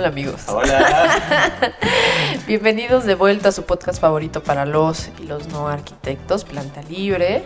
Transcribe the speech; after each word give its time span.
Hola 0.00 0.08
amigos. 0.08 0.48
Hola. 0.48 1.74
Bienvenidos 2.46 3.04
de 3.04 3.14
vuelta 3.14 3.50
a 3.50 3.52
su 3.52 3.64
podcast 3.64 4.00
favorito 4.00 4.42
para 4.42 4.64
los 4.64 5.10
y 5.18 5.24
los 5.24 5.48
no 5.48 5.68
arquitectos, 5.68 6.46
Planta 6.46 6.80
Libre. 6.88 7.44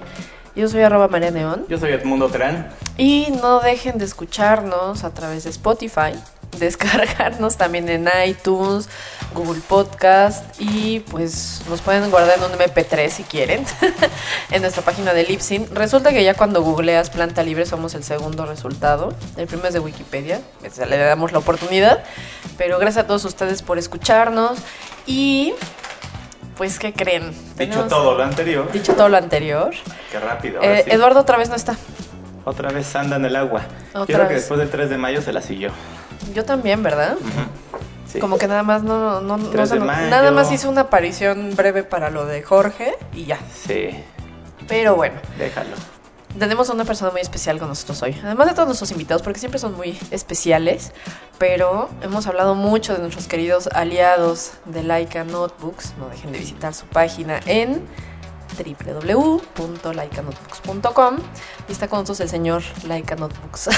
Yo 0.54 0.68
soy 0.68 0.82
arroba 0.82 1.08
María 1.08 1.32
Neón. 1.32 1.66
Yo 1.68 1.78
soy 1.78 1.90
Edmundo 1.90 2.28
Terán. 2.28 2.68
Y 2.96 3.26
no 3.42 3.58
dejen 3.58 3.98
de 3.98 4.04
escucharnos 4.04 5.02
a 5.02 5.12
través 5.12 5.42
de 5.42 5.50
Spotify, 5.50 6.12
descargarnos 6.58 7.56
también 7.56 7.88
en 7.88 8.08
iTunes, 8.26 8.88
Google 9.34 9.60
Podcast 9.66 10.44
y 10.58 11.00
pues 11.10 11.62
nos 11.68 11.80
pueden 11.80 12.10
guardar 12.10 12.38
en 12.38 12.44
un 12.44 12.52
MP3 12.52 13.08
si 13.08 13.22
quieren 13.24 13.64
en 14.50 14.62
nuestra 14.62 14.82
página 14.82 15.12
de 15.12 15.24
Lipsin. 15.24 15.68
Resulta 15.74 16.12
que 16.12 16.22
ya 16.24 16.34
cuando 16.34 16.62
googleas 16.62 17.10
Planta 17.10 17.42
Libre 17.42 17.66
somos 17.66 17.94
el 17.94 18.04
segundo 18.04 18.46
resultado. 18.46 19.14
El 19.36 19.46
primero 19.46 19.68
es 19.68 19.74
de 19.74 19.80
Wikipedia, 19.80 20.40
le 20.88 20.96
damos 20.98 21.32
la 21.32 21.38
oportunidad. 21.38 22.02
Pero 22.56 22.78
gracias 22.78 23.04
a 23.04 23.06
todos 23.06 23.24
ustedes 23.24 23.62
por 23.62 23.78
escucharnos 23.78 24.58
y 25.06 25.54
pues, 26.56 26.78
¿qué 26.78 26.92
creen? 26.92 27.32
Dicho 27.56 27.84
todo 27.84 28.16
lo 28.16 28.22
anterior. 28.22 28.70
Dicho 28.70 28.94
todo 28.94 29.08
lo 29.08 29.16
anterior. 29.16 29.72
Qué 30.12 30.20
rápido. 30.20 30.62
eh, 30.62 30.82
sí. 30.84 30.90
Eduardo 30.92 31.20
otra 31.20 31.36
vez 31.36 31.48
no 31.48 31.56
está. 31.56 31.76
Otra 32.44 32.70
vez 32.70 32.94
anda 32.94 33.16
en 33.16 33.24
el 33.24 33.36
agua. 33.36 33.62
Otra 33.94 34.16
creo 34.16 34.28
que 34.28 34.34
después 34.34 34.60
del 34.60 34.70
3 34.70 34.90
de 34.90 34.98
mayo 34.98 35.22
se 35.22 35.32
la 35.32 35.40
siguió. 35.40 35.70
Yo 36.34 36.44
también, 36.44 36.82
¿verdad? 36.82 37.16
Sí. 38.10 38.18
Como 38.20 38.38
que 38.38 38.46
nada 38.46 38.62
más 38.62 38.82
no, 38.82 39.20
no, 39.20 39.36
no 39.36 39.48
3 39.48 39.68
se 39.68 39.78
nada 39.78 40.30
más 40.30 40.52
hizo 40.52 40.68
una 40.70 40.82
aparición 40.82 41.56
breve 41.56 41.82
para 41.82 42.10
lo 42.10 42.26
de 42.26 42.42
Jorge 42.42 42.94
y 43.12 43.24
ya. 43.24 43.38
Sí, 43.66 43.90
Pero 44.68 44.94
bueno, 44.94 45.16
déjalo. 45.36 45.70
tenemos 46.38 46.70
a 46.70 46.74
una 46.74 46.84
persona 46.84 47.10
muy 47.10 47.20
especial 47.20 47.58
con 47.58 47.68
nosotros 47.68 48.00
hoy. 48.02 48.16
Además 48.24 48.46
de 48.46 48.54
todos 48.54 48.66
nuestros 48.68 48.90
invitados, 48.92 49.22
porque 49.22 49.40
siempre 49.40 49.58
son 49.58 49.74
muy 49.76 49.98
especiales. 50.12 50.92
Pero 51.38 51.90
hemos 52.02 52.26
hablado 52.28 52.54
mucho 52.54 52.92
de 52.94 53.00
nuestros 53.00 53.26
queridos 53.26 53.68
aliados 53.74 54.52
de 54.64 54.84
Laika 54.84 55.24
Notebooks. 55.24 55.94
No 55.98 56.08
dejen 56.08 56.30
de 56.30 56.38
visitar 56.38 56.72
su 56.72 56.86
página 56.86 57.40
en 57.46 57.82
www.laikanotebooks.com 58.56 61.16
y 61.68 61.72
está 61.72 61.88
con 61.88 62.00
nosotros 62.00 62.20
el 62.20 62.28
señor 62.28 62.62
Laika 62.86 63.16
Notebooks. 63.16 63.68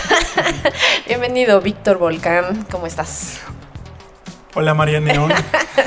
Bienvenido, 1.07 1.61
Víctor 1.61 1.99
Volcán. 1.99 2.67
¿Cómo 2.71 2.87
estás? 2.87 3.39
Hola 4.55 4.73
María 4.73 5.01
Neón. 5.01 5.31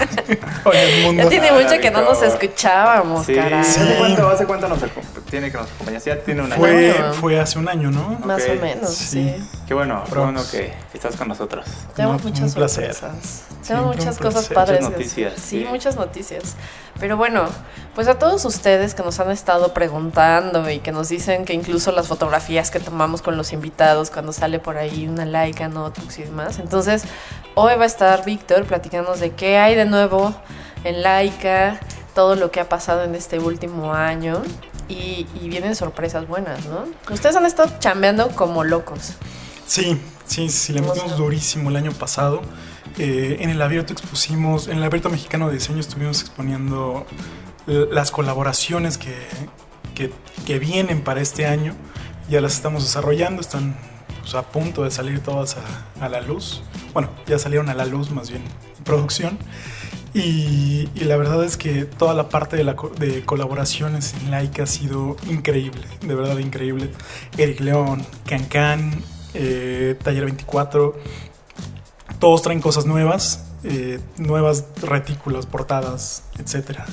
Hola 0.63 0.83
Edmundo. 0.83 1.23
Ya 1.23 1.29
tiene 1.29 1.51
mucho 1.51 1.79
que 1.81 1.89
no 1.89 2.03
nos 2.03 2.21
escuchábamos, 2.21 3.25
Sí. 3.25 3.33
caray. 3.33 3.61
¿Hace 3.61 3.95
cuánto, 3.97 4.29
hace 4.29 4.45
cuánto 4.45 4.67
nos 4.67 4.77
tiene 5.27 5.51
que 5.51 5.57
nos 5.57 5.71
acompañas? 5.71 6.05
Ya 6.05 6.19
tiene 6.21 6.43
una 6.43 6.55
Fue, 6.55 6.91
año. 6.91 7.13
fue 7.13 7.39
hace 7.39 7.57
un 7.57 7.67
año, 7.67 7.89
¿no? 7.89 8.19
Más 8.23 8.43
o 8.47 8.53
menos, 8.61 8.93
sí. 8.93 9.33
sí. 9.35 9.49
Qué 9.67 9.73
bueno, 9.73 10.03
qué 10.05 10.11
Prox. 10.11 10.23
bueno 10.33 10.43
que 10.51 10.71
estás 10.93 11.15
con 11.15 11.29
nosotros. 11.29 11.65
Tenemos 11.95 12.23
No, 12.23 12.29
muchas 12.29 12.49
un 12.49 12.53
placer. 12.53 12.93
sorpresas. 12.93 13.43
Tenemos 13.67 13.89
un 13.89 13.95
muchas 13.97 14.17
cosas 14.19 14.33
placer. 14.47 14.55
padres. 14.55 14.81
Muchas 14.81 14.97
noticias, 14.99 15.33
Sí, 15.37 15.61
sí. 15.61 15.65
muchas 15.67 15.95
noticias. 15.95 16.55
Pero 16.99 17.17
bueno, 17.17 17.49
pues 17.99 18.07
a 18.07 18.17
todos 18.17 18.45
ustedes 18.45 18.95
que 18.95 19.03
nos 19.03 19.19
han 19.19 19.29
estado 19.29 19.73
preguntando 19.73 20.69
y 20.69 20.79
que 20.79 20.93
nos 20.93 21.09
dicen 21.09 21.43
que 21.43 21.51
incluso 21.51 21.91
las 21.91 22.07
fotografías 22.07 22.71
que 22.71 22.79
tomamos 22.79 23.21
con 23.21 23.35
los 23.35 23.51
invitados 23.51 24.09
cuando 24.09 24.31
sale 24.31 24.57
por 24.57 24.77
ahí 24.77 25.05
una 25.05 25.25
laica, 25.25 25.67
notebooks 25.67 26.19
y 26.19 26.23
demás. 26.23 26.59
Entonces, 26.59 27.03
hoy 27.55 27.73
va 27.75 27.83
a 27.83 27.87
estar 27.87 28.23
Víctor 28.23 28.63
platicándonos 28.63 29.19
de 29.19 29.31
qué 29.31 29.57
hay 29.57 29.75
de 29.75 29.83
nuevo 29.83 30.33
en 30.85 31.01
Laika, 31.01 31.77
todo 32.15 32.35
lo 32.35 32.51
que 32.51 32.61
ha 32.61 32.69
pasado 32.69 33.03
en 33.03 33.15
este 33.15 33.37
último 33.37 33.93
año. 33.93 34.43
Y, 34.87 35.27
y 35.41 35.49
vienen 35.49 35.75
sorpresas 35.75 36.25
buenas, 36.25 36.67
¿no? 36.67 36.85
Ustedes 37.13 37.35
han 37.35 37.45
estado 37.45 37.69
chambeando 37.79 38.29
como 38.29 38.63
locos. 38.63 39.16
Sí, 39.67 39.99
sí, 40.25 40.47
sí, 40.47 40.71
le 40.71 40.79
¿Cómo 40.79 40.93
metimos 40.93 41.17
durísimo 41.17 41.69
el 41.69 41.75
año 41.75 41.91
pasado. 41.91 42.43
Eh, 42.97 43.39
en 43.41 43.49
el 43.49 43.61
abierto 43.61 43.91
expusimos, 43.91 44.69
en 44.69 44.77
el 44.77 44.83
abierto 44.85 45.09
mexicano 45.09 45.49
de 45.49 45.55
diseño 45.55 45.81
estuvimos 45.81 46.21
exponiendo 46.21 47.05
las 47.69 48.12
colaboraciones 48.12 48.97
que, 48.97 49.16
que, 50.46 50.59
vienen 50.59 51.02
para 51.02 51.22
este 51.22 51.46
año. 51.46 51.75
Ya 52.30 52.41
las 52.41 52.53
estamos 52.53 52.84
desarrollando, 52.84 53.41
están 53.41 53.75
pues, 54.22 54.35
a 54.35 54.44
punto 54.44 54.84
de 54.84 54.91
salir 54.91 55.19
todas 55.19 55.57
a, 56.00 56.09
la 56.09 56.22
luz. 56.22 56.63
Bueno, 56.94 57.09
ya 57.28 57.38
salieron 57.40 57.69
a 57.69 57.74
la 57.74 57.85
luz 57.85 58.12
más 58.12 58.29
bien 58.29 58.44
en 58.78 58.84
producción. 58.84 59.38
Y, 60.13 60.88
la 60.96 61.18
verdad 61.18 61.44
es 61.44 61.58
que 61.58 61.85
toda 61.85 62.13
la 62.13 62.29
parte 62.29 62.58
de, 62.58 62.63
la, 62.63 62.75
colaboraciones 63.25 64.16
en 64.16 64.31
Laika 64.31 64.63
ha 64.63 64.68
sido 64.68 65.18
increíble, 65.29 65.85
de 66.02 66.16
verdad 66.16 66.38
increíble. 66.40 66.91
Eric 67.38 67.59
León, 67.59 68.06
Cancan, 68.25 68.91
eh, 69.34 69.96
Taller 70.03 70.25
24, 70.25 70.96
todos 72.19 72.41
traen 72.41 72.62
cosas 72.62 72.85
nuevas, 72.85 73.46
eh, 73.63 74.00
nuevas 74.18 74.66
retículas, 74.81 75.46
portadas, 75.46 76.24
etcétera, 76.38 76.85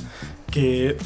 que 0.56 0.96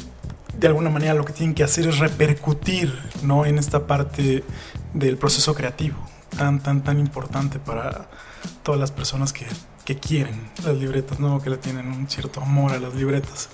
de 0.57 0.67
alguna 0.67 0.89
manera 0.89 1.13
lo 1.13 1.25
que 1.25 1.33
tienen 1.33 1.53
que 1.53 1.65
hacer 1.65 1.85
es 1.85 1.99
repercutir 1.99 2.97
¿no? 3.21 3.45
en 3.45 3.57
esta 3.57 3.85
parte 3.85 4.45
del 4.93 5.17
proceso 5.17 5.53
creativo, 5.53 5.97
tan, 6.37 6.63
tan, 6.63 6.85
tan 6.85 6.99
importante 6.99 7.59
para 7.59 8.07
todas 8.63 8.79
las 8.79 8.93
personas 8.93 9.33
que, 9.33 9.45
que 9.83 9.97
quieren 9.97 10.49
las 10.63 10.77
libretas, 10.77 11.19
¿no? 11.19 11.41
que 11.41 11.49
le 11.49 11.57
tienen 11.57 11.87
un 11.87 12.07
cierto 12.07 12.39
amor 12.39 12.71
a 12.71 12.79
las 12.79 12.95
libretas. 12.95 13.49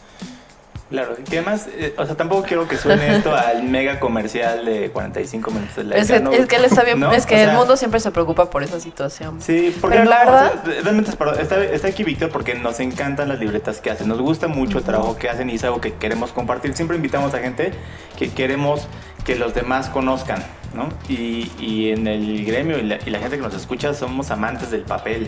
Claro, 0.90 1.16
que 1.30 1.40
además, 1.40 1.68
eh, 1.74 1.94
o 1.98 2.06
sea, 2.06 2.16
tampoco 2.16 2.44
quiero 2.44 2.68
que 2.68 2.78
suene 2.78 3.16
esto 3.18 3.36
al 3.36 3.64
mega 3.64 4.00
comercial 4.00 4.64
de 4.66 4.90
45 4.92 5.52
minutos 5.52 5.76
de 5.76 5.84
la 5.84 5.98
Es 5.98 6.08
que, 6.10 6.20
¿no? 6.22 6.32
es 6.32 6.46
que 6.46 6.56
él 6.56 6.66
está 6.66 6.84
bien, 6.84 7.00
¿No? 7.00 7.12
es 7.12 7.26
que 7.26 7.36
O 7.36 7.40
el 7.40 7.52
mundo 7.52 7.76
siempre 7.76 8.00
se 8.00 8.10
preocupa 8.12 8.50
por 8.50 8.64
esa 8.64 8.80
situación. 8.80 9.42
Sí, 9.42 9.76
porque 9.82 9.98
Pero 9.98 10.06
no, 10.06 10.10
la 10.12 10.22
o 10.22 10.26
verdad- 10.26 10.64
sea, 10.64 10.82
realmente 10.84 11.12
está, 11.12 11.64
está 11.64 11.88
aquí 11.90 12.04
Víctor 12.04 12.30
porque 12.30 12.56
nos 12.56 12.80
encantan 12.80 13.28
las 13.28 13.40
libretas 13.40 13.82
que 13.82 13.92
hacen, 13.92 14.08
nos 14.08 14.22
gusta 14.22 14.48
mucho 14.48 14.78
el 14.78 14.84
trabajo 14.84 15.18
que 15.18 15.30
hacen 15.30 15.50
y 15.50 15.56
es 15.56 15.64
algo 15.66 15.82
que 15.82 15.94
queremos 15.96 16.32
compartir. 16.32 16.74
Siempre 16.74 16.96
invitamos 16.96 17.34
a 17.34 17.40
gente 17.40 17.72
que 18.18 18.32
queremos 18.32 18.88
que 19.26 19.36
los 19.36 19.54
demás 19.54 19.90
conozcan, 19.90 20.42
¿no? 20.74 20.88
Y, 21.10 21.52
y 21.60 21.90
en 21.92 22.08
el 22.08 22.46
gremio 22.46 22.78
y 22.78 22.84
la, 22.84 22.98
y 23.06 23.10
la 23.10 23.20
gente 23.20 23.36
que 23.36 23.44
nos 23.44 23.54
escucha 23.54 23.94
somos 23.94 24.32
amantes 24.32 24.72
del 24.72 24.84
papel. 24.84 25.28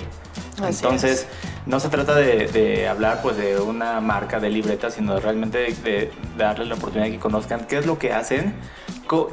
Así 0.63 0.83
Entonces, 0.83 1.27
no 1.65 1.79
se 1.79 1.89
trata 1.89 2.15
de, 2.15 2.47
de 2.47 2.87
hablar 2.87 3.21
pues 3.21 3.37
de 3.37 3.59
una 3.59 3.99
marca 4.01 4.39
de 4.39 4.49
libretas, 4.49 4.95
sino 4.95 5.19
realmente 5.19 5.57
de, 5.57 5.73
de 5.73 6.11
darles 6.37 6.67
la 6.67 6.75
oportunidad 6.75 7.05
de 7.05 7.13
que 7.13 7.19
conozcan 7.19 7.65
qué 7.67 7.77
es 7.77 7.85
lo 7.85 7.97
que 7.97 8.13
hacen, 8.13 8.55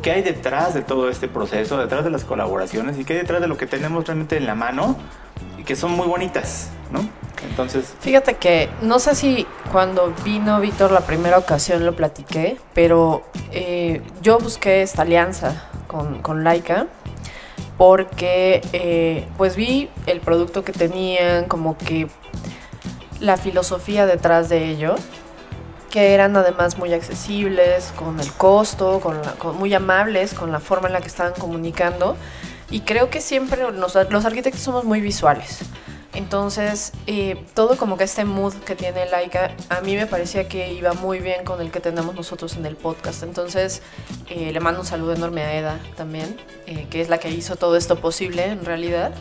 qué 0.02 0.10
hay 0.10 0.22
detrás 0.22 0.74
de 0.74 0.82
todo 0.82 1.08
este 1.08 1.28
proceso, 1.28 1.78
detrás 1.78 2.04
de 2.04 2.10
las 2.10 2.24
colaboraciones 2.24 2.98
y 2.98 3.04
qué 3.04 3.14
hay 3.14 3.18
detrás 3.20 3.40
de 3.40 3.48
lo 3.48 3.56
que 3.56 3.66
tenemos 3.66 4.06
realmente 4.06 4.36
en 4.36 4.46
la 4.46 4.54
mano 4.54 4.96
y 5.58 5.64
que 5.64 5.76
son 5.76 5.92
muy 5.92 6.06
bonitas, 6.06 6.70
¿no? 6.90 7.08
Entonces, 7.48 7.94
Fíjate 8.00 8.34
que 8.34 8.70
no 8.80 8.98
sé 8.98 9.14
si 9.14 9.46
cuando 9.70 10.14
vino 10.24 10.60
Víctor 10.60 10.90
la 10.90 11.02
primera 11.02 11.38
ocasión 11.38 11.84
lo 11.84 11.94
platiqué, 11.94 12.56
pero 12.74 13.22
eh, 13.52 14.02
yo 14.22 14.38
busqué 14.38 14.82
esta 14.82 15.02
alianza 15.02 15.68
con, 15.86 16.22
con 16.22 16.42
Laika 16.42 16.86
porque 17.76 18.62
eh, 18.72 19.28
pues 19.36 19.56
vi 19.56 19.90
el 20.06 20.20
producto 20.20 20.64
que 20.64 20.72
tenían, 20.72 21.44
como 21.44 21.76
que 21.76 22.08
la 23.20 23.36
filosofía 23.36 24.06
detrás 24.06 24.48
de 24.48 24.70
ello, 24.70 24.94
que 25.90 26.14
eran 26.14 26.36
además 26.36 26.78
muy 26.78 26.92
accesibles 26.92 27.92
con 27.96 28.20
el 28.20 28.32
costo, 28.32 29.00
con 29.00 29.56
muy 29.58 29.72
amables 29.74 30.34
con 30.34 30.52
la 30.52 30.60
forma 30.60 30.88
en 30.88 30.94
la 30.94 31.00
que 31.00 31.08
estaban 31.08 31.32
comunicando. 31.34 32.16
Y 32.70 32.80
creo 32.80 33.10
que 33.10 33.20
siempre 33.20 33.62
los 33.70 34.24
arquitectos 34.24 34.62
somos 34.62 34.84
muy 34.84 35.00
visuales. 35.00 35.60
Entonces, 36.16 36.92
eh, 37.06 37.44
todo 37.52 37.76
como 37.76 37.98
que 37.98 38.04
este 38.04 38.24
mood 38.24 38.54
que 38.54 38.74
tiene 38.74 39.04
Laika, 39.04 39.54
a 39.68 39.82
mí 39.82 39.96
me 39.96 40.06
parecía 40.06 40.48
que 40.48 40.72
iba 40.72 40.94
muy 40.94 41.20
bien 41.20 41.44
con 41.44 41.60
el 41.60 41.70
que 41.70 41.78
tenemos 41.78 42.14
nosotros 42.14 42.56
en 42.56 42.64
el 42.64 42.74
podcast. 42.74 43.22
Entonces, 43.22 43.82
eh, 44.30 44.50
le 44.50 44.58
mando 44.60 44.80
un 44.80 44.86
saludo 44.86 45.12
enorme 45.12 45.42
a 45.42 45.54
Eda 45.54 45.78
también, 45.94 46.34
eh, 46.66 46.86
que 46.88 47.02
es 47.02 47.10
la 47.10 47.18
que 47.18 47.28
hizo 47.28 47.56
todo 47.56 47.76
esto 47.76 47.96
posible 47.96 48.46
en 48.46 48.64
realidad. 48.64 49.12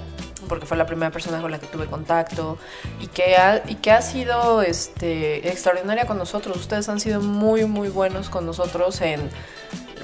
Porque 0.47 0.65
fue 0.65 0.77
la 0.77 0.85
primera 0.85 1.11
persona 1.11 1.41
con 1.41 1.51
la 1.51 1.59
que 1.59 1.67
tuve 1.67 1.85
contacto 1.87 2.57
y 2.99 3.07
que 3.07 3.35
ha, 3.35 3.63
y 3.67 3.75
que 3.75 3.91
ha 3.91 4.01
sido 4.01 4.61
este, 4.61 5.47
extraordinaria 5.49 6.05
con 6.05 6.17
nosotros. 6.17 6.57
Ustedes 6.57 6.89
han 6.89 6.99
sido 6.99 7.21
muy, 7.21 7.65
muy 7.65 7.89
buenos 7.89 8.29
con 8.29 8.45
nosotros 8.45 9.01
en 9.01 9.29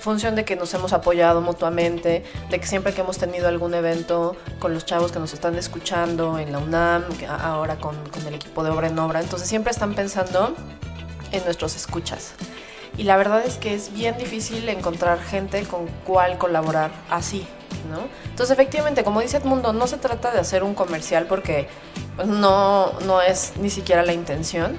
función 0.02 0.36
de 0.36 0.44
que 0.44 0.56
nos 0.56 0.74
hemos 0.74 0.94
apoyado 0.94 1.42
mutuamente, 1.42 2.24
de 2.50 2.60
que 2.60 2.66
siempre 2.66 2.94
que 2.94 3.02
hemos 3.02 3.18
tenido 3.18 3.48
algún 3.48 3.74
evento 3.74 4.36
con 4.60 4.74
los 4.74 4.86
chavos 4.86 5.12
que 5.12 5.20
nos 5.20 5.34
están 5.34 5.56
escuchando 5.56 6.40
en 6.40 6.52
la 6.52 6.58
UNAM, 6.58 7.04
ahora 7.30 7.78
con, 7.78 7.96
con 8.10 8.26
el 8.26 8.34
equipo 8.34 8.64
de 8.64 8.72
obra 8.72 8.88
en 8.88 8.98
obra, 8.98 9.22
entonces 9.22 9.48
siempre 9.48 9.72
están 9.72 9.94
pensando 9.94 10.56
en 11.32 11.44
nuestros 11.46 11.76
escuchas. 11.76 12.34
Y 12.98 13.04
la 13.04 13.16
verdad 13.16 13.46
es 13.46 13.56
que 13.58 13.74
es 13.74 13.94
bien 13.94 14.18
difícil 14.18 14.68
encontrar 14.70 15.22
gente 15.22 15.64
con 15.64 15.88
cual 16.06 16.38
colaborar 16.38 16.92
así, 17.10 17.48
¿no? 17.90 18.08
Entonces, 18.26 18.52
efectivamente, 18.52 19.04
como 19.04 19.22
dice 19.22 19.38
Edmundo, 19.38 19.74
no 19.74 19.88
se 19.88 19.98
trata 19.98 20.32
de 20.32 20.40
hacer 20.40 20.64
un 20.64 20.74
comercial 20.74 21.26
porque 21.28 21.68
pues, 22.16 22.28
no, 22.28 22.94
no 23.02 23.22
es 23.22 23.54
ni 23.58 23.70
siquiera 23.70 24.04
la 24.04 24.14
intención, 24.14 24.78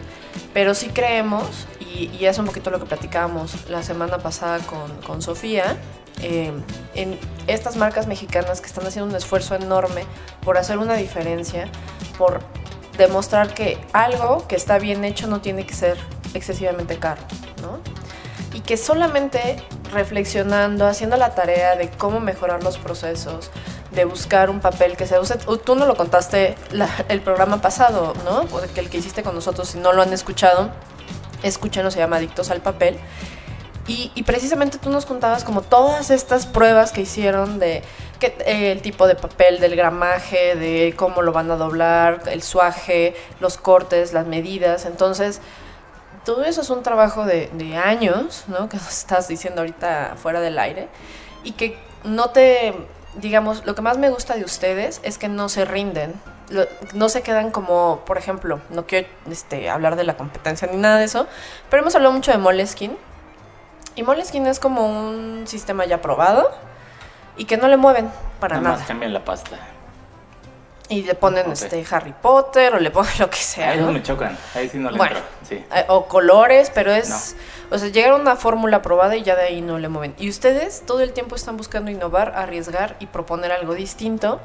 pero 0.55 0.75
sí 0.75 0.89
creemos, 0.89 1.67
y, 1.81 2.11
y 2.19 2.27
es 2.27 2.39
un 2.39 2.47
poquito 2.47 2.71
lo 2.71 2.79
que 2.79 2.87
platicábamos 2.87 3.69
la 3.69 3.83
semana 3.83 4.19
pasada 4.19 4.59
con, 4.61 4.91
con 5.03 5.23
Sofía, 5.23 5.77
eh, 6.21 6.53
en 6.95 7.19
estas 7.47 7.77
marcas 7.77 8.07
mexicanas 8.07 8.61
que 8.61 8.67
están 8.67 8.87
haciendo 8.87 9.11
un 9.11 9.17
esfuerzo 9.17 9.55
enorme 9.55 10.05
por 10.45 10.57
hacer 10.57 10.79
una 10.79 10.95
diferencia, 10.95 11.69
por 12.17 12.41
demostrar 12.97 13.55
que 13.55 13.79
algo 13.93 14.47
que 14.47 14.55
está 14.55 14.79
bien 14.79 15.05
hecho 15.05 15.27
no 15.27 15.41
tiene 15.41 15.67
que 15.67 15.75
ser 15.75 15.99
excesivamente 16.35 16.99
caro. 16.99 17.23
Y 18.55 18.61
que 18.61 18.77
solamente 18.77 19.57
reflexionando, 19.93 20.87
haciendo 20.87 21.17
la 21.17 21.35
tarea 21.35 21.77
de 21.77 21.91
cómo 21.91 22.21
mejorar 22.21 22.63
los 22.63 22.79
procesos, 22.79 23.51
de 23.93 24.05
buscar 24.05 24.51
un 24.51 24.61
papel 24.61 24.97
que 24.97 25.07
se 25.07 25.19
use. 25.19 25.37
Tú 25.65 25.75
no 25.75 25.87
lo 25.87 25.97
contaste 25.97 26.57
el 27.09 27.21
programa 27.21 27.61
pasado, 27.61 28.15
¿no? 28.25 28.45
Porque 28.47 28.81
el 28.81 28.91
que 28.91 28.99
hiciste 28.99 29.23
con 29.23 29.35
nosotros, 29.35 29.69
si 29.69 29.79
no 29.79 29.93
lo 29.93 30.03
han 30.03 30.13
escuchado, 30.13 30.71
escúchenlo, 31.43 31.91
se 31.91 31.99
llama 31.99 32.17
Adictos 32.17 32.51
al 32.51 32.61
Papel. 32.61 32.99
Y, 33.89 34.13
y, 34.15 34.23
precisamente 34.23 34.79
tú 34.79 34.91
nos 34.91 35.07
contabas 35.07 35.43
como 35.43 35.61
todas 35.61 36.11
estas 36.11 36.47
pruebas 36.47 36.93
que 36.93 37.01
hicieron 37.01 37.59
de 37.59 37.83
que, 38.21 38.37
eh, 38.47 38.71
el 38.71 38.81
tipo 38.81 39.09
de 39.09 39.17
papel, 39.17 39.59
del 39.59 39.75
gramaje, 39.75 40.55
de 40.55 40.95
cómo 40.97 41.23
lo 41.23 41.33
van 41.33 41.51
a 41.51 41.57
doblar, 41.57 42.23
el 42.27 42.43
suaje, 42.43 43.17
los 43.41 43.57
cortes, 43.59 44.13
las 44.13 44.27
medidas. 44.29 44.87
Entonces, 44.87 45.41
todo 46.25 46.45
eso 46.45 46.61
es 46.61 46.71
un 46.71 46.83
trabajo 46.83 47.25
de, 47.25 47.49
de 47.55 47.77
años, 47.77 48.45
¿no? 48.49 48.69
Que 48.69 48.77
nos 48.77 48.89
estás 48.89 49.29
diciendo 49.29 49.61
ahorita 49.61 50.15
fuera 50.17 50.41
del 50.41 50.59
aire. 50.59 50.89
Y 51.45 51.53
que 51.53 51.79
no 52.05 52.31
te, 52.31 52.75
digamos, 53.17 53.65
lo 53.67 53.75
que 53.75 53.83
más 53.83 53.99
me 53.99 54.11
gusta 54.11 54.35
de 54.35 54.45
ustedes 54.45 55.01
es 55.03 55.19
que 55.19 55.29
no 55.29 55.49
se 55.49 55.65
rinden. 55.65 56.15
Lo, 56.51 56.67
no 56.95 57.09
se 57.09 57.23
quedan 57.23 57.51
como, 57.51 58.01
por 58.05 58.19
ejemplo, 58.19 58.61
no 58.71 58.87
quiero 58.87 59.09
este, 59.31 59.71
hablar 59.71 59.97
de 59.97 60.05
la 60.05 60.17
competencia 60.17 60.69
ni 60.71 60.77
nada 60.77 60.99
de 60.99 61.05
eso, 61.05 61.27
pero 61.71 61.83
hemos 61.83 61.95
hablado 61.95 62.13
mucho 62.13 62.31
de 62.31 62.39
Moleskine. 62.39 62.97
Y 63.95 64.03
Moleskine 64.03 64.49
es 64.51 64.61
como 64.61 64.87
un 64.87 65.45
sistema 65.47 65.85
ya 65.87 66.01
probado 66.01 66.51
y 67.37 67.47
que 67.47 67.57
no 67.57 67.69
le 67.69 67.77
mueven 67.77 68.11
para 68.41 68.57
Nada 68.57 68.69
nada. 68.69 68.79
más 68.79 68.87
cambian 68.87 69.13
la 69.13 69.25
pasta. 69.25 69.57
Y 70.93 71.03
le 71.05 71.15
ponen 71.15 71.51
este 71.51 71.85
Harry 71.91 72.13
Potter 72.13 72.75
o 72.75 72.79
le 72.79 72.91
ponen 72.91 73.13
lo 73.19 73.31
que 73.31 73.39
sea. 73.39 73.71
Ahí 73.71 73.81
¿no? 73.81 73.93
me 73.93 74.03
chocan. 74.03 74.37
Ahí 74.55 74.69
sí 74.69 74.79
no 74.79 74.91
le 74.91 74.99
Bueno. 74.99 75.21
Sí. 75.43 75.55
Eh, 75.75 75.85
o 75.89 76.07
colores, 76.07 76.71
pero 76.75 76.93
es, 76.93 77.35
o 77.71 77.79
sea, 77.79 77.89
llegaron 77.89 78.21
a 78.21 78.23
una 78.23 78.37
fórmula 78.37 78.83
probada 78.83 79.17
y 79.17 79.23
ya 79.23 79.35
de 79.35 79.43
ahí 79.43 79.63
no 79.63 79.79
le 79.79 79.89
mueven. 79.89 80.15
Y 80.19 80.29
ustedes 80.29 80.83
todo 80.87 81.01
el 81.01 81.13
tiempo 81.13 81.35
están 81.35 81.57
buscando 81.57 81.91
innovar, 81.91 82.35
arriesgar 82.37 82.97
y 83.01 83.07
proponer 83.07 83.53
algo 83.53 83.75
distinto 83.75 84.41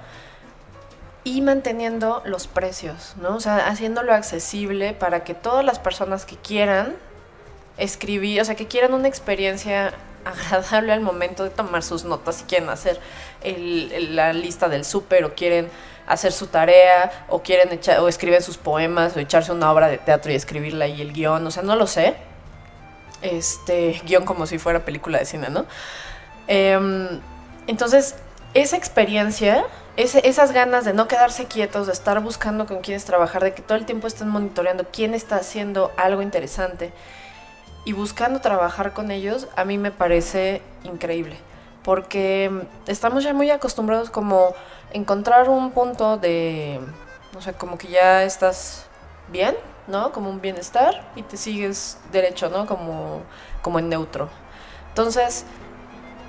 y 1.25 1.41
manteniendo 1.41 2.21
los 2.23 2.47
precios, 2.47 3.15
¿no? 3.17 3.35
O 3.35 3.39
sea, 3.41 3.67
haciéndolo 3.67 4.13
accesible 4.13 4.93
para 4.93 5.25
que 5.25 5.33
todas 5.33 5.65
las 5.65 5.79
personas 5.79 6.25
que 6.25 6.37
quieran 6.37 6.95
escribir, 7.77 8.39
o 8.39 8.45
sea, 8.45 8.55
que 8.55 8.67
quieran 8.67 8.93
una 8.93 9.09
experiencia 9.09 9.93
agradable 10.27 10.93
al 10.93 11.01
momento 11.01 11.43
de 11.43 11.49
tomar 11.49 11.83
sus 11.83 12.03
notas, 12.03 12.37
si 12.37 12.43
quieren 12.45 12.69
hacer 12.69 12.99
la 13.43 14.33
lista 14.33 14.69
del 14.69 14.85
súper 14.85 15.25
o 15.25 15.33
quieren 15.33 15.69
hacer 16.07 16.31
su 16.31 16.47
tarea 16.47 17.25
o 17.27 17.43
quieren 17.43 17.71
echar, 17.73 17.99
o 17.99 18.07
escriben 18.07 18.41
sus 18.41 18.57
poemas 18.57 19.15
o 19.15 19.19
echarse 19.19 19.51
una 19.51 19.71
obra 19.71 19.87
de 19.87 19.97
teatro 19.97 20.31
y 20.31 20.35
escribirla 20.35 20.85
ahí 20.85 21.01
el 21.01 21.13
guion, 21.13 21.45
o 21.45 21.51
sea, 21.51 21.63
no 21.63 21.75
lo 21.75 21.85
sé. 21.85 22.15
Este, 23.21 24.01
guion 24.05 24.25
como 24.25 24.45
si 24.45 24.57
fuera 24.57 24.85
película 24.85 25.19
de 25.19 25.25
cine, 25.25 25.49
¿no? 25.49 25.65
Em, 26.47 27.19
entonces, 27.67 28.15
esa 28.53 28.77
experiencia, 28.77 29.65
esas 29.97 30.51
ganas 30.51 30.85
de 30.85 30.93
no 30.93 31.07
quedarse 31.07 31.45
quietos, 31.45 31.87
de 31.87 31.93
estar 31.93 32.19
buscando 32.21 32.67
con 32.67 32.81
quiénes 32.81 33.03
trabajar, 33.03 33.43
de 33.43 33.53
que 33.53 33.61
todo 33.61 33.77
el 33.77 33.85
tiempo 33.85 34.07
estén 34.07 34.29
monitoreando 34.29 34.85
quién 34.91 35.13
está 35.13 35.37
haciendo 35.37 35.91
algo 35.97 36.21
interesante 36.21 36.91
y 37.87 37.93
buscando 37.93 38.41
trabajar 38.41 38.91
con 38.91 39.11
ellos, 39.11 39.47
a 39.55 39.63
mí 39.63 39.77
me 39.77 39.91
parece 39.91 40.61
increíble. 40.83 41.37
Porque 41.85 42.51
estamos 42.85 43.23
ya 43.23 43.33
muy 43.33 43.49
acostumbrados 43.49 44.09
como 44.09 44.53
encontrar 44.91 45.47
un 45.47 45.71
punto 45.71 46.17
de, 46.17 46.81
no 47.33 47.41
sé, 47.41 47.53
como 47.53 47.77
que 47.77 47.87
ya 47.87 48.23
estás 48.23 48.87
bien, 49.31 49.55
¿no? 49.87 50.11
Como 50.11 50.29
un 50.29 50.41
bienestar 50.41 51.09
y 51.15 51.23
te 51.23 51.37
sigues 51.37 51.97
derecho, 52.11 52.49
¿no? 52.49 52.65
Como, 52.65 53.21
como 53.61 53.79
en 53.79 53.87
neutro. 53.87 54.27
Entonces, 54.89 55.45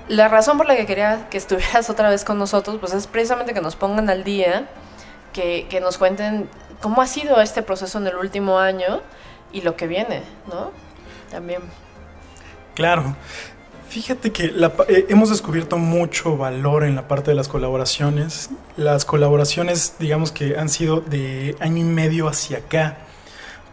la 0.07 0.29
razón 0.29 0.57
por 0.57 0.65
la 0.65 0.77
que 0.77 0.85
quería 0.85 1.27
que 1.29 1.37
estuvieras 1.37 1.89
otra 1.89 2.09
vez 2.09 2.23
con 2.23 2.39
nosotros, 2.39 2.77
pues 2.79 2.93
es 2.93 3.05
precisamente 3.05 3.53
que 3.53 3.59
nos 3.59 3.75
pongan 3.75 4.09
al 4.09 4.23
día, 4.23 4.69
que, 5.33 5.67
que 5.69 5.81
nos 5.81 5.97
cuenten 5.97 6.49
cómo 6.81 7.01
ha 7.01 7.07
sido 7.07 7.41
este 7.41 7.63
proceso 7.63 7.97
en 7.97 8.07
el 8.07 8.15
último 8.15 8.59
año 8.59 9.01
y 9.51 9.59
lo 9.59 9.75
que 9.75 9.87
viene, 9.87 10.23
¿no? 10.47 10.71
También. 11.31 11.61
Claro. 12.75 13.15
Fíjate 13.89 14.31
que 14.31 14.51
la 14.51 14.71
eh, 14.87 15.07
hemos 15.09 15.31
descubierto 15.31 15.79
mucho 15.79 16.37
valor 16.37 16.83
en 16.83 16.95
la 16.95 17.07
parte 17.07 17.31
de 17.31 17.35
las 17.35 17.47
colaboraciones. 17.47 18.51
Las 18.77 19.03
colaboraciones, 19.03 19.95
digamos 19.97 20.31
que 20.31 20.57
han 20.57 20.69
sido 20.69 21.01
de 21.01 21.55
año 21.59 21.77
y 21.77 21.83
medio 21.83 22.27
hacia 22.27 22.59
acá, 22.59 22.99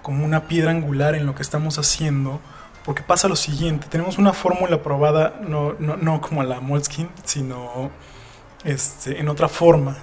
como 0.01 0.25
una 0.25 0.49
piedra 0.49 0.71
angular 0.71 1.15
en 1.15 1.27
lo 1.27 1.35
que 1.35 1.43
estamos 1.43 1.79
haciendo, 1.79 2.41
porque 2.85 3.03
pasa 3.03 3.29
lo 3.29 3.37
siguiente, 3.37 3.89
tenemos 3.91 4.17
una 4.17 4.33
fórmula 4.33 4.83
probada, 4.83 5.41
no, 5.47 5.75
no, 5.79 5.97
no 5.97 6.21
como 6.21 6.43
la 6.45 6.61
Moleskine, 6.61 7.11
sino 7.25 7.91
este, 8.65 9.21
en 9.21 9.29
otra 9.29 9.49
forma. 9.49 9.99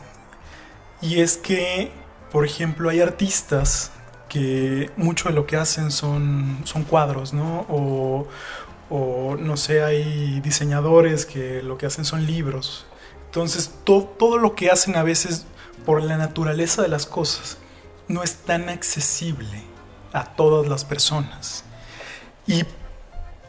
Y 1.02 1.22
es 1.22 1.38
que, 1.38 1.92
por 2.32 2.46
ejemplo, 2.46 2.90
hay 2.90 3.02
artistas 3.02 3.92
que 4.34 4.90
mucho 4.98 5.30
de 5.30 5.36
lo 5.36 5.46
que 5.46 5.58
hacen 5.58 5.92
son, 5.92 6.62
son 6.64 6.84
cuadros, 6.84 7.34
¿no? 7.34 7.68
O, 7.70 8.28
o, 8.90 9.36
no 9.40 9.58
sé, 9.58 9.84
hay 9.84 10.40
diseñadores 10.42 11.28
que 11.28 11.62
lo 11.62 11.78
que 11.78 11.86
hacen 11.86 12.04
son 12.04 12.26
libros. 12.26 12.88
Entonces, 13.26 13.72
to- 13.84 14.12
todo 14.18 14.40
lo 14.40 14.56
que 14.56 14.72
hacen 14.72 14.96
a 14.96 15.04
veces, 15.04 15.46
por 15.86 16.02
la 16.02 16.18
naturaleza 16.18 16.82
de 16.82 16.88
las 16.88 17.06
cosas, 17.06 17.60
no 18.08 18.24
es 18.24 18.38
tan 18.38 18.70
accesible 18.70 19.62
a 20.14 20.26
todas 20.26 20.68
las 20.68 20.84
personas. 20.84 21.64
Y 22.48 22.64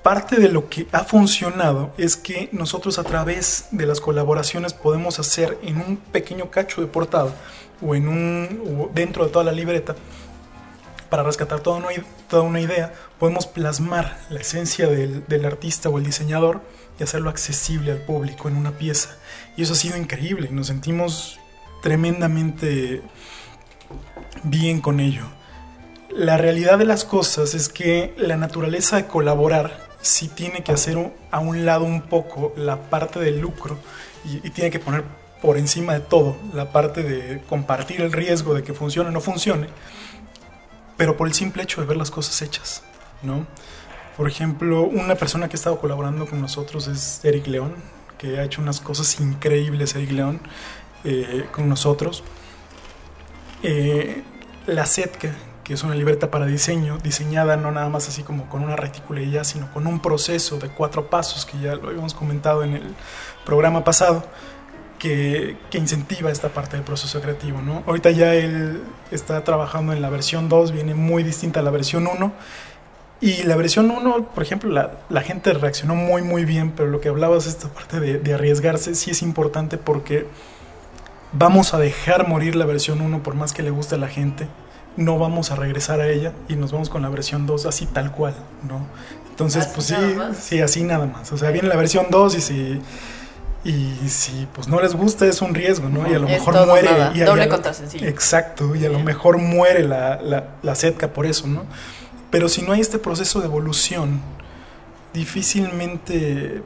parte 0.03 0.37
de 0.37 0.51
lo 0.51 0.69
que 0.69 0.87
ha 0.93 1.05
funcionado 1.05 1.93
es 1.97 2.17
que 2.17 2.51
nosotros 2.53 2.99
a 2.99 3.05
través 3.05 3.69
de 3.71 3.87
las 3.87 4.03
colaboraciones 4.03 4.75
podemos 4.75 5.19
hacer 5.19 5.59
en 5.63 5.79
un 5.79 5.97
pequeño 5.97 6.51
cacho 6.51 6.83
de 6.83 6.89
portada 6.89 7.33
o 7.81 7.95
en 7.95 8.09
un 8.09 8.63
o 8.83 8.91
dentro 8.95 9.25
de 9.25 9.31
toda 9.31 9.45
la 9.47 9.53
libreta 9.53 9.95
para 11.15 11.23
rescatar 11.23 11.61
toda 11.61 11.77
una, 12.43 12.61
idea, 12.61 12.93
podemos 13.21 13.47
plasmar 13.47 14.19
la 14.31 14.41
esencia 14.41 14.89
del, 14.89 15.45
artista 15.45 15.89
o 15.89 15.99
el 15.99 16.05
diseñador 16.05 16.61
y 16.99 17.05
hacerlo 17.05 17.31
accesible 17.31 17.93
al 17.93 17.99
público 17.99 18.49
en 18.49 18.57
una 18.57 18.73
pieza. 18.73 19.11
Y 19.57 19.63
eso 19.63 19.75
ha 19.75 19.77
sido 19.77 19.97
increíble, 19.97 20.49
nos 20.51 20.67
sentimos 20.67 21.39
tremendamente 21.85 23.01
bien 24.43 24.81
con 24.81 24.99
ello. 24.99 25.23
La 26.11 26.37
realidad 26.37 26.79
de 26.79 26.85
las 26.85 27.05
cosas 27.05 27.55
es 27.55 27.69
que 27.69 28.13
la 28.17 28.37
naturaleza 28.37 28.97
de 28.97 29.07
colaborar 29.07 29.87
sí 30.01 30.27
tiene 30.27 30.65
que 30.65 30.73
hacer 30.73 31.13
a 31.31 31.39
un 31.39 31.65
lado 31.65 31.85
un 31.85 32.03
poco 32.03 32.53
la 32.57 32.91
parte 32.91 33.21
del 33.21 33.39
lucro 33.39 33.79
y 34.25 34.51
tiene 34.51 34.73
que 34.73 34.81
poner 34.81 35.05
por 35.41 35.59
encima 35.59 35.93
de 35.93 36.01
todo 36.01 36.37
la 36.55 36.73
parte 36.73 37.05
de 37.05 37.41
compartir 37.43 38.01
el 38.01 38.11
riesgo 38.11 38.55
de 38.55 38.65
que 38.65 38.73
funcione 38.73 39.11
o 39.11 39.13
no 39.13 39.21
funcione, 39.21 39.69
pero 40.97 41.17
por 41.17 41.27
el 41.27 41.35
simple 41.35 41.63
hecho 41.63 41.81
de 41.81 41.87
ver 41.87 41.97
las 41.97 42.11
cosas 42.11 42.41
hechas, 42.43 42.83
¿no? 43.23 43.47
Por 44.17 44.29
ejemplo, 44.29 44.83
una 44.83 45.17
persona 45.17 45.49
que 45.49 45.55
ha 45.55 45.59
estado 45.59 45.79
colaborando 45.81 46.27
con 46.27 46.41
nosotros 46.41 46.87
es 46.87 47.25
Eric 47.25 47.49
León, 47.49 47.75
que 48.17 48.39
ha 48.39 48.45
hecho 48.45 48.63
unas 48.63 48.81
cosas 48.81 49.19
increíbles, 49.19 49.97
Eric 49.97 50.13
León, 50.13 50.41
eh, 51.03 51.47
con 51.51 51.69
nosotros. 51.69 52.23
Eh, 53.63 54.23
la 54.67 54.87
Setka, 54.87 55.35
que 55.65 55.75
es 55.75 55.83
una 55.83 55.95
libreta 55.95 56.31
para 56.31 56.47
diseño, 56.47 56.99
diseñada 56.99 57.57
no 57.57 57.73
nada 57.73 57.89
más 57.89 58.09
así 58.09 58.23
como 58.23 58.49
con 58.49 58.63
una 58.63 58.77
retícula 58.77 59.21
y 59.21 59.31
ya, 59.31 59.43
sino 59.43 59.73
con 59.73 59.87
un 59.87 60.01
proceso 60.01 60.59
de 60.59 60.69
cuatro 60.69 61.11
pasos, 61.11 61.45
que 61.45 61.59
ya 61.59 61.75
lo 61.75 61.89
habíamos 61.89 62.15
comentado 62.15 62.63
en 62.63 62.75
el 62.75 62.95
programa 63.45 63.83
pasado, 63.83 64.25
que, 65.05 65.59
que, 65.71 65.77
incentiva 65.77 66.31
esta 66.31 66.49
parte 66.49 66.79
del 66.79 66.85
proceso 66.85 67.21
creativo, 67.21 67.61
¿no? 67.61 67.83
Ahorita 67.87 68.11
ya 68.11 68.33
él 68.35 68.81
está 69.11 69.45
trabajando 69.45 69.93
en 69.93 70.01
la 70.01 70.09
versión 70.09 70.49
2, 70.49 70.73
viene 70.73 70.95
muy 70.95 71.23
distinta 71.23 71.61
a 71.61 71.63
la 71.63 71.71
versión 71.71 72.07
1. 72.07 72.33
Y 73.21 73.43
la 73.43 73.55
versión 73.55 73.91
1, 73.91 74.31
por 74.35 74.43
ejemplo, 74.43 74.71
la, 74.71 74.93
la, 75.11 75.21
gente 75.21 75.53
reaccionó 75.53 75.95
muy, 75.95 76.23
muy 76.23 76.47
bien, 76.47 76.73
pero 76.75 76.89
lo 76.89 77.03
que 77.03 77.11
hablabas, 77.11 77.47
esta 77.47 77.69
parte 77.69 78.01
de, 78.01 78.19
de, 78.19 78.33
arriesgarse, 78.33 78.95
sí 78.95 79.11
es 79.11 79.21
importante 79.21 79.77
porque 79.77 80.27
vamos 81.33 81.75
a 81.75 81.79
dejar 81.79 82.27
morir 82.27 82.57
la 82.57 82.65
versión 82.65 83.03
1 83.03 83.23
por 83.23 83.35
más 83.35 83.53
que 83.53 83.63
le 83.63 83.69
guste 83.69 83.97
a 83.97 83.99
la 83.99 84.09
gente. 84.09 84.49
No 84.97 85.19
vamos 85.19 85.51
a 85.51 85.57
regresar 85.57 86.01
a 86.01 86.09
ella 86.09 86.33
y 86.49 86.57
nos 86.57 86.73
vamos 86.73 86.89
con 86.89 87.03
la 87.03 87.11
versión 87.11 87.47
2 87.47 87.67
así 87.67 87.85
tal 87.85 88.11
cual, 88.11 88.37
¿no? 88.67 88.87
Entonces, 89.29 89.67
¿Así 89.67 89.75
pues 89.75 89.87
sí, 89.87 90.17
más? 90.17 90.37
sí, 90.39 90.61
así 90.63 90.83
nada 90.83 91.05
más. 91.05 91.31
O 91.31 91.37
sea, 91.37 91.51
viene 91.51 91.69
la 91.69 91.77
versión 91.77 92.07
2 92.09 92.37
y 92.37 92.41
si 92.41 92.81
y 93.65 94.09
si 94.09 94.47
pues 94.55 94.69
no 94.69 94.81
les 94.81 94.95
gusta 94.95 95.27
es 95.27 95.41
un 95.43 95.55
riesgo, 95.55 95.89
¿no? 95.89 96.09
Y 96.11 96.15
a 96.15 96.19
lo 96.19 96.27
Es 96.29 96.33
mejor 96.39 96.67
muere. 96.67 96.89
Y, 97.15 97.21
Doble 97.21 97.45
a- 97.45 97.49
contra 97.49 97.73
sencillo. 97.73 98.07
Exacto, 98.07 98.75
y 98.77 98.85
a 98.85 98.91
lo 98.91 98.99
mejor 99.01 99.39
muere 99.39 99.85
la, 99.85 100.21
la, 100.23 100.49
la 100.63 100.75
Zetka 100.75 101.09
por 101.09 101.25
eso, 101.27 101.47
¿no? 101.47 101.65
Pero 102.31 102.49
si 102.49 102.63
no 102.63 102.73
hay 102.73 102.81
este 102.81 102.99
proceso 102.99 103.41
de 103.41 103.47
evolución, 103.47 104.21
difícilmente 105.15 106.63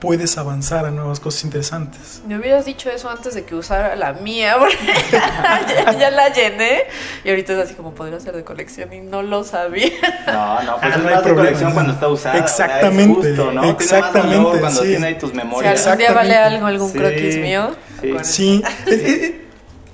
puedes 0.00 0.36
avanzar 0.38 0.84
a 0.86 0.90
nuevas 0.90 1.20
cosas 1.20 1.44
interesantes. 1.44 2.20
Me 2.26 2.36
hubieras 2.38 2.64
dicho 2.64 2.90
eso 2.90 3.08
antes 3.10 3.34
de 3.34 3.44
que 3.44 3.54
usara 3.54 3.96
la 3.96 4.12
mía, 4.12 4.56
porque 4.58 4.76
ya, 5.12 5.92
ya 5.98 6.10
la 6.10 6.28
llené 6.32 6.84
y 7.24 7.30
ahorita 7.30 7.54
es 7.54 7.58
así 7.60 7.74
como 7.74 7.94
podría 7.94 8.20
ser 8.20 8.36
de 8.36 8.44
colección 8.44 8.92
y 8.92 9.00
no 9.00 9.22
lo 9.22 9.44
sabía. 9.44 9.90
No, 10.26 10.62
no, 10.62 10.72
pues 10.80 10.92
Ah, 10.92 10.96
es 10.96 11.02
no 11.02 11.08
hay 11.08 11.14
de 11.16 11.20
problema. 11.22 11.34
colección 11.42 11.72
cuando 11.72 11.92
está 11.92 12.08
usada. 12.08 12.34
o 12.34 12.36
sea, 12.36 12.44
Exactamente, 12.66 13.30
es 13.32 13.36
justo, 13.38 13.52
¿no? 13.52 13.60
Tiene 13.60 13.72
más 13.72 13.76
valor 13.76 13.82
exactamente, 13.82 14.60
cuando 14.60 14.80
sí. 14.82 14.88
tiene 14.88 15.06
ahí 15.06 15.18
tus 15.18 15.30
Si 15.32 15.36
algún 15.38 15.98
día 15.98 16.12
vale 16.12 16.34
algo, 16.36 16.66
algún 16.66 16.92
Sí, 16.92 16.98
croquis 16.98 17.36
mío, 17.38 17.76
sí. 18.22 18.62
Sí, 18.86 19.42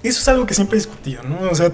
eso 0.02 0.20
es 0.20 0.28
algo 0.28 0.46
que 0.46 0.54
siempre 0.54 0.76
he 0.76 0.80
discutido, 0.80 1.22
¿no? 1.22 1.48
O 1.50 1.54
sea, 1.54 1.70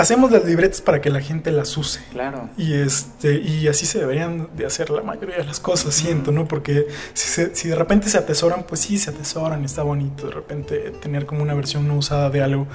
hacemos 0.00 0.30
las 0.30 0.44
libretas 0.44 0.80
para 0.80 1.00
que 1.00 1.10
la 1.10 1.20
gente 1.20 1.50
las 1.52 1.76
use. 1.76 2.00
Claro. 2.12 2.48
Y 2.56 2.74
este 2.74 3.34
y 3.40 3.68
así 3.68 3.86
se 3.86 3.98
deberían 3.98 4.48
de 4.56 4.66
hacer 4.66 4.90
la 4.90 5.02
mayoría 5.02 5.36
de 5.36 5.44
las 5.44 5.60
cosas, 5.60 5.94
siento, 5.94 6.32
¿no? 6.32 6.46
Porque 6.48 6.86
si, 7.14 7.28
se- 7.28 7.54
si 7.54 7.68
de 7.68 7.74
repente 7.76 8.08
se 8.08 8.18
atesoran, 8.18 8.64
pues 8.66 8.80
sí, 8.80 8.98
se 8.98 9.10
atesoran, 9.10 9.64
está 9.64 9.82
bonito 9.82 10.26
de 10.26 10.32
repente 10.32 10.90
tener 11.02 11.26
como 11.26 11.42
una 11.42 11.54
versión 11.54 11.86
no 11.86 11.96
usada 11.96 12.30
de 12.30 12.42
algo. 12.42 12.66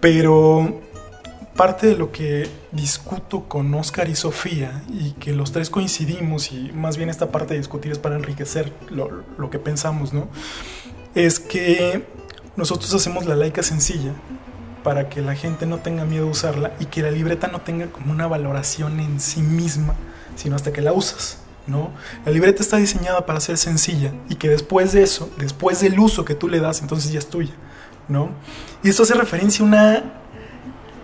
Pero 0.00 0.80
parte 1.56 1.88
de 1.88 1.96
lo 1.96 2.10
que 2.10 2.48
discuto 2.72 3.44
con 3.48 3.74
Oscar 3.74 4.08
y 4.08 4.14
Sofía 4.16 4.82
y 4.88 5.12
que 5.12 5.32
los 5.32 5.52
tres 5.52 5.68
coincidimos 5.68 6.52
y 6.52 6.70
más 6.72 6.96
bien 6.96 7.10
esta 7.10 7.30
parte 7.30 7.52
de 7.54 7.60
discutir 7.60 7.92
es 7.92 7.98
para 7.98 8.16
enriquecer 8.16 8.72
lo, 8.88 9.24
lo 9.36 9.50
que 9.50 9.58
pensamos, 9.58 10.12
¿no? 10.14 10.28
Es 11.14 11.38
que 11.40 12.04
nosotros 12.56 12.92
hacemos 12.94 13.26
la 13.26 13.36
laica 13.36 13.62
sencilla 13.62 14.12
para 14.82 15.08
que 15.08 15.20
la 15.20 15.34
gente 15.34 15.66
no 15.66 15.78
tenga 15.78 16.04
miedo 16.04 16.26
a 16.26 16.30
usarla 16.30 16.72
y 16.80 16.86
que 16.86 17.02
la 17.02 17.10
libreta 17.10 17.48
no 17.48 17.60
tenga 17.60 17.86
como 17.86 18.12
una 18.12 18.26
valoración 18.26 19.00
en 19.00 19.20
sí 19.20 19.40
misma, 19.42 19.94
sino 20.36 20.56
hasta 20.56 20.72
que 20.72 20.80
la 20.80 20.92
usas, 20.92 21.38
¿no? 21.66 21.90
La 22.24 22.32
libreta 22.32 22.62
está 22.62 22.76
diseñada 22.78 23.26
para 23.26 23.40
ser 23.40 23.56
sencilla 23.58 24.12
y 24.28 24.36
que 24.36 24.48
después 24.48 24.92
de 24.92 25.02
eso, 25.02 25.30
después 25.38 25.80
del 25.80 25.98
uso 25.98 26.24
que 26.24 26.34
tú 26.34 26.48
le 26.48 26.60
das, 26.60 26.80
entonces 26.80 27.12
ya 27.12 27.18
es 27.18 27.28
tuya, 27.28 27.52
¿no? 28.08 28.30
Y 28.82 28.88
esto 28.88 29.02
hace 29.02 29.14
referencia 29.14 29.62
a 29.64 29.68
una, 29.68 30.04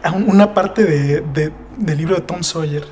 a 0.03 0.13
un- 0.13 0.29
una 0.31 0.55
parte 0.55 0.85
de- 0.85 1.53
del 1.77 1.99
libro 1.99 2.15
de 2.17 2.23
Tom 2.23 2.43
Sawyer, 2.43 2.85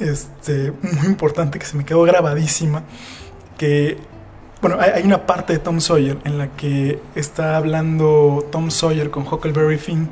este, 0.00 0.72
muy 0.82 1.06
importante 1.06 1.58
que 1.58 1.66
se 1.66 1.76
me 1.76 1.84
quedó 1.84 2.02
grabadísima, 2.02 2.82
que 3.56 3.98
bueno, 4.62 4.78
hay, 4.80 5.02
una 5.02 5.26
parte 5.26 5.54
de 5.54 5.58
Tom 5.58 5.80
Sawyer 5.80 6.18
en 6.24 6.38
la 6.38 6.48
que 6.48 7.00
está 7.16 7.56
hablando 7.56 8.46
Tom 8.52 8.70
Sawyer 8.70 9.10
con 9.10 9.26
Huckleberry 9.26 9.76
Finn 9.76 10.08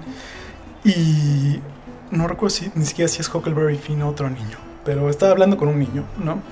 y 0.84 1.60
no 2.10 2.26
recuerdo 2.26 2.56
si 2.56 2.72
ni 2.74 2.84
siquiera 2.84 3.08
si 3.08 3.20
es 3.20 3.32
Huckleberry 3.32 3.76
Finn 3.76 4.02
o 4.02 4.08
otro 4.08 4.28
niño, 4.28 4.58
pero 4.84 5.08
está 5.08 5.30
hablando 5.30 5.56
con 5.56 5.68
un 5.68 5.78
niño, 5.78 6.04
¿no? 6.22 6.42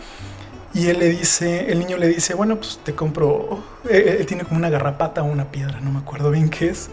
Y 0.75 0.87
él 0.87 1.01
le 1.01 1.09
dice, 1.09 1.73
el 1.73 1.81
niño 1.81 1.97
le 1.97 2.07
dice, 2.07 2.35
bueno, 2.35 2.57
pues 2.57 2.79
te 2.85 2.95
compro, 2.95 3.65
él, 3.91 4.09
él 4.21 4.27
tiene 4.27 4.45
como 4.45 4.59
una 4.59 4.71
garrapata 4.71 5.23
o 5.23 5.25
una 5.25 5.51
piedra, 5.51 5.81
no 5.81 5.91
me 5.91 5.99
acuerdo 5.99 6.31
bien 6.31 6.51
qué 6.51 6.69
es. 6.69 6.91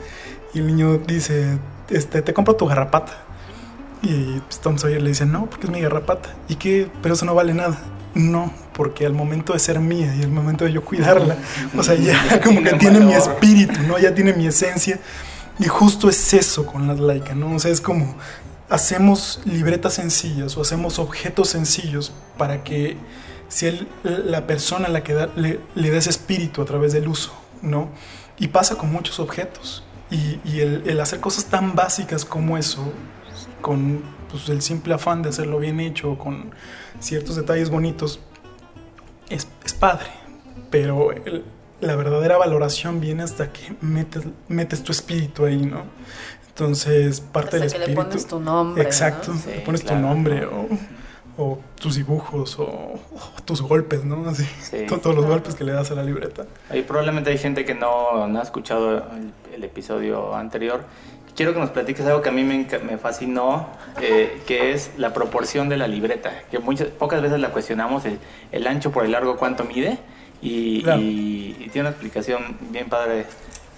Y 0.55 0.59
el 0.59 0.67
niño 0.67 0.97
dice, 0.97 1.59
este, 1.89 2.23
te 2.23 2.33
compro 2.33 2.55
tu 2.55 2.65
garrapata. 2.65 3.13
Y 4.01 4.39
pues, 4.39 4.59
Tom 4.59 4.77
Sawyer 4.77 5.01
le 5.01 5.09
dice, 5.09 5.25
no, 5.25 5.45
porque 5.47 5.67
es 5.67 5.71
mi 5.71 5.81
garrapata. 5.81 6.29
¿Y 6.47 6.55
qué? 6.55 6.89
Pero 7.01 7.13
eso 7.13 7.25
no 7.25 7.35
vale 7.35 7.53
nada. 7.53 7.77
No, 8.13 8.51
porque 8.75 9.05
al 9.05 9.13
momento 9.13 9.53
de 9.53 9.59
ser 9.59 9.79
mía 9.79 10.13
y 10.15 10.23
al 10.23 10.31
momento 10.31 10.65
de 10.65 10.73
yo 10.73 10.83
cuidarla, 10.83 11.37
o 11.77 11.81
sea, 11.83 11.95
ya 11.95 12.41
como 12.43 12.61
que 12.61 12.73
Tiene 12.73 12.99
mi 12.99 13.13
espíritu, 13.13 13.79
¿no? 13.87 13.97
Ya 13.97 14.13
tiene 14.13 14.33
mi 14.33 14.47
esencia. 14.47 14.99
Y 15.57 15.65
justo 15.65 16.09
es 16.09 16.33
eso 16.33 16.65
con 16.65 16.85
las 16.87 16.99
laicas, 16.99 17.35
¿no? 17.35 17.55
O 17.55 17.59
sea, 17.59 17.71
es 17.71 17.79
como 17.79 18.15
hacemos 18.69 19.41
libretas 19.45 19.93
sencillas 19.93 20.57
o 20.57 20.61
hacemos 20.61 20.99
objetos 20.99 21.49
sencillos 21.49 22.11
para 22.37 22.63
que 22.63 22.97
sea 23.47 23.69
el- 23.69 23.87
la 24.31 24.47
persona 24.47 24.87
a 24.87 24.89
la 24.89 25.03
que 25.03 25.13
da- 25.13 25.29
le, 25.35 25.59
le 25.75 25.91
da 25.91 25.97
ese 25.97 26.09
espíritu 26.09 26.61
a 26.61 26.65
través 26.65 26.91
del 26.93 27.07
uso, 27.07 27.31
¿no? 27.61 27.89
Y 28.37 28.47
pasa 28.49 28.75
con 28.75 28.91
muchos 28.91 29.19
objetos. 29.19 29.83
Y, 30.11 30.39
y 30.43 30.59
el, 30.59 30.83
el 30.87 30.99
hacer 30.99 31.19
cosas 31.21 31.45
tan 31.45 31.73
básicas 31.75 32.25
como 32.25 32.57
eso, 32.57 32.91
con 33.61 34.01
pues, 34.29 34.49
el 34.49 34.61
simple 34.61 34.93
afán 34.93 35.21
de 35.21 35.29
hacerlo 35.29 35.59
bien 35.59 35.79
hecho, 35.79 36.17
con 36.17 36.51
ciertos 36.99 37.35
detalles 37.37 37.69
bonitos, 37.69 38.19
es, 39.29 39.47
es 39.65 39.73
padre. 39.73 40.07
Pero 40.69 41.11
el- 41.11 41.43
la 41.81 41.95
verdadera 41.95 42.37
valoración 42.37 43.01
viene 43.01 43.23
hasta 43.23 43.51
que 43.51 43.75
metes, 43.81 44.23
metes 44.47 44.81
tu 44.83 44.91
espíritu 44.91 45.45
ahí, 45.45 45.57
¿no? 45.65 45.83
Entonces, 46.47 47.19
parte 47.19 47.57
Hasta 47.57 47.59
del 47.59 47.71
que 47.71 47.77
le 47.79 47.83
espíritu. 47.85 48.01
pones 48.09 48.27
tu 48.27 48.39
nombre. 48.39 48.83
¿no? 48.83 48.89
Exacto, 48.89 49.33
Sí, 49.33 49.49
le 49.49 49.59
pones 49.61 49.81
claro. 49.81 49.97
tu 49.97 50.01
nombre 50.07 50.45
o, 50.45 50.67
o 51.37 51.59
tus 51.79 51.95
dibujos 51.95 52.57
o, 52.59 52.63
o 52.63 53.41
tus 53.43 53.61
golpes, 53.61 54.05
¿no? 54.05 54.27
Así, 54.29 54.47
Sí. 54.61 54.85
to- 54.87 54.99
todos 54.99 55.15
los 55.17 55.25
golpes 55.25 55.55
que 55.55 55.65
le 55.65 55.73
das 55.73 55.91
a 55.91 55.95
la 55.95 56.03
libreta. 56.03 56.45
Ahí 56.69 56.81
probablemente 56.83 57.29
hay 57.29 57.37
gente 57.37 57.65
que 57.65 57.75
no, 57.75 58.25
no 58.27 58.39
ha 58.39 58.43
escuchado 58.43 58.97
el, 59.11 59.33
el 59.53 59.63
episodio 59.65 60.33
anterior. 60.33 60.85
Quiero 61.35 61.53
que 61.53 61.59
nos 61.59 61.69
platiques 61.71 62.05
algo 62.05 62.21
que 62.21 62.29
a 62.29 62.31
mí 62.31 62.43
me, 62.43 62.65
me 62.89 62.97
fascinó, 62.97 63.67
eh, 64.01 64.41
que 64.47 64.71
es 64.71 64.91
la 64.97 65.13
proporción 65.13 65.67
de 65.67 65.75
la 65.77 65.87
libreta. 65.87 66.31
Que 66.49 66.59
muchas, 66.59 66.87
pocas 66.87 67.21
veces 67.21 67.39
la 67.39 67.49
cuestionamos, 67.49 68.05
el, 68.05 68.19
el 68.53 68.65
ancho 68.67 68.91
por 68.91 69.03
el 69.05 69.11
largo, 69.11 69.35
cuánto 69.35 69.65
mide. 69.65 69.97
Y, 70.41 70.83
Claro. 70.83 71.01
y- 71.01 71.55
y 71.59 71.69
tiene 71.69 71.81
una 71.81 71.89
explicación 71.89 72.57
bien 72.71 72.87
padre. 72.87 73.25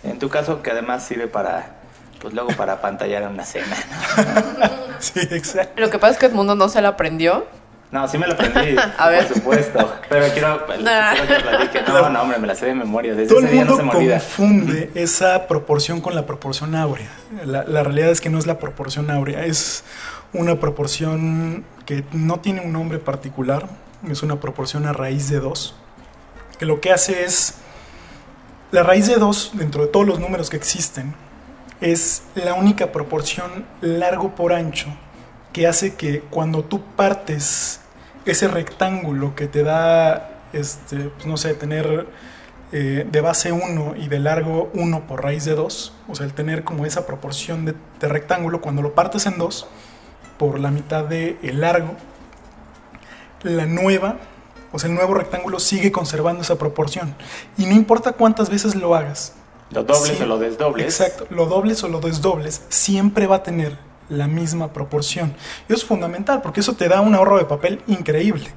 En 0.04 0.20
tu 0.20 0.30
caso, 0.30 0.62
que 0.62 0.70
además 0.72 1.04
sirve 1.06 1.28
para, 1.28 1.78
pues 2.22 2.34
luego 2.34 2.50
para 2.50 2.80
pantallar 2.82 3.24
en 3.24 3.30
una 3.30 3.44
cena. 3.46 3.76
Sí, 5.00 5.20
exacto. 5.30 5.80
Lo 5.80 5.92
que 5.92 6.00
pasa 6.00 6.14
es 6.14 6.18
que 6.20 6.26
Edmundo 6.26 6.56
no 6.56 6.70
se 6.70 6.82
la 6.82 6.90
aprendió. 6.90 7.46
No, 7.90 8.06
sí 8.08 8.18
me 8.18 8.28
lo 8.28 8.34
aprendí, 8.34 8.76
A 8.98 9.10
ver. 9.10 9.28
por 9.28 9.38
supuesto. 9.38 9.94
Pero 10.10 10.26
quiero, 10.34 10.66
Nah. 10.82 11.14
quiero 11.16 11.28
que 11.28 11.42
platique. 11.44 11.82
No, 11.88 12.10
no, 12.10 12.22
hombre, 12.22 12.38
me 12.38 12.48
la 12.48 12.56
sé 12.56 12.66
de 12.66 12.76
memoria. 12.76 13.14
Desde 13.16 13.30
Todo 13.30 13.40
el 13.40 13.46
ese 13.46 13.54
día 13.54 13.64
no 13.66 13.78
mundo 13.78 13.92
se 13.94 13.98
me 13.98 14.04
olvida. 14.04 14.20
confunde 14.20 14.92
esa 14.96 15.48
proporción 15.48 16.02
con 16.02 16.14
la 16.14 16.26
proporción 16.26 16.76
áurea. 16.76 17.10
La, 17.46 17.64
la 17.64 17.84
realidad 17.84 18.10
es 18.10 18.20
que 18.20 18.30
no 18.30 18.40
es 18.40 18.46
la 18.46 18.60
proporción 18.60 19.10
áurea, 19.10 19.46
es 19.46 19.86
una 20.34 20.56
proporción 20.60 21.64
que 21.86 22.04
no 22.12 22.42
tiene 22.42 22.60
un 22.62 22.74
nombre 22.74 23.00
particular, 23.00 23.68
es 24.10 24.22
una 24.22 24.36
proporción 24.42 24.86
a 24.86 24.92
raíz 24.92 25.30
de 25.30 25.40
2, 25.40 25.74
que 26.60 26.66
lo 26.66 26.82
que 26.82 26.92
hace 26.92 27.24
es, 27.24 27.56
la 28.72 28.84
raíz 28.84 29.08
de 29.08 29.16
2, 29.16 29.52
dentro 29.54 29.84
de 29.84 29.88
todos 29.88 30.06
los 30.06 30.20
números 30.20 30.50
que 30.50 30.58
existen, 30.58 31.16
es 31.80 32.24
la 32.36 32.54
única 32.56 32.92
proporción 32.92 33.66
largo 33.80 34.36
por 34.36 34.52
ancho 34.52 34.88
que 35.58 35.66
hace 35.66 35.96
que 35.96 36.20
cuando 36.20 36.64
tú 36.64 36.84
partes 36.96 37.80
ese 38.28 38.48
rectángulo 38.48 39.36
que 39.36 39.48
te 39.48 39.64
da, 39.64 40.30
este, 40.54 41.10
pues 41.16 41.26
no 41.26 41.36
sé, 41.36 41.56
tener 41.56 42.06
eh, 42.72 43.08
de 43.12 43.22
base 43.22 43.52
1 43.52 43.96
y 43.98 44.08
de 44.08 44.20
largo 44.20 44.70
1 44.76 45.08
por 45.08 45.24
raíz 45.24 45.46
de 45.46 45.56
2, 45.56 45.94
o 46.10 46.14
sea, 46.14 46.28
el 46.28 46.34
tener 46.34 46.64
como 46.64 46.86
esa 46.86 47.08
proporción 47.08 47.66
de, 47.66 47.74
de 48.00 48.08
rectángulo, 48.08 48.62
cuando 48.62 48.84
lo 48.84 48.94
partes 48.94 49.26
en 49.26 49.40
2 49.40 49.68
por 50.38 50.60
la 50.60 50.70
mitad 50.70 51.06
del 51.06 51.40
el 51.42 51.62
largo, 51.62 51.96
la 53.42 53.66
nueva, 53.66 54.18
o 54.72 54.78
sea, 54.78 54.92
el 54.92 54.96
nuevo 54.96 55.16
rectángulo 55.16 55.60
sigue 55.60 55.92
conservando 55.92 56.44
esa 56.44 56.60
proporción. 56.60 57.16
Y 57.58 57.66
no 57.66 57.74
importa 57.74 58.12
cuántas 58.12 58.52
veces 58.52 58.76
lo 58.76 58.94
hagas, 58.94 59.34
Lo 59.72 59.84
dobles 59.84 60.18
Sí, 60.18 60.22
o 60.22 60.28
lo 60.28 60.38
desdobles. 60.38 60.86
Exacto, 60.86 61.26
lo 61.32 61.48
dobles 61.48 61.84
o 61.84 61.88
lo 61.88 62.00
desdobles 62.00 62.62
siempre 62.70 63.26
va 63.26 63.38
a 63.38 63.44
tener 63.44 63.88
la 64.10 64.28
misma 64.28 64.74
proporción. 64.74 65.36
Y 65.68 65.74
eso 65.74 65.82
es 65.82 65.86
fundamental 65.86 66.42
porque 66.42 66.60
eso 66.60 66.74
te 66.74 66.88
da 66.88 67.02
un 67.02 67.16
ahorro 67.16 67.38
de 67.38 67.46
papel 67.46 67.82
increíble. 67.88 68.48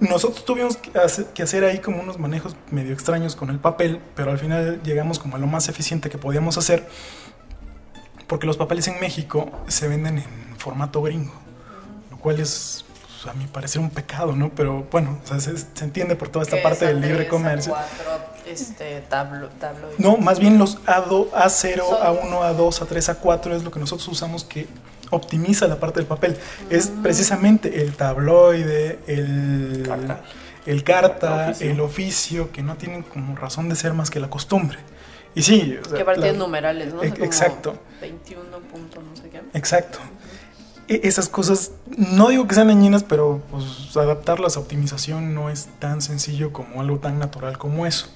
Nosotros 0.00 0.44
tuvimos 0.46 0.78
que 0.78 1.42
hacer, 1.42 1.64
ahí 1.64 1.78
como 1.78 2.00
unos 2.00 2.18
manejos 2.18 2.56
medio 2.70 2.94
extraños 2.94 3.36
con 3.36 3.50
el 3.50 3.58
papel, 3.58 4.00
pero 4.14 4.30
al 4.30 4.38
final 4.38 4.80
llegamos 4.82 5.18
como 5.18 5.36
a 5.36 5.38
lo 5.38 5.46
más 5.46 5.68
eficiente 5.68 6.08
que 6.08 6.16
podíamos 6.16 6.56
hacer 6.56 6.86
porque 8.26 8.46
los 8.46 8.56
papeles 8.56 8.86
en 8.86 9.00
México 9.00 9.50
se 9.66 9.88
venden 9.88 10.18
en 10.18 10.56
formato 10.56 11.02
gringo, 11.02 11.34
lo 12.12 12.16
cual 12.18 12.38
es 12.38 12.84
pues, 13.20 13.34
a 13.34 13.36
mi 13.36 13.46
parecer 13.46 13.82
un 13.82 13.90
pecado, 13.90 14.36
¿no? 14.36 14.50
Pero 14.54 14.86
bueno, 14.90 15.18
o 15.22 15.26
sea, 15.26 15.40
se, 15.40 15.58
se 15.58 15.84
entiende 15.84 16.14
por 16.14 16.28
toda 16.28 16.44
esta 16.44 16.62
parte 16.62 16.86
del 16.86 17.00
libre 17.00 17.26
comercio. 17.26 17.74
Este 18.52 19.00
tablo, 19.08 19.48
tabloide. 19.60 19.94
No, 19.98 20.16
más 20.16 20.38
bien 20.38 20.58
los 20.58 20.78
A2, 20.86 21.30
A0, 21.32 21.84
Son- 21.88 22.02
A1, 22.02 22.42
A2, 22.42 22.80
A3, 22.82 23.08
A4 23.20 23.54
es 23.56 23.62
lo 23.64 23.70
que 23.70 23.80
nosotros 23.80 24.06
usamos 24.08 24.44
que 24.44 24.66
optimiza 25.10 25.66
la 25.66 25.76
parte 25.80 26.00
del 26.00 26.06
papel. 26.06 26.36
Es 26.70 26.90
Mm. 26.90 27.02
precisamente 27.02 27.82
el 27.82 27.94
tabloide, 27.96 28.98
el 29.06 29.82
Carta. 29.86 30.20
el 30.66 30.84
carta, 30.84 31.48
Oficio. 31.50 31.70
el 31.70 31.80
oficio, 31.80 32.52
que 32.52 32.62
no 32.62 32.76
tienen 32.76 33.02
como 33.02 33.34
razón 33.36 33.68
de 33.68 33.76
ser 33.76 33.92
más 33.94 34.10
que 34.10 34.20
la 34.20 34.30
costumbre. 34.30 34.78
Y 35.34 35.42
sí, 35.42 35.78
o 35.80 35.84
sea, 35.88 35.96
que 35.96 36.02
aparte 36.02 36.32
la- 36.32 36.38
numerales, 36.38 36.92
¿no? 36.92 37.00
O 37.00 37.02
sea, 37.04 37.10
e- 37.14 37.24
exacto. 37.24 37.74
21 38.00 38.58
punto 38.72 39.00
no 39.00 39.16
sé 39.16 39.30
qué. 39.30 39.40
Exacto. 39.54 39.98
E- 39.98 40.39
Esas 40.90 41.28
cosas, 41.28 41.70
no 41.96 42.28
digo 42.30 42.48
que 42.48 42.54
sean 42.56 42.66
dañinas, 42.66 43.04
pero 43.04 43.40
pues 43.52 43.96
adaptarlas 43.96 44.56
a 44.56 44.60
optimización 44.60 45.34
no 45.36 45.48
es 45.48 45.68
tan 45.78 46.00
sencillo 46.02 46.52
como 46.52 46.80
algo 46.80 46.98
tan 46.98 47.20
natural 47.20 47.58
como 47.58 47.86
eso. 47.86 48.08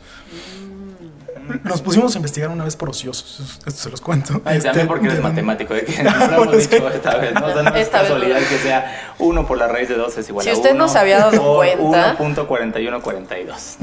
Nos 1.62 1.82
pusimos 1.82 2.14
a 2.14 2.18
investigar 2.18 2.50
una 2.50 2.64
vez 2.64 2.74
por 2.74 2.88
ociosos, 2.88 3.58
esto 3.66 3.70
se 3.82 3.90
los 3.90 4.00
cuento. 4.00 4.40
Ay, 4.44 4.56
Este, 4.56 4.70
también 4.70 4.88
porque 4.88 5.04
eres 5.06 5.18
de- 5.18 5.22
matemático, 5.22 5.74
¿eh? 5.74 5.84
que 5.86 6.02
no 6.02 6.10
lo 6.16 6.42
hemos 6.44 6.68
dicho 6.70 6.88
esta 6.88 7.16
vez, 7.18 7.34
¿no? 7.34 7.46
O 7.46 7.52
sea, 7.52 7.62
no 7.62 7.74
es 7.76 7.88
casualidad 7.90 8.38
que 8.40 8.58
sea 8.58 9.14
1 9.20 9.46
por 9.46 9.58
la 9.58 9.68
raíz 9.68 9.88
de 9.88 9.94
2 9.96 10.18
es 10.18 10.28
igual 10.30 10.42
Si 10.42 10.50
a 10.50 10.54
1. 10.54 10.62
usted 10.62 10.74
no 10.74 10.88
se 10.88 10.98
había 10.98 11.18
dado 11.18 11.56
cuenta. 11.56 12.16
1.4142. 12.18 13.76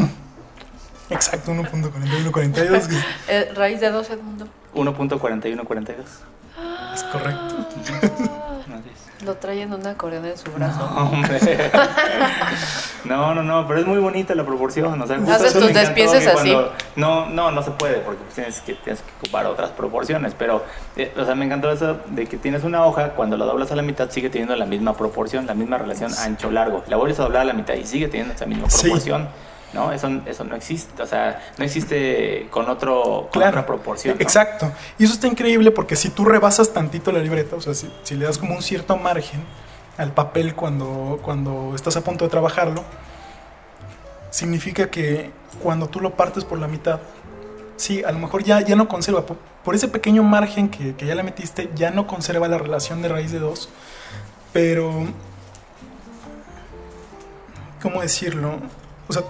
Exacto, 1.11 1.51
1.4142, 1.53 2.87
que 2.87 2.95
Eh, 3.29 3.51
raíz 3.55 3.79
de 3.79 3.89
2, 3.91 4.09
Edmundo. 4.09 4.47
1.4142. 4.73 5.95
es 6.95 7.03
correcto. 7.03 7.67
Lo 9.23 9.35
trae 9.35 9.61
en 9.61 9.71
una 9.73 9.91
acordeón 9.91 10.25
en 10.25 10.37
su 10.37 10.51
brazo. 10.51 10.83
Hombre. 10.95 11.39
No, 13.03 13.33
no, 13.33 13.41
no, 13.41 13.67
pero 13.67 13.79
es 13.79 13.87
muy 13.87 13.97
bonita 13.97 14.35
la 14.35 14.45
proporción. 14.45 15.01
O 15.01 15.07
sea, 15.07 15.17
justo 15.17 15.33
Haces 15.33 15.47
eso 15.49 15.59
me 15.59 15.67
tus 15.67 15.71
encantó, 15.71 15.89
despieces 16.01 16.27
así. 16.27 16.51
cuando- 16.51 16.73
No, 16.95 17.25
no, 17.29 17.49
no 17.51 17.63
se 17.63 17.71
puede 17.71 17.95
porque 17.97 18.21
pues, 18.23 18.35
tienes, 18.35 18.61
que, 18.61 18.75
tienes 18.75 19.01
que 19.01 19.11
ocupar 19.23 19.47
otras 19.47 19.71
proporciones. 19.71 20.35
Pero, 20.37 20.63
eh, 20.95 21.11
o 21.17 21.25
sea, 21.25 21.33
me 21.33 21.45
encantó 21.45 21.71
eso 21.71 21.97
de 22.09 22.27
que 22.27 22.37
tienes 22.37 22.63
una 22.63 22.85
hoja, 22.85 23.09
cuando 23.09 23.37
la 23.37 23.45
doblas 23.45 23.71
a 23.71 23.75
la 23.75 23.81
mitad 23.81 24.09
sigue 24.11 24.29
teniendo 24.29 24.55
la 24.55 24.65
misma 24.67 24.93
proporción, 24.95 25.47
la 25.47 25.55
misma 25.55 25.79
relación 25.79 26.11
ancho-largo. 26.13 26.83
La 26.87 26.97
vuelves 26.97 27.19
a 27.19 27.23
doblar 27.23 27.41
a 27.41 27.45
la 27.45 27.53
mitad 27.53 27.73
y 27.73 27.85
sigue 27.85 28.07
teniendo 28.07 28.35
esa 28.35 28.45
misma 28.45 28.69
Sí. 28.69 28.91
¿No? 29.73 29.91
Eso, 29.91 30.09
eso 30.25 30.43
no 30.43 30.55
existe. 30.55 31.01
O 31.01 31.05
sea, 31.05 31.41
no 31.57 31.63
existe 31.63 32.47
con, 32.51 32.69
otro, 32.69 33.29
con 33.31 33.41
Claro. 33.41 33.49
otra 33.51 33.65
proporción. 33.65 34.15
¿no? 34.17 34.21
Exacto. 34.21 34.71
Y 34.97 35.05
eso 35.05 35.13
está 35.13 35.27
increíble 35.27 35.71
porque 35.71 35.95
si 35.95 36.09
tú 36.09 36.25
rebasas 36.25 36.73
tantito 36.73 37.11
la 37.11 37.19
libreta, 37.19 37.55
o 37.55 37.61
sea, 37.61 37.73
si, 37.73 37.91
si 38.03 38.15
le 38.15 38.25
das 38.25 38.37
como 38.37 38.53
un 38.55 38.61
cierto 38.61 38.97
margen 38.97 39.41
al 39.97 40.11
papel 40.13 40.55
cuando, 40.55 41.19
cuando 41.21 41.73
estás 41.75 41.95
a 41.95 42.01
punto 42.03 42.25
de 42.25 42.29
trabajarlo, 42.31 42.83
significa 44.29 44.89
que 44.89 45.31
cuando 45.61 45.87
tú 45.87 45.99
lo 45.99 46.15
partes 46.15 46.43
por 46.43 46.59
la 46.59 46.67
mitad, 46.67 46.99
sí, 47.77 48.03
a 48.03 48.11
lo 48.11 48.19
mejor 48.19 48.43
ya, 48.43 48.61
ya 48.61 48.75
no 48.75 48.87
conserva, 48.87 49.25
por, 49.25 49.37
por 49.63 49.75
ese 49.75 49.87
pequeño 49.87 50.23
margen 50.23 50.69
que, 50.69 50.95
que 50.95 51.05
ya 51.05 51.15
le 51.15 51.23
metiste, 51.23 51.69
ya 51.75 51.91
no 51.91 52.07
conserva 52.07 52.47
la 52.47 52.57
relación 52.57 53.01
de 53.01 53.09
raíz 53.09 53.31
de 53.31 53.39
2, 53.39 53.69
pero, 54.53 55.05
¿cómo 57.81 58.01
decirlo? 58.01 58.59
O 59.07 59.13
sea, 59.13 59.23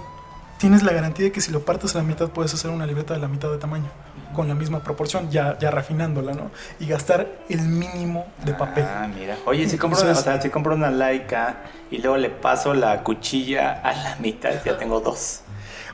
tienes 0.61 0.83
la 0.83 0.93
garantía 0.93 1.25
de 1.25 1.31
que 1.31 1.41
si 1.41 1.51
lo 1.51 1.65
partes 1.65 1.95
a 1.95 1.97
la 1.97 2.03
mitad 2.03 2.29
puedes 2.29 2.53
hacer 2.53 2.69
una 2.69 2.85
libreta 2.85 3.15
de 3.15 3.19
la 3.19 3.27
mitad 3.27 3.49
de 3.49 3.57
tamaño, 3.57 3.89
con 4.31 4.47
la 4.47 4.53
misma 4.53 4.83
proporción, 4.83 5.31
ya, 5.31 5.57
ya 5.57 5.71
refinándola, 5.71 6.33
¿no? 6.33 6.51
Y 6.79 6.85
gastar 6.85 7.39
el 7.49 7.61
mínimo 7.61 8.27
de 8.45 8.53
papel. 8.53 8.85
Ah, 8.87 9.09
mira. 9.11 9.37
Oye, 9.47 9.67
si 9.67 9.79
compro, 9.79 9.99
una, 9.99 10.11
o 10.11 10.15
sea, 10.15 10.39
si 10.39 10.51
compro 10.51 10.75
una 10.75 10.91
Leica 10.91 11.63
y 11.89 11.97
luego 11.97 12.15
le 12.15 12.29
paso 12.29 12.75
la 12.75 13.01
cuchilla 13.01 13.81
a 13.83 13.91
la 13.91 14.15
mitad, 14.17 14.51
ya 14.63 14.77
tengo 14.77 14.99
dos. 14.99 15.41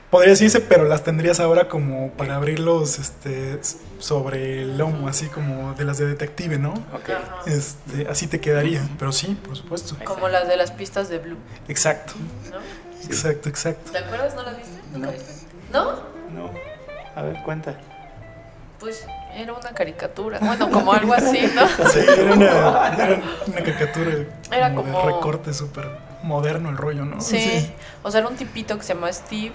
Podría 0.09 0.31
decirse, 0.31 0.59
pero 0.59 0.83
las 0.83 1.03
tendrías 1.03 1.39
ahora 1.39 1.69
como 1.69 2.11
para 2.11 2.35
abrirlos 2.35 2.99
este, 2.99 3.61
sobre 3.99 4.63
el 4.63 4.77
lomo, 4.77 5.07
así 5.07 5.27
como 5.27 5.75
de 5.75 5.85
las 5.85 5.97
de 5.97 6.07
detective, 6.07 6.57
¿no? 6.57 6.73
Ok. 6.93 7.09
Ajá. 7.09 7.41
Este, 7.45 8.05
así 8.09 8.27
te 8.27 8.41
quedaría, 8.41 8.85
pero 8.99 9.13
sí, 9.13 9.37
por 9.45 9.55
supuesto. 9.55 9.95
Como 10.03 10.27
las 10.27 10.49
de 10.49 10.57
las 10.57 10.71
pistas 10.71 11.07
de 11.07 11.19
Blue, 11.19 11.37
Exacto, 11.69 12.13
¿no? 12.51 12.86
Exacto, 13.05 13.49
exacto. 13.49 13.91
¿Te 13.91 13.97
acuerdas? 13.99 14.35
¿No 14.35 14.43
las 14.43 14.57
viste? 14.57 14.79
¿Nunca 14.91 15.07
No. 15.07 15.11
viste? 15.13 15.33
¿No? 15.71 15.91
No. 16.33 16.51
A 17.15 17.21
ver, 17.21 17.41
cuenta. 17.43 17.75
Pues 18.79 19.05
era 19.33 19.53
una 19.53 19.71
caricatura. 19.73 20.37
Bueno, 20.39 20.69
como 20.69 20.93
algo 20.93 21.13
así, 21.13 21.51
¿no? 21.55 21.67
Sí, 21.89 21.99
era 21.99 22.33
una, 22.33 22.45
era 22.45 23.21
una 23.47 23.55
caricatura 23.57 24.11
Era 24.51 24.73
como, 24.73 24.91
como- 24.91 24.99
de 25.07 25.13
recorte 25.15 25.53
súper 25.53 25.89
moderno 26.23 26.69
el 26.69 26.77
rollo, 26.77 27.05
¿no? 27.05 27.19
Sí. 27.21 27.71
O 28.03 28.11
sea, 28.11 28.19
era 28.19 28.29
un 28.29 28.35
tipito 28.35 28.77
que 28.77 28.83
se 28.83 28.93
llama 28.93 29.11
Steve. 29.11 29.51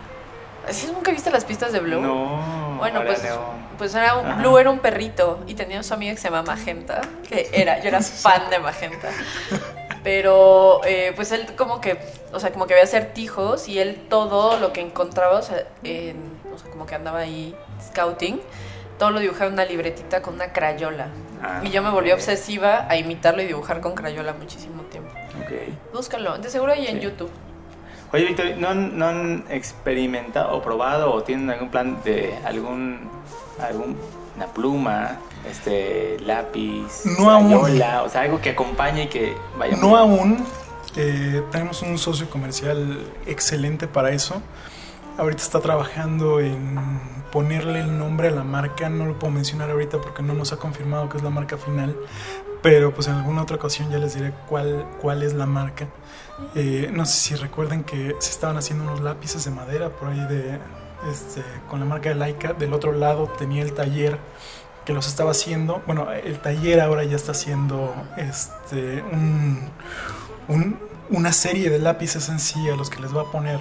¿Sí 0.70 0.88
nunca 0.92 1.10
viste 1.10 1.30
las 1.30 1.44
pistas 1.44 1.72
de 1.72 1.80
Blue? 1.80 2.00
No. 2.00 2.76
Bueno, 2.78 3.02
pues, 3.04 3.22
no. 3.24 3.40
pues 3.78 3.94
era 3.94 4.16
un, 4.16 4.26
Ajá. 4.26 4.40
Blue 4.40 4.58
era 4.58 4.70
un 4.70 4.78
perrito 4.78 5.40
y 5.46 5.54
tenía 5.54 5.82
su 5.82 5.92
amiga 5.94 6.12
que 6.14 6.20
se 6.20 6.28
llama 6.28 6.42
Magenta, 6.42 7.00
que 7.28 7.48
era, 7.52 7.80
yo 7.80 7.88
era 7.88 8.00
fan 8.00 8.48
de 8.50 8.58
Magenta. 8.60 9.08
Pero 10.04 10.80
eh, 10.84 11.12
pues 11.14 11.30
él 11.32 11.46
como 11.56 11.80
que, 11.80 11.96
o 12.32 12.40
sea, 12.40 12.52
como 12.52 12.66
que 12.66 12.74
había 12.74 12.84
acertijos 12.84 13.68
y 13.68 13.78
él 13.78 14.06
todo 14.08 14.58
lo 14.58 14.72
que 14.72 14.80
encontraba, 14.80 15.38
o 15.38 15.42
sea, 15.42 15.64
en- 15.84 16.32
o 16.54 16.58
sea, 16.58 16.70
como 16.70 16.86
que 16.86 16.94
andaba 16.96 17.20
ahí 17.20 17.54
scouting, 17.88 18.40
todo 18.98 19.10
lo 19.10 19.20
dibujaba 19.20 19.46
en 19.46 19.52
una 19.54 19.64
libretita 19.64 20.20
con 20.22 20.34
una 20.34 20.52
crayola. 20.52 21.06
Ah, 21.42 21.60
Y 21.64 21.70
yo 21.70 21.82
me 21.82 21.90
volví 21.90 22.10
obsesiva 22.12 22.86
a 22.88 22.96
imitarlo 22.96 23.42
y 23.42 23.46
dibujar 23.46 23.80
con 23.80 23.94
crayola 23.94 24.32
muchísimo 24.32 24.82
tiempo. 24.84 25.10
Ok. 25.40 25.92
Búscalo, 25.94 26.36
de 26.38 26.50
seguro 26.50 26.72
ahí 26.72 26.86
en 26.86 26.96
Sí. 26.98 27.00
YouTube. 27.04 27.30
Oye, 28.12 28.26
Víctor, 28.26 28.46
¿no, 28.58 28.74
¿no 28.74 29.06
han 29.06 29.44
experimentado 29.48 30.54
o 30.56 30.60
probado 30.62 31.12
o 31.12 31.22
tienen 31.22 31.48
algún 31.50 31.70
plan 31.70 32.02
de 32.04 32.34
algún, 32.44 33.08
algún 33.58 33.96
una 34.36 34.46
pluma, 34.46 35.18
este 35.48 36.18
lápiz, 36.20 37.04
No 37.18 37.30
aún. 37.30 37.54
o 37.54 37.68
sea, 38.08 38.22
algo 38.22 38.40
que 38.40 38.50
acompañe 38.50 39.04
y 39.04 39.08
que 39.08 39.36
vaya 39.58 39.76
No 39.76 39.96
aún. 39.96 40.44
eh, 40.96 41.42
tenemos 41.50 41.82
un 41.82 41.98
socio 41.98 42.28
comercial 42.30 42.98
excelente 43.26 43.86
para 43.86 44.10
eso. 44.10 44.40
Ahorita 45.18 45.42
está 45.42 45.60
trabajando 45.60 46.40
en 46.40 46.78
ponerle 47.30 47.80
el 47.80 47.98
nombre 47.98 48.28
a 48.28 48.30
la 48.30 48.44
marca. 48.44 48.88
No 48.88 49.04
lo 49.06 49.18
puedo 49.18 49.32
mencionar 49.32 49.70
ahorita 49.70 50.00
porque 50.00 50.22
no 50.22 50.32
nos 50.34 50.52
ha 50.52 50.56
confirmado 50.56 51.08
que 51.08 51.18
es 51.18 51.22
la 51.22 51.30
marca 51.30 51.56
final. 51.58 51.94
Pero 52.62 52.94
pues 52.94 53.08
en 53.08 53.14
alguna 53.14 53.42
otra 53.42 53.56
ocasión 53.56 53.90
ya 53.90 53.98
les 53.98 54.14
diré 54.14 54.32
cuál, 54.48 54.86
cuál 55.00 55.22
es 55.22 55.34
la 55.34 55.46
marca. 55.46 55.88
Eh, 56.54 56.90
no 56.92 57.04
sé 57.04 57.12
si 57.18 57.34
recuerdan 57.34 57.84
que 57.84 58.14
se 58.20 58.30
estaban 58.30 58.56
haciendo 58.56 58.84
unos 58.84 59.00
lápices 59.00 59.44
de 59.44 59.50
madera 59.50 59.90
por 59.90 60.08
ahí 60.08 60.20
de 60.26 60.58
este, 61.10 61.42
con 61.68 61.80
la 61.80 61.86
marca 61.86 62.08
de 62.08 62.14
Laika. 62.14 62.52
Del 62.52 62.72
otro 62.72 62.92
lado 62.92 63.28
tenía 63.38 63.62
el 63.62 63.72
taller 63.72 64.18
que 64.84 64.92
los 64.92 65.06
estaba 65.06 65.30
haciendo. 65.30 65.82
Bueno, 65.86 66.10
el 66.12 66.38
taller 66.40 66.80
ahora 66.80 67.04
ya 67.04 67.16
está 67.16 67.32
haciendo 67.32 67.94
este, 68.16 69.02
un, 69.12 69.68
un- 70.48 70.78
una 71.10 71.32
serie 71.32 71.68
de 71.70 71.78
lápices 71.78 72.28
en 72.30 72.38
sí 72.40 72.68
a 72.70 72.76
los 72.76 72.88
que 72.88 73.00
les 73.00 73.14
va 73.14 73.22
a 73.22 73.30
poner 73.30 73.60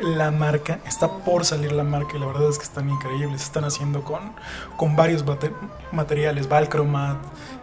la 0.00 0.30
marca. 0.30 0.78
Está 0.86 1.08
por 1.08 1.44
salir 1.44 1.72
la 1.72 1.82
marca 1.84 2.16
y 2.16 2.18
la 2.20 2.26
verdad 2.26 2.48
es 2.48 2.58
que 2.58 2.64
están 2.64 2.88
increíbles. 2.90 3.42
Están 3.42 3.64
haciendo 3.64 4.02
con, 4.02 4.32
con 4.76 4.96
varios 4.96 5.24
bate- 5.24 5.54
materiales, 5.92 6.48
Valcromat, 6.48 7.16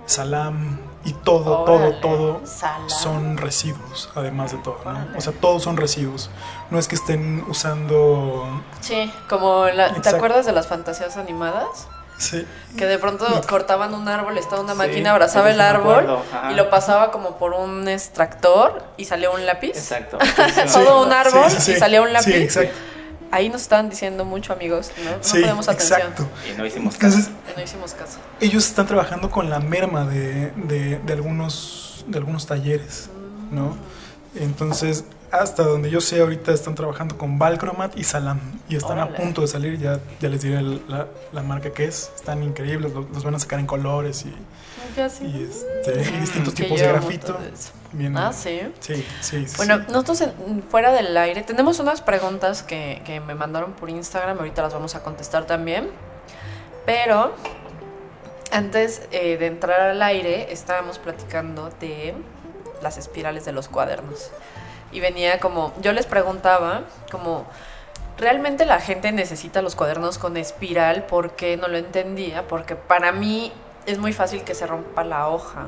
Salam 0.05 0.79
y 1.05 1.13
todo, 1.13 1.63
todo, 1.65 1.75
Órale, 1.75 2.01
todo 2.01 2.41
Salam. 2.45 2.89
son 2.89 3.37
residuos, 3.37 4.09
además 4.15 4.51
de 4.51 4.57
todo. 4.59 4.77
¿no? 4.85 4.91
Órale. 4.91 5.17
O 5.17 5.21
sea, 5.21 5.33
todos 5.33 5.63
son 5.63 5.77
residuos. 5.77 6.29
No 6.71 6.79
es 6.79 6.87
que 6.87 6.95
estén 6.95 7.43
usando... 7.49 8.61
Sí, 8.81 9.11
como 9.29 9.65
la, 9.67 9.93
¿te 9.93 10.09
acuerdas 10.09 10.45
de 10.45 10.51
las 10.53 10.67
fantasías 10.67 11.17
animadas? 11.17 11.87
Sí, 12.17 12.45
Que 12.77 12.85
de 12.85 12.97
pronto 12.99 13.25
cortaban 13.49 13.93
un 13.93 14.07
árbol, 14.07 14.37
estaba 14.37 14.61
una 14.61 14.73
Sí, 14.73 14.77
máquina, 14.77 15.11
abrazaba 15.11 15.47
sí, 15.47 15.51
el 15.51 15.55
sí 15.57 15.61
me 15.63 15.67
árbol 15.69 16.19
y 16.51 16.55
lo 16.55 16.69
pasaba 16.69 17.11
como 17.11 17.37
por 17.37 17.53
un 17.53 17.87
extractor 17.87 18.83
y 18.97 19.05
salía 19.05 19.29
un 19.29 19.45
lápiz. 19.45 19.69
Exacto. 19.69 20.17
Todo 20.73 21.03
un 21.05 21.11
árbol 21.11 21.49
sí, 21.49 21.57
sí, 21.59 21.71
y 21.73 21.75
salía 21.75 22.01
un 22.01 22.13
lápiz. 22.13 22.25
Sí, 22.31 22.33
exacto. 22.35 22.73
Ahí 23.31 23.49
nos 23.49 23.63
estaban 23.63 23.89
diciendo 23.89 24.25
mucho, 24.25 24.53
amigos. 24.53 24.91
No, 25.03 25.09
no 25.11 25.17
Sí, 25.21 25.39
ponemos 25.41 25.67
atención. 25.67 25.99
exacto. 26.01 26.27
Y 26.47 26.55
no 26.57 26.65
hicimos 26.67 26.95
caso. 26.97 27.17
Entonces, 27.17 27.57
No 27.57 27.63
hicimos 27.63 27.93
caso. 27.95 28.17
ellos 28.39 28.65
están 28.65 28.85
trabajando 28.85 29.31
con 29.31 29.49
la 29.49 29.59
merma 29.59 30.05
de, 30.05 30.51
de- 30.51 30.99
de 30.99 31.13
algunos, 31.13 32.05
de 32.07 32.17
algunos 32.19 32.45
talleres, 32.45 33.09
¿no? 33.51 33.75
Entonces, 34.35 35.03
hasta 35.41 35.63
donde 35.63 35.89
yo 35.89 35.99
sé, 35.99 36.21
ahorita 36.21 36.51
están 36.53 36.75
trabajando 36.75 37.17
con 37.17 37.39
Valcromat 37.39 37.97
y 37.97 38.03
Salam. 38.03 38.39
Y 38.69 38.75
están 38.75 38.99
Órale. 38.99 39.17
a 39.17 39.19
punto 39.21 39.41
de 39.41 39.47
salir, 39.47 39.79
ya, 39.79 39.99
ya 40.19 40.29
les 40.29 40.41
diré 40.41 40.61
la, 40.61 41.07
la 41.31 41.41
marca 41.43 41.71
que 41.71 41.85
es. 41.85 42.11
Están 42.15 42.43
increíbles, 42.43 42.93
lo- 42.93 43.07
los 43.13 43.23
van 43.23 43.35
a 43.35 43.39
sacar 43.39 43.59
en 43.59 43.65
colores 43.65 44.25
y, 44.25 44.29
sí. 45.09 45.25
y, 45.25 45.43
este, 45.43 46.01
y 46.01 46.19
distintos 46.19 46.53
tipos 46.53 46.79
de 46.79 46.87
grafito. 46.87 47.37
Bien- 47.93 48.15
Ah, 48.17 48.31
sí. 48.33 48.61
Sí, 48.79 49.05
sí, 49.21 49.47
sí. 49.47 49.57
Bueno, 49.57 49.79
nosotros 49.89 50.21
en- 50.21 50.63
fuera 50.69 50.91
del 50.91 51.15
aire 51.17 51.41
tenemos 51.43 51.79
unas 51.79 52.01
preguntas 52.01 52.63
que, 52.63 53.01
que 53.05 53.19
me 53.19 53.35
mandaron 53.35 53.73
por 53.73 53.89
Instagram, 53.89 54.37
ahorita 54.37 54.61
las 54.61 54.73
vamos 54.73 54.95
a 54.95 55.03
contestar 55.03 55.45
también. 55.45 55.89
Pero 56.85 57.33
antes 58.51 59.01
eh, 59.11 59.37
de 59.37 59.47
entrar 59.47 59.79
al 59.81 60.01
aire 60.01 60.51
estábamos 60.53 60.99
platicando 60.99 61.69
de 61.79 62.13
las 62.81 62.97
espirales 62.97 63.45
de 63.45 63.51
los 63.51 63.67
cuadernos. 63.67 64.29
Y 64.93 64.99
venía 64.99 65.39
como, 65.39 65.73
yo 65.81 65.91
les 65.91 66.05
preguntaba 66.05 66.83
como 67.11 67.45
realmente 68.17 68.65
la 68.65 68.79
gente 68.79 69.11
necesita 69.11 69.61
los 69.61 69.75
cuadernos 69.75 70.17
con 70.17 70.37
espiral 70.37 71.05
porque 71.07 71.57
no 71.57 71.67
lo 71.67 71.77
entendía, 71.77 72.47
porque 72.47 72.75
para 72.75 73.11
mí 73.11 73.51
es 73.85 73.97
muy 73.97 74.13
fácil 74.13 74.43
que 74.43 74.55
se 74.55 74.67
rompa 74.67 75.03
la 75.03 75.27
hoja 75.27 75.67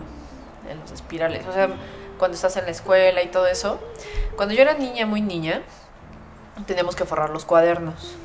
en 0.70 0.80
los 0.80 0.92
espirales. 0.92 1.46
O 1.48 1.52
sea, 1.52 1.70
cuando 2.18 2.36
estás 2.36 2.56
en 2.58 2.66
la 2.66 2.72
escuela 2.72 3.22
y 3.24 3.28
todo 3.28 3.48
eso. 3.48 3.80
Cuando 4.36 4.54
yo 4.54 4.62
era 4.62 4.74
niña, 4.74 5.06
muy 5.06 5.22
niña, 5.22 5.62
teníamos 6.66 6.96
que 6.96 7.06
forrar 7.06 7.30
los 7.30 7.46
cuadernos. 7.46 8.16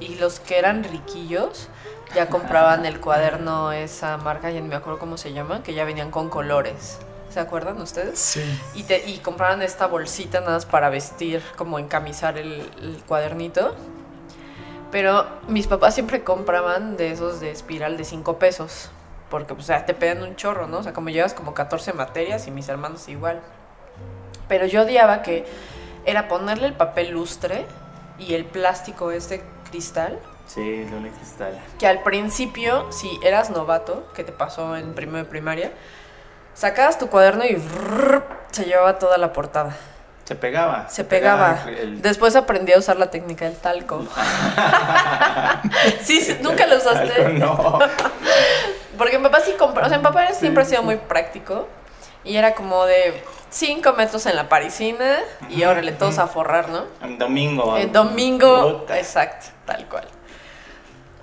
Y 0.00 0.16
los 0.16 0.40
que 0.40 0.58
eran 0.58 0.84
riquillos 0.84 1.68
ya 2.14 2.28
compraban 2.28 2.86
el 2.86 3.00
cuaderno, 3.00 3.72
esa 3.72 4.16
marca, 4.16 4.50
ya 4.50 4.60
no 4.60 4.66
me 4.66 4.74
acuerdo 4.74 4.98
cómo 4.98 5.16
se 5.16 5.32
llama, 5.32 5.62
que 5.62 5.74
ya 5.74 5.84
venían 5.84 6.10
con 6.10 6.28
colores. 6.28 6.98
¿Se 7.30 7.38
acuerdan 7.40 7.80
ustedes? 7.80 8.18
Sí. 8.18 8.60
Y, 8.74 8.82
te, 8.82 9.08
y 9.08 9.18
compraban 9.18 9.62
esta 9.62 9.86
bolsita 9.86 10.40
nada 10.40 10.52
más 10.54 10.66
para 10.66 10.90
vestir, 10.90 11.42
como 11.56 11.78
encamisar 11.78 12.36
el, 12.36 12.68
el 12.82 13.02
cuadernito. 13.06 13.74
Pero 14.90 15.26
mis 15.46 15.68
papás 15.68 15.94
siempre 15.94 16.24
compraban 16.24 16.96
de 16.96 17.12
esos 17.12 17.40
de 17.40 17.50
espiral 17.50 17.96
de 17.96 18.04
5 18.04 18.38
pesos. 18.38 18.90
Porque, 19.30 19.54
pues, 19.54 19.66
o 19.66 19.68
sea, 19.68 19.86
te 19.86 19.94
pegan 19.94 20.22
un 20.22 20.34
chorro, 20.34 20.66
¿no? 20.66 20.78
O 20.78 20.82
sea, 20.82 20.92
como 20.92 21.08
llevas 21.10 21.34
como 21.34 21.54
14 21.54 21.92
materias 21.92 22.48
y 22.48 22.50
mis 22.50 22.68
hermanos 22.68 23.08
igual. 23.08 23.40
Pero 24.48 24.66
yo 24.66 24.82
odiaba 24.82 25.22
que 25.22 25.46
era 26.04 26.26
ponerle 26.26 26.66
el 26.66 26.74
papel 26.74 27.10
lustre 27.10 27.64
y 28.18 28.34
el 28.34 28.44
plástico 28.44 29.12
este 29.12 29.42
cristal. 29.70 30.18
Sí, 30.48 30.60
de 30.60 30.96
una 30.96 31.10
cristal. 31.10 31.60
Que 31.78 31.86
al 31.86 32.02
principio, 32.02 32.90
si 32.90 33.08
eras 33.22 33.50
novato, 33.50 34.10
que 34.14 34.24
te 34.24 34.32
pasó 34.32 34.76
en 34.76 34.94
primero 34.94 35.18
de 35.18 35.24
primaria, 35.26 35.72
sacabas 36.54 36.98
tu 36.98 37.08
cuaderno 37.08 37.44
y 37.44 37.54
brrr, 37.54 38.24
se 38.50 38.64
llevaba 38.64 38.98
toda 38.98 39.18
la 39.18 39.32
portada. 39.32 39.76
Se 40.24 40.34
pegaba. 40.36 40.88
Se 40.88 41.02
pegaba. 41.04 41.58
el- 41.66 42.02
Después 42.02 42.36
aprendí 42.36 42.72
a 42.72 42.78
usar 42.78 42.96
la 42.98 43.10
técnica 43.10 43.46
del 43.46 43.56
talco. 43.56 44.06
sí, 46.02 46.20
sí, 46.20 46.36
nunca 46.40 46.66
lo 46.66 46.76
usaste. 46.76 47.30
No. 47.30 47.78
Porque 48.98 49.18
mi 49.18 49.24
papá 49.24 49.40
sí 49.40 49.52
compró, 49.58 49.86
o 49.86 49.88
sea, 49.88 49.98
mi 49.98 50.04
papá 50.04 50.32
siempre 50.32 50.62
ha 50.62 50.66
sido 50.66 50.82
muy 50.82 50.96
práctico. 50.96 51.66
Y 52.22 52.36
era 52.36 52.54
como 52.54 52.84
de 52.84 53.24
5 53.48 53.92
metros 53.94 54.26
en 54.26 54.36
la 54.36 54.48
parisina 54.48 55.18
y 55.48 55.64
órale, 55.64 55.92
todos 55.92 56.18
a 56.18 56.26
forrar, 56.26 56.68
¿no? 56.68 56.84
En 57.02 57.18
domingo. 57.18 57.76
El 57.78 57.90
domingo, 57.90 58.80
Puta. 58.80 58.98
exacto, 58.98 59.46
tal 59.64 59.86
cual. 59.88 60.06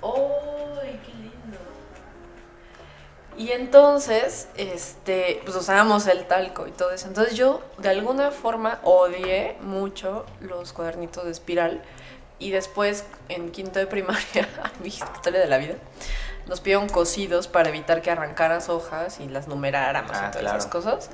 ¡Uy, 0.02 0.12
qué 0.12 0.18
lindo! 0.18 0.57
Y 3.38 3.52
entonces, 3.52 4.48
este, 4.56 5.40
pues 5.44 5.56
usábamos 5.56 6.08
el 6.08 6.26
talco 6.26 6.66
y 6.66 6.72
todo 6.72 6.90
eso. 6.90 7.06
Entonces 7.06 7.36
yo, 7.36 7.62
de 7.78 7.88
alguna 7.88 8.32
forma, 8.32 8.80
odié 8.82 9.56
mucho 9.60 10.26
los 10.40 10.72
cuadernitos 10.72 11.24
de 11.24 11.30
espiral. 11.30 11.82
Y 12.40 12.50
después, 12.50 13.04
en 13.28 13.50
quinto 13.52 13.78
de 13.78 13.86
primaria, 13.86 14.48
mi 14.82 14.88
historia 14.88 15.38
de 15.38 15.46
la 15.46 15.58
vida, 15.58 15.74
nos 16.46 16.60
pidieron 16.60 16.88
cosidos 16.88 17.46
para 17.46 17.68
evitar 17.68 18.02
que 18.02 18.10
arrancaras 18.10 18.68
hojas 18.68 19.20
y 19.20 19.28
las 19.28 19.46
numeráramos 19.46 20.12
Ah, 20.14 20.16
y 20.16 20.30
todas 20.30 20.36
claro. 20.38 20.58
esas 20.58 20.70
cosas. 20.70 21.10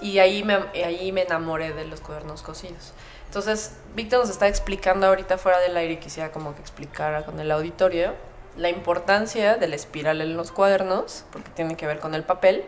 Y 0.00 0.18
ahí 0.18 0.42
me, 0.42 0.54
ahí 0.84 1.12
me 1.12 1.22
enamoré 1.22 1.72
de 1.72 1.84
los 1.84 2.00
cuadernos 2.00 2.42
cosidos. 2.42 2.92
Entonces, 3.26 3.76
Víctor 3.94 4.18
nos 4.20 4.30
está 4.30 4.48
explicando 4.48 5.06
ahorita 5.06 5.38
fuera 5.38 5.60
del 5.60 5.76
aire 5.76 5.94
y 5.94 5.96
quisiera 5.98 6.32
como 6.32 6.56
que 6.56 6.60
explicara 6.60 7.24
con 7.24 7.38
el 7.38 7.52
auditorio 7.52 8.14
la 8.56 8.68
importancia 8.68 9.56
de 9.56 9.68
la 9.68 9.76
espiral 9.76 10.20
en 10.20 10.36
los 10.36 10.52
cuadernos, 10.52 11.24
porque 11.32 11.50
tiene 11.50 11.76
que 11.76 11.86
ver 11.86 11.98
con 12.00 12.14
el 12.14 12.22
papel, 12.24 12.64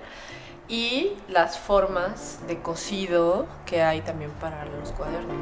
y 0.69 1.13
las 1.29 1.59
formas 1.59 2.39
de 2.49 2.61
cosido 2.63 3.47
que 3.67 3.83
hay 3.83 4.01
también 4.01 4.31
para 4.41 4.65
los 4.65 4.93
cuadernos. 4.93 5.37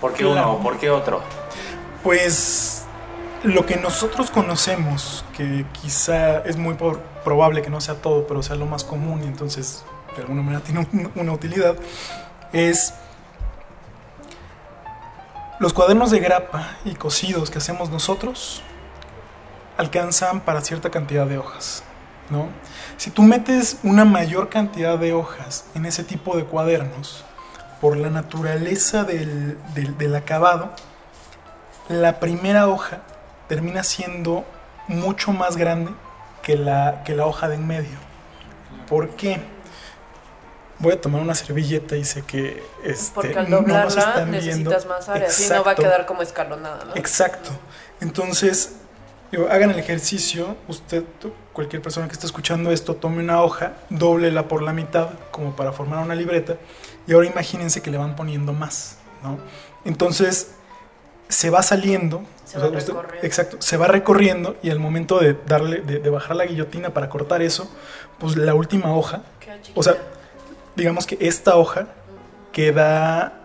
¿Por 0.00 0.14
qué 0.14 0.24
uno? 0.24 0.60
¿Por 0.62 0.78
qué 0.78 0.88
otro? 0.90 1.20
Pues 2.02 2.86
lo 3.42 3.66
que 3.66 3.76
nosotros 3.76 4.30
conocemos, 4.30 5.24
que 5.36 5.66
quizá 5.82 6.38
es 6.40 6.56
muy 6.56 6.74
por- 6.74 7.00
probable 7.22 7.60
que 7.60 7.68
no 7.68 7.80
sea 7.82 7.96
todo, 7.96 8.26
pero 8.26 8.42
sea 8.42 8.56
lo 8.56 8.64
más 8.64 8.82
común 8.84 9.22
y 9.22 9.26
entonces 9.26 9.84
de 10.16 10.22
alguna 10.22 10.40
manera 10.42 10.62
tiene 10.64 10.80
un- 10.92 11.12
una 11.16 11.32
utilidad, 11.32 11.74
es 12.54 12.94
los 15.58 15.74
cuadernos 15.74 16.10
de 16.10 16.20
grapa 16.20 16.78
y 16.86 16.94
cosidos 16.94 17.50
que 17.50 17.58
hacemos 17.58 17.90
nosotros 17.90 18.62
alcanzan 19.80 20.40
para 20.40 20.60
cierta 20.60 20.90
cantidad 20.90 21.26
de 21.26 21.38
hojas, 21.38 21.82
¿no? 22.30 22.48
Si 22.96 23.10
tú 23.10 23.22
metes 23.22 23.78
una 23.82 24.04
mayor 24.04 24.48
cantidad 24.48 24.98
de 24.98 25.12
hojas 25.12 25.64
en 25.74 25.86
ese 25.86 26.04
tipo 26.04 26.36
de 26.36 26.44
cuadernos, 26.44 27.24
por 27.80 27.96
la 27.96 28.10
naturaleza 28.10 29.04
del, 29.04 29.56
del- 29.74 29.96
del 29.96 30.14
acabado, 30.14 30.72
la 31.88 32.20
primera 32.20 32.68
hoja 32.68 32.98
termina 33.48 33.82
siendo 33.82 34.44
mucho 34.86 35.32
más 35.32 35.56
grande 35.56 35.92
que 36.42 36.56
la, 36.56 37.02
que 37.04 37.14
la 37.14 37.24
hoja 37.26 37.48
de 37.48 37.54
en 37.54 37.66
medio. 37.66 37.98
¿Por 38.86 39.10
qué? 39.16 39.40
Voy 40.78 40.92
a 40.92 41.00
tomar 41.00 41.20
una 41.22 41.34
servilleta 41.34 41.96
y 41.96 42.04
sé 42.04 42.22
que 42.22 42.62
este, 42.84 43.14
Porque 43.14 43.38
al 43.38 43.50
no 43.50 43.60
nos 43.62 43.66
doblarla 43.94 44.00
están 44.00 44.30
necesitas 44.30 44.56
viendo. 44.84 44.88
más 44.94 45.08
área, 45.08 45.30
si 45.30 45.48
no 45.50 45.64
va 45.64 45.72
a 45.72 45.74
quedar 45.74 46.06
como 46.06 46.22
escalonada, 46.22 46.84
¿no? 46.84 46.96
Exacto. 46.96 47.50
Entonces, 48.00 48.76
digo, 49.30 49.48
hagan 49.50 49.70
el 49.70 49.78
ejercicio. 49.78 50.56
Usted, 50.68 51.04
cualquier 51.52 51.82
persona 51.82 52.06
que 52.06 52.12
esté 52.14 52.26
escuchando 52.26 52.70
esto, 52.70 52.94
tome 52.96 53.22
una 53.22 53.42
hoja, 53.42 53.74
dóblela 53.90 54.48
por 54.48 54.62
la 54.62 54.72
mitad, 54.72 55.10
como 55.30 55.54
para 55.56 55.72
formar 55.72 56.04
una 56.04 56.14
libreta. 56.14 56.56
Y 57.06 57.12
ahora 57.12 57.26
imagínense 57.26 57.80
que 57.82 57.90
le 57.90 57.98
van 57.98 58.16
poniendo 58.16 58.52
más, 58.52 58.98
¿no? 59.22 59.38
Entonces, 59.84 60.52
se 61.28 61.50
va 61.50 61.62
saliendo. 61.62 62.22
Se 62.44 62.58
va 62.58 62.64
usted- 62.78 62.92
exacto. 63.22 63.56
Se 63.60 63.76
va 63.76 63.86
recorriendo 63.86 64.56
y 64.62 64.70
al 64.70 64.78
momento 64.80 65.18
de 65.20 65.36
darle, 65.46 65.80
de, 65.80 66.00
de 66.00 66.10
bajar 66.10 66.36
la 66.36 66.44
guillotina 66.46 66.90
para 66.90 67.08
cortar 67.08 67.42
eso, 67.42 67.70
pues 68.18 68.36
la 68.36 68.54
última 68.54 68.92
hoja, 68.94 69.22
o 69.74 69.82
sea, 69.82 69.96
digamos 70.76 71.06
que 71.06 71.16
esta 71.20 71.56
hoja 71.56 71.86
queda, 72.52 73.40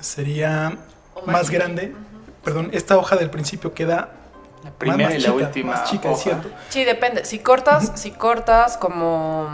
sería 0.00 0.78
más 1.26 1.50
grande. 1.50 1.94
Perdón, 2.42 2.70
esta 2.72 2.96
hoja 2.96 3.16
del 3.16 3.30
principio 3.30 3.74
queda 3.74 4.12
La 4.70 4.78
primera 4.78 5.08
más 5.10 5.18
y 5.18 5.20
la 5.20 5.28
chica, 5.32 5.32
última. 5.46 5.72
más 5.72 5.90
chica, 5.90 6.08
es 6.10 6.14
hoja. 6.14 6.22
cierto. 6.22 6.48
Sí, 6.68 6.84
depende. 6.84 7.24
Si 7.24 7.38
cortas, 7.38 7.92
si 7.94 8.10
cortas 8.10 8.76
como 8.76 9.48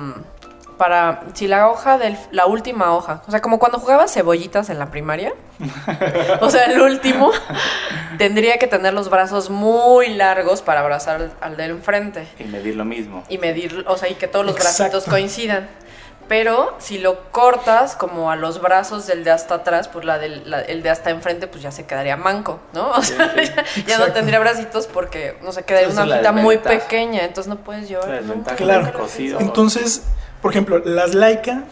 para 0.76 1.22
si 1.34 1.46
la 1.46 1.68
hoja 1.68 1.98
del 1.98 2.16
la 2.32 2.46
última 2.46 2.92
hoja, 2.94 3.22
o 3.28 3.30
sea, 3.30 3.40
como 3.40 3.60
cuando 3.60 3.78
jugabas 3.78 4.12
cebollitas 4.12 4.70
en 4.70 4.78
la 4.80 4.86
primaria. 4.90 5.32
o 6.40 6.50
sea, 6.50 6.64
el 6.64 6.80
último 6.80 7.30
tendría 8.18 8.58
que 8.58 8.66
tener 8.66 8.92
los 8.92 9.08
brazos 9.08 9.50
muy 9.50 10.08
largos 10.14 10.62
para 10.62 10.80
abrazar 10.80 11.16
al, 11.16 11.32
al 11.40 11.56
del 11.56 11.70
enfrente 11.70 12.26
Y 12.40 12.44
medir 12.44 12.74
lo 12.74 12.84
mismo. 12.84 13.22
y 13.28 13.38
medir, 13.38 13.84
o 13.86 13.96
sea, 13.96 14.08
y 14.08 14.14
que 14.14 14.26
todos 14.26 14.44
los 14.44 14.56
Exacto. 14.56 14.82
bracitos 14.82 15.04
coincidan. 15.04 15.68
Pero 16.28 16.74
si 16.78 16.98
lo 16.98 17.30
cortas 17.30 17.96
como 17.96 18.30
a 18.30 18.36
los 18.36 18.60
brazos 18.62 19.06
del 19.06 19.24
de 19.24 19.30
hasta 19.30 19.56
atrás, 19.56 19.88
pues 19.88 20.04
la 20.04 20.18
del 20.18 20.48
la- 20.50 20.62
el 20.62 20.82
de 20.82 20.90
hasta 20.90 21.10
enfrente 21.10 21.46
pues 21.46 21.62
ya 21.62 21.70
se 21.70 21.84
quedaría 21.86 22.16
manco, 22.16 22.60
¿no? 22.72 22.90
O 22.96 23.02
sea, 23.02 23.32
sí. 23.36 23.50
ya, 23.76 23.84
ya 23.86 23.98
no 23.98 24.12
tendría 24.12 24.38
bracitos 24.38 24.86
porque 24.86 25.36
no 25.42 25.52
sé, 25.52 25.64
quedaría 25.64 25.88
una 25.90 26.02
hojita 26.14 26.32
muy 26.42 26.56
pequeña, 26.80 27.24
entonces 27.24 27.48
no 27.48 27.56
puedes 27.58 27.88
llevar. 27.88 28.08
Claro. 28.56 28.82
Entonces, 29.40 30.02
por 30.40 30.50
ejemplo, 30.52 30.78
las 30.78 31.14
Leica 31.14 31.64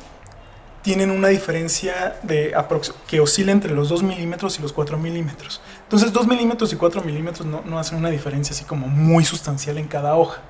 tienen 0.82 1.10
una 1.12 1.28
diferencia 1.28 2.16
de 2.22 2.52
aprox- 2.56 2.92
que 3.06 3.20
oscila 3.20 3.52
entre 3.52 3.72
los 3.72 3.88
2 3.88 4.02
milímetros 4.02 4.58
y 4.58 4.62
los 4.62 4.72
4 4.72 4.98
milímetros. 4.98 5.60
Entonces, 5.84 6.12
2 6.12 6.26
milímetros 6.26 6.72
y 6.72 6.76
4 6.76 7.02
milímetros 7.02 7.46
no, 7.46 7.62
no 7.64 7.78
hacen 7.78 7.98
una 7.98 8.10
diferencia 8.10 8.52
así 8.54 8.64
como 8.64 8.88
muy 8.88 9.24
sustancial 9.24 9.78
en 9.78 9.86
cada 9.86 10.16
hoja. 10.16 10.40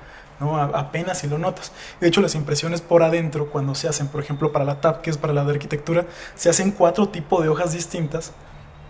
¿No? 0.43 0.57
A- 0.57 0.71
apenas 0.79 1.19
si 1.19 1.27
lo 1.27 1.37
notas. 1.37 1.71
De 2.01 2.07
hecho, 2.07 2.21
las 2.21 2.35
impresiones 2.35 2.81
por 2.81 3.01
adentro, 3.03 3.49
cuando 3.49 3.75
se 3.75 3.87
hacen, 3.87 4.07
por 4.07 4.21
ejemplo, 4.21 4.51
para 4.51 4.65
la 4.65 4.81
TAP, 4.81 5.01
que 5.01 5.09
es 5.09 5.17
para 5.17 5.33
la 5.33 5.43
de 5.45 5.51
arquitectura, 5.51 6.05
se 6.35 6.49
hacen 6.49 6.71
cuatro 6.71 7.09
tipos 7.09 7.41
de 7.43 7.49
hojas 7.49 7.71
distintas 7.73 8.31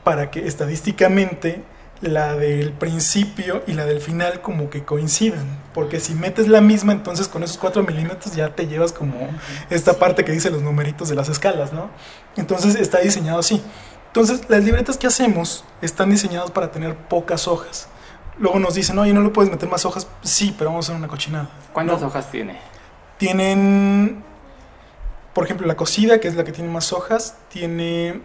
para 0.04 0.32
que 0.32 0.48
estadísticamente 0.48 1.64
la 2.02 2.36
del 2.36 2.74
principio 2.74 3.64
y 3.66 3.74
la 3.74 3.86
del 3.86 4.02
final 4.02 4.42
como 4.42 4.70
que 4.70 4.84
coincidan. 4.84 5.46
Porque 5.74 6.00
si 6.02 6.14
metes 6.14 6.48
la 6.50 6.60
misma, 6.60 6.92
entonces 6.92 7.30
con 7.30 7.44
esos 7.44 7.58
4 7.58 7.82
milímetros 7.84 8.36
ya 8.36 8.54
te 8.56 8.68
llevas 8.68 8.92
como 8.92 9.16
esta 9.70 9.94
parte 9.94 10.26
que 10.26 10.34
dice 10.34 10.50
los 10.50 10.62
numeritos 10.62 11.08
de 11.08 11.16
las 11.16 11.30
escalas, 11.30 11.72
¿no? 11.72 11.90
Entonces 12.36 12.76
está 12.76 13.00
diseñado 13.00 13.40
así. 13.40 13.64
Entonces 14.08 14.42
las 14.50 14.64
libretas 14.66 14.98
que 14.98 15.08
hacemos 15.08 15.64
están 15.82 16.10
diseñadas 16.10 16.52
para 16.52 16.72
tener 16.72 16.96
pocas 16.96 17.48
hojas. 17.48 17.88
Luego 18.40 18.60
nos 18.60 18.74
dicen, 18.76 18.98
oye, 19.00 19.14
¿no 19.14 19.22
le 19.22 19.30
puedes 19.30 19.52
meter 19.52 19.70
más 19.70 19.86
hojas? 19.86 20.08
Sí, 20.24 20.56
pero 20.58 20.72
vamos 20.72 20.88
a 20.88 20.92
hacer 20.92 21.00
una 21.00 21.08
cochinada. 21.08 21.50
¿Cuántas 21.72 22.02
No. 22.02 22.08
hojas 22.08 22.30
tiene? 22.32 22.58
Tienen, 23.18 24.24
por 25.34 25.46
ejemplo, 25.46 25.68
la 25.68 25.76
cocida, 25.76 26.20
que 26.20 26.28
es 26.28 26.36
la 26.36 26.44
que 26.44 26.52
tiene 26.52 26.70
más 26.70 26.92
hojas, 26.94 27.36
tiene 27.50 28.22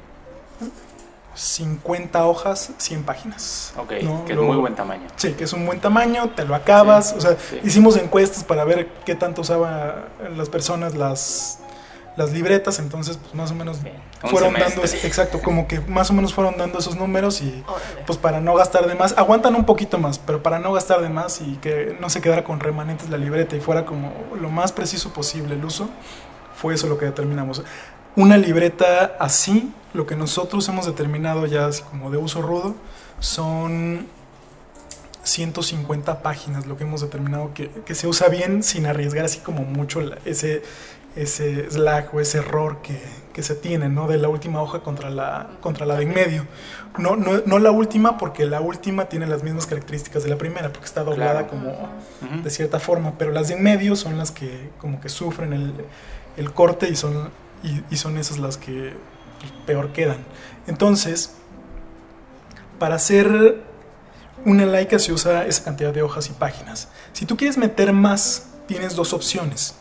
50 1.34 2.26
hojas, 2.26 2.70
100 2.78 3.04
páginas. 3.04 3.72
Ok, 3.76 3.92
¿no? 4.02 4.24
que 4.24 4.32
es 4.32 4.36
Luego- 4.36 4.52
muy 4.52 4.60
buen 4.60 4.74
tamaño. 4.74 5.06
Sí, 5.16 5.34
que 5.34 5.44
es 5.44 5.52
un 5.52 5.66
buen 5.66 5.78
tamaño, 5.80 6.30
te 6.30 6.44
lo 6.44 6.54
acabas. 6.54 7.10
Sí, 7.10 7.14
o 7.18 7.20
sea, 7.20 7.36
sí. 7.38 7.60
hicimos 7.62 7.96
encuestas 7.96 8.42
para 8.44 8.64
ver 8.64 8.88
qué 9.04 9.14
tanto 9.14 9.42
usaban 9.42 10.06
las 10.36 10.48
personas 10.48 10.94
las, 10.94 11.60
las 12.18 12.32
libretas, 12.32 12.78
entonces 12.80 13.16
pues 13.16 13.34
más 13.34 13.50
o 13.52 13.54
menos 13.54 13.82
Bien, 13.82 13.94
fueron 14.24 14.52
dando, 14.52 14.82
exacto, 14.82 15.40
como 15.40 15.66
que 15.68 15.80
más 15.80 16.10
o 16.10 16.12
menos 16.12 16.34
fueron 16.34 16.56
dando 16.58 16.78
esos 16.80 16.96
números 16.96 17.40
y 17.40 17.64
Órale. 17.66 18.02
pues 18.06 18.18
para 18.18 18.40
no 18.40 18.54
gastar 18.54 18.86
de 18.86 18.94
más, 18.94 19.14
aguantan 19.16 19.54
un 19.54 19.64
poquito 19.64 19.98
más, 19.98 20.18
pero 20.18 20.42
para 20.42 20.58
no 20.58 20.72
gastar 20.72 21.00
de 21.00 21.08
más 21.08 21.40
y 21.40 21.56
que 21.62 21.96
no 22.00 22.10
se 22.10 22.20
quedara 22.20 22.44
con 22.44 22.60
remanentes 22.60 23.08
la 23.08 23.16
libreta 23.16 23.56
y 23.56 23.60
fuera 23.60 23.86
como 23.86 24.12
lo 24.40 24.50
más 24.50 24.72
preciso 24.72 25.12
posible 25.12 25.54
el 25.54 25.64
uso, 25.64 25.88
fue 26.54 26.74
eso 26.74 26.88
lo 26.88 26.98
que 26.98 27.06
determinamos. 27.06 27.62
Una 28.16 28.36
libreta 28.36 29.14
así, 29.20 29.72
lo 29.94 30.04
que 30.06 30.16
nosotros 30.16 30.68
hemos 30.68 30.86
determinado 30.86 31.46
ya 31.46 31.66
así 31.66 31.82
como 31.84 32.10
de 32.10 32.16
uso 32.18 32.42
rudo, 32.42 32.74
son 33.20 34.08
150 35.22 36.22
páginas, 36.22 36.66
lo 36.66 36.76
que 36.76 36.84
hemos 36.84 37.00
determinado 37.02 37.52
que, 37.54 37.68
que 37.84 37.94
se 37.94 38.06
usa 38.06 38.28
bien 38.28 38.62
sin 38.62 38.86
arriesgar 38.86 39.24
así 39.26 39.40
como 39.40 39.62
mucho 39.62 40.00
la- 40.00 40.18
ese, 40.24 40.62
ese 41.16 41.68
slack 41.70 42.12
o 42.14 42.20
ese 42.20 42.38
error 42.38 42.80
que, 42.82 43.00
que 43.32 43.42
se 43.42 43.54
tiene, 43.54 43.88
¿no? 43.88 44.06
De 44.08 44.18
la 44.18 44.28
última 44.28 44.62
hoja 44.62 44.80
contra 44.80 45.10
la, 45.10 45.50
contra 45.60 45.86
la 45.86 45.96
de 45.96 46.04
en 46.04 46.14
medio. 46.14 46.46
No, 46.98 47.16
no, 47.16 47.42
no 47.44 47.58
la 47.58 47.70
última 47.70 48.18
porque 48.18 48.44
la 48.46 48.60
última 48.60 49.06
tiene 49.08 49.26
las 49.26 49.42
mismas 49.42 49.66
características 49.66 50.22
de 50.24 50.30
la 50.30 50.36
primera, 50.38 50.72
porque 50.72 50.86
está 50.86 51.04
doblada 51.04 51.46
Claro. 51.46 51.48
como 51.48 52.42
de 52.42 52.50
cierta 52.50 52.78
forma, 52.80 53.14
pero 53.18 53.30
las 53.32 53.48
de 53.48 53.54
en 53.54 53.62
medio 53.62 53.94
son 53.96 54.16
las 54.18 54.30
que 54.30 54.70
como 54.78 55.00
que 55.00 55.08
sufren 55.08 55.52
el, 55.52 55.74
el 56.36 56.52
corte 56.52 56.88
y 56.88 56.96
son, 56.96 57.30
y, 57.62 57.82
y 57.90 57.96
son 57.96 58.18
esas 58.18 58.38
las 58.38 58.56
que 58.56 58.94
peor 59.66 59.92
quedan. 59.92 60.18
Entonces, 60.66 61.34
para 62.78 62.96
hacer 62.96 63.62
una 64.44 64.66
laica 64.66 64.98
se 64.98 65.12
usa 65.12 65.46
esa 65.46 65.64
cantidad 65.64 65.92
de 65.92 66.02
hojas 66.02 66.28
y 66.30 66.32
páginas. 66.32 66.88
Si 67.12 67.26
tú 67.26 67.36
quieres 67.36 67.58
meter 67.58 67.92
más, 67.92 68.48
tienes 68.66 68.94
dos 68.94 69.12
opciones. 69.12 69.74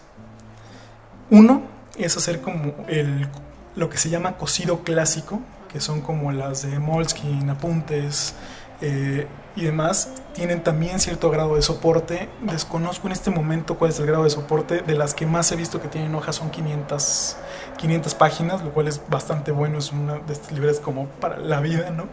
Uno 1.30 1.62
es 1.98 2.16
hacer 2.18 2.42
como 2.42 2.74
el, 2.88 3.28
lo 3.76 3.90
que 3.90 3.98
se 3.98 4.10
llama 4.10 4.38
cosido 4.38 4.84
clásico, 4.84 5.42
que 5.72 5.80
son 5.80 6.02
como 6.02 6.32
las 6.32 6.64
de 6.64 6.80
Moleskine, 6.80 7.52
apuntes 7.52 8.36
eh, 8.82 9.28
y 9.56 9.64
demás. 9.64 10.10
Tienen 10.34 10.64
también 10.64 11.00
cierto 11.00 11.30
grado 11.30 11.56
de 11.56 11.62
soporte. 11.62 12.30
Desconozco 12.42 13.08
en 13.08 13.14
este 13.14 13.32
momento 13.32 13.78
cuál 13.78 13.92
es 13.92 14.00
el 14.00 14.06
grado 14.06 14.24
de 14.24 14.30
soporte. 14.30 14.82
De 14.82 14.96
las 14.96 15.14
que 15.14 15.26
más 15.26 15.52
he 15.52 15.56
visto 15.56 15.82
que 15.82 15.88
tienen 15.88 16.14
hojas 16.16 16.36
son 16.36 16.50
500, 16.52 17.38
500 17.78 18.16
páginas, 18.16 18.64
lo 18.64 18.72
cual 18.72 18.88
es 18.88 19.02
bastante 19.10 19.52
bueno. 19.52 19.80
Es 19.80 19.92
una 19.92 20.20
de 20.20 20.34
estas 20.34 20.52
libretas 20.52 20.80
como 20.80 21.08
para 21.08 21.38
la 21.38 21.60
vida, 21.60 21.90
¿no? 21.90 22.06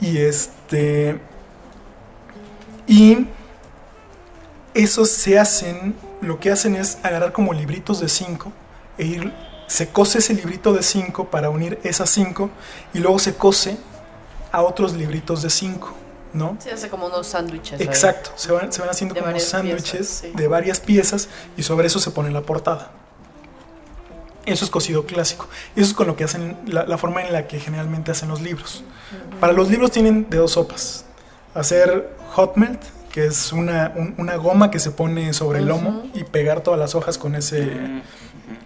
Y 0.00 0.18
este. 0.18 1.20
Y 2.86 3.26
esos 4.74 5.10
se 5.10 5.38
hacen, 5.38 5.94
lo 6.20 6.40
que 6.40 6.50
hacen 6.50 6.76
es 6.76 6.98
agarrar 7.02 7.32
como 7.32 7.52
libritos 7.52 8.00
de 8.00 8.08
5 8.08 8.52
e 8.98 9.04
ir, 9.04 9.32
se 9.66 9.88
cose 9.88 10.18
ese 10.18 10.34
librito 10.34 10.72
de 10.72 10.82
5 10.82 11.30
para 11.30 11.50
unir 11.50 11.78
esas 11.84 12.10
5 12.10 12.50
y 12.94 12.98
luego 12.98 13.18
se 13.18 13.34
cose 13.34 13.78
a 14.52 14.62
otros 14.62 14.94
libritos 14.94 15.42
de 15.42 15.50
5, 15.50 15.92
¿no? 16.32 16.56
Se 16.60 16.72
hace 16.72 16.88
como 16.88 17.06
unos 17.06 17.28
sándwiches. 17.28 17.80
Exacto, 17.80 18.32
se 18.36 18.52
van, 18.52 18.72
se 18.72 18.80
van 18.80 18.90
haciendo 18.90 19.14
De 19.14 19.20
como 19.20 19.38
sándwiches 19.38 20.08
sí. 20.08 20.32
de 20.34 20.48
varias 20.48 20.80
piezas 20.80 21.28
y 21.56 21.62
sobre 21.62 21.86
eso 21.86 22.00
se 22.00 22.10
pone 22.10 22.30
la 22.30 22.42
portada. 22.42 22.90
Eso 24.46 24.64
es 24.64 24.70
cosido 24.70 25.04
clásico. 25.06 25.48
Eso 25.76 25.86
es 25.86 25.94
con 25.94 26.06
lo 26.06 26.16
que 26.16 26.24
hacen, 26.24 26.56
la, 26.66 26.84
la 26.84 26.98
forma 26.98 27.22
en 27.22 27.32
la 27.32 27.46
que 27.46 27.60
generalmente 27.60 28.10
hacen 28.10 28.28
los 28.28 28.40
libros. 28.40 28.82
Para 29.38 29.52
los 29.52 29.68
libros 29.68 29.90
tienen 29.90 30.28
de 30.30 30.38
dos 30.38 30.52
sopas. 30.52 31.04
Hacer 31.54 32.16
hot 32.34 32.56
melt, 32.56 32.80
que 33.12 33.26
es 33.26 33.52
una, 33.52 33.92
un- 33.96 34.14
una 34.18 34.36
goma 34.36 34.70
que 34.70 34.78
se 34.78 34.90
pone 34.90 35.32
sobre 35.32 35.58
el 35.60 35.66
lomo 35.66 36.04
y 36.14 36.24
pegar 36.24 36.60
todas 36.62 36.78
las 36.78 36.94
hojas 36.94 37.18
con 37.18 37.34
ese 37.34 37.70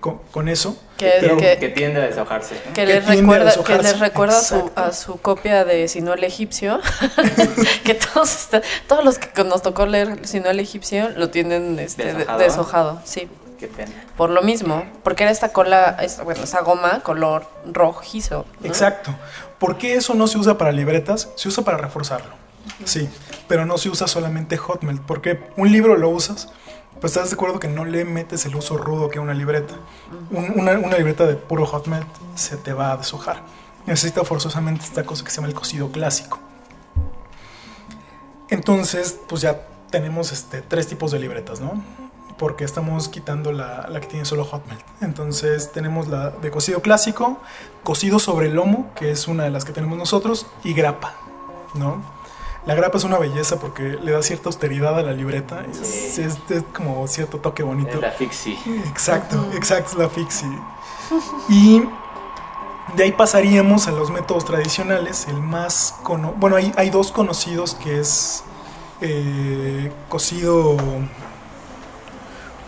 con, 0.01 0.19
con 0.31 0.49
eso. 0.49 0.77
Que, 0.99 1.13
Pero- 1.21 1.37
que- 1.37 1.57
Que 1.59 1.69
tiende 1.71 2.01
a 2.03 2.05
deshojarse. 2.07 2.55
¿no? 2.67 2.73
que 2.75 2.85
que 2.85 2.87
les 2.87 3.07
recuerda, 3.07 3.45
que 3.51 3.57
deshojarse. 3.57 3.83
les 3.83 3.99
recuerda 4.01 4.39
a 4.39 4.43
su, 4.43 4.71
a 4.77 4.93
su 4.93 5.21
copia 5.21 5.65
de 5.65 5.89
Si 5.89 6.01
no 6.03 6.13
el 6.15 6.25
egipcio. 6.25 6.81
que 7.85 7.95
todos, 7.95 8.35
está- 8.35 8.63
todos 8.87 9.05
los 9.05 9.19
que 9.19 9.45
nos 9.45 9.63
tocó 9.63 9.87
leer 9.87 10.27
Si 10.27 10.41
no 10.41 10.51
el 10.51 10.61
egipcio 10.61 11.11
lo 11.11 11.31
tienen 11.31 11.79
este, 11.79 12.05
de- 12.05 12.13
Deshojado. 12.15 12.39
deshojado. 12.39 13.03
Sí. 13.05 13.29
Qué 13.59 13.69
pena. 13.69 13.93
Por 14.17 14.31
lo 14.31 14.43
mismo, 14.43 14.85
porque 15.05 15.23
era 15.23 15.33
esta 15.33 15.51
cola, 15.51 15.97
esta- 16.03 16.23
bueno, 16.25 16.43
esa 16.45 16.61
goma 16.63 17.01
color 17.01 17.47
rojizo. 17.73 18.45
¿no? 18.61 18.67
Exacto. 18.67 19.15
¿Por 19.59 19.79
qué 19.79 19.95
eso 19.95 20.15
no 20.15 20.27
se 20.27 20.37
usa 20.39 20.59
para 20.59 20.73
libretas? 20.73 21.31
Se 21.37 21.49
usa 21.49 21.65
para 21.65 21.79
reforzarlo. 21.79 22.35
Sí, 22.85 23.09
pero 23.49 23.67
no 23.67 23.79
se 23.79 23.89
usa 23.91 24.07
solamente 24.07 24.57
Hotmail. 24.57 25.01
Porque 25.01 25.51
un 25.57 25.71
libro 25.73 25.97
lo 25.97 26.09
usas, 26.09 26.49
pues 27.01 27.13
estás 27.15 27.31
de 27.31 27.35
acuerdo 27.35 27.59
que 27.61 27.69
no 27.69 27.85
le 27.85 28.05
metes 28.05 28.47
el 28.47 28.57
uso 28.57 28.77
rudo 28.79 29.09
que 29.09 29.19
una 29.19 29.35
libreta. 29.35 29.75
Un- 30.31 30.53
una, 30.61 30.73
una 30.79 30.97
libreta 30.97 31.27
de 31.27 31.35
puro 31.35 31.67
Hotmail 31.67 32.05
se 32.35 32.57
te 32.57 32.73
va 32.73 32.93
a 32.93 32.97
deshojar. 32.97 33.43
Necesita 33.87 34.25
forzosamente 34.25 34.85
esta 34.85 35.05
cosa 35.05 35.25
que 35.25 35.31
se 35.31 35.37
llama 35.37 35.49
el 35.49 35.55
cosido 35.55 35.91
clásico. 35.93 36.39
Entonces, 38.51 39.19
pues 39.29 39.43
ya 39.43 39.67
tenemos 39.91 40.33
este, 40.33 40.63
tres 40.63 40.87
tipos 40.87 41.11
de 41.11 41.19
libretas, 41.19 41.61
¿no? 41.61 41.83
Porque 42.39 42.65
estamos 42.65 43.09
quitando 43.09 43.53
la, 43.53 43.87
la 43.89 44.01
que 44.01 44.07
tiene 44.09 44.25
solo 44.25 44.45
Hotmail. 44.45 44.79
Entonces 45.01 45.71
tenemos 45.73 46.09
la 46.09 46.31
de 46.31 46.51
cosido 46.51 46.83
clásico, 46.83 47.41
cosido 47.83 48.19
sobre 48.19 48.49
lomo, 48.51 48.91
que 48.97 49.11
es 49.11 49.29
una 49.29 49.45
de 49.45 49.51
las 49.51 49.65
que 49.65 49.73
tenemos 49.73 49.97
nosotros, 49.99 50.47
y 50.65 50.75
grapa, 50.75 51.15
¿no? 51.75 52.03
La 52.67 52.75
grapa 52.75 52.97
es 52.97 53.05
una 53.05 53.19
belleza 53.19 53.59
porque 53.61 53.99
le 54.03 54.13
da 54.13 54.23
cierta 54.23 54.49
austeridad 54.49 54.99
a 54.99 55.03
la 55.03 55.13
libreta. 55.13 55.65
Es, 55.71 55.77
Sí. 56.15 56.23
es- 56.23 56.39
es 56.49 56.63
como 56.75 57.07
cierto 57.09 57.39
toque 57.39 57.63
bonito. 57.63 57.91
Es 57.97 58.01
la 58.01 58.11
fixie. 58.13 58.59
Exacto, 58.89 59.51
exacto, 59.55 59.91
es 59.93 59.99
la 59.99 60.09
fixie. 60.09 60.49
Y 61.51 61.83
de 62.97 63.05
ahí 63.05 63.13
pasaríamos 63.13 63.87
a 63.87 63.91
los 63.93 64.11
métodos 64.11 64.45
tradicionales. 64.47 65.27
El 65.29 65.41
más 65.43 65.95
cono 66.03 66.33
bueno, 66.39 66.57
hay, 66.57 66.73
hay 66.77 66.89
dos 66.91 67.13
conocidos 67.13 67.75
que 67.75 68.01
es 68.01 68.43
eh, 69.03 69.93
cocido 70.09 70.77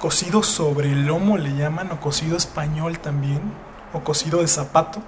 cocido 0.01 0.43
sobre 0.43 0.93
el 0.93 1.07
lomo 1.07 1.39
le 1.39 1.55
llaman 1.57 1.91
o 1.91 2.01
cocido 2.01 2.37
español 2.37 2.99
también 2.99 3.41
o 3.95 4.01
cocido 4.01 4.41
de 4.43 4.49
zapato 4.49 5.01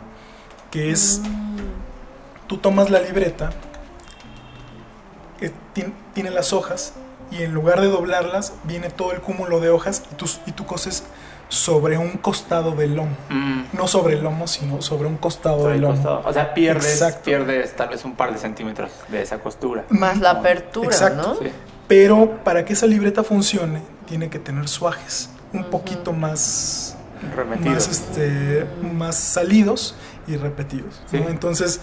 que 0.71 0.91
es 0.91 1.21
tú 2.47 2.57
tomas 2.57 2.89
la 2.89 3.01
libreta 3.01 3.51
tiene 6.15 6.31
las 6.31 6.53
hojas 6.53 6.95
y 7.31 7.43
en 7.43 7.53
lugar 7.53 7.81
de 7.81 7.89
doblarlas 7.89 8.55
viene 8.65 8.91
todo 8.91 9.13
el 9.13 9.21
cúmulo 9.21 9.61
de 9.61 9.71
hojas 9.71 10.03
y 10.11 10.15
tú, 10.15 10.27
y 10.47 10.53
tú 10.53 10.67
coses 10.67 11.05
sobre 11.49 11.97
un 11.97 12.13
costado 12.19 12.73
del 12.73 12.95
lomo. 12.95 13.17
Mm. 13.31 13.63
No 13.73 13.89
sobre 13.89 14.15
el 14.15 14.23
lomo, 14.23 14.47
sino 14.47 14.83
sobre 14.83 15.09
un 15.09 15.17
costado 15.17 15.59
Por 15.59 15.67
del 15.69 15.77
el 15.77 15.81
lomo. 15.83 15.95
costado. 15.95 16.23
O 16.27 16.33
sea, 16.33 16.53
pierdes, 16.53 16.93
Exacto. 16.93 17.23
pierdes 17.25 17.75
tal 17.75 17.89
vez 17.89 18.05
un 18.05 18.15
par 18.17 18.33
de 18.33 18.39
centímetros 18.39 18.91
de 19.09 19.23
esa 19.23 19.39
costura. 19.39 19.85
Más 19.89 20.19
la 20.19 20.31
apertura, 20.31 20.89
Exacto. 20.89 21.17
¿no? 21.29 21.35
Sí. 21.37 21.51
Pero 21.87 22.39
para 22.45 22.65
que 22.65 22.75
esa 22.75 22.87
libreta 22.87 23.25
funcione, 23.25 23.81
tiene 24.07 24.29
que 24.29 24.39
tener 24.39 24.69
suajes 24.69 25.31
un 25.55 25.65
poquito 25.65 26.13
más, 26.13 26.97
más, 27.65 27.89
este, 27.89 28.67
más 28.83 29.17
salidos 29.17 29.95
y 30.27 30.37
repetidos. 30.37 31.01
Entonces, 31.13 31.81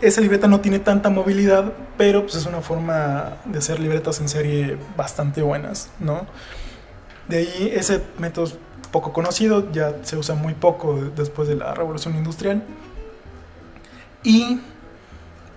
esa 0.00 0.20
libreta 0.20 0.46
no 0.48 0.60
tiene 0.60 0.78
tanta 0.78 1.10
movilidad, 1.10 1.72
pero 1.96 2.22
pues 2.22 2.34
es 2.36 2.46
una 2.46 2.60
forma 2.60 3.36
de 3.44 3.58
hacer 3.58 3.80
libretas 3.80 4.20
en 4.20 4.28
serie 4.28 4.78
bastante 4.96 5.42
buenas, 5.42 5.90
¿no? 5.98 6.26
De 7.28 7.38
ahí 7.38 7.72
ese 7.74 8.02
método 8.18 8.50
poco 8.90 9.12
conocido, 9.12 9.70
ya 9.72 9.94
se 10.02 10.16
usa 10.16 10.34
muy 10.34 10.54
poco 10.54 10.96
de- 10.96 11.10
después 11.10 11.48
de 11.48 11.54
la 11.54 11.74
revolución 11.74 12.16
industrial. 12.16 12.62
Y 14.22 14.60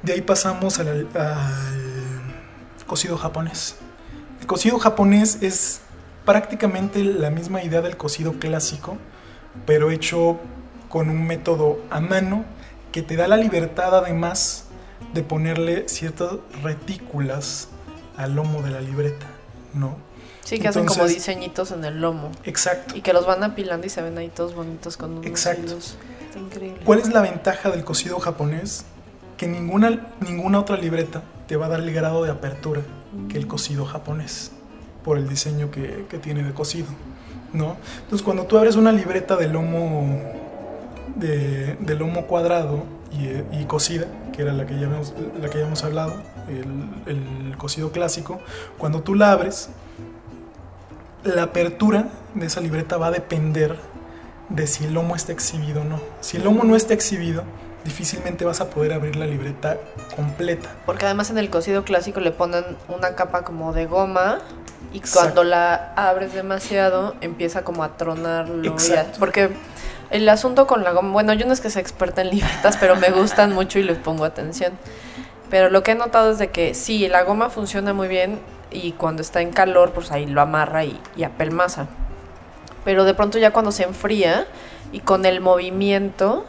de 0.04 0.14
ahí 0.14 0.22
pasamos 0.22 0.80
al, 0.80 1.08
al 1.16 2.86
cocido 2.86 3.18
japonés. 3.18 3.76
El 4.40 4.48
cocido 4.48 4.78
japonés 4.80 5.40
es 5.42 5.82
prácticamente 6.26 7.04
la 7.04 7.30
misma 7.30 7.64
idea 7.64 7.82
del 7.82 7.98
cocido 7.98 8.34
clásico, 8.34 8.98
pero 9.66 9.92
hecho 9.92 10.40
con 10.90 11.10
un 11.10 11.26
método 11.26 11.80
a 11.90 12.00
mano 12.00 12.46
que 12.94 13.02
te 13.02 13.18
da 13.18 13.28
la 13.28 13.36
libertad 13.36 13.98
además 13.98 14.66
de 15.14 15.24
ponerle 15.24 15.90
ciertas 15.90 16.36
retículas 16.62 17.68
al 18.16 18.36
lomo 18.36 18.62
de 18.62 18.70
la 18.70 18.80
libreta, 18.80 19.26
¿no? 19.74 19.98
Sí, 20.44 20.60
que 20.60 20.68
hacen 20.68 20.86
como 20.86 21.08
diseñitos 21.08 21.72
en 21.72 21.84
el 21.84 22.00
lomo. 22.00 22.32
Exacto. 22.44 22.96
Y 22.96 23.02
que 23.02 23.12
los 23.12 23.26
van 23.26 23.44
apilando 23.44 23.88
y 23.88 23.90
se 23.90 24.02
ven 24.02 24.18
ahí 24.18 24.30
todos 24.30 24.54
bonitos 24.54 24.96
con 24.96 25.14
unos 25.14 25.26
Exacto. 25.26 25.64
hilos. 25.64 25.98
Está 26.28 26.40
increíble. 26.40 26.82
¿Cuál 26.86 27.00
es 27.00 27.12
la 27.12 27.22
ventaja 27.22 27.72
del 27.72 27.84
cocido 27.84 28.20
japonés? 28.20 28.86
Que 29.38 29.48
ninguna, 29.48 30.14
ninguna 30.20 30.60
otra 30.60 30.78
libreta 30.78 31.24
te 31.48 31.56
va 31.56 31.66
a 31.66 31.70
dar 31.70 31.80
el 31.80 31.92
grado 31.94 32.24
de 32.24 32.30
apertura 32.30 32.82
que 33.28 33.38
el 33.38 33.48
cocido 33.48 33.86
japonés, 33.86 34.52
por 35.04 35.18
el 35.18 35.28
diseño 35.28 35.72
que, 35.72 36.06
que 36.10 36.20
tiene 36.20 36.44
de 36.44 36.54
cocido, 36.54 36.88
¿no? 37.54 37.78
Entonces 38.04 38.22
cuando 38.24 38.46
tú 38.46 38.58
abres 38.58 38.76
una 38.76 38.92
libreta 38.92 39.36
de 39.36 39.48
lomo, 39.48 40.43
de, 41.16 41.76
de 41.80 41.96
lomo 41.96 42.26
cuadrado 42.28 42.84
y, 43.12 43.58
y 43.60 43.66
cocida, 43.66 44.08
que 44.32 44.42
era 44.42 44.54
la 44.54 44.66
que 44.66 44.76
ya 44.76 44.88
hemos, 44.88 45.14
la 45.42 45.50
que 45.50 45.60
ya 45.60 45.66
hemos 45.66 45.84
hablado, 45.84 46.16
el, 46.48 46.66
el 47.06 47.58
cocido 47.58 47.92
clásico, 47.92 48.40
cuando 48.78 49.02
tú 49.02 49.16
la 49.16 49.32
abres, 49.32 49.70
la 51.24 51.44
apertura 51.44 52.10
de 52.34 52.46
esa 52.46 52.62
libreta 52.62 52.98
va 52.98 53.08
a 53.08 53.12
depender 53.12 53.78
de 54.50 54.68
si 54.68 54.86
el 54.86 54.94
lomo 54.94 55.16
está 55.16 55.32
exhibido 55.32 55.82
o 55.82 55.86
no. 55.86 56.00
Si 56.22 56.38
el 56.38 56.44
lomo 56.44 56.64
no 56.64 56.76
está 56.76 56.94
exhibido, 56.94 57.44
difícilmente 57.86 58.46
vas 58.46 58.62
a 58.62 58.70
poder 58.70 58.94
abrir 58.94 59.16
la 59.16 59.26
libreta 59.26 59.78
completa. 60.16 60.70
Porque 60.86 61.06
además 61.06 61.30
en 61.30 61.38
el 61.38 61.50
cocido 61.50 61.84
clásico 61.84 62.20
le 62.20 62.32
ponen 62.32 62.64
una 62.88 63.16
capa 63.16 63.44
como 63.44 63.74
de 63.74 63.86
goma 63.86 64.40
y 64.92 64.98
Exacto. 64.98 65.20
cuando 65.20 65.44
la 65.44 65.94
abres 65.96 66.34
demasiado 66.34 67.16
empieza 67.22 67.64
como 67.64 67.84
a 67.84 67.98
tronarlo. 67.98 68.64
Exacto. 68.70 69.18
porque 69.20 69.50
el 70.10 70.28
asunto 70.30 70.68
con 70.68 70.84
la 70.84 70.92
goma, 70.92 71.12
bueno, 71.12 71.34
yo 71.34 71.46
no 71.46 71.54
es 71.54 71.62
que 71.62 71.70
sea 71.70 71.82
experta 71.82 72.22
en 72.22 72.30
libretas, 72.32 72.78
pero 72.78 72.96
me 72.96 73.10
gustan 73.10 73.54
mucho 73.56 73.80
y 73.80 73.84
les 73.84 73.98
pongo 73.98 74.26
atención. 74.26 74.74
Pero 75.50 75.70
lo 75.70 75.84
que 75.84 75.92
he 75.92 75.96
notado 75.96 76.32
es 76.32 76.38
de 76.40 76.50
que 76.50 76.74
sí, 76.74 77.08
la 77.08 77.24
goma 77.24 77.50
funciona 77.50 77.94
muy 77.94 78.08
bien 78.08 78.40
y 78.72 78.94
cuando 78.94 79.22
está 79.22 79.42
en 79.42 79.52
calor, 79.52 79.92
pues 79.92 80.12
ahí 80.12 80.26
lo 80.26 80.42
amarra 80.42 80.84
y, 80.84 81.00
y 81.16 81.24
apelmaza. 81.24 81.88
Pero 82.86 83.06
de 83.06 83.14
pronto 83.14 83.38
ya 83.38 83.52
cuando 83.52 83.72
se 83.72 83.84
enfría 83.84 84.46
y 84.92 85.00
con 85.00 85.26
el 85.26 85.42
movimiento, 85.42 86.46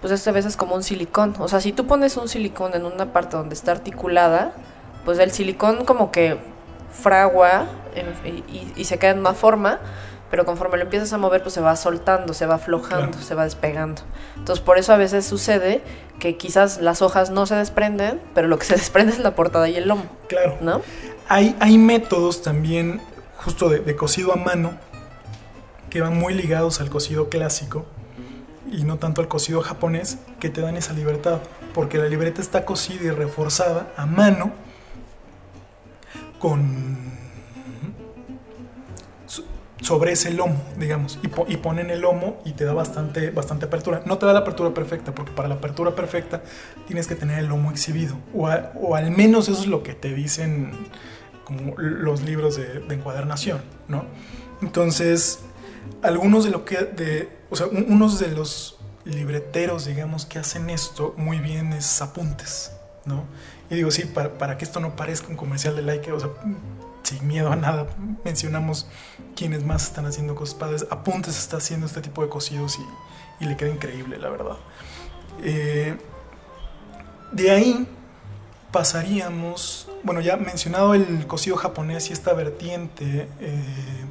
pues 0.00 0.12
esto 0.12 0.30
a 0.30 0.32
veces 0.32 0.52
es 0.52 0.56
como 0.56 0.74
un 0.74 0.82
silicón. 0.82 1.34
O 1.38 1.48
sea, 1.48 1.60
si 1.60 1.72
tú 1.72 1.86
pones 1.86 2.16
un 2.16 2.28
silicón 2.28 2.74
en 2.74 2.84
una 2.84 3.12
parte 3.12 3.36
donde 3.36 3.54
está 3.54 3.72
articulada, 3.72 4.52
pues 5.04 5.18
el 5.18 5.30
silicón 5.32 5.84
como 5.84 6.10
que 6.12 6.38
fragua 6.92 7.66
y- 8.24 8.72
y 8.76 8.84
se 8.84 8.98
queda 8.98 9.12
en 9.12 9.18
una 9.20 9.34
forma, 9.34 9.78
pero 10.30 10.44
conforme 10.44 10.76
lo 10.76 10.84
empiezas 10.84 11.12
a 11.12 11.18
mover, 11.18 11.42
pues 11.42 11.54
se 11.54 11.60
va 11.60 11.74
soltando, 11.76 12.34
se 12.34 12.46
va 12.46 12.56
aflojando, 12.56 13.10
Claro. 13.12 13.22
se 13.26 13.34
va 13.34 13.44
despegando. 13.44 14.02
Entonces, 14.36 14.62
por 14.64 14.78
eso 14.78 14.92
a 14.92 14.96
veces 14.96 15.24
sucede 15.26 15.82
que 16.18 16.36
quizás 16.36 16.80
las 16.80 17.00
hojas 17.02 17.30
no 17.30 17.46
se 17.46 17.54
desprenden, 17.54 18.20
pero 18.34 18.48
lo 18.48 18.58
que 18.58 18.66
se 18.66 18.74
desprende 18.76 19.12
es 19.12 19.18
la 19.20 19.34
portada 19.34 19.68
y 19.68 19.76
el 19.76 19.88
lomo, 19.88 20.04
Claro. 20.28 20.56
¿no? 20.60 20.82
Hay, 21.28 21.56
hay 21.60 21.78
métodos 21.78 22.42
también 22.42 23.00
justo 23.36 23.68
de, 23.68 23.80
de 23.80 23.96
cosido 23.96 24.32
a 24.32 24.36
mano 24.36 24.72
que 25.90 26.00
van 26.00 26.16
muy 26.18 26.34
ligados 26.34 26.80
al 26.80 26.90
cosido 26.90 27.28
clásico 27.28 27.84
y 28.70 28.84
no 28.84 28.96
tanto 28.98 29.20
al 29.22 29.28
cosido 29.28 29.62
japonés 29.62 30.18
que 30.40 30.50
te 30.50 30.60
dan 30.60 30.76
esa 30.76 30.92
libertad 30.92 31.38
porque 31.72 31.96
la 31.98 32.06
libreta 32.06 32.42
está 32.42 32.64
cosida 32.66 33.04
y 33.04 33.10
reforzada 33.10 33.88
a 33.96 34.04
mano 34.04 34.52
con 36.38 36.96
sobre 39.80 40.12
ese 40.12 40.32
lomo, 40.32 40.60
digamos, 40.76 41.18
y, 41.22 41.28
po- 41.28 41.46
y 41.48 41.56
ponen 41.58 41.90
el 41.90 42.00
lomo 42.00 42.40
y 42.44 42.52
te 42.52 42.64
da 42.64 42.72
bastante, 42.72 43.30
bastante 43.30 43.66
apertura. 43.66 44.02
No 44.06 44.18
te 44.18 44.26
da 44.26 44.32
la 44.32 44.40
apertura 44.40 44.74
perfecta, 44.74 45.14
porque 45.14 45.32
para 45.32 45.48
la 45.48 45.54
apertura 45.56 45.94
perfecta 45.94 46.42
tienes 46.86 47.06
que 47.06 47.14
tener 47.14 47.38
el 47.38 47.46
lomo 47.46 47.70
exhibido, 47.70 48.16
o, 48.34 48.48
al 48.96 49.10
menos 49.12 49.48
eso 49.48 49.60
es 49.60 49.66
lo 49.68 49.82
que 49.84 49.94
te 49.94 50.12
dicen 50.14 50.72
como 51.44 51.74
los 51.78 52.22
libros 52.22 52.56
de, 52.56 52.80
de 52.80 52.94
encuadernación, 52.94 53.60
¿no? 53.86 54.04
Entonces, 54.62 55.40
algunos 56.02 56.44
de 56.44 56.50
lo 56.50 56.64
que, 56.64 56.76
de, 56.78 57.28
o 57.48 57.56
sea, 57.56 57.66
un- 57.66 57.86
unos 57.88 58.18
de 58.18 58.28
los 58.28 58.78
libreteros, 59.04 59.86
digamos, 59.86 60.26
que 60.26 60.38
hacen 60.38 60.68
esto 60.70 61.14
muy 61.16 61.38
bien 61.38 61.72
es 61.72 62.02
apuntes, 62.02 62.72
¿no? 63.06 63.24
Y 63.70 63.76
digo, 63.76 63.90
sí, 63.90 64.02
para, 64.04 64.34
para 64.38 64.58
que 64.58 64.64
esto 64.64 64.80
no 64.80 64.96
parezca 64.96 65.28
un 65.28 65.36
comercial 65.36 65.76
de 65.76 65.82
like, 65.82 66.10
o 66.12 66.18
sea, 66.20 66.30
sin 67.04 67.26
miedo 67.26 67.50
a 67.50 67.56
nada, 67.56 67.86
mencionamos 68.24 68.86
quienes 69.38 69.64
más 69.64 69.84
están 69.84 70.04
haciendo 70.04 70.34
cosas 70.34 70.56
padres. 70.56 70.86
Apuntes 70.90 71.38
está 71.38 71.58
haciendo 71.58 71.86
este 71.86 72.00
tipo 72.00 72.22
de 72.22 72.28
cosidos 72.28 72.76
y, 73.40 73.44
le 73.44 73.56
queda 73.56 73.70
increíble, 73.70 74.18
la 74.18 74.30
verdad. 74.30 74.56
Eh, 75.44 75.96
de 77.30 77.50
ahí 77.52 77.86
pasaríamos, 78.72 79.88
bueno, 80.02 80.20
ya 80.20 80.36
mencionado 80.36 80.92
el 80.94 81.24
cosido 81.28 81.56
japonés 81.56 82.10
y 82.10 82.12
esta 82.12 82.32
vertiente 82.32 83.28
eh, 83.38 84.04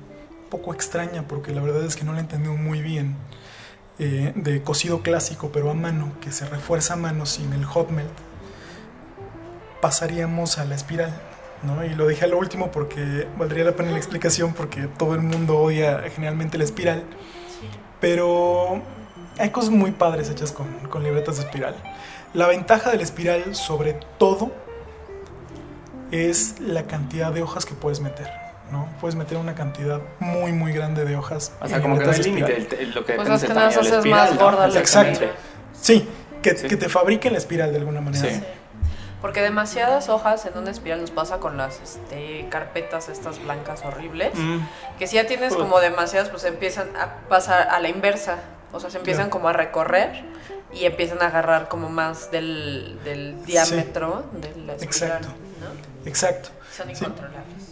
poco 0.49 0.73
extraña, 0.73 1.27
porque 1.27 1.53
la 1.53 1.61
verdad 1.61 1.83
es 1.83 1.97
que 1.97 2.05
no 2.05 2.13
la 2.13 2.19
he 2.19 2.21
entendido 2.21 2.53
muy 2.55 2.81
bien, 2.81 3.17
eh, 3.99 4.31
de 4.33 4.63
cosido 4.63 5.01
clásico, 5.01 5.51
pero 5.51 5.69
a 5.69 5.73
mano, 5.73 6.13
que 6.21 6.31
se 6.31 6.45
refuerza 6.47 6.93
a 6.93 6.97
mano 6.97 7.25
sin 7.25 7.51
el 7.51 7.65
hot 7.65 7.89
melt, 7.89 8.17
pasaríamos 9.81 10.57
a 10.57 10.63
la 10.63 10.75
espiral. 10.75 11.26
¿No? 11.63 11.83
Y 11.83 11.89
lo 11.95 12.07
dejé 12.07 12.25
a 12.25 12.27
lo 12.27 12.37
último 12.37 12.71
porque 12.71 13.27
valdría 13.37 13.63
la 13.63 13.71
pena 13.73 13.91
la 13.91 13.97
explicación, 13.97 14.53
porque 14.53 14.87
todo 14.97 15.15
el 15.15 15.21
mundo 15.21 15.57
odia 15.59 16.03
generalmente 16.13 16.57
la 16.57 16.63
espiral. 16.63 17.03
Pero 17.99 18.81
hay 19.37 19.49
cosas 19.49 19.71
muy 19.71 19.91
padres 19.91 20.29
hechas 20.29 20.51
con, 20.51 20.67
con 20.89 21.03
libretas 21.03 21.37
de 21.37 21.43
espiral. 21.43 21.75
La 22.33 22.47
ventaja 22.47 22.91
de 22.91 22.97
la 22.97 23.03
espiral, 23.03 23.55
sobre 23.55 23.97
todo, 24.17 24.51
es 26.11 26.59
la 26.59 26.83
cantidad 26.83 27.31
de 27.31 27.41
hojas 27.41 27.65
que 27.65 27.73
puedes 27.73 27.99
meter. 27.99 28.29
¿no? 28.71 28.87
Puedes 28.99 29.15
meter 29.15 29.37
una 29.37 29.55
cantidad 29.55 30.01
muy, 30.19 30.51
muy 30.51 30.73
grande 30.73 31.05
de 31.05 31.15
hojas. 31.15 31.53
O 31.61 31.67
sea, 31.67 31.81
como 31.81 31.97
que 31.97 32.05
no 32.05 32.11
hay 32.11 32.21
límite. 32.21 32.67
Lo 32.93 33.05
que 33.05 33.13
Pues 33.13 33.27
depende 33.29 33.35
es 33.35 33.43
que 33.43 33.53
nada 33.53 33.65
más 33.67 33.77
haces 33.77 34.05
¿no? 34.05 34.39
gorda 34.45 34.67
la 34.67 34.79
Exacto. 34.79 35.25
Sí, 35.79 36.07
que, 36.41 36.57
Sí. 36.57 36.67
que 36.67 36.75
te 36.77 36.89
fabriquen 36.89 37.31
la 37.33 37.37
espiral 37.39 37.71
de 37.71 37.77
alguna 37.77 38.01
manera. 38.01 38.29
Sí. 38.29 38.41
Porque 39.21 39.41
demasiadas 39.41 40.09
hojas 40.09 40.45
en 40.45 40.57
una 40.57 40.69
espiral 40.69 41.01
nos 41.01 41.09
pasa 41.11 41.39
con 41.39 41.57
las 41.57 41.79
este, 41.81 42.47
carpetas 42.49 43.09
estas 43.09 43.41
blancas 43.43 43.83
horribles. 43.83 44.31
Mm, 44.35 44.59
Que 44.99 45.07
si 45.07 45.15
ya 45.15 45.25
tienes 45.25 45.55
como 45.55 45.79
demasiadas, 45.79 46.29
pues 46.29 46.43
empiezan 46.43 46.95
a 46.95 47.27
pasar 47.27 47.67
a 47.69 47.79
la 47.79 47.89
inversa. 47.89 48.37
O 48.73 48.79
sea, 48.79 48.89
se 48.91 48.97
empiezan 48.99 49.29
como 49.29 49.49
a 49.49 49.53
recorrer 49.53 50.23
y 50.71 50.85
empiezan 50.85 51.21
a 51.23 51.27
agarrar 51.27 51.67
como 51.67 51.89
más 51.89 52.29
del, 52.29 52.99
del 53.03 53.43
diámetro 53.45 54.25
de 54.33 54.49
la 54.61 54.73
espiral. 54.73 55.17
Exacto. 55.23 55.27
¿no? 55.61 56.09
Exacto. 56.09 56.49
Son 56.75 56.87
Sí. 56.87 57.03
incontrolables. 57.03 57.63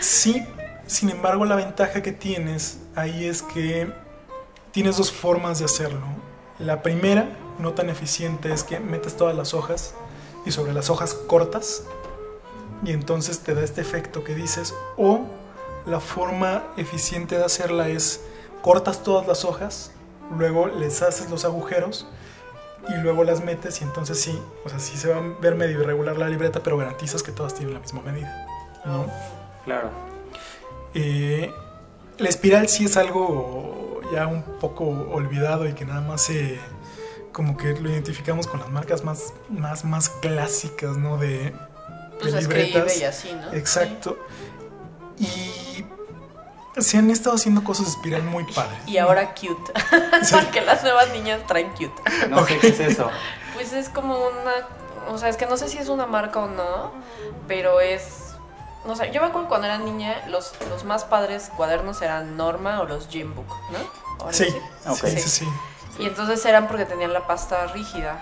Sí, 0.00 0.46
sin 0.86 1.10
embargo, 1.10 1.44
la 1.44 1.56
ventaja 1.56 2.02
que 2.02 2.12
tienes 2.12 2.78
ahí 2.94 3.24
es 3.26 3.42
que 3.42 3.92
tienes 4.72 4.96
dos 4.96 5.10
formas 5.12 5.58
de 5.58 5.64
hacerlo. 5.64 6.06
La 6.58 6.82
primera, 6.82 7.26
no 7.58 7.72
tan 7.72 7.90
eficiente, 7.90 8.52
es 8.52 8.62
que 8.64 8.78
metes 8.80 9.16
todas 9.16 9.34
las 9.34 9.54
hojas 9.54 9.94
y 10.44 10.52
sobre 10.52 10.72
las 10.72 10.90
hojas 10.90 11.14
cortas 11.14 11.84
y 12.84 12.92
entonces 12.92 13.40
te 13.40 13.54
da 13.54 13.62
este 13.62 13.80
efecto 13.80 14.24
que 14.24 14.34
dices. 14.34 14.74
O 14.96 15.26
la 15.86 16.00
forma 16.00 16.64
eficiente 16.76 17.36
de 17.36 17.44
hacerla 17.44 17.88
es 17.88 18.22
cortas 18.62 19.02
todas 19.02 19.26
las 19.26 19.44
hojas, 19.44 19.92
luego 20.36 20.66
les 20.66 21.02
haces 21.02 21.30
los 21.30 21.44
agujeros 21.44 22.06
y 22.88 22.94
luego 22.98 23.24
las 23.24 23.42
metes 23.42 23.80
y 23.80 23.84
entonces 23.84 24.20
sí, 24.20 24.38
o 24.64 24.68
sea, 24.68 24.78
sí 24.78 24.96
se 24.96 25.08
va 25.08 25.18
a 25.18 25.40
ver 25.40 25.54
medio 25.54 25.80
irregular 25.80 26.16
la 26.16 26.28
libreta, 26.28 26.62
pero 26.62 26.76
garantizas 26.76 27.22
que 27.22 27.32
todas 27.32 27.54
tienen 27.54 27.74
la 27.74 27.80
misma 27.80 28.02
medida. 28.02 28.46
¿no? 28.84 29.06
claro. 29.64 29.90
Eh, 30.94 31.52
la 32.18 32.28
espiral 32.28 32.68
sí 32.68 32.86
es 32.86 32.96
algo 32.96 34.00
ya 34.12 34.26
un 34.26 34.42
poco 34.42 34.84
olvidado 34.84 35.68
y 35.68 35.72
que 35.74 35.84
nada 35.84 36.00
más 36.00 36.22
se 36.22 36.58
como 37.32 37.56
que 37.56 37.72
lo 37.80 37.90
identificamos 37.90 38.46
con 38.46 38.60
las 38.60 38.68
marcas 38.70 39.04
más 39.04 39.32
más 39.48 39.84
más 39.84 40.08
clásicas, 40.08 40.96
¿no? 40.96 41.16
De, 41.18 41.54
Pues 42.20 42.32
de 42.32 42.40
escribe 42.40 42.64
libretas. 42.66 42.98
y 42.98 43.04
así, 43.04 43.32
¿no? 43.32 43.52
Exacto. 43.52 44.18
Y 45.18 45.84
se 46.80 46.98
han 46.98 47.10
estado 47.10 47.36
haciendo 47.36 47.62
cosas 47.64 47.86
de 47.86 47.92
espiral 47.92 48.22
muy 48.22 48.44
padres. 48.52 48.78
Y 48.86 48.98
ahora 48.98 49.34
cute. 49.34 49.72
Sí. 50.22 50.34
Porque 50.34 50.60
las 50.60 50.82
nuevas 50.82 51.10
niñas 51.12 51.40
traen 51.46 51.70
cute. 51.70 51.92
No 52.28 52.46
sé 52.46 52.58
qué 52.58 52.68
es 52.68 52.80
eso. 52.80 53.10
Pues 53.54 53.72
es 53.72 53.88
como 53.88 54.16
una. 54.18 54.52
O 55.08 55.18
sea, 55.18 55.28
es 55.28 55.36
que 55.36 55.46
no 55.46 55.56
sé 55.56 55.68
si 55.68 55.78
es 55.78 55.88
una 55.88 56.06
marca 56.06 56.40
o 56.40 56.48
no, 56.48 56.92
pero 57.48 57.80
es. 57.80 58.26
No 58.86 58.96
sé, 58.96 59.10
yo 59.12 59.20
me 59.20 59.26
acuerdo 59.28 59.48
cuando 59.48 59.66
era 59.66 59.76
niña, 59.78 60.22
los, 60.28 60.52
los 60.70 60.84
más 60.84 61.04
padres 61.04 61.50
cuadernos 61.56 62.00
eran 62.00 62.36
Norma 62.38 62.80
o 62.80 62.84
los 62.86 63.08
Gym 63.08 63.34
Book, 63.34 63.48
¿no? 63.72 64.32
Sí, 64.32 64.46
Ok. 64.86 64.96
sí, 65.06 65.18
sí, 65.20 65.28
sí. 65.28 65.48
Y 66.00 66.06
entonces 66.06 66.44
eran 66.44 66.66
porque 66.66 66.84
tenían 66.84 67.12
la 67.12 67.26
pasta 67.26 67.66
rígida. 67.68 68.18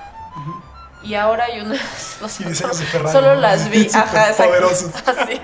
Y 1.02 1.14
ahora 1.14 1.44
hay 1.44 1.60
unas. 1.60 2.18
no 2.20 2.28
sé. 2.28 2.54
Solo 2.54 3.34
¿no? 3.34 3.40
las 3.40 3.70
vi. 3.70 3.88
Ajá. 3.94 4.32
Poderosos. 4.36 4.92
Así. 5.06 5.40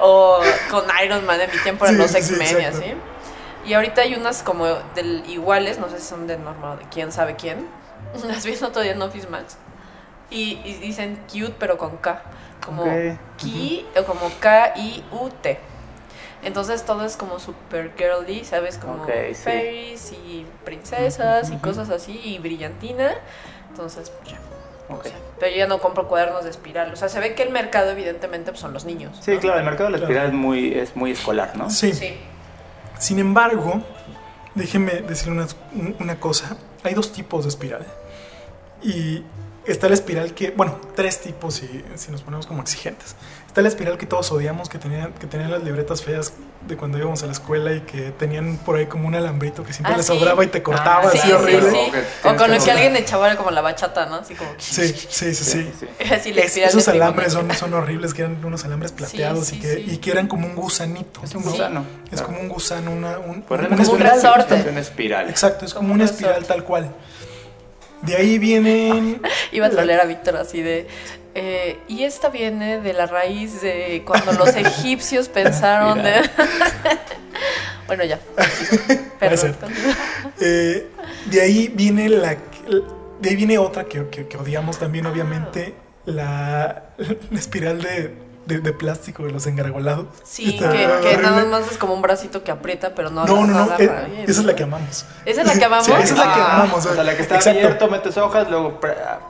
O 0.00 0.40
con 0.70 0.84
Iron 1.04 1.24
Man 1.26 1.40
en 1.40 1.50
mi 1.50 1.58
tiempo 1.58 1.84
eran 1.84 1.96
Sí, 1.96 2.02
los 2.02 2.10
sí, 2.10 2.18
X-Men 2.18 2.60
y 2.60 2.64
así. 2.64 2.94
Y 3.66 3.74
ahorita 3.74 4.02
hay 4.02 4.14
unas 4.14 4.42
como 4.42 4.66
del 4.94 5.24
iguales, 5.28 5.78
no 5.78 5.88
sé 5.88 5.98
si 5.98 6.06
son 6.06 6.26
de 6.26 6.36
Norma 6.36 6.72
o 6.72 6.76
de 6.76 6.84
quién 6.90 7.12
sabe 7.12 7.36
quién. 7.36 7.66
Las 8.26 8.44
vi 8.44 8.52
el 8.52 8.64
otro 8.64 8.82
día 8.82 8.92
en 8.92 9.02
Office 9.02 9.28
Max. 9.28 9.56
Y, 10.30 10.60
y 10.64 10.74
dicen 10.74 11.22
cute, 11.30 11.54
pero 11.58 11.78
con 11.78 11.96
K. 11.98 12.22
Como 12.64 12.82
Ok. 12.82 13.18
Ki 13.38 13.86
o 13.98 14.04
como 14.04 14.30
K-I-U-T. 14.40 15.60
Entonces 16.44 16.84
todo 16.84 17.04
es 17.04 17.16
como 17.16 17.38
super 17.38 17.92
girly, 17.96 18.44
¿sabes? 18.44 18.78
Como 18.78 19.02
Ok, 19.04 19.10
sí. 19.28 19.34
fairies 19.34 20.12
y 20.12 20.46
princesas 20.64 21.50
y 21.50 21.56
cosas 21.56 21.90
así, 21.90 22.20
y 22.22 22.38
brillantina. 22.38 23.12
Entonces, 23.70 24.10
pues 24.10 24.32
ya. 24.32 24.38
Ok. 24.88 25.00
o 25.00 25.02
sea, 25.08 25.16
pero 25.40 25.50
yo 25.52 25.58
ya 25.58 25.66
no 25.66 25.78
compro 25.78 26.06
cuadernos 26.08 26.44
de 26.44 26.50
espiral. 26.50 26.92
O 26.92 26.96
sea, 26.96 27.08
se 27.08 27.18
ve 27.18 27.34
que 27.34 27.42
el 27.42 27.50
mercado, 27.50 27.90
evidentemente, 27.90 28.50
pues, 28.50 28.60
son 28.60 28.72
los 28.74 28.84
niños. 28.84 29.16
Sí, 29.20 29.32
¿no? 29.32 29.40
claro, 29.40 29.58
el 29.58 29.64
mercado 29.64 29.86
de 29.86 29.92
la 29.92 29.98
Claro. 29.98 30.12
espiral 30.12 30.26
es 30.28 30.34
muy, 30.34 30.74
es 30.78 30.94
muy 30.96 31.10
escolar, 31.12 31.56
¿no? 31.56 31.70
Sí. 31.70 31.92
Sí. 31.94 32.14
Sin 32.98 33.18
embargo, 33.18 33.82
déjenme 34.54 34.92
decirle 35.00 35.32
una, 35.72 35.96
una 36.00 36.20
cosa. 36.20 36.56
Hay 36.82 36.92
dos 36.94 37.10
tipos 37.12 37.44
de 37.44 37.48
espiral. 37.48 37.86
Y 38.82 39.22
está 39.66 39.88
la 39.88 39.94
espiral 39.94 40.34
que, 40.34 40.50
bueno, 40.50 40.78
tres 40.94 41.20
tipos 41.20 41.54
si, 41.54 41.84
si 41.94 42.10
nos 42.10 42.22
ponemos 42.22 42.46
como 42.46 42.62
exigentes. 42.62 43.16
Está 43.46 43.62
la 43.62 43.68
espiral 43.68 43.96
que 43.98 44.06
todos 44.06 44.32
odiamos, 44.32 44.68
que 44.68 44.78
tenían, 44.78 45.12
que 45.12 45.28
tenían 45.28 45.50
las 45.52 45.62
libretas 45.62 46.02
feas 46.02 46.32
de 46.66 46.76
cuando 46.76 46.98
íbamos 46.98 47.22
a 47.22 47.26
la 47.26 47.32
escuela 47.32 47.72
y 47.72 47.82
que 47.82 48.10
tenían 48.10 48.56
por 48.56 48.74
ahí 48.76 48.86
como 48.86 49.06
un 49.06 49.14
alambrito 49.14 49.62
que 49.62 49.72
siempre 49.72 49.94
Ah, 49.94 49.96
les 49.96 50.06
sí. 50.06 50.12
sobraba 50.18 50.42
y 50.42 50.48
te 50.48 50.60
cortaba 50.60 51.02
Ah, 51.06 51.10
Sí, 51.12 51.18
así 51.18 51.28
sí, 51.28 51.32
horrible. 51.34 51.90
O 52.24 52.34
con 52.36 52.50
lo 52.50 52.58
que 52.64 52.70
alguien 52.72 52.96
echaba 52.96 53.36
como 53.36 53.52
la 53.52 53.60
bachata, 53.60 54.06
¿no? 54.06 54.16
Así 54.16 54.34
como... 54.34 54.50
Sí, 54.58 54.88
sí, 54.88 55.32
sí, 55.34 55.44
sí. 55.44 55.88
Es- 56.00 56.56
esos 56.56 56.88
alambres 56.88 57.32
son, 57.32 57.48
son 57.54 57.72
horribles, 57.74 58.12
que 58.12 58.22
eran 58.22 58.44
unos 58.44 58.64
alambres 58.64 58.90
plateados 58.90 59.46
sí, 59.46 59.56
y, 59.56 59.60
que, 59.60 59.74
sí. 59.74 59.84
y 59.88 59.96
que 59.98 60.10
eran 60.10 60.26
como 60.26 60.48
un 60.48 60.56
gusanito. 60.56 61.20
Es 61.22 61.32
un 61.36 61.44
¿no? 61.44 61.50
gusano. 61.52 61.84
Es 62.06 62.10
claro. 62.10 62.26
como 62.26 62.40
un 62.40 62.48
gusano, 62.48 62.90
una, 62.90 63.18
un, 63.18 63.42
Pues 63.42 63.60
un 63.70 63.80
espiral. 63.80 64.14
resorte. 64.16 64.58
es 64.58 64.66
una 64.66 64.80
espiral. 64.80 65.30
Exacto, 65.30 65.64
es 65.64 65.72
como 65.74 65.84
Como 65.88 65.94
una 65.94 66.04
un 66.04 66.10
espiral 66.10 66.44
tal 66.44 66.64
cual. 66.64 66.90
De 68.06 68.16
ahí 68.16 68.38
vienen... 68.38 69.20
Iba 69.52 69.66
a 69.66 69.70
trolear 69.70 70.00
a 70.00 70.04
Víctor 70.04 70.36
así 70.36 70.60
de... 70.62 70.86
eh, 71.34 71.78
y 71.88 72.04
esta 72.04 72.28
viene 72.28 72.80
de 72.80 72.92
la 72.92 73.06
raíz 73.06 73.60
de 73.62 74.02
cuando 74.06 74.32
los 74.32 74.54
egipcios 74.56 75.28
pensaron 75.28 76.02
de... 76.02 76.12
bueno, 77.86 78.04
ya. 78.04 78.18
Perdón. 79.18 79.56
Eh, 80.40 80.86
de 81.26 81.40
ahí 81.40 81.68
viene 81.74 82.08
la 82.08 82.36
de 83.20 83.30
ahí 83.30 83.36
viene 83.36 83.58
otra 83.58 83.84
que, 83.84 84.08
que- 84.08 84.26
que 84.26 84.36
odiamos 84.36 84.78
también 84.78 85.06
obviamente 85.06 85.74
la, 86.04 86.90
la 86.98 87.38
espiral 87.38 87.80
de, 87.80 88.14
de- 88.46 88.58
de 88.60 88.72
plástico 88.72 89.24
de 89.24 89.32
los 89.32 89.46
engargolados 89.46 90.06
Sí, 90.24 90.54
Está 90.54 90.70
que, 91.00 91.16
nada 91.18 91.44
más 91.46 91.70
es 91.70 91.78
como 91.78 91.94
un 91.94 92.02
bracito 92.02 92.42
que 92.44 92.50
aprieta, 92.50 92.94
pero 92.94 93.10
no 93.10 93.24
no 93.26 93.34
no 93.40 93.46
no 93.46 93.52
nada 93.52 93.76
eh, 93.78 93.88
bien. 94.10 94.24
esa 94.30 94.40
es 94.40 94.46
la 94.46 94.54
que 94.54 94.62
amamos 94.64 95.04
¿Esa 95.24 95.40
es 95.42 95.46
la 95.46 95.54
que 95.58 95.64
amamos? 95.64 95.86
Sí, 95.86 95.92
esa 95.92 96.02
es 96.02 96.18
la 96.18 96.24
que 96.34 96.40
Ah. 96.40 96.54
amamos 96.62 96.86
O 96.86 96.94
sea, 96.94 97.02
la 97.04 97.16
que 97.16 97.22
está 97.22 97.36
exacto 97.36 97.58
abierto, 97.60 97.88
metes 97.88 98.16
hojas, 98.18 98.50
luego 98.50 98.78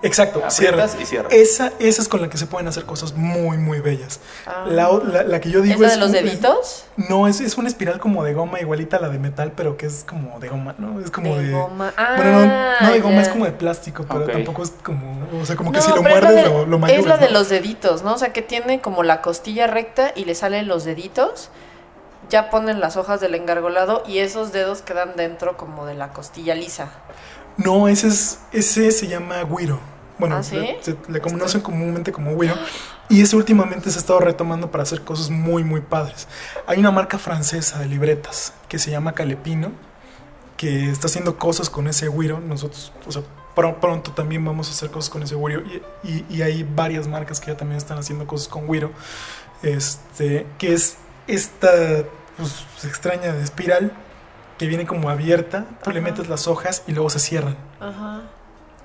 exacto 0.02 0.42
cierras 0.48 0.96
y 1.00 1.06
cierras. 1.06 1.32
esa 1.32 1.72
esa 1.78 2.02
es 2.02 2.08
con 2.08 2.20
la 2.22 2.28
que 2.28 2.38
se 2.38 2.46
pueden 2.46 2.68
hacer 2.68 2.84
cosas 2.84 3.14
muy 3.14 3.56
muy 3.58 3.80
bellas 3.80 4.20
Ah. 4.46 4.64
la, 4.68 4.88
la- 5.04 5.22
la 5.24 5.40
que 5.40 5.50
yo 5.50 5.60
digo 5.60 5.74
¿Es 5.76 5.80
la 5.80 5.88
de 5.88 5.96
los 5.96 6.06
un- 6.08 6.12
deditos? 6.12 6.84
no 6.96 7.28
es, 7.28 7.40
es 7.40 7.56
una 7.56 7.68
espiral 7.68 7.98
como 8.00 8.24
de 8.24 8.34
goma 8.34 8.60
igualita 8.60 8.96
a 8.96 9.00
la 9.00 9.08
de 9.08 9.18
metal 9.18 9.52
pero 9.56 9.76
que 9.76 9.86
es 9.86 10.04
como 10.08 10.38
de 10.40 10.48
goma 10.48 10.74
no 10.78 11.00
es 11.00 11.10
como 11.10 11.36
De 11.36 11.44
de, 11.46 11.52
goma. 11.52 11.92
bueno 12.16 12.30
no, 12.32 12.38
no 12.46 12.92
de 12.92 12.98
Ah, 12.98 13.02
goma 13.02 13.22
es 13.22 13.28
como 13.28 13.44
de 13.44 13.52
plástico 13.52 14.04
pero 14.08 14.26
tampoco 14.26 14.62
es 14.62 14.72
como 14.82 15.18
o 15.40 15.44
sea 15.44 15.56
como 15.56 15.70
que 15.72 15.78
No, 15.78 15.84
si 15.84 15.90
lo 15.92 16.02
muerdes 16.02 16.34
de- 16.34 16.42
lo, 16.44 16.66
lo 16.66 16.86
Es 16.86 17.06
la 17.06 17.16
de 17.16 17.30
los 17.30 17.48
deditos, 17.48 18.02
¿no? 18.02 18.14
O 18.14 18.18
sea, 18.18 18.32
que 18.32 18.42
tiene 18.42 18.80
como 18.80 19.02
la 19.04 19.22
costilla 19.22 19.66
recta 19.66 20.12
y 20.14 20.24
le 20.24 20.34
salen 20.34 20.66
los 20.68 20.84
deditos. 20.84 21.50
Ya 22.30 22.48
ponen 22.50 22.80
las 22.80 22.96
hojas 22.96 23.20
del 23.20 23.34
engargolado 23.34 24.02
y 24.06 24.18
esos 24.18 24.52
dedos 24.52 24.80
quedan 24.82 25.14
dentro 25.16 25.56
como 25.56 25.84
de 25.86 25.94
la 25.94 26.12
costilla 26.12 26.54
lisa. 26.54 26.88
No, 27.58 27.86
ese 27.86 28.08
es 28.08 28.40
ese 28.52 28.90
se 28.90 29.06
llama 29.08 29.42
guiro. 29.44 29.78
Bueno, 30.18 30.36
¿Ah, 30.36 30.42
sí? 30.42 30.56
le, 30.56 30.82
se- 30.82 30.96
le 31.08 31.20
conocen 31.20 31.60
comúnmente 31.60 32.12
como 32.12 32.36
guiro. 32.38 32.54
Y 33.10 33.20
ese 33.20 33.36
últimamente 33.36 33.90
se 33.90 33.98
ha 33.98 34.00
estado 34.00 34.20
retomando 34.20 34.70
para 34.70 34.82
hacer 34.84 35.02
cosas 35.02 35.28
muy, 35.28 35.62
muy 35.64 35.82
padres. 35.82 36.26
Hay 36.66 36.78
una 36.78 36.90
marca 36.90 37.18
francesa 37.18 37.78
de 37.80 37.86
libretas 37.86 38.54
que 38.68 38.78
se 38.78 38.90
llama 38.90 39.12
Calepino, 39.12 39.72
que 40.56 40.88
está 40.90 41.08
haciendo 41.08 41.36
cosas 41.36 41.68
con 41.68 41.86
ese 41.88 42.08
guiro. 42.08 42.40
Nosotros, 42.40 42.92
o 43.06 43.12
sea, 43.12 43.22
pro- 43.54 43.80
pronto 43.80 44.12
también 44.12 44.44
vamos 44.44 44.68
a 44.68 44.72
hacer 44.72 44.90
cosas 44.90 45.10
con 45.10 45.22
ese 45.22 45.34
guiro. 45.36 45.62
Y, 45.62 45.82
y- 46.08 46.26
y 46.28 46.42
hay 46.42 46.62
varias 46.62 47.06
marcas 47.06 47.40
que 47.40 47.48
ya 47.52 47.56
también 47.56 47.78
están 47.78 47.98
haciendo 47.98 48.26
cosas 48.26 48.48
con 48.48 48.66
guiro. 48.70 48.92
Este, 49.62 50.46
que 50.58 50.74
es 50.74 50.96
esta 51.26 51.70
pues, 52.36 52.64
extraña 52.84 53.32
de 53.32 53.42
espiral 53.42 53.92
que 54.58 54.66
viene 54.66 54.86
como 54.86 55.08
abierta. 55.10 55.66
Tú 55.82 55.90
le 55.90 56.00
metes 56.00 56.28
las 56.28 56.46
hojas 56.46 56.82
y 56.86 56.92
luego 56.92 57.08
se 57.10 57.18
cierran 57.18 57.56
Ajá. 57.80 58.22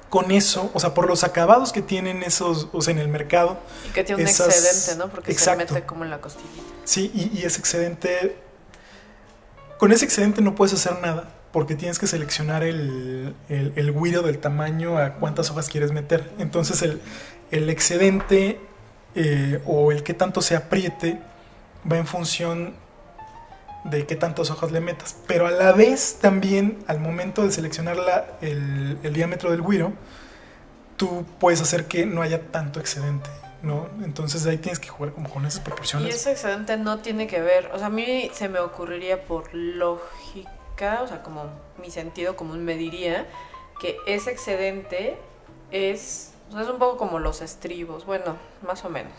con 0.09 0.31
eso, 0.31 0.71
o 0.73 0.79
sea, 0.79 0.93
por 0.93 1.07
los 1.07 1.23
acabados 1.23 1.71
que 1.73 1.81
tienen 1.81 2.23
esos, 2.23 2.69
o 2.71 2.81
sea, 2.81 2.91
en 2.93 2.99
el 2.99 3.07
mercado, 3.09 3.59
Y 3.87 3.89
que 3.91 4.03
tiene 4.03 4.21
un 4.23 4.27
excedente, 4.27 4.95
¿no? 4.97 5.09
Porque 5.11 5.31
Exacto. 5.31 5.67
se 5.67 5.73
mete 5.73 5.85
como 5.85 6.03
en 6.05 6.09
la 6.11 6.21
costillita. 6.21 6.63
sí, 6.85 7.11
y, 7.13 7.39
y 7.39 7.43
ese 7.45 7.59
excedente, 7.59 8.37
con 9.77 9.91
ese 9.91 10.05
excedente 10.05 10.41
no 10.41 10.55
puedes 10.55 10.73
hacer 10.73 10.99
nada, 11.01 11.29
porque 11.51 11.75
tienes 11.75 11.97
que 11.99 12.07
seleccionar 12.07 12.63
el, 12.63 13.33
el, 13.49 13.73
el 13.75 13.93
guiro 13.93 14.21
del 14.21 14.37
tamaño 14.39 14.97
a 14.97 15.13
cuántas 15.15 15.49
hojas 15.51 15.67
quieres 15.69 15.91
meter. 15.91 16.29
Entonces 16.37 16.81
el, 16.81 17.01
el 17.51 17.69
excedente 17.69 18.59
eh, 19.15 19.61
o 19.65 19.91
el 19.91 20.03
que 20.03 20.13
tanto 20.13 20.41
se 20.41 20.55
apriete 20.55 21.19
va 21.91 21.97
en 21.97 22.05
función 22.05 22.75
de 23.85 24.05
qué 24.05 24.15
tantas 24.15 24.51
hojas 24.51 24.71
le 24.71 24.81
metas. 24.81 25.15
Pero 25.25 25.47
a 25.47 25.51
la 25.51 25.71
vez 25.71 26.17
también, 26.21 26.77
al 26.87 26.99
momento 26.99 27.43
de 27.43 27.51
seleccionar 27.51 27.97
la- 27.97 28.25
el, 28.41 28.97
el 29.01 29.13
diámetro 29.13 29.49
del 29.51 29.63
guiro, 29.63 29.93
tú 30.97 31.25
puedes 31.39 31.61
hacer 31.61 31.85
que 31.85 32.05
no 32.05 32.21
haya 32.21 32.41
tanto 32.51 32.79
excedente, 32.81 33.29
¿no? 33.63 33.87
Entonces 34.03 34.45
ahí 34.45 34.57
tienes 34.57 34.79
que 34.79 34.89
jugar 34.89 35.13
como 35.13 35.29
con 35.29 35.45
esas 35.45 35.61
Y 35.61 35.63
proporciones. 35.63 36.13
ese 36.13 36.31
excedente 36.33 36.75
no 36.77 36.99
tiene 36.99 37.25
que 37.25 37.41
ver, 37.41 37.71
o 37.73 37.77
sea, 37.77 37.87
a 37.87 37.89
mí 37.89 38.29
se 38.33 38.49
me 38.49 38.59
ocurriría 38.59 39.23
por 39.23 39.51
lógica, 39.53 40.51
o 40.87 41.07
sea, 41.07 41.21
como 41.23 41.45
mi 41.77 41.91
sentido 41.91 42.35
común 42.35 42.63
me 42.65 42.75
diría 42.75 43.25
que 43.79 43.97
ese 44.05 44.31
excedente 44.31 45.17
es, 45.71 46.33
o 46.49 46.53
sea, 46.53 46.61
es 46.61 46.67
un 46.69 46.79
poco 46.79 46.97
como 46.97 47.19
los 47.19 47.41
estribos, 47.41 48.05
bueno, 48.05 48.35
más 48.65 48.83
o 48.85 48.89
menos. 48.89 49.13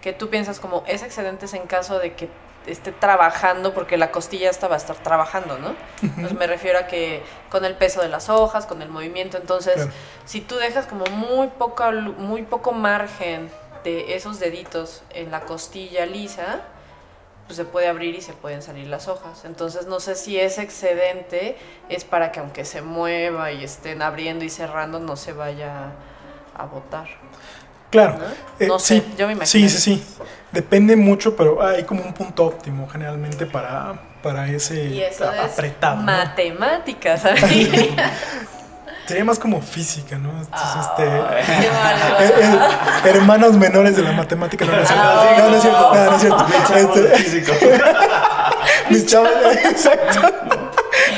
Que 0.00 0.12
tú 0.12 0.28
piensas 0.28 0.60
como 0.60 0.84
ese 0.86 1.06
excedente 1.06 1.46
es 1.46 1.54
en 1.54 1.66
caso 1.66 1.98
de 1.98 2.14
que 2.14 2.28
esté 2.66 2.92
trabajando 2.92 3.72
porque 3.72 3.96
la 3.96 4.10
costilla 4.10 4.50
esta 4.50 4.68
va 4.68 4.74
a 4.74 4.78
estar 4.78 4.96
trabajando, 4.96 5.58
¿no? 5.58 5.74
Entonces 6.02 6.36
me 6.38 6.46
refiero 6.46 6.78
a 6.78 6.86
que 6.86 7.22
con 7.50 7.64
el 7.64 7.74
peso 7.74 8.02
de 8.02 8.08
las 8.08 8.28
hojas, 8.28 8.66
con 8.66 8.82
el 8.82 8.88
movimiento, 8.90 9.38
entonces 9.38 9.74
Claro. 9.76 9.90
si 10.26 10.40
tú 10.42 10.56
dejas 10.56 10.86
como 10.86 11.04
muy 11.06 11.48
poco, 11.48 11.90
muy 11.92 12.42
poco 12.42 12.72
margen 12.72 13.50
de 13.84 14.14
esos 14.16 14.38
deditos 14.38 15.02
en 15.10 15.30
la 15.30 15.40
costilla 15.42 16.04
lisa, 16.04 16.60
pues 17.48 17.56
se 17.56 17.64
puede 17.64 17.88
abrir 17.88 18.14
y 18.14 18.20
se 18.20 18.34
pueden 18.34 18.60
salir 18.60 18.86
las 18.88 19.08
hojas. 19.08 19.46
Entonces 19.46 19.86
no 19.86 20.00
sé 20.00 20.14
si 20.16 20.38
ese 20.38 20.60
excedente 20.60 21.56
es 21.88 22.04
para 22.04 22.30
que 22.30 22.40
aunque 22.40 22.66
se 22.66 22.82
mueva 22.82 23.50
y 23.52 23.64
estén 23.64 24.02
abriendo 24.02 24.44
y 24.44 24.50
cerrando 24.50 25.00
no 25.00 25.16
se 25.16 25.32
vaya 25.32 25.92
a 26.54 26.66
botar. 26.66 27.08
Claro. 27.90 28.18
¿no? 28.18 28.76
Eh, 28.76 28.78
sé, 28.78 29.00
sí, 29.00 29.14
yo 29.16 29.26
me 29.26 29.32
imagino. 29.32 29.46
Sí, 29.46 29.68
sí, 29.70 29.78
sí. 29.96 30.04
Depende 30.52 30.94
mucho, 30.94 31.34
pero 31.36 31.66
hay 31.66 31.84
como 31.84 32.02
un 32.02 32.12
punto 32.12 32.44
óptimo 32.44 32.86
generalmente 32.86 33.46
para, 33.46 33.98
para 34.22 34.46
ese 34.50 34.84
Y 34.84 35.00
eso 35.02 35.26
a- 35.28 35.46
es 35.46 35.52
apretado. 35.54 35.96
¿no? 35.96 36.02
Sería 39.08 39.24
más 39.24 39.38
como 39.38 39.62
física, 39.62 40.18
¿no? 40.18 40.28
Entonces, 40.28 40.50
Ah, 40.52 40.90
este, 40.90 41.06
eh, 41.06 42.40
eh, 43.06 43.08
hermanos 43.08 43.54
menores 43.54 43.96
de 43.96 44.02
la 44.02 44.12
matemática. 44.12 44.66
No, 44.66 44.72
no 44.72 44.82
es 44.82 44.86
cierto. 44.88 45.02
Ah, 45.02 45.34
No, 45.38 45.48
no 45.48 45.56
es 45.56 45.62
cierto. 45.62 45.94
No, 45.94 46.04
no 46.10 46.16
es 46.16 46.20
cierto. 46.20 46.46
Chavos 46.68 46.96
Este, 46.98 47.82
mis 48.90 49.06
chavos, 49.06 49.30
exacto. 49.64 50.20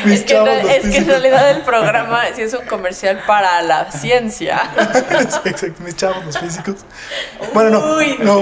Mis 0.04 0.20
Es 0.20 0.20
que, 0.24 0.26
chavos, 0.34 0.48
los 0.62 0.70
es 0.72 0.82
que 0.90 0.96
en 0.98 1.06
realidad 1.06 1.50
el 1.50 1.62
programa 1.64 2.22
sí 2.34 2.42
es 2.42 2.54
un 2.54 2.64
comercial 2.66 3.22
para 3.26 3.60
la 3.62 3.90
ciencia. 3.90 4.62
Exacto, 5.44 5.82
mis 5.82 5.96
chavos, 5.96 6.24
los 6.24 6.38
físicos. 6.38 6.76
Bueno, 7.52 7.70
no, 7.70 7.94
Uy. 7.96 8.16
no, 8.20 8.36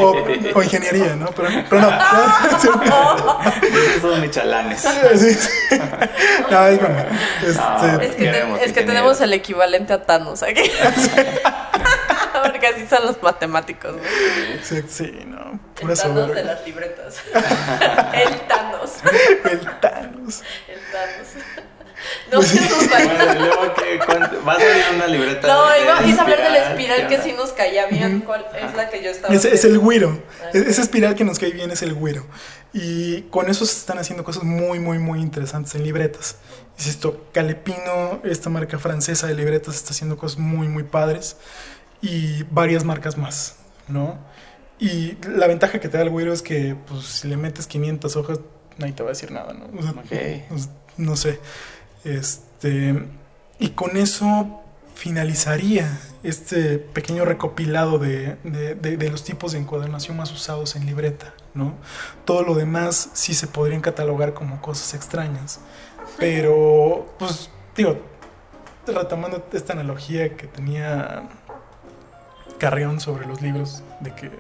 o 0.55 0.63
ingeniería, 0.63 1.15
¿no? 1.17 1.27
Pero, 1.33 1.49
pero 1.69 1.81
no. 1.83 1.91
Son 4.01 4.21
mis 4.21 4.31
chalanes. 4.31 4.81
Sí, 5.15 5.35
sí. 5.35 5.49
No, 6.51 6.67
es 6.67 6.79
broma. 6.79 7.05
Este, 7.47 8.07
Es 8.07 8.15
que, 8.17 8.25
te- 8.31 8.65
es 8.65 8.73
que 8.73 8.83
tenemos 8.83 9.21
el 9.21 9.33
equivalente 9.33 9.93
a 9.93 10.03
Thanos 10.03 10.43
aquí. 10.43 10.63
Porque 12.51 12.67
así 12.67 12.87
son 12.87 13.07
los 13.07 13.23
matemáticos. 13.23 13.95
¿no? 13.97 14.03
sí, 14.63 14.83
sí, 14.89 15.13
no. 15.27 15.39
El 15.53 15.83
Pura 15.83 15.95
Thanos 15.95 16.35
de 16.35 16.45
las 16.45 16.67
libretas. 16.67 17.17
el 17.35 18.41
Thanos. 18.49 18.91
El 19.45 19.61
Thanos. 19.81 20.43
El 20.69 20.81
Thanos. 20.93 21.29
No, 22.33 22.41
sí 22.43 22.61
nos 22.61 22.93
va- 22.93 24.07
Bueno. 24.07 24.29
¿Vas 24.45 24.59
a 24.59 24.63
abrir 24.63 24.85
una 24.95 25.07
libreta? 25.09 25.49
No, 25.49 25.65
iba, 25.83 25.95
a 25.97 26.23
hablar 26.23 26.43
de 26.43 26.51
la 26.51 26.55
¿qué 26.55 26.71
espiral 26.71 27.09
que 27.09 27.23
sí 27.23 27.33
nos 27.33 27.53
caía 27.53 27.87
bien. 27.87 28.21
¿Cuál 28.21 28.47
es 28.57 28.75
la 28.75 28.89
que 28.89 29.03
yo 29.03 29.11
estaba 29.11 29.35
Es, 29.35 29.45
es 29.45 29.65
el 29.65 29.79
güiro. 29.79 30.23
Ah, 30.43 30.51
Es- 30.55 30.67
Esa 30.69 30.83
espiral 30.83 31.17
que 31.17 31.25
nos 31.25 31.39
cae 31.39 31.51
bien 31.51 31.71
es 31.71 31.83
el 31.83 31.95
güiro. 31.95 32.25
Y 32.73 33.23
con 33.23 33.49
eso 33.51 33.67
se 33.67 33.79
están 33.79 33.99
haciendo 33.99 34.25
cosas 34.25 34.45
muy, 34.45 34.79
muy, 34.79 34.99
muy 34.99 35.21
interesantes 35.21 35.75
en 35.75 35.83
libretas. 35.83 36.37
Insisto, 36.79 37.27
Calepino, 37.33 38.21
esta 38.25 38.49
marca 38.51 38.79
francesa 38.79 39.27
de 39.27 39.35
libretas, 39.35 39.75
está 39.75 39.91
haciendo 39.91 40.17
cosas 40.17 40.39
muy, 40.39 40.69
muy 40.69 40.85
padres. 40.85 41.37
Y 42.01 42.45
varias 42.45 42.85
marcas 42.85 43.17
más, 43.19 43.57
¿no? 43.89 44.19
Y 44.79 45.17
la 45.27 45.47
ventaja 45.49 45.81
que 45.81 45.89
te 45.89 45.97
da 45.97 46.03
el 46.05 46.11
güiro 46.11 46.33
es 46.33 46.43
que, 46.43 46.77
pues, 46.87 47.05
si 47.05 47.29
le 47.29 47.37
metes 47.37 47.67
500 47.67 48.15
hojas, 48.17 48.41
nadie 48.77 48.93
te 48.93 49.03
va 49.03 49.09
a 49.09 49.13
decir 49.13 49.33
nada, 49.33 49.53
¿no? 49.53 49.67
O 49.77 49.83
sea, 49.83 49.91
Ok. 49.91 50.45
pues, 50.49 50.69
no 50.97 51.17
sé. 51.17 51.41
Este. 52.05 53.05
Y 53.59 53.71
con 53.71 53.97
eso 53.97 54.61
finalizaría 54.95 55.99
este 56.23 56.79
pequeño 56.79 57.25
recopilado 57.25 57.99
de, 57.99 58.37
de- 58.45 58.75
de- 58.75 58.97
de 58.97 59.11
los 59.11 59.25
tipos 59.25 59.53
de 59.53 59.59
encuadernación 59.59 60.17
más 60.17 60.31
usados 60.33 60.77
en 60.77 60.87
libreta, 60.87 61.35
¿no? 61.55 61.75
Todo 62.25 62.43
lo 62.43 62.55
demás 62.55 63.11
sí 63.15 63.35
se 63.35 63.47
podrían 63.49 63.81
catalogar 63.81 64.35
como 64.35 64.61
cosas 64.61 64.95
extrañas. 64.95 65.61
Pero, 66.19 67.15
pues, 67.19 67.51
digo, 67.77 67.99
retomando 68.87 69.45
esta 69.53 69.73
analogía 69.73 70.37
que 70.37 70.47
tenía 70.47 71.29
carreón 72.59 73.01
sobre 73.01 73.27
los 73.27 73.41
libros, 73.43 73.83
de 74.01 74.15
que 74.15 74.31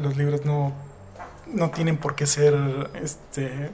los 0.00 0.16
libros 0.16 0.44
no, 0.44 0.72
no 1.46 1.70
tienen 1.70 1.96
por 1.96 2.14
qué 2.14 2.26
ser 2.26 2.54
este, 3.02 3.70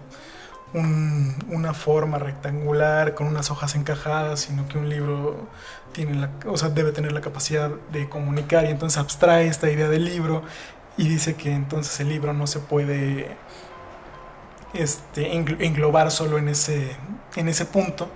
un- 0.74 1.36
una 1.50 1.74
forma 1.74 2.18
rectangular 2.18 3.14
con 3.14 3.26
unas 3.26 3.50
hojas 3.50 3.74
encajadas, 3.74 4.40
sino 4.40 4.68
que 4.68 4.78
un 4.78 4.88
libro 4.88 5.48
tiene 5.92 6.14
la, 6.14 6.30
o 6.46 6.56
sea, 6.56 6.68
debe 6.70 6.92
tener 6.92 7.12
la 7.12 7.20
capacidad 7.20 7.70
de 7.92 8.08
comunicar 8.08 8.64
y 8.64 8.68
entonces 8.68 8.98
abstrae 8.98 9.46
esta 9.46 9.70
idea 9.70 9.88
del 9.88 10.04
libro 10.04 10.42
y 10.96 11.08
dice 11.08 11.34
que 11.34 11.52
entonces 11.52 11.98
el 12.00 12.08
libro 12.08 12.32
no 12.32 12.46
se 12.46 12.60
puede 12.60 13.36
este, 14.74 15.32
engl- 15.32 15.56
englobar 15.60 16.10
solo 16.10 16.38
en 16.38 16.48
ese, 16.48 16.96
en 17.36 17.48
ese 17.48 17.64
punto, 17.66 18.08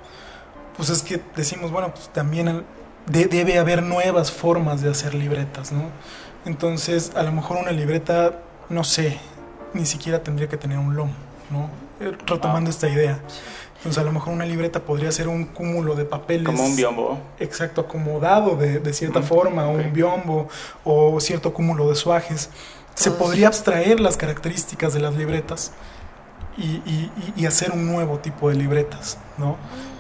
pues 0.76 0.88
es 0.90 1.02
que 1.02 1.20
decimos, 1.36 1.70
bueno, 1.70 1.92
pues 1.92 2.08
también 2.12 2.64
de- 3.06 3.26
debe 3.26 3.58
haber 3.58 3.82
nuevas 3.82 4.30
formas 4.32 4.80
de 4.82 4.90
hacer 4.90 5.14
libretas, 5.14 5.72
¿no? 5.72 5.84
Entonces, 6.44 7.12
a 7.16 7.22
lo 7.22 7.32
mejor 7.32 7.56
una 7.58 7.72
libreta, 7.72 8.38
no 8.68 8.84
sé, 8.84 9.18
ni 9.74 9.84
siquiera 9.86 10.22
tendría 10.22 10.48
que 10.48 10.56
tener 10.56 10.78
un 10.78 10.94
lomo, 10.94 11.12
¿no? 11.50 11.70
Eh, 12.00 12.16
Retomando 12.26 12.68
Ah. 12.68 12.72
esta 12.72 12.88
idea. 12.88 13.18
Entonces, 13.78 13.98
a 14.00 14.04
lo 14.04 14.12
mejor 14.12 14.32
una 14.32 14.46
libreta 14.46 14.80
podría 14.80 15.12
ser 15.12 15.28
un 15.28 15.44
cúmulo 15.44 15.94
de 15.94 16.04
papeles. 16.04 16.46
Como 16.46 16.64
un 16.64 16.74
biombo. 16.76 17.18
Exacto, 17.38 17.82
acomodado 17.82 18.56
de, 18.56 18.80
de 18.80 18.92
cierta 18.92 19.20
Mm, 19.20 19.24
forma, 19.24 19.66
o 19.68 19.74
ok. 19.78 19.84
un 19.86 19.92
biombo, 19.92 20.48
o 20.84 21.20
cierto 21.20 21.52
cúmulo 21.52 21.88
de 21.88 21.94
suajes. 21.94 22.50
Se 22.94 23.10
podría 23.10 23.48
abstraer 23.48 24.00
las 24.00 24.16
características 24.16 24.94
de 24.94 25.00
las 25.00 25.14
libretas 25.14 25.72
y, 26.56 26.62
y- 26.86 27.12
y- 27.36 27.42
y 27.42 27.46
hacer 27.46 27.70
un 27.72 27.86
nuevo 27.86 28.18
tipo 28.18 28.48
de 28.48 28.54
libretas, 28.56 29.18
¿no? 29.36 29.56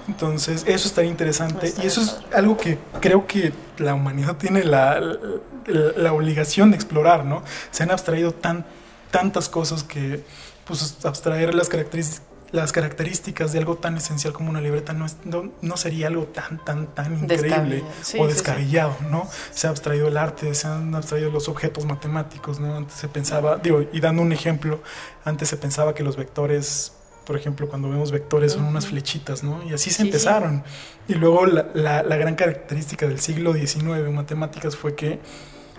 Entonces, 0.08 0.64
eso 0.66 0.86
estaría 0.88 1.10
interesante. 1.10 1.66
Está 1.66 1.82
y 1.82 1.86
eso 1.86 2.00
es 2.00 2.18
algo 2.34 2.56
que 2.56 2.78
creo 3.00 3.26
que 3.26 3.52
la 3.78 3.94
humanidad 3.94 4.36
tiene 4.36 4.64
la, 4.64 5.00
la- 5.00 5.92
la 5.96 6.12
obligación 6.12 6.70
de 6.70 6.76
explorar, 6.76 7.24
¿no? 7.24 7.42
Se 7.72 7.82
han 7.82 7.90
abstraído 7.90 8.32
tan, 8.32 8.64
tantas 9.10 9.48
cosas 9.48 9.82
que, 9.82 10.22
pues, 10.64 11.04
abstraer 11.04 11.54
las 11.54 11.68
características 11.68 12.22
las 12.52 12.70
características 12.70 13.52
de 13.52 13.58
algo 13.58 13.74
tan 13.76 13.96
esencial 13.96 14.32
como 14.32 14.50
una 14.50 14.60
libreta 14.60 14.92
no, 14.92 15.04
es- 15.04 15.16
no, 15.24 15.50
no 15.62 15.76
sería 15.76 16.06
algo 16.06 16.24
tan, 16.26 16.64
tan, 16.64 16.86
tan 16.94 17.24
increíble. 17.24 17.82
Sí, 18.02 18.18
o 18.20 18.22
sí, 18.24 18.28
sí. 18.30 18.34
descabellado, 18.34 18.96
¿no? 19.10 19.28
Se 19.52 19.66
ha 19.66 19.70
abstraído 19.70 20.06
el 20.06 20.16
arte, 20.16 20.54
se 20.54 20.68
han 20.68 20.94
abstraído 20.94 21.30
los 21.32 21.48
objetos 21.48 21.84
matemáticos, 21.86 22.60
¿no? 22.60 22.76
Antes 22.76 22.94
se 22.98 23.08
pensaba, 23.08 23.56
digo, 23.56 23.84
y 23.92 23.98
dando 24.00 24.22
un 24.22 24.30
ejemplo, 24.32 24.80
antes 25.24 25.48
se 25.48 25.56
pensaba 25.56 25.92
que 25.92 26.04
los 26.04 26.16
vectores, 26.16 26.92
por 27.26 27.36
ejemplo, 27.36 27.68
cuando 27.68 27.90
vemos 27.90 28.12
vectores 28.12 28.52
son 28.52 28.64
unas 28.64 28.86
flechitas, 28.86 29.42
¿no? 29.42 29.62
Y 29.64 29.74
así 29.74 29.90
se 29.90 29.96
Sí, 29.96 30.02
sí. 30.02 30.02
empezaron. 30.08 30.62
Y 31.08 31.14
luego 31.14 31.44
la, 31.46 31.66
la- 31.74 32.02
la 32.02 32.16
gran 32.16 32.36
característica 32.36 33.06
del 33.06 33.18
siglo 33.20 33.52
XIX 33.52 33.82
en 34.06 34.14
matemáticas 34.14 34.76
fue 34.76 34.94
que 34.94 35.18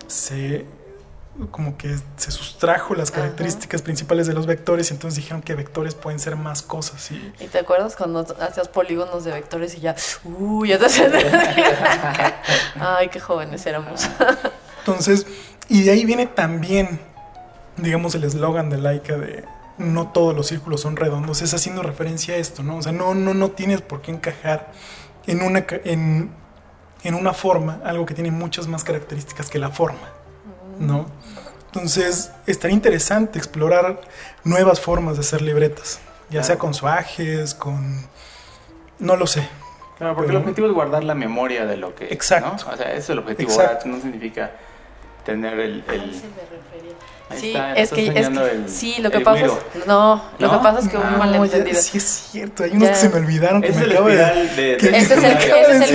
se 0.06 0.64
como 1.52 1.76
que 1.78 1.94
se 2.16 2.32
sustrajo 2.32 2.96
las 2.96 3.10
Ajá. 3.12 3.20
características 3.20 3.80
principales 3.82 4.26
de 4.26 4.34
los 4.34 4.44
vectores 4.46 4.90
y 4.90 4.94
entonces 4.94 5.16
dijeron 5.22 5.40
que 5.40 5.54
vectores 5.54 5.94
pueden 5.94 6.18
ser 6.18 6.34
más 6.34 6.62
cosas 6.62 7.12
y 7.12 7.32
¿Y 7.38 7.46
te 7.46 7.60
acuerdas 7.60 7.94
cuando 7.94 8.26
hacías 8.40 8.66
polígonos 8.66 9.22
de 9.24 9.30
vectores 9.30 9.76
y 9.76 9.80
ya, 9.80 9.94
uh, 10.24 10.64
ya 10.64 10.78
te. 10.80 10.86
Ay, 12.80 13.08
qué 13.08 13.20
jóvenes 13.20 13.64
éramos. 13.66 14.08
Entonces, 14.80 15.26
y 15.68 15.82
de 15.84 15.92
ahí 15.92 16.04
viene 16.04 16.26
también, 16.26 17.00
digamos, 17.76 18.14
el 18.16 18.24
eslogan 18.24 18.68
de 18.70 18.78
Laika 18.78 19.16
de 19.16 19.44
no 19.78 20.08
todos 20.08 20.34
los 20.34 20.46
círculos 20.48 20.80
son 20.80 20.96
redondos, 20.96 21.40
es 21.42 21.54
haciendo 21.54 21.82
referencia 21.82 22.34
a 22.34 22.38
esto, 22.38 22.62
¿no? 22.62 22.76
O 22.78 22.82
sea, 22.82 22.92
no, 22.92 23.14
no, 23.14 23.34
no 23.34 23.50
tienes 23.50 23.80
por 23.80 24.02
qué 24.02 24.10
encajar 24.10 24.72
en 25.26 25.42
una, 25.42 25.66
ca- 25.66 25.80
en, 25.84 26.30
en 27.04 27.14
una 27.14 27.32
forma, 27.32 27.80
algo 27.84 28.04
que 28.06 28.14
tiene 28.14 28.30
muchas 28.30 28.66
más 28.66 28.82
características 28.84 29.48
que 29.50 29.58
la 29.58 29.68
forma, 29.70 30.08
¿no? 30.78 31.06
Entonces, 31.66 32.32
estaría 32.46 32.74
interesante 32.74 33.38
explorar 33.38 34.00
nuevas 34.42 34.80
formas 34.80 35.14
de 35.16 35.20
hacer 35.20 35.42
libretas, 35.42 36.00
ya 36.30 36.42
sea 36.42 36.58
con 36.58 36.72
suajes, 36.74 37.54
con... 37.54 38.06
no 38.98 39.16
lo 39.16 39.26
sé. 39.26 39.46
Claro, 39.98 40.14
porque 40.14 40.28
Pero- 40.28 40.38
el 40.38 40.44
objetivo 40.44 40.66
es 40.68 40.72
guardar 40.74 41.04
la 41.04 41.14
memoria 41.14 41.66
de 41.66 41.76
lo 41.76 41.94
que. 41.94 42.06
Exacto. 42.12 42.64
¿no? 42.66 42.72
O 42.72 42.76
sea, 42.76 42.86
ese 42.90 42.98
es 42.98 43.10
el 43.10 43.18
objetivo. 43.18 43.50
Ahora, 43.52 43.80
no 43.84 44.00
significa 44.00 44.52
tener 45.24 45.58
el. 45.58 45.84
el- 45.88 46.22
Ahí 47.30 47.38
Sí, 47.40 47.46
está, 47.48 47.74
es 47.74 47.90
que, 47.92 48.06
es 48.06 48.12
que- 48.14 48.20
el- 48.20 48.68
sí, 48.70 48.96
lo 49.02 49.10
que 49.10 49.20
pasa 49.20 49.38
güiro. 49.40 49.58
es, 49.74 49.86
no, 49.86 50.22
lo 50.38 50.46
¿No? 50.46 50.58
que 50.58 50.64
pasa 50.64 50.78
es 50.80 50.88
que 50.88 50.96
hubo 50.96 51.04
un 51.04 51.12
No, 51.12 51.18
malentendido. 51.18 51.76
ya- 51.76 51.82
sí 51.82 51.98
es 51.98 52.04
cierto, 52.32 52.64
hay 52.64 52.70
unos 52.70 52.84
Ya. 52.88 52.94
que 52.94 53.00
se 53.00 53.08
me 53.10 53.16
olvidaron 53.16 53.60
que 53.60 53.68
Ese 53.68 53.78
me 53.80 53.84
es 53.84 53.90
el 53.90 53.96
acabo 53.96 54.08
de... 54.08 54.16
de, 54.16 54.22
de 54.22 54.76
que- 54.78 54.88
Ese 54.88 54.96
es, 54.98 55.10
el, 55.10 55.18
es 55.18 55.24
el 55.24 55.38
que 55.38 55.48
yo, 55.48 55.56
ese 55.56 55.72
es 55.84 55.90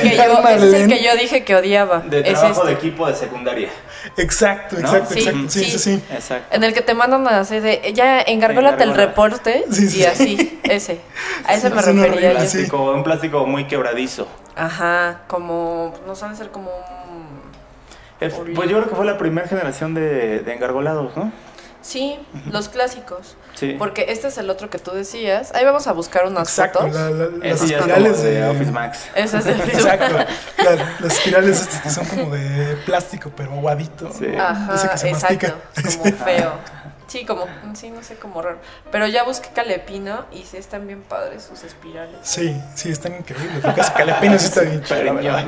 el 0.83 0.87
que 0.89 1.03
yo 1.03 1.15
dije 1.15 1.43
que 1.43 1.55
odiaba. 1.55 1.99
De 2.01 2.19
es 2.19 2.25
trabajo 2.39 2.61
este. 2.61 2.65
de 2.67 2.73
equipo 2.73 3.07
de 3.07 3.15
secundaria. 3.15 3.69
Exacto, 4.17 4.75
¿No? 4.75 4.81
exacto, 4.87 5.13
Sí, 5.13 5.19
exacto. 5.21 5.49
Sí, 5.49 5.63
sí, 5.65 5.71
sí. 5.71 5.79
sí. 5.79 6.03
Exacto. 6.13 6.55
En 6.55 6.63
el 6.63 6.73
que 6.73 6.81
te 6.81 6.93
mandan 6.93 7.27
a 7.27 7.39
hacer 7.39 7.61
de, 7.63 7.91
ya 7.95 8.21
engargólate 8.21 8.83
el 8.83 8.93
reporte 8.93 9.65
Sí, 9.71 9.89
sí. 9.89 9.99
y 10.01 10.05
así, 10.05 10.59
ese. 10.63 10.99
A 11.47 11.55
ese 11.55 11.69
Sí, 11.69 11.73
me 11.73 11.79
es 11.79 11.85
refería 11.87 12.31
yo. 12.33 12.37
Plástico, 12.37 12.91
Un 12.91 13.03
plástico 13.03 13.45
muy 13.47 13.65
quebradizo. 13.65 14.27
Ajá, 14.55 15.21
como, 15.27 15.93
no 16.05 16.15
sabe 16.15 16.35
ser 16.35 16.49
como 16.49 16.69
un... 16.69 17.02
Es- 18.27 18.33
pues 18.55 18.69
yo 18.69 18.77
creo 18.77 18.89
que 18.89 18.95
fue 18.95 19.05
la 19.05 19.17
primera 19.17 19.47
generación 19.47 19.93
de, 19.93 20.39
de 20.39 20.53
engargolados, 20.53 21.15
¿no? 21.17 21.31
Sí, 21.81 22.17
los 22.49 22.69
clásicos. 22.69 23.35
Sí. 23.55 23.75
Porque 23.77 24.05
este 24.07 24.29
es 24.29 24.37
el 24.37 24.49
otro 24.49 24.69
que 24.69 24.79
tú 24.79 24.91
decías. 24.91 25.53
Ahí 25.53 25.65
vamos 25.65 25.85
a 25.87 25.91
buscar 25.91 26.25
unas 26.25 26.47
Exacto, 26.47 26.79
fotos. 26.79 26.95
la- 26.95 27.09
la- 27.09 27.27
las 27.49 27.61
espirales 27.61 28.23
de, 28.23 28.31
de... 28.35 28.47
Office 28.49 28.71
Max. 28.71 28.99
Ese 29.15 29.37
es 29.39 29.45
el 29.47 29.59
Exacto, 29.69 30.13
la- 30.15 30.95
las 31.01 31.13
espirales 31.17 31.59
estas 31.59 31.81
que 31.81 31.89
son 31.89 32.05
como 32.05 32.33
de 32.33 32.77
plástico, 32.85 33.31
pero 33.35 33.51
aguadito. 33.51 34.09
Sí. 34.13 34.27
Ajá, 34.33 34.75
Ese 34.75 34.89
que 34.89 34.97
se 34.97 35.09
exacto. 35.09 35.47
mastica. 35.75 35.97
Como 35.97 36.15
feo. 36.25 36.53
Sí, 37.07 37.25
como, 37.25 37.45
sí, 37.75 37.89
no 37.89 38.03
sé, 38.03 38.15
como 38.15 38.41
raro. 38.41 38.59
Pero 38.91 39.07
ya 39.07 39.23
busqué 39.23 39.49
Calepino 39.49 40.25
y 40.31 40.43
sí 40.43 40.57
están 40.57 40.87
bien 40.87 41.01
padres 41.01 41.43
sus 41.43 41.63
espirales. 41.63 42.15
Sí, 42.23 42.55
sí, 42.75 42.89
están 42.89 43.15
increíbles. 43.15 43.63
Lo 43.63 43.73
que 43.73 43.81
hace 43.81 43.93
Calepino 43.93 44.39
sí 44.39 44.45
está 44.45 44.61
bien 44.61 44.83
chido, 44.83 45.03
la 45.03 45.13
verdad. 45.13 45.45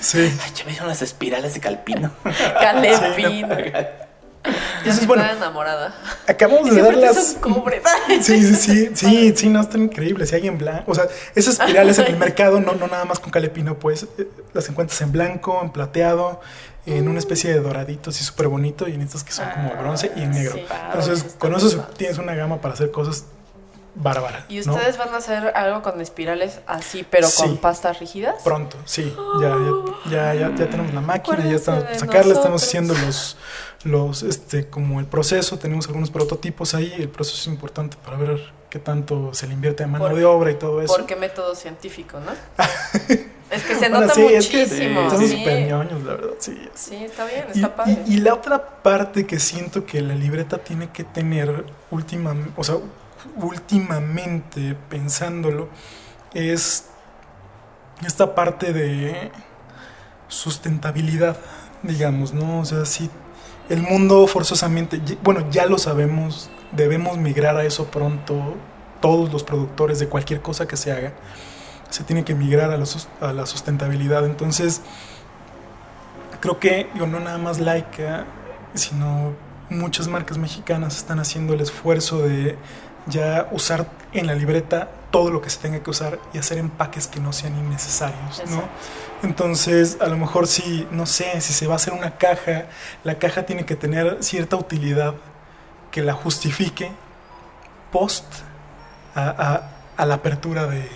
Sí. 0.00 0.18
Ay, 0.44 0.52
ya 0.54 0.64
vieron 0.64 0.88
las 0.88 1.02
espirales 1.02 1.54
de 1.54 1.60
Calpino. 1.60 2.10
Calepino. 2.60 3.56
Yo 4.84 4.92
sí 4.92 5.06
bueno, 5.06 5.22
estaba 5.22 5.38
enamorada. 5.38 5.94
acabamos 6.26 6.68
Y 6.68 6.70
de 6.70 6.82
dar 6.82 6.96
las... 6.96 7.32
son 7.32 7.40
cobres. 7.40 7.82
Sí, 8.20 8.42
sí, 8.42 8.54
sí, 8.54 8.90
sí, 8.94 9.34
sí, 9.36 9.48
no, 9.48 9.60
están 9.60 9.82
increíbles. 9.82 10.32
Y 10.32 10.36
hay 10.36 10.46
en 10.46 10.58
blanco. 10.58 10.92
O 10.92 10.94
sea, 10.94 11.06
esas 11.34 11.58
espirales 11.58 11.98
en 11.98 12.06
el 12.06 12.16
mercado, 12.16 12.60
no, 12.60 12.74
no 12.74 12.86
nada 12.86 13.04
más 13.04 13.18
con 13.18 13.30
calepino, 13.30 13.78
pues 13.78 14.06
eh, 14.18 14.28
las 14.52 14.68
encuentras 14.68 15.00
en 15.00 15.12
blanco, 15.12 15.60
en 15.62 15.70
plateado, 15.70 16.40
en 16.96 17.08
una 17.08 17.18
especie 17.18 17.52
de 17.52 17.60
doradito 17.60 18.10
así 18.10 18.24
súper 18.24 18.48
bonito 18.48 18.88
y 18.88 18.94
en 18.94 19.02
estos 19.02 19.22
que 19.24 19.32
son 19.32 19.48
como 19.50 19.70
bronce 19.76 20.10
y 20.16 20.22
en 20.22 20.30
negro. 20.30 20.54
Sí. 20.54 20.64
Entonces, 20.86 21.36
con 21.38 21.54
eso 21.54 21.76
padre. 21.76 21.94
tienes 21.96 22.18
una 22.18 22.34
gama 22.34 22.60
para 22.60 22.74
hacer 22.74 22.90
cosas 22.90 23.24
bárbaras. 23.94 24.44
¿Y 24.48 24.60
¿no? 24.60 24.74
ustedes 24.74 24.96
van 24.96 25.12
a 25.12 25.16
hacer 25.16 25.48
algo 25.56 25.82
con 25.82 26.00
espirales 26.00 26.60
así, 26.66 27.04
pero 27.10 27.26
Sí. 27.28 27.42
con 27.42 27.56
pastas 27.56 27.98
rígidas? 27.98 28.36
Pronto, 28.44 28.76
sí. 28.84 29.12
Ya, 29.40 29.48
ya, 29.48 30.10
ya, 30.10 30.34
ya, 30.34 30.54
ya 30.56 30.70
tenemos 30.70 30.94
la 30.94 31.00
máquina, 31.00 31.38
ya 31.44 31.56
estamos 31.56 31.84
sacarla, 31.98 32.34
estamos 32.34 32.62
haciendo 32.62 32.94
los, 32.94 33.36
los, 33.82 34.22
este, 34.22 34.68
como 34.68 35.00
el 35.00 35.06
proceso, 35.06 35.58
tenemos 35.58 35.86
algunos 35.88 36.10
prototipos 36.10 36.74
ahí, 36.74 36.92
el 36.96 37.08
proceso 37.08 37.38
es 37.40 37.46
importante 37.48 37.96
para 38.04 38.16
ver 38.18 38.52
qué 38.70 38.78
tanto 38.78 39.34
se 39.34 39.46
le 39.48 39.54
invierte 39.54 39.82
de 39.82 39.88
mano 39.88 40.06
Por- 40.06 40.14
de 40.16 40.24
obra 40.24 40.50
y 40.52 40.54
todo 40.54 40.80
eso. 40.80 40.94
¿Por 40.94 41.04
qué 41.06 41.16
método 41.16 41.54
científico, 41.56 42.20
no? 42.20 42.32
es 43.50 43.62
que 43.62 43.74
se 43.74 43.80
Bueno, 43.88 44.00
nota 44.00 44.14
sí, 44.14 44.24
es 44.26 44.46
que 44.48 44.64
muchísimo. 44.66 45.00
Estamos 45.02 45.28
sí. 45.30 45.38
súper 45.38 45.66
ñoños, 45.68 46.02
la 46.04 46.12
verdad, 46.14 46.30
sí. 46.38 46.58
Sí, 46.74 46.96
está 46.96 47.24
bien, 47.26 47.44
Y, 47.54 47.58
está 47.58 47.76
padre. 47.76 48.02
y- 48.06 48.14
y 48.14 48.16
la 48.18 48.34
otra 48.34 48.82
parte 48.82 49.26
que 49.26 49.38
siento 49.38 49.84
que 49.86 50.00
la 50.02 50.14
libreta 50.14 50.58
tiene 50.58 50.90
que 50.90 51.04
tener 51.04 51.64
última, 51.90 52.34
o 52.56 52.64
sea, 52.64 52.76
últimamente 53.36 54.76
pensándolo 54.88 55.68
es 56.34 56.86
esta 58.06 58.34
parte 58.34 58.72
de 58.72 59.30
sustentabilidad, 60.28 61.36
digamos, 61.82 62.32
¿no? 62.34 62.60
O 62.60 62.64
sea, 62.64 62.84
si 62.84 63.10
el 63.68 63.82
mundo 63.82 64.26
forzosamente, 64.26 64.96
y- 65.06 65.18
bueno, 65.22 65.48
ya 65.50 65.66
lo 65.66 65.78
sabemos, 65.78 66.50
debemos 66.72 67.16
migrar 67.18 67.56
a 67.56 67.64
eso 67.64 67.86
pronto, 67.86 68.56
todos 69.00 69.32
los 69.32 69.44
productores 69.44 69.98
de 70.00 70.08
cualquier 70.08 70.40
cosa 70.42 70.66
que 70.66 70.76
se 70.76 70.90
haga, 70.92 71.12
se 71.90 72.04
tiene 72.04 72.24
que 72.24 72.34
migrar 72.34 72.70
a 72.70 72.76
la, 72.76 72.86
sus- 72.86 73.08
a 73.20 73.32
la 73.32 73.46
sustentabilidad. 73.46 74.24
Entonces, 74.26 74.80
creo 76.40 76.58
que, 76.58 76.88
digo, 76.94 77.06
no 77.06 77.20
nada 77.20 77.38
más 77.38 77.58
Laika, 77.58 78.24
sino 78.74 79.32
muchas 79.70 80.08
marcas 80.08 80.38
mexicanas 80.38 80.96
están 80.96 81.18
haciendo 81.20 81.54
el 81.54 81.60
esfuerzo 81.60 82.22
de 82.22 82.56
ya 83.06 83.48
usar 83.52 83.86
en 84.12 84.26
la 84.26 84.34
libreta 84.34 84.88
todo 85.10 85.30
lo 85.30 85.40
que 85.40 85.48
se 85.50 85.58
tenga 85.58 85.82
que 85.82 85.90
usar 85.90 86.18
y 86.34 86.38
hacer 86.38 86.58
empaques 86.58 87.06
que 87.06 87.20
no 87.20 87.32
sean 87.32 87.56
innecesarios, 87.58 88.42
¿no? 88.50 88.62
Entonces, 89.22 89.96
a 90.00 90.06
lo 90.06 90.16
mejor 90.16 90.46
si, 90.46 90.86
no 90.90 91.06
sé, 91.06 91.40
si 91.40 91.52
se 91.52 91.66
va 91.66 91.72
a 91.72 91.76
hacer 91.76 91.92
una 91.94 92.18
caja, 92.18 92.66
la 93.04 93.18
caja 93.18 93.44
tiene 93.46 93.64
que 93.64 93.74
tener 93.76 94.18
cierta 94.22 94.56
utilidad 94.56 95.14
que 95.90 96.02
la 96.02 96.12
justifique 96.12 96.92
post 97.90 98.26
a, 99.14 99.22
a- 99.28 99.70
a 99.96 100.06
la 100.06 100.14
apertura 100.14 100.66
de 100.66 100.88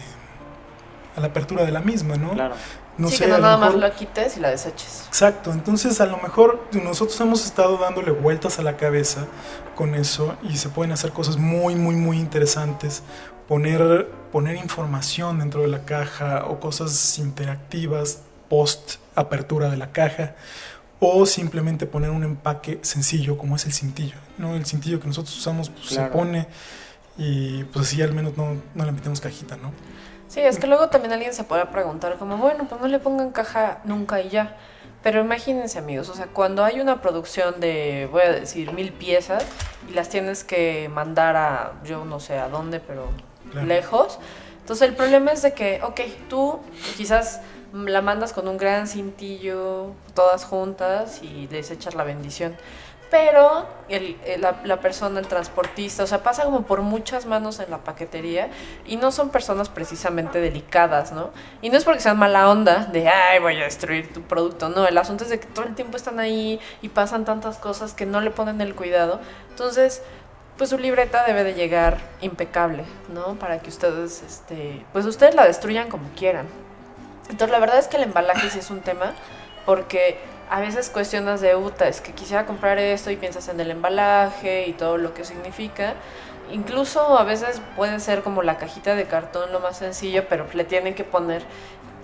a 1.17 1.21
la 1.21 1.29
apertura 1.29 1.65
de 1.65 1.73
la 1.73 1.81
misma, 1.81 2.17
¿no? 2.17 2.33
Claro. 2.33 2.55
No 2.99 3.09
sí, 3.09 3.17
sé, 3.17 3.25
que 3.25 3.31
no 3.31 3.39
nada 3.39 3.57
más 3.57 3.75
lo 3.75 3.91
quites 3.93 4.37
y 4.37 4.41
la 4.41 4.51
deseches. 4.51 5.05
Exacto, 5.09 5.51
entonces 5.53 6.01
a 6.01 6.07
lo 6.07 6.19
mejor 6.19 6.69
nosotros 6.73 7.19
hemos 7.21 7.45
estado 7.45 7.79
dándole 7.79 8.11
vueltas 8.11 8.59
a 8.59 8.63
la 8.63 8.77
cabeza 8.77 9.27
con 9.75 9.95
eso 9.95 10.37
y 10.43 10.59
se 10.59 10.69
pueden 10.69 10.93
hacer 10.93 11.13
cosas 11.13 11.39
muy, 11.39 11.75
muy, 11.75 11.97
muy 11.97 12.19
interesantes. 12.19 13.03
Poner, 13.49 14.09
poner 14.31 14.57
información 14.57 15.39
dentro 15.39 15.63
de 15.63 15.69
la 15.69 15.85
caja 15.85 16.45
o 16.47 16.61
cosas 16.61 17.19
interactivas 17.19 18.21
post 18.49 18.97
apertura 19.15 19.71
de 19.71 19.79
la 19.79 19.93
caja 19.93 20.35
o 21.01 21.25
simplemente 21.25 21.87
poner 21.87 22.11
un 22.11 22.23
empaque 22.23 22.79
sencillo 22.83 23.39
como 23.39 23.57
es 23.57 23.65
el 23.65 23.73
cintillo. 23.73 24.17
¿no? 24.37 24.55
El 24.55 24.67
cintillo 24.67 25.01
que 25.01 25.07
nosotros 25.07 25.37
usamos 25.37 25.71
pues, 25.71 25.87
se 25.87 26.03
pone 26.03 26.47
y 27.17 27.65
pues 27.65 27.87
así 27.87 28.03
al 28.03 28.13
menos 28.13 28.37
no, 28.37 28.57
no 28.75 28.85
le 28.85 28.93
metemos 28.93 29.21
cajita, 29.21 29.57
¿no? 29.57 29.73
Sí, 30.33 30.41
es 30.41 30.59
que 30.59 30.67
luego 30.67 30.89
también 30.89 31.13
alguien 31.13 31.35
se 31.35 31.45
puede 31.45 31.67
preguntar 31.67 32.17
como, 32.17 32.39
bueno, 32.39 32.65
pues 32.67 32.81
no 32.81 32.89
le 32.89 32.99
pongan 32.99 33.33
caja 33.33 33.81
nunca 33.85 34.19
y 34.23 34.31
ya. 34.31 34.57
Pero 35.03 35.21
imagínense 35.21 35.79
amigos, 35.79 36.09
o 36.09 36.15
sea, 36.15 36.29
cuando 36.29 36.65
hay 36.65 36.81
una 36.81 37.03
producción 37.03 37.61
de, 37.61 38.09
voy 38.11 38.23
a 38.23 38.33
decir, 38.33 38.73
mil 38.73 38.95
piezas 38.95 39.45
y 39.91 39.93
las 39.93 40.09
tienes 40.09 40.43
que 40.43 40.89
mandar 40.89 41.37
a, 41.37 41.73
yo 41.85 42.07
no 42.07 42.19
sé 42.19 42.39
a 42.39 42.49
dónde, 42.49 42.81
pero 42.81 43.09
Claro. 43.51 43.67
lejos. 43.67 44.19
Entonces 44.61 44.89
el 44.89 44.95
problema 44.95 45.33
es 45.33 45.43
de 45.43 45.53
que, 45.53 45.81
ok, 45.83 46.01
tú 46.31 46.61
quizás 46.97 47.43
la 47.75 48.01
mandas 48.01 48.33
con 48.33 48.49
un 48.49 48.57
gran 48.57 48.89
cintillo, 48.89 49.89
todas 50.15 50.47
juntas 50.47 51.21
y 51.23 51.47
les 51.49 51.71
echas 51.71 51.95
la 51.95 52.05
bendición. 52.05 52.57
Pero 53.13 53.67
el- 53.91 54.17
el- 54.25 54.41
la, 54.41 54.63
la 54.65 54.81
persona, 54.81 55.21
el 55.21 55.27
transportista, 55.27 56.03
o 56.03 56.07
sea, 56.07 56.23
pasa 56.23 56.45
como 56.45 56.63
por 56.63 56.81
muchas 56.81 57.27
manos 57.27 57.61
en 57.61 57.71
la 57.71 57.77
paquetería 57.77 58.49
y 58.87 58.97
no 58.97 59.13
son 59.13 59.29
personas 59.29 59.69
precisamente 59.69 60.41
delicadas, 60.41 61.13
¿no? 61.13 61.29
Y 61.61 61.69
no 61.69 61.77
es 61.77 61.85
porque 61.85 62.01
sean 62.01 62.19
mala 62.19 62.49
onda 62.49 62.87
de, 62.87 63.11
ay, 63.11 63.39
voy 63.39 63.61
a 63.61 63.65
destruir 63.65 64.11
tu 64.15 64.23
producto, 64.23 64.71
no, 64.71 64.89
el 64.89 64.97
asunto 64.97 65.25
es 65.25 65.31
de 65.31 65.39
que 65.39 65.47
todo 65.47 65.67
el 65.67 65.75
tiempo 65.75 65.99
están 65.99 66.21
ahí 66.21 66.59
y 66.81 66.89
pasan 66.89 67.27
tantas 67.27 67.59
cosas 67.59 67.93
que 67.93 68.07
no 68.07 68.23
le 68.23 68.31
ponen 68.31 68.63
el 68.63 68.75
cuidado. 68.75 69.21
Entonces, 69.51 70.03
pues 70.57 70.71
su 70.71 70.79
libreta 70.79 71.23
debe 71.27 71.45
de 71.45 71.53
llegar 71.53 71.99
impecable, 72.23 72.85
¿no? 73.13 73.35
Para 73.35 73.59
que 73.59 73.69
ustedes, 73.69 74.23
este, 74.23 74.87
pues 74.95 75.05
ustedes 75.05 75.35
la 75.35 75.45
destruyan 75.47 75.91
como 75.91 76.09
quieran. 76.17 76.47
Entonces, 77.29 77.51
la 77.51 77.59
verdad 77.59 77.79
es 77.79 77.89
que 77.89 77.99
el 77.99 78.05
embalaje 78.05 78.49
sí 78.49 78.59
es 78.61 78.71
un 78.71 78.81
tema, 78.81 79.13
porque 79.67 80.19
a 80.53 80.61
veces 80.61 80.91
cuestionas 80.91 81.41
de 81.41 81.57
UTA, 81.57 81.89
es 81.89 82.03
que 82.03 82.13
quisiera 82.13 82.45
comprar 82.45 82.77
esto 82.77 83.11
y 83.11 83.17
piensas 83.17 83.49
en 83.49 83.59
el 83.59 83.71
embalaje 83.71 84.67
y 84.69 84.75
todo 84.75 84.99
lo 84.99 85.15
que 85.15 85.25
significa. 85.25 85.95
Incluso 86.51 87.19
a 87.19 87.25
veces 87.25 87.63
puede 87.75 87.99
ser 88.01 88.23
como 88.23 88.43
la 88.43 88.59
cajita 88.59 88.95
de 88.95 89.07
cartón 89.07 89.51
lo 89.51 89.61
más 89.61 89.79
sencillo, 89.79 90.27
pero 90.29 90.47
le 90.53 90.65
tienen 90.65 90.95
que 90.95 91.05
poner 91.05 91.43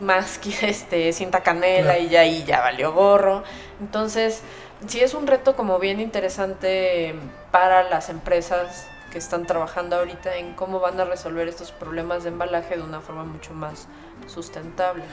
más 0.01 0.39
que 0.39 0.49
este 0.63 1.13
cinta 1.13 1.43
canela 1.43 1.93
Claro. 1.93 2.01
y 2.03 2.09
ya 2.09 2.21
ahí 2.21 2.45
ya 2.45 2.61
valió 2.63 2.95
gorro. 2.95 3.45
Entonces, 3.81 4.41
sí 4.87 5.01
es 5.01 5.13
un 5.13 5.27
reto 5.27 5.55
como 5.55 5.79
bien 5.79 6.01
interesante 6.01 7.15
para 7.51 7.83
las 7.83 8.09
empresas 8.09 8.87
que 9.13 9.19
están 9.19 9.45
trabajando 9.45 9.97
ahorita 9.97 10.37
en 10.37 10.55
cómo 10.55 10.81
van 10.81 10.99
a 10.99 11.05
resolver 11.05 11.49
estos 11.49 11.71
problemas 11.71 12.23
de 12.23 12.31
embalaje 12.31 12.79
de 12.79 12.83
una 12.83 13.03
forma 13.03 13.25
mucho 13.25 13.53
más 13.53 13.89
sustentable. 14.27 15.05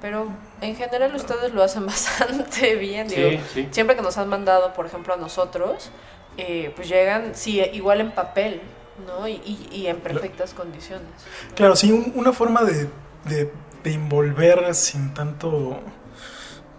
Pero 0.00 0.28
en 0.60 0.76
general 0.76 1.14
ustedes 1.14 1.52
lo 1.52 1.62
hacen 1.62 1.84
bastante 1.86 2.76
bien, 2.76 3.08
digo. 3.08 3.30
Sí, 3.30 3.40
sí. 3.54 3.68
Siempre 3.70 3.96
que 3.96 4.02
nos 4.02 4.16
han 4.18 4.28
mandado, 4.28 4.72
por 4.72 4.86
ejemplo, 4.86 5.14
a 5.14 5.16
nosotros, 5.16 5.90
eh, 6.36 6.72
pues 6.74 6.88
llegan, 6.88 7.34
sí, 7.34 7.60
igual 7.72 8.00
en 8.00 8.12
papel, 8.12 8.60
¿no? 9.06 9.28
Y, 9.28 9.32
y- 9.44 9.68
y 9.72 9.86
en 9.88 9.98
perfectas 10.00 10.54
condiciones. 10.54 11.06
Claro, 11.54 11.76
sí, 11.76 11.92
un- 11.92 12.12
una 12.14 12.32
forma 12.32 12.62
de, 12.62 12.88
de, 13.24 13.52
de 13.84 13.92
envolver 13.92 14.74
sin 14.74 15.12
tanto, 15.14 15.80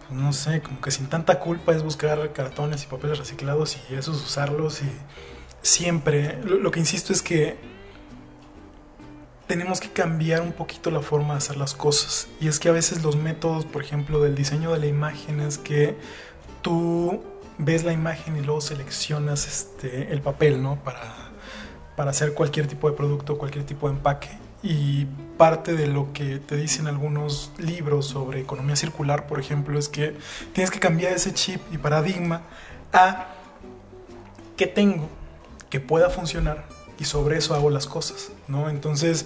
pues, 0.07 0.19
no 0.19 0.33
sé, 0.33 0.61
como 0.61 0.81
que 0.81 0.89
sin 0.91 1.07
tanta 1.07 1.39
culpa 1.39 1.73
es 1.73 1.83
buscar 1.83 2.31
cartones 2.33 2.83
y 2.83 2.87
papeles 2.87 3.19
reciclados 3.19 3.77
y 3.89 3.95
esos 3.95 4.23
usarlos 4.23 4.81
y 4.81 4.89
siempre, 5.61 6.39
lo, 6.43 6.57
lo 6.57 6.71
que 6.71 6.79
insisto 6.79 7.13
es 7.13 7.21
que 7.21 7.57
tenemos 9.51 9.81
que 9.81 9.89
cambiar 9.89 10.39
un 10.39 10.53
poquito 10.53 10.91
la 10.91 11.01
forma 11.01 11.33
de 11.33 11.39
hacer 11.39 11.57
las 11.57 11.73
cosas 11.73 12.29
y 12.39 12.47
es 12.47 12.57
que 12.57 12.69
a 12.69 12.71
veces 12.71 13.03
los 13.03 13.17
métodos, 13.17 13.65
por 13.65 13.83
ejemplo, 13.83 14.21
del 14.21 14.33
diseño 14.33 14.71
de 14.71 14.79
la 14.79 14.85
imagen 14.85 15.41
es 15.41 15.57
que 15.57 15.97
tú 16.61 17.21
ves 17.57 17.83
la 17.83 17.91
imagen 17.91 18.37
y 18.37 18.41
luego 18.43 18.61
seleccionas 18.61 19.45
este, 19.45 20.13
el 20.13 20.21
papel, 20.21 20.63
¿no? 20.63 20.81
Para, 20.81 21.01
para 21.97 22.11
hacer 22.11 22.33
cualquier 22.33 22.67
tipo 22.67 22.89
de 22.89 22.95
producto, 22.95 23.37
cualquier 23.37 23.65
tipo 23.65 23.89
de 23.89 23.95
empaque. 23.95 24.29
Y 24.63 25.03
parte 25.37 25.73
de 25.73 25.87
lo 25.87 26.13
que 26.13 26.37
te 26.37 26.55
dicen 26.55 26.87
algunos 26.87 27.51
libros 27.57 28.05
sobre 28.05 28.39
economía 28.39 28.77
circular, 28.77 29.27
por 29.27 29.37
ejemplo, 29.37 29.77
es 29.77 29.89
que 29.89 30.15
tienes 30.53 30.71
que 30.71 30.79
cambiar 30.79 31.11
ese 31.11 31.33
chip 31.33 31.61
y 31.73 31.77
paradigma 31.77 32.43
a 32.93 33.33
qué 34.55 34.65
tengo 34.65 35.09
que 35.69 35.81
pueda 35.81 36.09
funcionar 36.09 36.65
y 37.01 37.05
sobre 37.05 37.37
eso 37.37 37.53
hago 37.55 37.69
las 37.69 37.87
cosas, 37.87 38.29
¿no? 38.47 38.69
Entonces, 38.69 39.25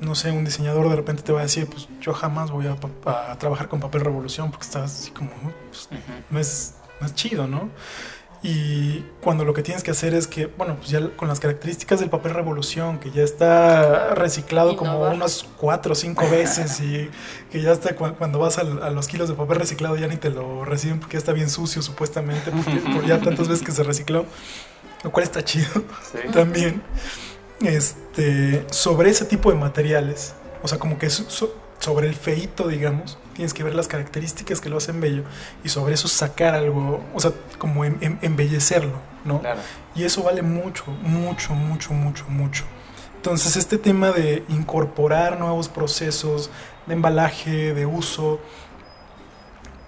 no 0.00 0.14
sé, 0.14 0.30
un 0.32 0.44
diseñador 0.44 0.88
de 0.88 0.96
repente 0.96 1.22
te 1.22 1.32
va 1.32 1.40
a 1.40 1.42
decir, 1.44 1.66
pues 1.66 1.88
yo 2.00 2.12
jamás 2.12 2.50
voy 2.50 2.66
a, 2.66 3.38
trabajar 3.38 3.68
con 3.68 3.80
papel 3.80 4.00
revolución 4.02 4.50
porque 4.50 4.66
estás 4.66 4.84
así 5.00 5.10
como, 5.12 5.30
"Uh, 5.30 5.52
pues, 5.70 5.88
no 6.30 6.38
es, 6.38 6.74
no 7.00 7.06
es 7.06 7.14
chido, 7.14 7.46
¿no? 7.46 7.70
Y 8.42 9.04
cuando 9.20 9.44
lo 9.44 9.52
que 9.52 9.62
tienes 9.62 9.82
que 9.82 9.90
hacer 9.90 10.14
es 10.14 10.26
que, 10.26 10.46
bueno, 10.46 10.76
pues 10.76 10.88
ya 10.88 11.06
con 11.14 11.28
las 11.28 11.40
características 11.40 12.00
del 12.00 12.08
papel 12.08 12.32
revolución, 12.32 12.98
que 12.98 13.10
ya 13.10 13.22
está 13.22 14.14
reciclado 14.14 14.76
como 14.78 14.98
unas 15.10 15.44
cuatro 15.58 15.92
o 15.92 15.94
cinco 15.94 16.24
veces 16.30 16.80
y 16.80 17.10
que 17.52 17.60
ya 17.60 17.72
está 17.72 17.94
cu- 17.94 18.14
cuando 18.16 18.38
vas 18.38 18.56
al- 18.56 18.82
a, 18.82 18.88
los 18.88 19.08
kilos 19.08 19.28
de 19.28 19.34
papel 19.34 19.58
reciclado 19.58 19.94
ya 19.96 20.06
ni 20.06 20.16
te 20.16 20.30
lo 20.30 20.64
reciben 20.64 21.00
porque 21.00 21.14
ya 21.14 21.18
está 21.18 21.32
bien 21.34 21.50
sucio 21.50 21.82
supuestamente, 21.82 22.50
porque 22.50 22.76
por 22.94 23.04
ya 23.04 23.20
tantas 23.20 23.46
veces 23.46 23.62
que 23.62 23.72
se 23.72 23.82
recicló, 23.82 24.24
lo 25.02 25.10
cual 25.12 25.24
está 25.24 25.44
chido 25.44 25.68
Sí. 26.12 26.18
también 26.32 26.82
este, 27.62 28.64
sobre 28.70 29.10
ese 29.10 29.24
tipo 29.24 29.50
de 29.50 29.56
materiales, 29.58 30.34
o 30.62 30.68
sea, 30.68 30.78
como 30.78 30.98
que 30.98 31.10
so- 31.10 31.54
sobre 31.78 32.08
el 32.08 32.14
feito, 32.14 32.68
digamos, 32.68 33.18
tienes 33.34 33.54
que 33.54 33.62
ver 33.62 33.74
las 33.74 33.88
características 33.88 34.60
que 34.60 34.68
lo 34.68 34.76
hacen 34.78 35.00
bello 35.00 35.22
y 35.64 35.70
sobre 35.70 35.94
eso 35.94 36.08
sacar 36.08 36.54
algo, 36.54 37.02
o 37.14 37.20
sea, 37.20 37.32
como 37.58 37.84
em- 37.84 37.96
em- 38.02 38.18
embellecerlo, 38.22 38.98
¿no? 39.24 39.40
Claro. 39.40 39.60
Y 39.94 40.04
eso 40.04 40.22
vale 40.22 40.42
mucho, 40.42 40.84
mucho, 41.02 41.54
mucho, 41.54 41.92
mucho, 41.94 42.24
mucho. 42.28 42.64
Entonces, 43.16 43.56
este 43.56 43.76
tema 43.78 44.10
de 44.12 44.44
incorporar 44.48 45.38
nuevos 45.38 45.68
procesos 45.68 46.50
de 46.86 46.94
embalaje, 46.94 47.72
de 47.74 47.86
uso, 47.86 48.40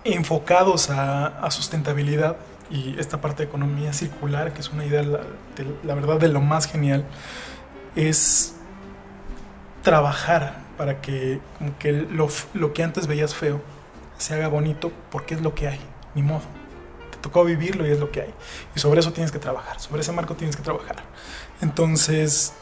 enfocados 0.05 0.91
a, 0.91 1.27
a 1.27 1.51
sustentabilidad 1.51 2.37
y 2.73 2.97
esta 2.99 3.21
parte 3.21 3.43
de 3.43 3.49
economía 3.49 3.93
circular, 3.93 4.55
que 4.55 4.61
es 4.61 4.71
una 4.71 4.87
idea, 4.87 5.03
la, 5.03 5.95
verdad, 5.95 6.19
de 6.19 6.29
lo 6.29 6.41
más 6.41 6.67
genial, 6.67 7.05
es 7.95 8.55
trabajar 9.83 10.63
para 10.79 11.03
que, 11.03 11.41
que 11.79 11.93
lo, 11.93 12.29
lo 12.55 12.73
que 12.73 12.83
antes 12.83 13.07
veías 13.07 13.35
feo 13.35 13.61
se 14.17 14.35
haga 14.35 14.49
bonito 14.49 14.91
porque 15.11 15.35
es 15.35 15.43
lo 15.43 15.55
que 15.55 15.69
hay, 15.69 15.81
ni 16.15 16.23
modo. 16.23 16.45
Te 17.11 17.19
tocó 17.19 17.45
vivirlo 17.45 17.87
y 17.87 17.91
es 17.91 18.01
lo 18.01 18.11
que 18.11 18.23
hay. 18.23 18.35
Y 18.75 18.81
sobre 18.81 19.01
eso 19.01 19.13
tienes 19.13 19.31
que 19.31 19.39
trabajar, 19.39 19.79
sobre 19.79 20.01
ese 20.01 20.13
marco 20.13 20.35
tienes 20.35 20.57
que 20.57 20.63
trabajar. 20.63 20.97
Entonces, 21.61 22.55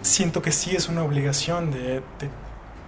siento 0.00 0.40
que 0.40 0.50
sí 0.50 0.74
es 0.74 0.88
una 0.88 1.04
obligación 1.04 1.70
de, 1.72 2.02
de 2.18 2.30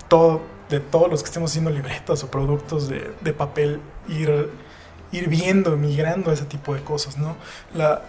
todo, 0.09 0.41
de 0.71 0.81
todos 0.81 1.11
los 1.11 1.23
que 1.23 1.27
estemos 1.27 1.51
haciendo 1.51 1.71
libretas 1.71 2.25
o 2.25 2.31
productos 2.31 2.89
de, 2.89 3.15
de 3.21 3.33
papel 3.35 3.81
ir, 4.09 4.51
ir 5.15 5.29
viendo, 5.29 5.77
migrando 5.77 6.31
a 6.31 6.35
ese 6.35 6.45
tipo 6.45 6.75
de 6.75 6.83
cosas, 6.83 7.17
¿no? 7.19 7.37
La, 7.75 8.03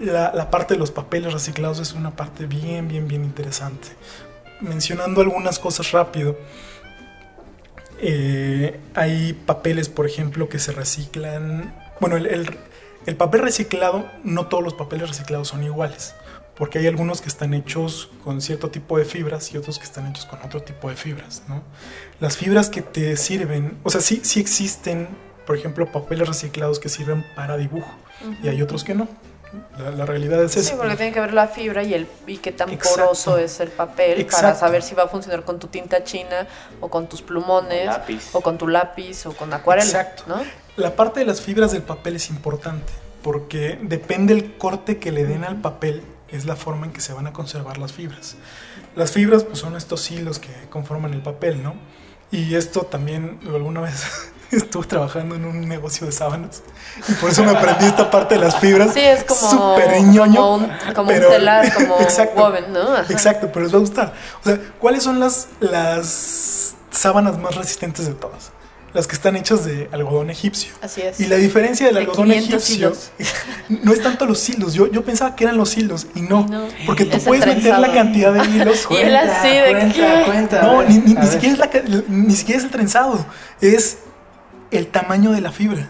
la, 0.00 0.50
parte 0.50 0.74
de 0.74 0.80
los 0.80 0.90
papeles 0.90 1.32
reciclados 1.32 1.78
es 1.80 1.92
una 1.92 2.16
parte 2.16 2.46
bien, 2.46 2.88
bien, 2.88 3.06
bien 3.08 3.24
interesante. 3.24 3.88
Mencionando 4.60 5.20
algunas 5.20 5.58
cosas 5.58 5.92
rápido, 5.92 6.36
eh, 8.00 8.78
hay 8.94 9.32
papeles, 9.32 9.88
por 9.88 10.06
ejemplo, 10.06 10.48
que 10.48 10.58
se 10.58 10.72
reciclan. 10.72 11.74
Bueno, 12.00 12.16
el, 12.16 12.26
el- 12.26 12.58
el 13.06 13.14
papel 13.14 13.42
reciclado, 13.42 14.04
no 14.24 14.48
todos 14.48 14.64
los 14.64 14.74
papeles 14.74 15.08
reciclados 15.08 15.46
son 15.46 15.62
iguales, 15.62 16.16
porque 16.56 16.80
hay 16.80 16.88
algunos 16.88 17.20
que 17.20 17.28
están 17.28 17.54
hechos 17.54 18.10
con 18.24 18.40
cierto 18.40 18.68
tipo 18.70 18.98
de 18.98 19.04
fibras 19.04 19.54
y 19.54 19.58
otros 19.58 19.78
que 19.78 19.84
están 19.84 20.08
hechos 20.08 20.26
con 20.26 20.40
otro 20.42 20.60
tipo 20.62 20.90
de 20.90 20.96
fibras, 20.96 21.44
¿no? 21.46 21.62
Las 22.18 22.36
fibras 22.36 22.68
que 22.68 22.82
te 22.82 23.16
sirven, 23.16 23.78
o 23.84 23.90
sea, 23.90 24.00
sí, 24.00 24.22
sí 24.24 24.40
existen, 24.40 25.06
por 25.46 25.56
ejemplo, 25.56 25.90
papeles 25.92 26.28
reciclados 26.28 26.78
que 26.80 26.88
sirven 26.88 27.24
para 27.34 27.56
dibujo 27.56 27.90
y 28.42 28.48
hay 28.48 28.62
otros 28.62 28.84
que 28.84 28.94
no. 28.94 29.08
La, 29.78 29.90
la 29.92 30.04
realidad 30.04 30.42
es 30.42 30.52
Sí, 30.52 30.58
esa. 30.58 30.76
porque 30.76 30.96
tiene 30.96 31.12
que 31.12 31.20
ver 31.20 31.32
la 31.32 31.46
fibra 31.46 31.82
y 31.82 31.94
el 31.94 32.06
y 32.26 32.38
qué 32.38 32.52
tan 32.52 32.68
Exacto. 32.68 33.00
poroso 33.02 33.38
es 33.38 33.60
el 33.60 33.68
papel 33.70 34.14
para 34.14 34.20
Exacto. 34.22 34.58
saber 34.60 34.82
si 34.82 34.94
va 34.94 35.04
a 35.04 35.08
funcionar 35.08 35.44
con 35.44 35.58
tu 35.58 35.68
tinta 35.68 36.02
china 36.04 36.46
o 36.80 36.88
con 36.90 37.08
tus 37.08 37.22
plumones 37.22 37.86
Lápiz. 37.86 38.28
o 38.34 38.40
con 38.42 38.58
tu 38.58 38.66
lápiz 38.68 39.24
o 39.24 39.32
con 39.32 39.52
acuarela, 39.54 39.86
Exacto. 39.86 40.24
¿no? 40.26 40.42
La 40.76 40.94
parte 40.96 41.20
de 41.20 41.26
las 41.26 41.40
fibras 41.40 41.70
del 41.72 41.82
papel 41.82 42.16
es 42.16 42.28
importante 42.28 42.92
porque 43.22 43.78
depende 43.80 44.34
el 44.34 44.56
corte 44.58 44.98
que 44.98 45.10
le 45.12 45.24
den 45.24 45.44
al 45.44 45.56
papel 45.60 46.02
es 46.28 46.44
la 46.44 46.56
forma 46.56 46.86
en 46.86 46.92
que 46.92 47.00
se 47.00 47.12
van 47.12 47.26
a 47.28 47.32
conservar 47.32 47.78
las 47.78 47.92
fibras. 47.92 48.34
Las 48.96 49.12
fibras 49.12 49.44
pues 49.44 49.60
son 49.60 49.76
estos 49.76 50.10
hilos 50.10 50.38
que 50.38 50.50
conforman 50.70 51.14
el 51.14 51.22
papel, 51.22 51.62
¿no? 51.62 51.76
Y 52.32 52.56
esto 52.56 52.82
también 52.82 53.38
alguna 53.46 53.80
vez 53.80 54.04
estuve 54.56 54.86
trabajando 54.86 55.34
en 55.34 55.44
un 55.44 55.68
negocio 55.68 56.06
de 56.06 56.12
sábanas 56.12 56.62
y 57.08 57.12
por 57.14 57.30
eso 57.30 57.44
me 57.44 57.50
aprendí 57.50 57.86
esta 57.86 58.10
parte 58.10 58.34
de 58.36 58.40
las 58.40 58.58
fibras. 58.58 58.92
Sí, 58.94 59.00
es 59.00 59.24
como, 59.24 59.50
súper 59.50 60.02
ñoño, 60.02 60.34
como 60.36 60.54
un, 60.54 60.70
como 60.94 61.08
pero- 61.08 61.28
un 61.28 61.34
telar, 61.34 61.72
como 61.74 62.00
Exacto. 62.00 62.40
woven, 62.40 62.72
¿no? 62.72 62.94
Ajá. 62.94 63.12
Exacto, 63.12 63.50
pero 63.52 63.64
les 63.64 63.72
va 63.74 63.78
a 63.78 63.80
gustar. 63.80 64.14
O 64.42 64.48
sea, 64.48 64.58
¿cuáles 64.78 65.02
son 65.02 65.20
las, 65.20 65.48
las 65.60 66.74
sábanas 66.90 67.38
más 67.38 67.54
resistentes 67.54 68.06
de 68.06 68.14
todas? 68.14 68.52
Las 68.94 69.06
que 69.06 69.14
están 69.14 69.36
hechas 69.36 69.66
de 69.66 69.90
algodón 69.92 70.30
egipcio. 70.30 70.72
Así 70.80 71.02
es. 71.02 71.20
Y 71.20 71.26
la 71.26 71.36
diferencia 71.36 71.84
del 71.84 71.96
De 71.96 72.00
algodón 72.02 72.28
500 72.30 72.54
egipcio 72.54 72.74
hilos. 72.76 73.10
no 73.68 73.92
es 73.92 74.00
tanto 74.02 74.24
los 74.24 74.48
hilos. 74.48 74.72
Yo, 74.72 74.90
yo 74.90 75.04
pensaba 75.04 75.36
que 75.36 75.44
eran 75.44 75.58
los 75.58 75.76
hilos 75.76 76.06
y 76.14 76.22
no. 76.22 76.46
Porque 76.86 77.04
tú 77.04 77.18
puedes 77.18 77.44
meter 77.44 77.78
la 77.78 77.80
trenzado. 77.80 77.92
cantidad 77.94 78.32
de 78.32 78.44
hilos. 78.46 78.86
Y 78.88 78.96
él 78.96 79.14
así 79.14 79.48
de 79.48 79.70
cuenta, 79.72 79.94
¿qué? 79.94 80.22
cuenta. 80.24 80.62
No, 80.62 80.78
ver, 80.78 80.88
ni, 80.88 81.26
siquiera 81.26 81.52
es 81.52 81.58
la 81.58 81.70
ni 82.08 82.34
siquiera 82.34 82.58
es 82.58 82.64
el 82.64 82.70
trenzado. 82.70 83.26
Es 83.60 83.98
el 84.70 84.88
tamaño 84.88 85.32
de 85.32 85.40
la 85.40 85.52
fibra. 85.52 85.88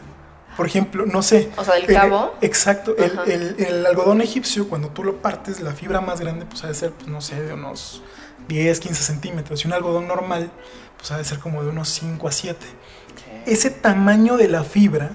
Por 0.56 0.66
ejemplo, 0.66 1.04
no 1.04 1.22
sé. 1.22 1.50
O 1.56 1.64
sea, 1.64 1.74
del 1.74 1.84
el- 1.84 1.94
cabo. 1.94 2.34
exacto. 2.40 2.96
El, 2.96 3.30
el- 3.30 3.56
el 3.66 3.86
algodón 3.86 4.20
egipcio, 4.22 4.68
cuando 4.68 4.88
tú 4.88 5.04
lo 5.04 5.16
partes, 5.20 5.60
la 5.60 5.72
fibra 5.72 6.00
más 6.00 6.20
grande, 6.20 6.46
pues 6.46 6.64
ha 6.64 6.68
de 6.68 6.74
ser, 6.74 6.92
pues, 6.92 7.08
no 7.08 7.20
sé, 7.20 7.42
de 7.42 7.52
unos 7.52 8.02
10, 8.48 8.80
15 8.80 9.02
centímetros. 9.02 9.64
Y 9.64 9.68
un 9.68 9.74
algodón 9.74 10.08
normal, 10.08 10.50
pues 10.96 11.10
ha 11.10 11.18
de 11.18 11.24
ser 11.24 11.38
como 11.40 11.62
de 11.62 11.68
unos 11.68 11.88
5 11.90 12.26
a 12.28 12.32
7 12.32 12.64
ese 13.44 13.70
tamaño 13.70 14.36
de 14.36 14.48
la 14.48 14.64
fibra, 14.64 15.10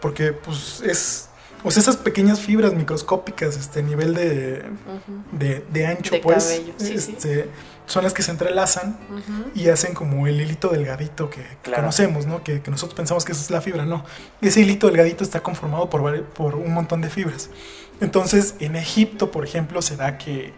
porque 0.00 0.32
pues 0.32 0.80
es, 0.84 1.28
o 1.62 1.70
sea, 1.70 1.80
esas 1.82 1.96
pequeñas 1.96 2.40
fibras 2.40 2.72
microscópicas, 2.74 3.56
este 3.56 3.82
nivel 3.82 4.12
de, 4.14 4.64
de, 5.32 5.64
de 5.70 5.86
ancho, 5.86 6.10
De 6.16 6.20
pues, 6.20 6.44
cabello, 6.44 6.72
sí, 6.78 6.98
sí. 6.98 7.16
Son 7.90 8.04
las 8.04 8.14
que 8.14 8.22
se 8.22 8.30
entrelazan 8.30 8.96
y 9.54 9.68
hacen 9.68 9.94
como 9.94 10.26
el 10.26 10.40
hilito 10.40 10.68
delgadito 10.68 11.28
que, 11.28 11.42
que 11.42 11.56
Claro. 11.62 11.82
conocemos, 11.82 12.26
¿no? 12.26 12.42
Que, 12.44 12.62
que 12.62 12.70
nosotros 12.70 12.94
pensamos 12.96 13.24
que 13.24 13.32
esa 13.32 13.42
es 13.42 13.50
la 13.50 13.60
fibra, 13.60 13.84
no. 13.84 14.04
Ese 14.40 14.60
hilito 14.60 14.86
delgadito 14.86 15.24
está 15.24 15.40
conformado 15.42 15.90
por, 15.90 16.22
por 16.24 16.54
un 16.54 16.72
montón 16.72 17.00
de 17.00 17.10
fibras. 17.10 17.50
Entonces, 18.00 18.54
en 18.60 18.76
Egipto, 18.76 19.30
por 19.30 19.44
ejemplo, 19.44 19.82
se 19.82 19.96
da 19.96 20.16
que, 20.18 20.54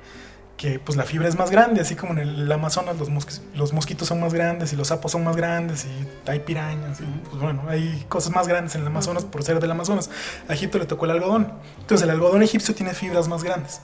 que 0.56 0.78
pues 0.78 0.96
la 0.96 1.04
fibra 1.04 1.26
es 1.26 1.36
más 1.36 1.50
grande, 1.50 1.80
así 1.80 1.96
como 1.96 2.12
en 2.12 2.18
el 2.20 2.52
Amazonas 2.52 2.96
los, 2.98 3.10
mosqui- 3.10 3.40
los 3.54 3.72
mosquitos 3.72 4.06
son 4.06 4.20
más 4.20 4.32
grandes 4.34 4.72
y 4.72 4.76
los 4.76 4.88
sapos 4.88 5.10
son 5.12 5.24
más 5.24 5.34
grandes 5.34 5.86
y 5.86 6.30
hay 6.30 6.38
pirañas 6.40 7.00
y 7.00 7.04
pues 7.30 7.42
bueno, 7.42 7.64
hay 7.68 8.04
cosas 8.08 8.32
más 8.32 8.46
grandes 8.46 8.74
en 8.76 8.82
el 8.82 8.86
Amazonas 8.88 9.24
por 9.24 9.42
ser 9.42 9.58
del 9.58 9.70
Amazonas. 9.72 10.08
A 10.48 10.52
Egipto 10.52 10.78
le 10.78 10.84
tocó 10.86 11.06
el 11.06 11.12
algodón. 11.12 11.52
Entonces, 11.80 12.04
el 12.04 12.10
algodón 12.10 12.42
egipcio 12.42 12.74
tiene 12.74 12.94
fibras 12.94 13.26
más 13.26 13.42
grandes. 13.42 13.80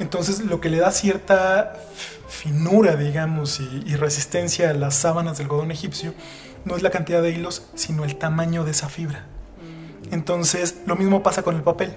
Entonces, 0.00 0.40
lo 0.40 0.60
que 0.60 0.70
le 0.70 0.78
da 0.78 0.90
cierta 0.90 1.76
finura, 2.28 2.96
digamos, 2.96 3.60
y, 3.60 3.82
y 3.86 3.96
resistencia 3.96 4.70
a 4.70 4.74
las 4.74 4.96
sábanas 4.96 5.38
del 5.38 5.44
algodón 5.46 5.70
egipcio 5.70 6.14
no 6.64 6.74
es 6.76 6.82
la 6.82 6.90
cantidad 6.90 7.22
de 7.22 7.30
hilos, 7.30 7.66
sino 7.74 8.04
el 8.04 8.16
tamaño 8.16 8.64
de 8.64 8.70
esa 8.72 8.88
fibra. 8.88 9.26
Entonces, 10.10 10.76
lo 10.86 10.96
mismo 10.96 11.22
pasa 11.22 11.42
con 11.42 11.54
el 11.56 11.62
papel. 11.62 11.94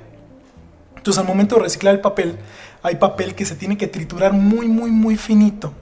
Entonces, 0.97 1.19
al 1.19 1.27
momento 1.27 1.55
de 1.55 1.63
reciclar 1.63 1.93
el 1.95 2.01
papel, 2.01 2.37
hay 2.81 2.95
papel 2.95 3.35
que 3.35 3.45
se 3.45 3.55
tiene 3.55 3.77
que 3.77 3.87
triturar 3.87 4.33
muy, 4.33 4.67
muy, 4.67 4.91
muy 4.91 5.17
finito 5.17 5.73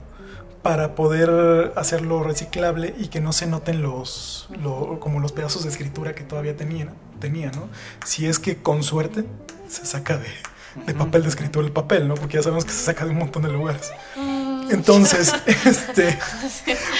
para 0.63 0.93
poder 0.95 1.73
hacerlo 1.75 2.23
reciclable 2.23 2.93
y 2.99 3.07
que 3.07 3.19
no 3.19 3.33
se 3.33 3.47
noten 3.47 3.81
los, 3.81 4.47
lo- 4.61 4.99
como 4.99 5.19
los 5.19 5.31
pedazos 5.31 5.63
de 5.63 5.69
escritura 5.69 6.13
que 6.13 6.23
todavía 6.23 6.55
tenía, 6.55 6.87
tenía, 7.19 7.51
¿no? 7.51 7.67
Si 8.05 8.27
es 8.27 8.37
que 8.39 8.57
con 8.61 8.83
suerte 8.83 9.25
se 9.67 9.85
saca 9.87 10.17
de, 10.17 10.27
de 10.75 10.93
papel 10.93 11.23
de 11.23 11.29
escritura 11.29 11.65
el 11.65 11.73
papel, 11.73 12.07
¿no? 12.07 12.15
Porque 12.15 12.37
ya 12.37 12.43
sabemos 12.43 12.65
que 12.65 12.71
se 12.71 12.83
saca 12.83 13.05
de 13.05 13.11
un 13.11 13.17
montón 13.17 13.43
de 13.43 13.49
lugares. 13.49 13.91
Entonces, 14.69 15.33
este, 15.65 16.17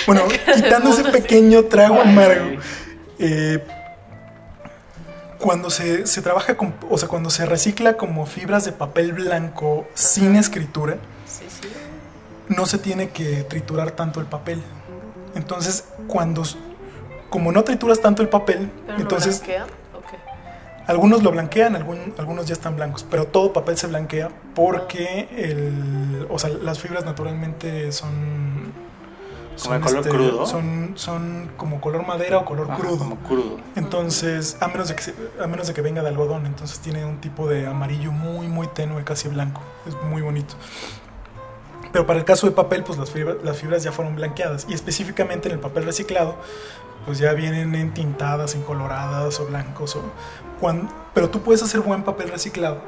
bueno, 0.06 0.24
quitando 0.56 0.92
ese 0.92 1.06
pequeño 1.06 1.66
trago 1.66 2.02
amargo, 2.02 2.60
eh, 3.20 3.64
cuando 5.38 5.70
se, 5.70 6.06
se 6.06 6.22
trabaja 6.22 6.56
con, 6.56 6.76
o 6.90 6.98
sea, 6.98 7.08
cuando 7.08 7.30
se 7.30 7.46
recicla 7.46 7.98
como 7.98 8.26
fibras 8.26 8.66
de 8.66 8.72
papel 8.72 9.14
blanco 9.14 9.88
sin 9.94 10.36
escritura, 10.36 10.98
no 12.48 12.66
se 12.66 12.78
tiene 12.78 13.10
que 13.10 13.44
triturar 13.44 13.92
tanto 13.92 14.20
el 14.20 14.26
papel. 14.26 14.62
Entonces, 15.36 15.86
cuando, 16.08 16.44
como 17.30 17.52
no 17.52 17.64
trituras 17.64 18.02
tanto 18.02 18.22
el 18.22 18.30
papel, 18.30 18.70
entonces. 18.98 19.42
Algunos 20.92 21.24
lo 21.24 21.32
blanquean, 21.32 21.76
algún- 21.76 22.14
algunos 22.18 22.46
ya 22.46 22.54
están 22.54 22.76
blancos, 22.76 23.06
pero 23.10 23.26
todo 23.26 23.52
papel 23.54 23.78
se 23.78 23.88
blanquea 23.88 24.30
porque 24.54 25.28
el, 25.36 26.28
o 26.30 26.38
sea, 26.38 26.50
las 26.52 26.80
fibras 26.80 27.04
naturalmente 27.06 27.92
son, 27.92 28.72
¿Como 29.62 29.76
de 29.76 29.82
color 29.82 30.08
crudo? 30.10 30.46
Son, 30.46 30.94
son 30.96 31.52
como 31.58 31.82
color 31.82 32.06
madera 32.08 32.38
o 32.40 32.46
color 32.46 32.68
Ajá, 32.72 32.80
crudo. 32.80 32.98
Como 32.98 33.16
crudo. 33.18 33.58
Entonces, 33.76 34.58
a 34.60 34.68
menos, 34.70 34.88
de 34.90 34.96
que 34.96 35.04
se- 35.04 35.16
a 35.44 35.48
menos 35.48 35.68
de 35.68 35.74
que 35.74 35.82
venga 35.82 36.02
de 36.02 36.08
algodón, 36.10 36.46
entonces 36.46 36.80
tiene 36.80 37.06
un 37.06 37.18
tipo 37.20 37.48
de 37.48 37.68
amarillo 37.68 38.12
muy, 38.12 38.48
muy 38.48 38.68
tenue, 38.68 39.04
casi 39.04 39.28
blanco. 39.28 39.62
Es 39.88 39.96
muy 40.10 40.22
bonito. 40.22 40.56
Pero 41.92 42.08
para 42.08 42.18
el 42.20 42.26
caso 42.26 42.48
de 42.48 42.54
papel, 42.54 42.84
pues 42.84 42.98
las 42.98 43.12
fibras, 43.12 43.38
las 43.44 43.58
fibras 43.58 43.84
ya 43.84 43.92
fueron 43.92 44.16
blanqueadas. 44.16 44.66
Y 44.70 44.74
específicamente 44.74 45.50
en 45.50 45.56
el 45.56 45.60
papel 45.60 45.84
reciclado, 45.84 46.36
pues 47.06 47.18
ya 47.18 47.34
vienen 47.34 47.76
entintadas, 47.76 48.56
encoloradas 48.56 49.40
o 49.40 49.46
blancos. 49.46 49.96
O 49.96 50.04
cuan- 50.60 50.90
pero 51.14 51.30
tú 51.30 51.42
puedes 51.42 51.62
hacer 51.64 51.82
buen 51.82 52.04
papel 52.04 52.30
reciclado 52.30 52.80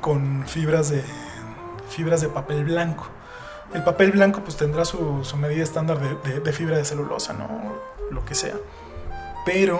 con 0.00 0.44
fibras 0.46 0.90
de, 0.90 1.02
fibras 1.88 2.20
de 2.20 2.28
papel 2.28 2.64
blanco. 2.64 3.06
El 3.74 3.84
papel 3.84 4.12
blanco 4.12 4.40
pues 4.40 4.56
tendrá 4.56 4.84
su, 4.84 5.24
su 5.24 5.36
medida 5.36 5.62
estándar 5.62 5.98
de 6.22 6.52
fibra 6.52 6.76
de 6.78 6.84
celulosa, 6.84 7.34
¿no? 7.34 7.48
Lo 8.10 8.24
que 8.24 8.34
sea. 8.34 8.54
Pero 9.44 9.78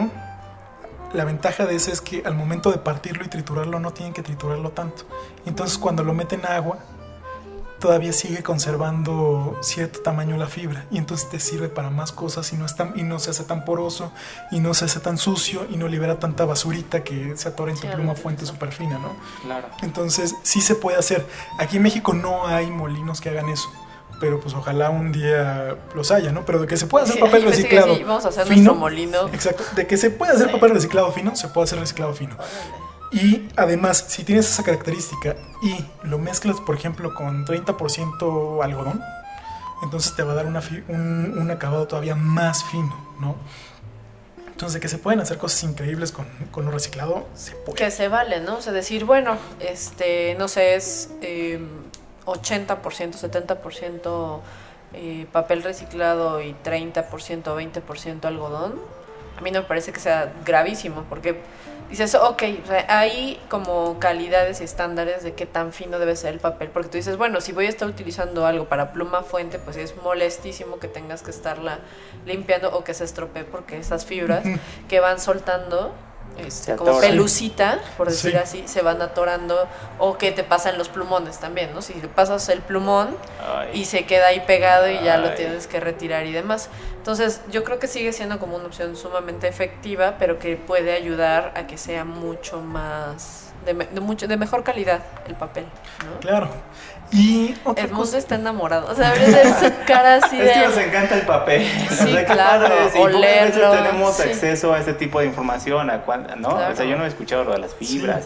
la 1.14 1.24
ventaja 1.24 1.64
de 1.64 1.74
ese 1.76 1.90
es 1.92 2.02
que 2.02 2.22
al 2.26 2.34
momento 2.34 2.70
de 2.70 2.76
partirlo 2.78 3.24
y 3.24 3.28
triturarlo 3.28 3.80
no 3.80 3.92
tienen 3.92 4.12
que 4.12 4.22
triturarlo 4.22 4.70
tanto. 4.72 5.04
Entonces 5.46 5.78
cuando 5.78 6.04
lo 6.04 6.12
meten 6.12 6.44
a 6.44 6.56
agua, 6.56 6.78
todavía 7.78 8.12
sigue 8.12 8.42
conservando 8.42 9.56
cierto 9.62 10.00
tamaño 10.00 10.36
la 10.36 10.46
fibra 10.46 10.84
y 10.90 10.98
entonces 10.98 11.28
te 11.30 11.40
sirve 11.40 11.68
para 11.68 11.90
más 11.90 12.12
cosas 12.12 12.52
y 12.52 12.56
no, 12.56 12.66
es 12.66 12.74
tan- 12.76 12.92
y 12.96 13.02
no 13.02 13.18
se 13.18 13.30
hace 13.30 13.44
tan 13.44 13.64
poroso 13.64 14.12
y 14.50 14.60
no 14.60 14.74
se 14.74 14.84
hace 14.86 15.00
tan 15.00 15.18
sucio 15.18 15.66
y 15.70 15.76
no 15.76 15.88
libera 15.88 16.18
tanta 16.18 16.44
basurita 16.44 17.04
que 17.04 17.36
se 17.36 17.48
atora 17.48 17.70
en 17.72 17.76
tu 17.78 17.86
Sí, 17.86 17.92
pluma 17.94 18.14
fuente 18.14 18.46
súper 18.46 18.72
fina, 18.72 18.98
¿no? 18.98 19.12
Claro. 19.42 19.68
Entonces 19.82 20.34
sí 20.42 20.60
se 20.60 20.74
puede 20.74 20.98
hacer. 20.98 21.26
Aquí 21.58 21.76
en 21.76 21.82
México 21.82 22.12
no 22.14 22.46
hay 22.46 22.70
molinos 22.70 23.20
que 23.20 23.28
hagan 23.30 23.48
eso. 23.48 23.68
Pero 24.20 24.40
pues 24.40 24.52
ojalá 24.54 24.90
un 24.90 25.12
día 25.12 25.76
los 25.94 26.10
haya, 26.10 26.32
¿no? 26.32 26.44
Pero 26.44 26.58
de 26.58 26.66
que 26.66 26.76
se 26.76 26.86
puede 26.88 27.04
hacer 27.04 27.16
Sí, 27.16 27.22
papel 27.22 27.42
reciclado. 27.44 27.94
sí, 27.94 28.02
vamos 28.02 28.24
a 28.24 28.28
hacer 28.30 28.44
fino, 28.44 28.56
nuestro 28.56 28.74
molino. 28.74 29.28
Exacto. 29.28 29.62
De 29.76 29.86
que 29.86 29.96
se 29.96 30.10
puede 30.10 30.32
hacer 30.32 30.48
Sí. 30.48 30.52
papel 30.52 30.70
reciclado 30.70 31.12
fino, 31.12 31.36
se 31.36 31.46
puede 31.48 31.66
hacer 31.66 31.78
reciclado 31.78 32.12
fino. 32.14 32.34
Órale. 32.34 32.87
Y 33.10 33.48
además, 33.56 34.04
si 34.08 34.24
tienes 34.24 34.50
esa 34.50 34.62
característica 34.62 35.36
y 35.62 35.84
lo 36.06 36.18
mezclas, 36.18 36.60
por 36.60 36.76
ejemplo, 36.76 37.14
con 37.14 37.46
30% 37.46 38.62
algodón, 38.62 39.02
entonces 39.82 40.14
te 40.14 40.22
va 40.22 40.32
a 40.32 40.34
dar 40.34 40.46
un, 40.46 41.50
acabado 41.50 41.86
todavía 41.86 42.14
más 42.14 42.64
fino, 42.64 42.94
¿no? 43.20 43.36
Entonces, 44.48 44.80
que 44.80 44.88
se 44.88 44.98
pueden 44.98 45.20
hacer 45.20 45.38
cosas 45.38 45.62
increíbles 45.62 46.10
con, 46.10 46.26
con 46.50 46.64
lo 46.64 46.72
reciclado, 46.72 47.26
se 47.34 47.52
puede. 47.52 47.78
Que 47.78 47.90
se 47.90 48.08
vale, 48.08 48.40
¿no? 48.40 48.56
O 48.56 48.60
sea, 48.60 48.72
decir, 48.72 49.04
bueno, 49.04 49.38
este, 49.60 50.34
no 50.36 50.48
sé, 50.48 50.74
es 50.74 51.10
eh, 51.22 51.60
80%, 52.26 52.76
70% 52.80 54.40
eh, 54.94 55.26
papel 55.32 55.62
reciclado 55.62 56.40
y 56.40 56.54
30% 56.64 57.48
o 57.48 57.60
20% 57.60 58.24
algodón. 58.24 58.74
A 59.36 59.40
mí 59.40 59.50
no 59.50 59.60
me 59.60 59.66
parece 59.66 59.92
que 59.92 60.00
sea 60.00 60.32
gravísimo, 60.44 61.04
porque 61.08 61.40
dices, 61.88 62.14
ok, 62.14 62.42
o 62.64 62.66
sea, 62.66 62.84
hay 62.88 63.40
como 63.48 63.98
calidades 63.98 64.60
y 64.60 64.64
estándares 64.64 65.22
de 65.22 65.34
qué 65.34 65.46
tan 65.46 65.72
fino 65.72 65.98
debe 65.98 66.16
ser 66.16 66.34
el 66.34 66.40
papel, 66.40 66.68
porque 66.68 66.88
tú 66.88 66.96
dices, 66.98 67.16
bueno, 67.16 67.40
si 67.40 67.52
voy 67.52 67.66
a 67.66 67.68
estar 67.68 67.88
utilizando 67.88 68.46
algo 68.46 68.66
para 68.66 68.92
pluma 68.92 69.22
fuente, 69.22 69.58
pues 69.58 69.76
es 69.76 69.96
molestísimo 70.02 70.78
que 70.78 70.88
tengas 70.88 71.22
que 71.22 71.30
estarla 71.30 71.78
limpiando 72.26 72.76
o 72.76 72.84
que 72.84 72.94
se 72.94 73.04
estropee, 73.04 73.44
porque 73.44 73.78
esas 73.78 74.04
fibras 74.04 74.44
que 74.88 75.00
van 75.00 75.18
soltando 75.20 75.92
este, 76.36 76.76
como 76.76 77.00
pelucita, 77.00 77.80
por 77.96 78.08
decir 78.08 78.32
Sí. 78.32 78.36
así, 78.36 78.68
se 78.68 78.82
van 78.82 79.02
atorando 79.02 79.66
o 79.98 80.18
que 80.18 80.30
te 80.30 80.44
pasan 80.44 80.78
los 80.78 80.88
plumones 80.88 81.38
también, 81.38 81.74
¿no? 81.74 81.82
Si 81.82 81.94
le 81.94 82.06
pasas 82.06 82.48
el 82.50 82.60
plumón 82.60 83.16
Ay. 83.44 83.70
y 83.80 83.84
se 83.86 84.04
queda 84.06 84.28
ahí 84.28 84.40
pegado 84.46 84.88
y 84.88 85.02
ya 85.02 85.16
lo 85.16 85.34
tienes 85.34 85.66
que 85.66 85.80
retirar 85.80 86.26
y 86.26 86.32
demás. 86.32 86.68
Entonces, 87.08 87.40
yo 87.50 87.64
creo 87.64 87.78
que 87.78 87.86
sigue 87.86 88.12
siendo 88.12 88.38
como 88.38 88.56
una 88.56 88.66
opción 88.66 88.94
sumamente 88.94 89.48
efectiva, 89.48 90.16
pero 90.18 90.38
que 90.38 90.58
puede 90.58 90.92
ayudar 90.92 91.54
a 91.56 91.66
que 91.66 91.78
sea 91.78 92.04
mucho 92.04 92.60
más 92.60 93.54
de, 93.64 93.72
de 93.72 94.00
mucho 94.02 94.28
de 94.28 94.36
mejor 94.36 94.62
calidad 94.62 95.00
el 95.26 95.34
papel. 95.34 95.64
Claro. 96.20 96.50
Y 97.10 97.54
otra 97.64 97.84
Edmundo 97.84 98.04
cosa. 98.04 98.18
está 98.18 98.34
enamorado. 98.34 98.88
O 98.90 98.94
sea, 98.94 99.12
debería 99.12 99.42
ser 99.58 99.72
su 99.72 99.86
cara 99.86 100.16
así 100.16 100.38
Es 100.40 100.52
que 100.52 100.58
nos 100.66 100.76
de. 100.76 100.84
encanta 100.84 101.14
el 101.14 101.22
papel. 101.22 101.66
Sí, 101.90 102.06
qué 102.16 102.24
claro. 102.24 102.66
Y 102.66 102.98
pocas 102.98 103.20
veces 103.20 103.54
tenemos 103.72 104.16
sí. 104.16 104.22
acceso 104.24 104.74
a 104.74 104.78
este 104.78 104.92
tipo 104.92 105.20
de 105.20 105.26
información, 105.26 105.88
a. 105.90 106.04
Claro. 106.04 106.72
O 106.72 106.76
sea, 106.76 106.84
yo 106.84 106.96
no 106.96 107.04
he 107.04 107.08
escuchado 107.08 107.44
lo 107.44 107.52
de 107.52 107.58
las 107.58 107.74
fibras. 107.74 108.24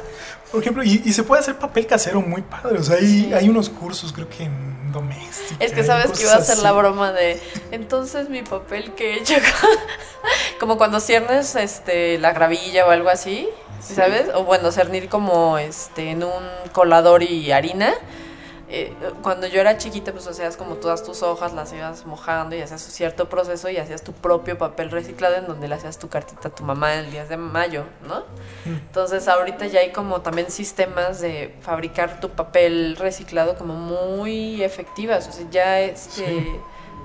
Por 0.50 0.60
ejemplo, 0.60 0.82
y, 0.82 1.00
y 1.04 1.12
se 1.12 1.22
puede 1.22 1.40
hacer 1.40 1.56
papel 1.56 1.86
casero 1.86 2.20
muy 2.20 2.42
padre. 2.42 2.78
O 2.78 2.82
sea, 2.82 2.96
hay, 2.96 3.06
Sí. 3.06 3.32
hay 3.34 3.48
unos 3.48 3.68
cursos, 3.70 4.12
creo 4.12 4.28
que 4.28 4.44
en 4.44 4.92
doméstica. 4.92 5.64
Es 5.64 5.72
que 5.72 5.84
sabes 5.84 6.10
que 6.12 6.22
iba 6.24 6.34
a 6.34 6.40
ser 6.42 6.54
así. 6.54 6.62
la 6.62 6.72
broma 6.72 7.12
de 7.12 7.40
entonces 7.70 8.28
mi 8.28 8.42
papel 8.42 8.92
que 8.92 9.14
he 9.14 9.18
hecho 9.20 9.34
como 10.60 10.76
cuando 10.76 11.00
ciernes 11.00 11.54
este 11.56 12.18
la 12.18 12.32
gravilla 12.32 12.86
o 12.86 12.90
algo 12.90 13.08
así, 13.08 13.48
Sí. 13.80 13.94
¿sabes? 13.94 14.26
O 14.34 14.44
bueno, 14.44 14.70
cernir 14.70 15.08
como 15.08 15.58
este 15.58 16.10
en 16.10 16.22
un 16.22 16.42
colador 16.72 17.22
y 17.24 17.50
harina. 17.50 17.92
Eh, 18.74 18.94
cuando 19.22 19.46
yo 19.46 19.60
era 19.60 19.76
chiquita, 19.76 20.12
pues 20.12 20.26
hacías 20.26 20.56
como 20.56 20.76
todas 20.76 21.02
tus 21.02 21.22
hojas, 21.22 21.52
las 21.52 21.72
ibas 21.74 22.06
mojando 22.06 22.56
y 22.56 22.62
hacías 22.62 22.82
un 22.86 22.90
cierto 22.90 23.28
proceso 23.28 23.68
y 23.68 23.76
hacías 23.76 24.02
tu 24.02 24.12
propio 24.14 24.56
papel 24.56 24.90
reciclado 24.90 25.36
en 25.36 25.46
donde 25.46 25.68
le 25.68 25.74
hacías 25.74 25.98
tu 25.98 26.08
cartita 26.08 26.48
a 26.48 26.54
tu 26.54 26.64
mamá 26.64 26.94
el 26.94 27.10
10 27.10 27.28
de 27.28 27.36
mayo, 27.36 27.84
¿no? 28.08 28.20
Mm. 28.64 28.76
Entonces 28.76 29.28
ahorita 29.28 29.66
ya 29.66 29.80
hay 29.80 29.92
como 29.92 30.22
también 30.22 30.50
sistemas 30.50 31.20
de 31.20 31.54
fabricar 31.60 32.18
tu 32.20 32.30
papel 32.30 32.96
reciclado 32.96 33.56
como 33.56 33.74
muy 33.74 34.62
efectivas, 34.62 35.28
o 35.28 35.32
sea, 35.32 35.44
ya 35.50 35.80
es 35.80 36.16
de, 36.16 36.24
Sí. 36.26 36.46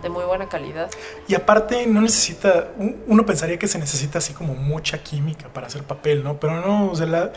de 0.04 0.10
muy 0.10 0.24
buena 0.24 0.48
calidad. 0.48 0.90
Y 1.28 1.36
aparte 1.36 1.86
no 1.86 2.00
necesita, 2.00 2.70
un- 2.78 3.04
uno 3.08 3.26
pensaría 3.26 3.60
que 3.60 3.68
se 3.68 3.78
necesita 3.78 4.20
así 4.20 4.32
como 4.34 4.54
mucha 4.54 5.04
química 5.04 5.50
para 5.50 5.68
hacer 5.68 5.84
papel, 5.84 6.24
¿no? 6.24 6.40
Pero 6.40 6.62
no, 6.66 6.90
o 6.92 6.96
sea, 6.96 7.08
la, 7.08 7.34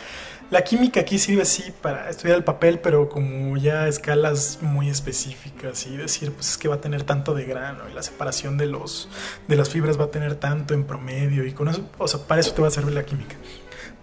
la 0.51 0.65
química 0.65 0.99
aquí 0.99 1.17
sirve 1.17 1.45
sí 1.45 1.73
para 1.81 2.09
estudiar 2.09 2.37
el 2.37 2.43
papel, 2.43 2.79
pero 2.79 3.07
como 3.07 3.55
ya 3.55 3.83
a 3.83 3.87
escalas 3.87 4.59
muy 4.61 4.89
específicas 4.89 5.87
y 5.87 5.95
decir, 5.95 6.33
pues 6.33 6.49
es 6.51 6.57
que 6.57 6.67
va 6.67 6.75
a 6.75 6.81
tener 6.81 7.03
tanto 7.03 7.33
de 7.33 7.45
grano 7.45 7.89
y 7.89 7.93
la 7.93 8.03
separación 8.03 8.57
de 8.57 8.65
los 8.65 9.07
de 9.47 9.55
las 9.55 9.69
fibras 9.69 9.97
va 9.97 10.05
a 10.05 10.11
tener 10.11 10.35
tanto 10.35 10.73
en 10.73 10.83
promedio 10.83 11.45
y 11.45 11.53
con 11.53 11.69
eso, 11.69 11.89
o 11.97 12.07
sea, 12.07 12.19
para 12.27 12.41
eso 12.41 12.51
te 12.51 12.61
va 12.61 12.67
a 12.67 12.71
servir 12.71 12.93
la 12.93 13.03
química. 13.03 13.37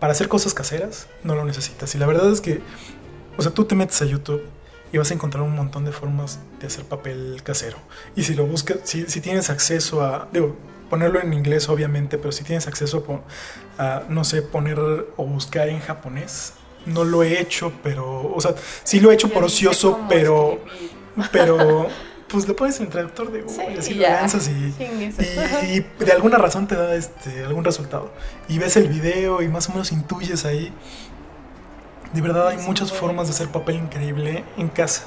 Para 0.01 0.12
hacer 0.12 0.28
cosas 0.28 0.55
caseras 0.55 1.07
no 1.22 1.34
lo 1.34 1.44
necesitas. 1.44 1.94
Y 1.94 1.99
la 1.99 2.07
verdad 2.07 2.32
es 2.32 2.40
que, 2.40 2.62
o 3.36 3.42
sea, 3.42 3.53
tú 3.53 3.66
te 3.66 3.74
metes 3.74 4.01
a 4.01 4.07
YouTube 4.07 4.42
y 4.90 4.96
vas 4.96 5.11
a 5.11 5.14
encontrar 5.14 5.42
un 5.44 5.55
montón 5.55 5.84
de 5.84 5.92
formas 5.92 6.38
de 6.61 6.68
hacer 6.68 6.84
papel 6.84 7.42
casero. 7.42 7.76
Y 8.16 8.22
si 8.22 8.34
lo 8.34 8.46
buscas, 8.46 8.78
si, 8.84 9.05
si 9.05 9.20
tienes 9.20 9.51
acceso 9.51 10.03
a, 10.03 10.28
digo, 10.32 10.57
ponerlo 10.89 11.20
en 11.20 11.32
inglés 11.32 11.68
obviamente, 11.68 12.18
pero 12.18 12.32
si 12.32 12.45
tienes 12.45 12.66
acceso 12.66 13.05
a, 13.78 14.03
no 14.09 14.24
sé, 14.24 14.43
poner 14.43 14.78
o 14.78 15.24
buscar 15.24 15.68
en 15.68 15.80
japonés, 15.80 16.55
no 16.86 17.05
lo 17.05 17.22
he 17.22 17.41
hecho, 17.41 17.72
pero, 17.82 18.32
o 18.34 18.41
sea, 18.41 18.55
sí 18.84 19.01
lo 19.01 19.11
he 19.11 19.14
hecho 19.14 19.28
por 19.28 19.45
ocioso, 19.45 20.01
pero, 20.09 20.61
pero, 21.32 21.89
pues 22.28 22.47
le 22.47 22.55
pones 22.55 22.78
en 22.78 22.86
el 22.86 22.93
traductor 22.93 23.32
de 23.32 23.43
Google 23.43 23.64
Sí, 23.64 23.72
y 23.74 23.78
así 23.78 23.95
lo 23.95 24.03
lanzas 24.03 24.49
y, 24.49 24.74
y, 25.66 25.86
y 26.01 26.05
de 26.05 26.12
alguna 26.12 26.39
razón 26.39 26.66
te 26.66 26.76
da 26.76 26.95
este 26.95 27.45
algún 27.45 27.64
resultado. 27.64 28.12
Y 28.49 28.59
ves 28.59 28.76
el 28.76 28.89
video 28.89 29.43
y 29.43 29.49
más 29.49 29.68
o 29.68 29.72
menos 29.72 29.93
intuyes 29.93 30.45
ahí. 30.45 30.72
De 32.12 32.22
verdad 32.22 32.49
hay 32.49 32.59
muchas 32.59 32.93
formas 32.93 33.28
de 33.28 33.34
hacer 33.34 33.49
papel 33.49 33.76
increíble 33.76 34.45
en 34.57 34.68
casa. 34.68 35.05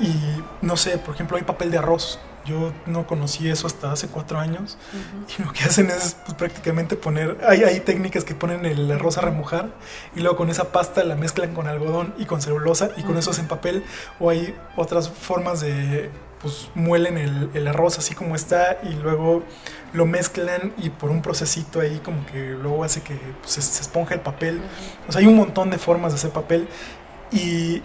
Y 0.00 0.12
no 0.60 0.76
sé, 0.76 0.98
por 0.98 1.14
ejemplo, 1.14 1.36
hay 1.36 1.44
papel 1.44 1.70
de 1.70 1.78
arroz. 1.78 2.18
Yo 2.46 2.72
no 2.86 3.06
conocí 3.06 3.48
eso 3.48 3.66
hasta 3.66 3.92
hace 3.92 4.08
cuatro 4.08 4.38
años. 4.38 4.78
Ujú. 4.92 5.42
Y 5.42 5.46
lo 5.46 5.52
que 5.52 5.64
hacen 5.64 5.90
es 5.90 6.16
pues, 6.24 6.36
prácticamente 6.36 6.96
poner. 6.96 7.38
Hay, 7.46 7.64
hay 7.64 7.80
técnicas 7.80 8.24
que 8.24 8.34
ponen 8.34 8.64
el 8.64 8.90
arroz 8.90 9.18
a 9.18 9.22
remojar 9.22 9.70
y 10.14 10.20
luego 10.20 10.36
con 10.36 10.50
esa 10.50 10.72
pasta 10.72 11.04
la 11.04 11.16
mezclan 11.16 11.54
con 11.54 11.66
algodón 11.66 12.14
y 12.18 12.26
con 12.26 12.40
celulosa 12.40 12.90
y 12.96 13.02
con 13.02 13.16
eso 13.18 13.30
hacen 13.30 13.48
papel. 13.48 13.84
O 14.20 14.30
hay 14.30 14.56
otras 14.76 15.08
formas 15.08 15.60
de. 15.60 16.10
Pues 16.40 16.68
muelen 16.74 17.16
el, 17.16 17.50
el 17.54 17.66
arroz 17.66 17.98
así 17.98 18.14
como 18.14 18.36
está 18.36 18.78
y 18.82 18.90
luego 18.90 19.42
lo 19.94 20.04
mezclan 20.04 20.74
y 20.76 20.90
por 20.90 21.10
un 21.10 21.22
procesito 21.22 21.80
ahí 21.80 21.98
como 22.04 22.26
que 22.26 22.50
luego 22.50 22.84
hace 22.84 23.00
que 23.00 23.18
pues, 23.40 23.54
se, 23.54 23.62
se 23.62 23.80
esponja 23.80 24.14
el 24.14 24.20
papel. 24.20 24.60
O 25.08 25.12
sea, 25.12 25.22
hay 25.22 25.26
un 25.26 25.34
montón 25.34 25.70
de 25.70 25.78
formas 25.78 26.12
de 26.12 26.18
hacer 26.18 26.30
papel 26.30 26.68
y 27.32 27.82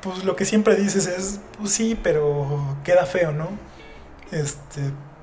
pues 0.00 0.24
lo 0.24 0.36
que 0.36 0.44
siempre 0.44 0.76
dices 0.76 1.06
es, 1.06 1.40
pues 1.58 1.72
sí, 1.72 1.98
pero 2.00 2.76
queda 2.84 3.06
feo, 3.06 3.32
¿no? 3.32 3.48
Este, 4.32 4.80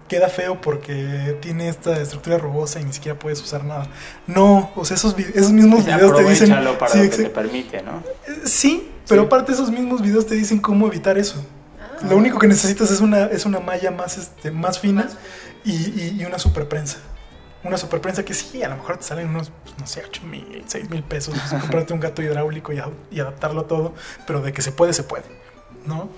queda 0.07 0.29
feo 0.29 0.61
porque 0.61 1.37
tiene 1.41 1.67
esta 1.69 1.99
estructura 2.01 2.37
rugosa 2.37 2.79
y 2.79 2.85
ni 2.85 2.93
siquiera 2.93 3.17
puedes 3.19 3.41
usar 3.41 3.63
nada. 3.65 3.87
No, 4.25 4.71
o 4.75 4.85
sea, 4.85 4.95
esos, 4.95 5.17
esos 5.19 5.51
mismos 5.51 5.85
videos 5.85 6.15
te 6.15 6.23
dicen... 6.29 6.49
Para 6.79 6.91
Sí, 6.91 7.03
lo 7.03 7.09
que 7.09 7.17
te 7.17 7.29
permite, 7.29 7.81
¿no? 7.83 8.03
eh, 8.27 8.41
sí, 8.45 8.89
pero 9.07 9.21
Sí. 9.23 9.25
aparte 9.27 9.51
esos 9.51 9.69
mismos 9.71 10.01
videos 10.01 10.25
te 10.25 10.35
dicen 10.35 10.59
cómo 10.59 10.87
evitar 10.87 11.17
eso. 11.17 11.43
Ah. 11.81 12.05
Lo 12.09 12.15
único 12.17 12.39
que 12.39 12.47
necesitas 12.47 12.89
es 12.91 13.01
una, 13.01 13.25
es 13.25 13.45
una 13.45 13.59
malla 13.59 13.91
más, 13.91 14.17
este, 14.17 14.51
más 14.51 14.79
fina 14.79 15.09
y, 15.65 15.71
y, 15.73 16.17
y 16.21 16.25
una 16.25 16.39
superprensa. 16.39 16.97
Una 17.63 17.75
superprensa 17.77 18.23
que 18.23 18.33
sí, 18.33 18.63
a 18.63 18.69
lo 18.69 18.77
mejor 18.77 18.97
te 18.97 19.03
salen 19.03 19.27
unos, 19.29 19.51
pues, 19.63 19.75
no 19.79 19.87
sé, 19.87 20.03
8 20.07 20.21
mil, 20.23 20.63
6 20.67 20.89
mil 20.89 21.03
pesos. 21.03 21.35
comprarte 21.59 21.91
un 21.93 21.99
gato 21.99 22.21
hidráulico 22.21 22.71
y, 22.71 22.77
a- 22.79 22.91
y 23.11 23.19
adaptarlo 23.19 23.65
todo, 23.65 23.93
pero 24.25 24.41
de 24.41 24.53
que 24.53 24.61
se 24.61 24.71
puede, 24.71 24.93
se 24.93 25.03
puede. 25.03 25.23
¿No? 25.85 26.09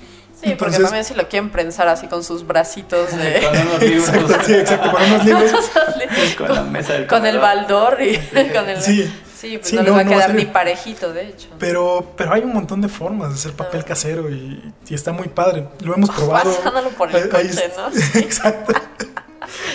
Sí, 0.41 0.51
porque 0.51 0.75
Entonces- 0.75 0.83
también 0.83 1.03
si 1.03 1.13
lo 1.15 1.27
quieren 1.27 1.49
prensar 1.49 1.87
así 1.89 2.07
con 2.07 2.23
sus 2.23 2.47
bracitos 2.47 3.15
de... 3.15 3.41
Con 3.41 3.57
unos 3.67 3.81
libros. 3.83 4.07
Exacto, 4.09 4.37
sí, 4.45 4.53
exacto, 4.53 4.91
con 4.91 5.03
unos 5.03 5.25
libros. 5.25 5.71
con 6.37 6.55
la 6.55 6.63
mesa 6.63 6.93
del 6.93 7.07
con 7.07 7.25
el 7.25 7.37
baldor 7.39 7.97
y 8.01 8.17
con 8.53 8.69
el... 8.69 8.81
Sí, 8.81 9.11
Sí, 9.39 9.57
pues 9.57 9.69
Sí, 9.69 9.77
no, 9.77 9.83
les 9.83 9.91
no, 9.91 9.95
va 9.95 10.01
a 10.01 10.03
no 10.03 10.09
va 10.11 10.15
a 10.15 10.19
quedar 10.19 10.31
ser- 10.31 10.35
ni 10.35 10.45
parejito, 10.51 11.13
de 11.13 11.27
hecho. 11.29 11.47
pero, 11.57 12.11
pero 12.17 12.33
hay 12.33 12.41
un 12.41 12.51
montón 12.53 12.81
de 12.81 12.89
formas 12.89 13.29
de 13.29 13.35
hacer 13.35 13.53
papel 13.53 13.79
Ah. 13.83 13.87
casero 13.87 14.29
y, 14.29 14.73
y 14.89 14.93
está 14.93 15.13
muy 15.13 15.29
padre. 15.29 15.65
Lo 15.81 15.93
hemos 15.95 16.09
probado. 16.09 16.53
Pasándolo 16.53 16.89
por 16.89 17.09
el 17.09 17.15
Ahí- 17.15 17.21
ahí 17.33 17.47
coche. 17.47 17.71
¿no? 17.77 17.89
Sí. 17.91 18.19
Exacto. 18.19 18.73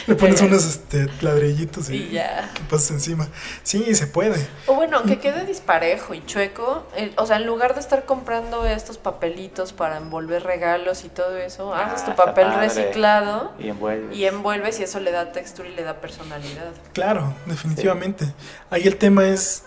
Le 0.06 0.14
pones 0.16 0.40
unos 0.42 0.64
este, 0.66 1.06
ladrillitos 1.22 1.88
y, 1.90 1.96
Y 1.96 2.10
ya. 2.10 2.50
que 2.54 2.62
pasas 2.64 2.90
encima. 2.92 3.28
Sí, 3.62 3.94
se 3.94 4.06
puede. 4.06 4.46
O 4.66 4.74
bueno, 4.74 4.98
aunque 4.98 5.18
quede 5.18 5.44
disparejo 5.46 6.14
y 6.14 6.24
chueco, 6.26 6.86
el- 6.96 7.12
o 7.16 7.26
sea, 7.26 7.36
en 7.36 7.46
lugar 7.46 7.74
de 7.74 7.80
estar 7.80 8.04
comprando 8.04 8.66
estos 8.66 8.98
papelitos 8.98 9.72
para 9.72 9.96
envolver 9.98 10.42
regalos 10.42 11.04
y 11.04 11.08
todo 11.08 11.36
eso, 11.38 11.74
Ah, 11.74 11.86
haces 11.86 12.04
tu 12.04 12.14
papel 12.14 12.46
padre. 12.48 12.66
reciclado 12.68 13.52
Y 13.58 13.68
envuelve. 13.68 14.14
y 14.14 14.24
envuelves 14.26 14.80
y 14.80 14.82
eso 14.84 15.00
le 15.00 15.10
da 15.10 15.32
textura 15.32 15.68
y 15.68 15.74
le 15.74 15.82
da 15.82 15.94
personalidad. 16.00 16.72
Claro, 16.92 17.34
definitivamente. 17.46 18.26
Ahí 18.70 18.86
el 18.86 18.96
tema 18.96 19.24
es, 19.26 19.62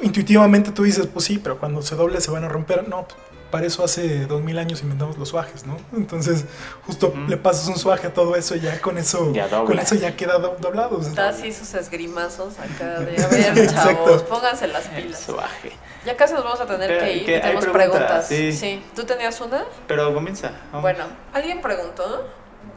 intuitivamente 0.00 0.72
tú 0.72 0.82
dices, 0.84 1.06
pues 1.06 1.24
sí, 1.24 1.38
pero 1.38 1.58
cuando 1.58 1.82
se 1.82 1.94
doble 1.94 2.20
se 2.20 2.30
van 2.30 2.44
a 2.44 2.48
romper. 2.48 2.88
No, 2.88 3.06
para 3.50 3.66
eso 3.66 3.84
hace 3.84 4.26
dos 4.26 4.42
mil 4.42 4.58
años 4.58 4.82
inventamos 4.82 5.16
los 5.18 5.28
suajes, 5.28 5.66
¿no? 5.66 5.76
Entonces, 5.94 6.44
justo 6.86 7.12
le 7.28 7.36
pasas 7.36 7.68
un 7.68 7.76
suaje 7.78 8.08
a 8.08 8.14
todo 8.14 8.36
eso 8.36 8.54
y 8.56 8.60
ya 8.60 8.80
con 8.80 8.98
eso, 8.98 9.32
Ya 9.32 9.48
con 9.48 9.78
eso 9.78 9.94
ya 9.94 10.16
queda 10.16 10.38
do- 10.38 10.56
doblado. 10.60 10.98
Da 11.14 11.28
así 11.30 11.52
sus 11.52 11.72
esgrimazos 11.74 12.54
acá 12.58 13.00
de, 13.00 13.22
a 13.24 13.28
ver, 13.28 13.70
chavos, 13.72 14.22
pónganse 14.24 14.66
las 14.68 14.86
El 14.90 15.04
pilas. 15.04 15.20
suaje. 15.20 15.72
Ya 16.04 16.16
casi 16.16 16.34
nos 16.34 16.44
vamos 16.44 16.60
a 16.60 16.66
tener 16.66 16.88
Pero, 16.88 17.00
que 17.04 17.12
ir, 17.14 17.24
tenemos 17.26 17.64
preguntas, 17.66 17.90
preguntas. 18.26 18.28
sí. 18.28 18.52
Sí. 18.52 18.84
¿Tú 18.94 19.04
tenías 19.04 19.40
una? 19.40 19.64
Pero 19.88 20.12
comienza. 20.14 20.50
vamos. 20.70 20.82
Bueno, 20.82 21.04
alguien 21.32 21.60
preguntó. 21.60 22.26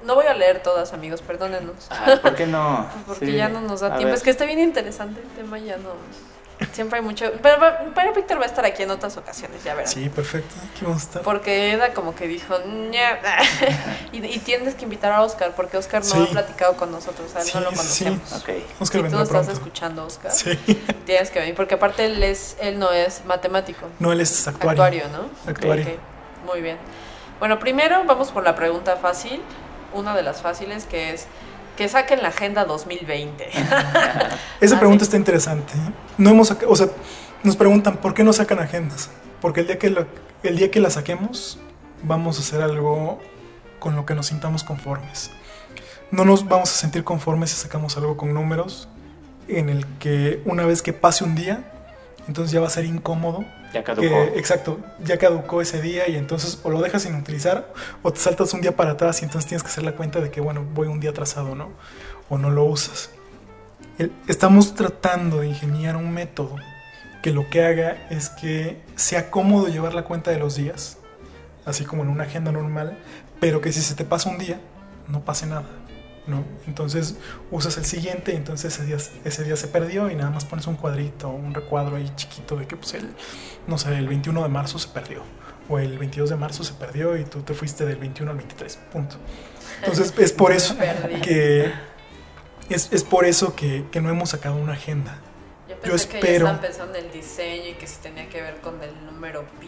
No 0.05 0.15
voy 0.15 0.27
a 0.27 0.33
leer 0.33 0.61
todas, 0.63 0.93
amigos, 0.93 1.21
perdónenos. 1.21 1.87
Ah, 1.89 2.17
¿Por 2.21 2.35
qué 2.35 2.45
no? 2.47 2.87
Porque 3.07 3.25
Sí. 3.25 3.35
ya 3.35 3.49
no 3.49 3.59
nos 3.61 3.81
da 3.81 3.87
A 3.87 3.89
tiempo. 3.97 4.05
ver. 4.07 4.15
Es 4.15 4.23
que 4.23 4.29
está 4.29 4.45
bien 4.45 4.59
interesante 4.59 5.19
el 5.21 5.27
tema, 5.29 5.57
ya 5.59 5.77
no. 5.77 5.89
Siempre 6.73 6.99
hay 6.99 7.05
mucho. 7.05 7.31
Pero, 7.41 7.57
pero 7.95 8.13
Víctor 8.13 8.37
va 8.39 8.43
a 8.43 8.47
estar 8.47 8.65
aquí 8.65 8.83
en 8.83 8.91
otras 8.91 9.15
ocasiones, 9.17 9.63
ya 9.63 9.75
verán. 9.75 9.91
Sí, 9.91 10.09
perfecto. 10.09 10.53
Aquí 10.71 10.83
vamos 10.85 11.01
a 11.03 11.05
estar. 11.05 11.21
Porque 11.21 11.71
Eda 11.71 11.93
como 11.93 12.15
que 12.15 12.27
dijo, 12.27 12.55
y, 14.11 14.17
y 14.25 14.39
tienes 14.39 14.75
que 14.75 14.83
invitar 14.83 15.11
a 15.11 15.21
Oscar, 15.23 15.53
porque 15.55 15.77
Oscar 15.77 16.01
no 16.03 16.09
Sí. 16.09 16.25
ha 16.27 16.31
platicado 16.31 16.75
con 16.75 16.91
nosotros, 16.91 17.33
a 17.35 17.39
él 17.41 17.47
no 17.47 17.51
Sí, 17.51 17.59
lo 17.59 17.69
sí. 17.71 17.75
conocemos. 17.77 18.33
Ok. 18.33 18.49
Oscar 18.79 19.01
Si 19.01 19.07
tú 19.09 19.15
estás 19.15 19.29
pronto. 19.29 19.51
escuchando, 19.51 20.05
Oscar, 20.05 20.31
Sí. 20.31 20.55
tienes 21.05 21.31
que 21.31 21.39
venir, 21.39 21.55
porque 21.55 21.75
aparte 21.75 22.05
él, 22.05 22.21
es, 22.23 22.57
él 22.59 22.77
no 22.79 22.91
es 22.91 23.23
matemático, 23.25 23.87
No, 23.99 24.11
él 24.11 24.21
es 24.21 24.47
actuario. 24.47 24.83
actuario, 24.83 25.03
¿no? 25.09 25.29
Actuario. 25.49 25.85
Ok, 25.85 26.45
Muy 26.45 26.61
bien. 26.61 26.77
Bueno, 27.39 27.57
primero 27.59 28.03
vamos 28.05 28.31
por 28.31 28.43
la 28.43 28.55
pregunta 28.55 28.97
fácil, 28.97 29.41
una 29.93 30.13
de 30.15 30.23
las 30.23 30.41
fáciles, 30.41 30.85
que 30.85 31.13
es 31.13 31.25
que 31.79 31.87
saquen 31.87 32.21
la 32.21 32.27
agenda 32.27 32.65
2020. 32.65 33.49
Esa 34.59 34.79
pregunta 34.81 35.05
está 35.05 35.15
interesante. 35.15 35.71
¿eh? 35.75 35.93
No 36.17 36.31
hemos 36.31 36.51
o 36.51 36.75
sea, 36.75 36.87
nos 37.41 37.55
preguntan 37.55 37.95
por 38.01 38.13
qué 38.13 38.25
no 38.25 38.33
sacan 38.33 38.59
agendas. 38.59 39.09
Porque 39.39 39.61
el 39.61 39.67
día 39.67 39.79
que 39.79 39.89
la, 39.89 40.05
el 40.43 40.57
día 40.57 40.69
que 40.71 40.81
la 40.81 40.89
saquemos, 40.89 41.57
vamos 42.03 42.37
a 42.37 42.41
hacer 42.41 42.61
algo 42.61 43.21
con 43.79 43.95
lo 43.95 44.05
que 44.05 44.13
nos 44.13 44.25
sintamos 44.25 44.65
conformes. 44.65 45.31
No 46.11 46.25
nos 46.25 46.45
vamos 46.49 46.69
a 46.69 46.73
sentir 46.73 47.05
conformes 47.05 47.51
si 47.51 47.55
sacamos 47.55 47.95
algo 47.95 48.17
con 48.17 48.33
números 48.33 48.89
en 49.47 49.69
el 49.69 49.85
que 49.99 50.41
una 50.43 50.65
vez 50.65 50.81
que 50.81 50.91
pase 50.91 51.23
un 51.23 51.33
día, 51.33 51.71
entonces 52.27 52.51
ya 52.51 52.59
va 52.59 52.67
a 52.67 52.71
ser 52.71 52.83
incómodo. 52.83 53.45
Ya 53.73 53.83
caducó. 53.83 54.07
Que, 54.07 54.23
exacto, 54.39 54.79
ya 55.03 55.17
caducó 55.17 55.61
ese 55.61 55.81
día 55.81 56.07
y 56.09 56.15
entonces 56.15 56.59
o 56.63 56.69
lo 56.69 56.81
dejas 56.81 57.03
sin 57.03 57.15
utilizar 57.15 57.71
o 58.01 58.11
te 58.11 58.19
saltas 58.19 58.53
un 58.53 58.61
día 58.61 58.75
para 58.75 58.91
atrás 58.91 59.21
y 59.21 59.25
entonces 59.25 59.47
tienes 59.47 59.63
que 59.63 59.69
hacer 59.69 59.83
la 59.83 59.91
cuenta 59.93 60.19
de 60.21 60.31
que, 60.31 60.41
bueno, 60.41 60.65
voy 60.73 60.87
un 60.87 60.99
día 60.99 61.11
atrasado, 61.11 61.53
¿no? 61.55 61.69
O 62.29 62.37
no 62.37 62.49
lo 62.49 62.63
usas. 62.65 63.11
El- 63.97 64.11
Estamos 64.27 64.73
tratando 64.75 65.39
de 65.41 65.47
ingeniar 65.47 65.95
un 65.97 66.11
método 66.11 66.55
que 67.21 67.31
lo 67.31 67.49
que 67.49 67.63
haga 67.65 68.07
es 68.09 68.29
que 68.29 68.81
sea 68.95 69.29
cómodo 69.29 69.67
llevar 69.67 69.93
la 69.93 70.03
cuenta 70.03 70.31
de 70.31 70.39
los 70.39 70.55
días, 70.55 70.97
así 71.65 71.83
como 71.85 72.03
en 72.03 72.09
una 72.09 72.23
agenda 72.23 72.51
normal, 72.51 72.97
pero 73.39 73.61
que 73.61 73.71
si 73.73 73.81
se 73.81 73.93
te 73.93 74.05
pasa 74.05 74.29
un 74.29 74.37
día, 74.37 74.59
no 75.07 75.21
pase 75.25 75.45
nada, 75.45 75.65
¿no? 76.29 76.43
Entonces 76.67 77.15
usas 77.51 77.77
el 77.77 77.85
siguiente 77.85 78.33
y 78.33 78.35
entonces 78.35 78.73
ese 78.73 78.85
día, 78.85 78.97
ese 79.23 79.43
día 79.43 79.55
se 79.55 79.67
perdió 79.67 80.09
y 80.09 80.15
nada 80.15 80.29
más 80.29 80.45
pones 80.45 80.67
un 80.67 80.75
cuadrito, 80.75 81.29
un 81.29 81.53
recuadro 81.53 81.95
ahí 81.95 82.11
chiquito 82.15 82.55
de 82.55 82.67
que 82.67 82.75
pues 82.75 82.93
el, 82.93 83.09
no 83.67 83.77
sé, 83.77 83.95
el 83.97 84.07
21 84.07 84.43
de 84.43 84.49
marzo 84.49 84.79
se 84.79 84.89
perdió, 84.89 85.23
o 85.67 85.79
el 85.79 85.97
22 85.97 86.29
de 86.29 86.35
marzo 86.35 86.63
se 86.63 86.73
perdió 86.73 87.17
y 87.17 87.25
tú 87.25 87.41
te 87.41 87.53
fuiste 87.53 87.85
del 87.85 87.97
21 87.97 88.31
al 88.31 88.37
23, 88.37 88.79
punto. 88.91 89.15
Entonces 89.79 90.13
es 90.17 90.31
por 90.31 90.51
eso 90.53 90.75
que 91.23 91.71
es, 92.69 92.89
es 92.91 93.03
por 93.03 93.25
eso 93.25 93.55
que, 93.55 93.85
que, 93.91 93.99
no 94.01 94.09
hemos 94.09 94.29
sacado 94.29 94.55
una 94.55 94.73
agenda. 94.73 95.17
Yo, 95.67 95.75
pensé 95.75 95.89
Yo 95.89 95.95
espero. 95.95 96.21
Que 96.21 96.29
ya 96.29 96.37
están 96.37 96.61
pensando 96.61 96.97
en 96.97 97.05
el 97.05 97.11
diseño 97.11 97.69
y 97.69 97.73
que 97.73 97.87
si 97.87 97.97
tenía 97.97 98.29
que 98.29 98.41
ver 98.41 98.61
con 98.61 98.81
el 98.83 99.05
número 99.05 99.45
pi 99.59 99.67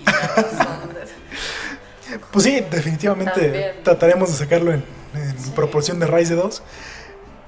y 0.00 0.04
la 0.04 0.12
razón 0.12 0.94
de... 0.94 1.04
Pues 2.30 2.44
sí, 2.44 2.60
definitivamente 2.70 3.40
También. 3.40 3.82
trataremos 3.82 4.28
de 4.28 4.36
sacarlo 4.36 4.72
en, 4.72 4.84
en 5.14 5.38
sí. 5.38 5.50
proporción 5.54 5.98
de 6.00 6.06
raíz 6.06 6.28
de 6.28 6.36
2. 6.36 6.62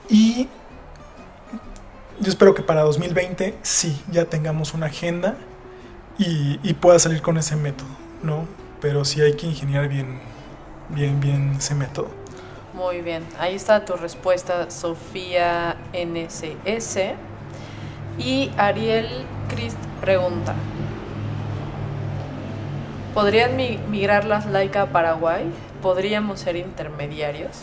Y 0.08 0.48
yo 2.20 2.28
espero 2.28 2.54
que 2.54 2.62
para 2.62 2.82
2020 2.82 3.58
sí, 3.62 4.00
ya 4.10 4.24
tengamos 4.24 4.74
una 4.74 4.86
agenda 4.86 5.36
y, 6.18 6.58
y, 6.62 6.74
pueda 6.74 6.98
salir 6.98 7.20
con 7.20 7.36
ese 7.36 7.56
método, 7.56 7.88
¿no? 8.22 8.46
Pero 8.80 9.04
sí 9.04 9.20
hay 9.20 9.34
que 9.34 9.46
ingeniar 9.46 9.88
bien, 9.88 10.20
bien, 10.88 11.20
bien 11.20 11.54
ese 11.58 11.74
método. 11.74 12.08
Muy 12.72 13.00
bien, 13.00 13.24
ahí 13.38 13.54
está 13.54 13.84
tu 13.84 13.94
respuesta, 13.96 14.70
Sofía 14.70 15.76
NCS. 15.92 16.98
Y 18.18 18.50
Ariel 18.56 19.08
Christ 19.48 19.78
pregunta, 20.00 20.54
¿podrían 23.14 23.56
migrar 23.90 24.24
las 24.24 24.46
Laika 24.46 24.82
a 24.82 24.86
Paraguay? 24.86 25.50
¿Podríamos 25.82 26.40
ser 26.40 26.56
intermediarios? 26.56 27.62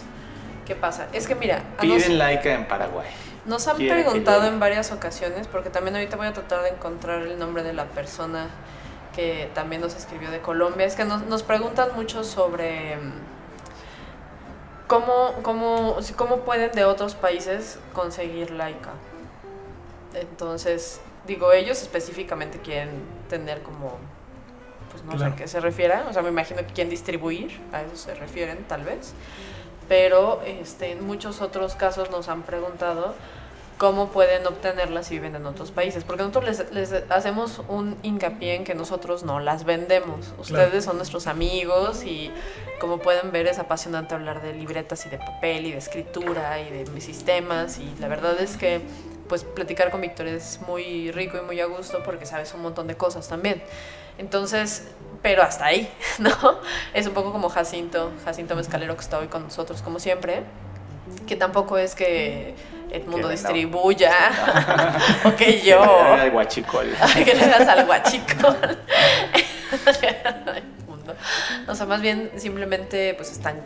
¿Qué 0.66 0.76
pasa? 0.76 1.08
Es 1.14 1.28
que 1.28 1.36
mira... 1.36 1.64
Piden 1.80 1.98
nos, 1.98 2.10
Laika 2.10 2.54
en 2.54 2.68
Paraguay. 2.68 3.08
Nos 3.46 3.68
han 3.68 3.78
preguntado 3.78 4.48
en 4.48 4.60
varias 4.60 4.92
ocasiones, 4.92 5.48
porque 5.48 5.70
también 5.70 5.96
ahorita 5.96 6.16
voy 6.16 6.28
a 6.28 6.34
tratar 6.34 6.64
de 6.64 6.70
encontrar 6.70 7.22
el 7.24 7.38
nombre 7.38 7.64
de 7.64 7.74
la 7.74 7.86
persona 7.86 8.48
que 9.14 9.50
también 9.54 9.82
nos 9.82 9.96
escribió 9.96 10.32
de 10.32 10.40
Colombia. 10.40 10.86
Es 10.86 10.96
que 10.96 11.06
nos, 11.06 11.24
nos 11.24 11.44
preguntan 11.44 11.90
mucho 11.96 12.24
sobre 12.24 12.98
cómo, 14.88 15.34
cómo, 15.42 15.98
cómo 16.16 16.38
pueden 16.40 16.72
de 16.72 16.86
otros 16.86 17.16
países 17.16 17.80
conseguir 17.94 18.52
Laika. 18.52 18.92
Entonces, 20.14 21.02
digo, 21.26 21.52
ellos 21.52 21.82
específicamente 21.82 22.60
quieren 22.60 22.90
tener 23.30 23.62
como, 23.62 23.98
no 25.06 25.12
claro. 25.12 25.20
sé 25.20 25.26
a 25.26 25.36
qué 25.36 25.48
se 25.48 25.60
refiera, 25.60 26.06
o 26.10 26.14
sea, 26.14 26.22
me 26.22 26.30
imagino 26.30 26.60
que 26.60 26.74
quieren 26.74 26.90
distribuir, 26.90 27.60
a 27.72 27.82
eso 27.82 27.96
se 27.96 28.14
refieren 28.16 28.64
tal 28.68 28.84
vez, 28.84 29.14
pero 29.88 30.42
este, 30.46 30.92
en 30.92 31.06
muchos 31.06 31.42
otros 31.42 31.76
casos 31.76 32.10
nos 32.10 32.30
han 32.30 32.44
preguntado 32.44 33.16
cómo 33.78 34.10
pueden 34.10 34.46
obtenerlas 34.48 35.08
si 35.08 35.16
viven 35.16 35.36
en 35.36 35.46
otros 35.46 35.72
países. 35.72 36.04
Porque 36.04 36.24
nosotros 36.24 36.46
les, 36.46 36.72
les, 36.72 37.04
hacemos 37.10 37.62
un 37.68 37.98
hincapié 38.02 38.56
en 38.56 38.64
que 38.64 38.76
nosotros 38.76 39.24
no 39.24 39.40
las 39.40 39.66
vendemos. 39.66 40.34
Ustedes 40.38 40.70
claro. 40.70 40.82
son 40.82 40.98
nuestros 40.98 41.28
amigos 41.28 42.04
y 42.06 42.32
como 42.80 43.00
pueden 43.00 43.32
ver 43.32 43.48
es 43.48 43.60
apasionante 43.60 44.16
hablar 44.16 44.42
de 44.42 44.54
libretas 44.54 45.06
y 45.06 45.10
de 45.10 45.18
papel 45.18 45.66
y 45.66 45.72
de 45.72 45.78
escritura 45.78 46.62
y 46.62 46.70
de 46.70 46.90
mis 46.92 47.04
sistemas 47.04 47.80
y 47.80 47.94
la 48.00 48.08
verdad 48.08 48.40
es 48.40 48.58
que 48.58 48.82
pues 49.28 49.44
platicar 49.44 49.90
con 49.90 50.02
Victoria 50.02 50.34
es 50.34 50.60
muy 50.68 51.12
rico 51.12 51.38
y 51.38 51.42
muy 51.42 51.60
a 51.60 51.66
gusto 51.66 52.04
porque 52.04 52.26
sabes 52.26 52.54
un 52.54 52.62
montón 52.62 52.88
de 52.88 52.96
cosas 52.96 53.28
también. 53.28 53.64
Entonces, 54.18 54.84
pero 55.24 55.42
hasta 55.42 55.66
ahí, 55.66 55.92
¿no? 56.20 56.60
Es 56.94 57.08
un 57.08 57.14
poco 57.14 57.32
como 57.32 57.50
Jacinto, 57.50 58.12
Jacinto 58.26 58.56
Mezcalero 58.56 58.96
que 58.96 59.02
está 59.02 59.18
hoy 59.18 59.28
con 59.28 59.44
nosotros 59.44 59.82
como 59.82 60.00
siempre, 60.00 60.44
que 61.26 61.36
tampoco 61.36 61.78
es 61.78 61.96
que 61.96 62.54
Edmundo 62.92 63.28
que 63.28 63.34
distribuya 63.34 64.14
no. 65.24 65.30
o 65.30 65.36
que 65.36 65.62
yo... 65.62 65.82
al 65.82 66.30
guachicol. 66.30 66.94
que 67.26 67.34
le 67.34 67.48
das 67.48 67.68
al 67.68 67.86
guachicol. 67.86 68.78
o 71.68 71.76
sea, 71.76 71.86
más 71.88 72.02
bien 72.02 72.32
simplemente 72.38 73.16
pues 73.16 73.32
están 73.32 73.62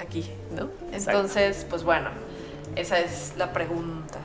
aquí, 0.00 0.30
¿no? 0.52 0.70
Entonces, 0.92 1.66
pues 1.68 1.82
bueno, 1.82 2.10
esa 2.76 2.98
es 2.98 3.34
la 3.36 3.52
pregunta. 3.52 4.18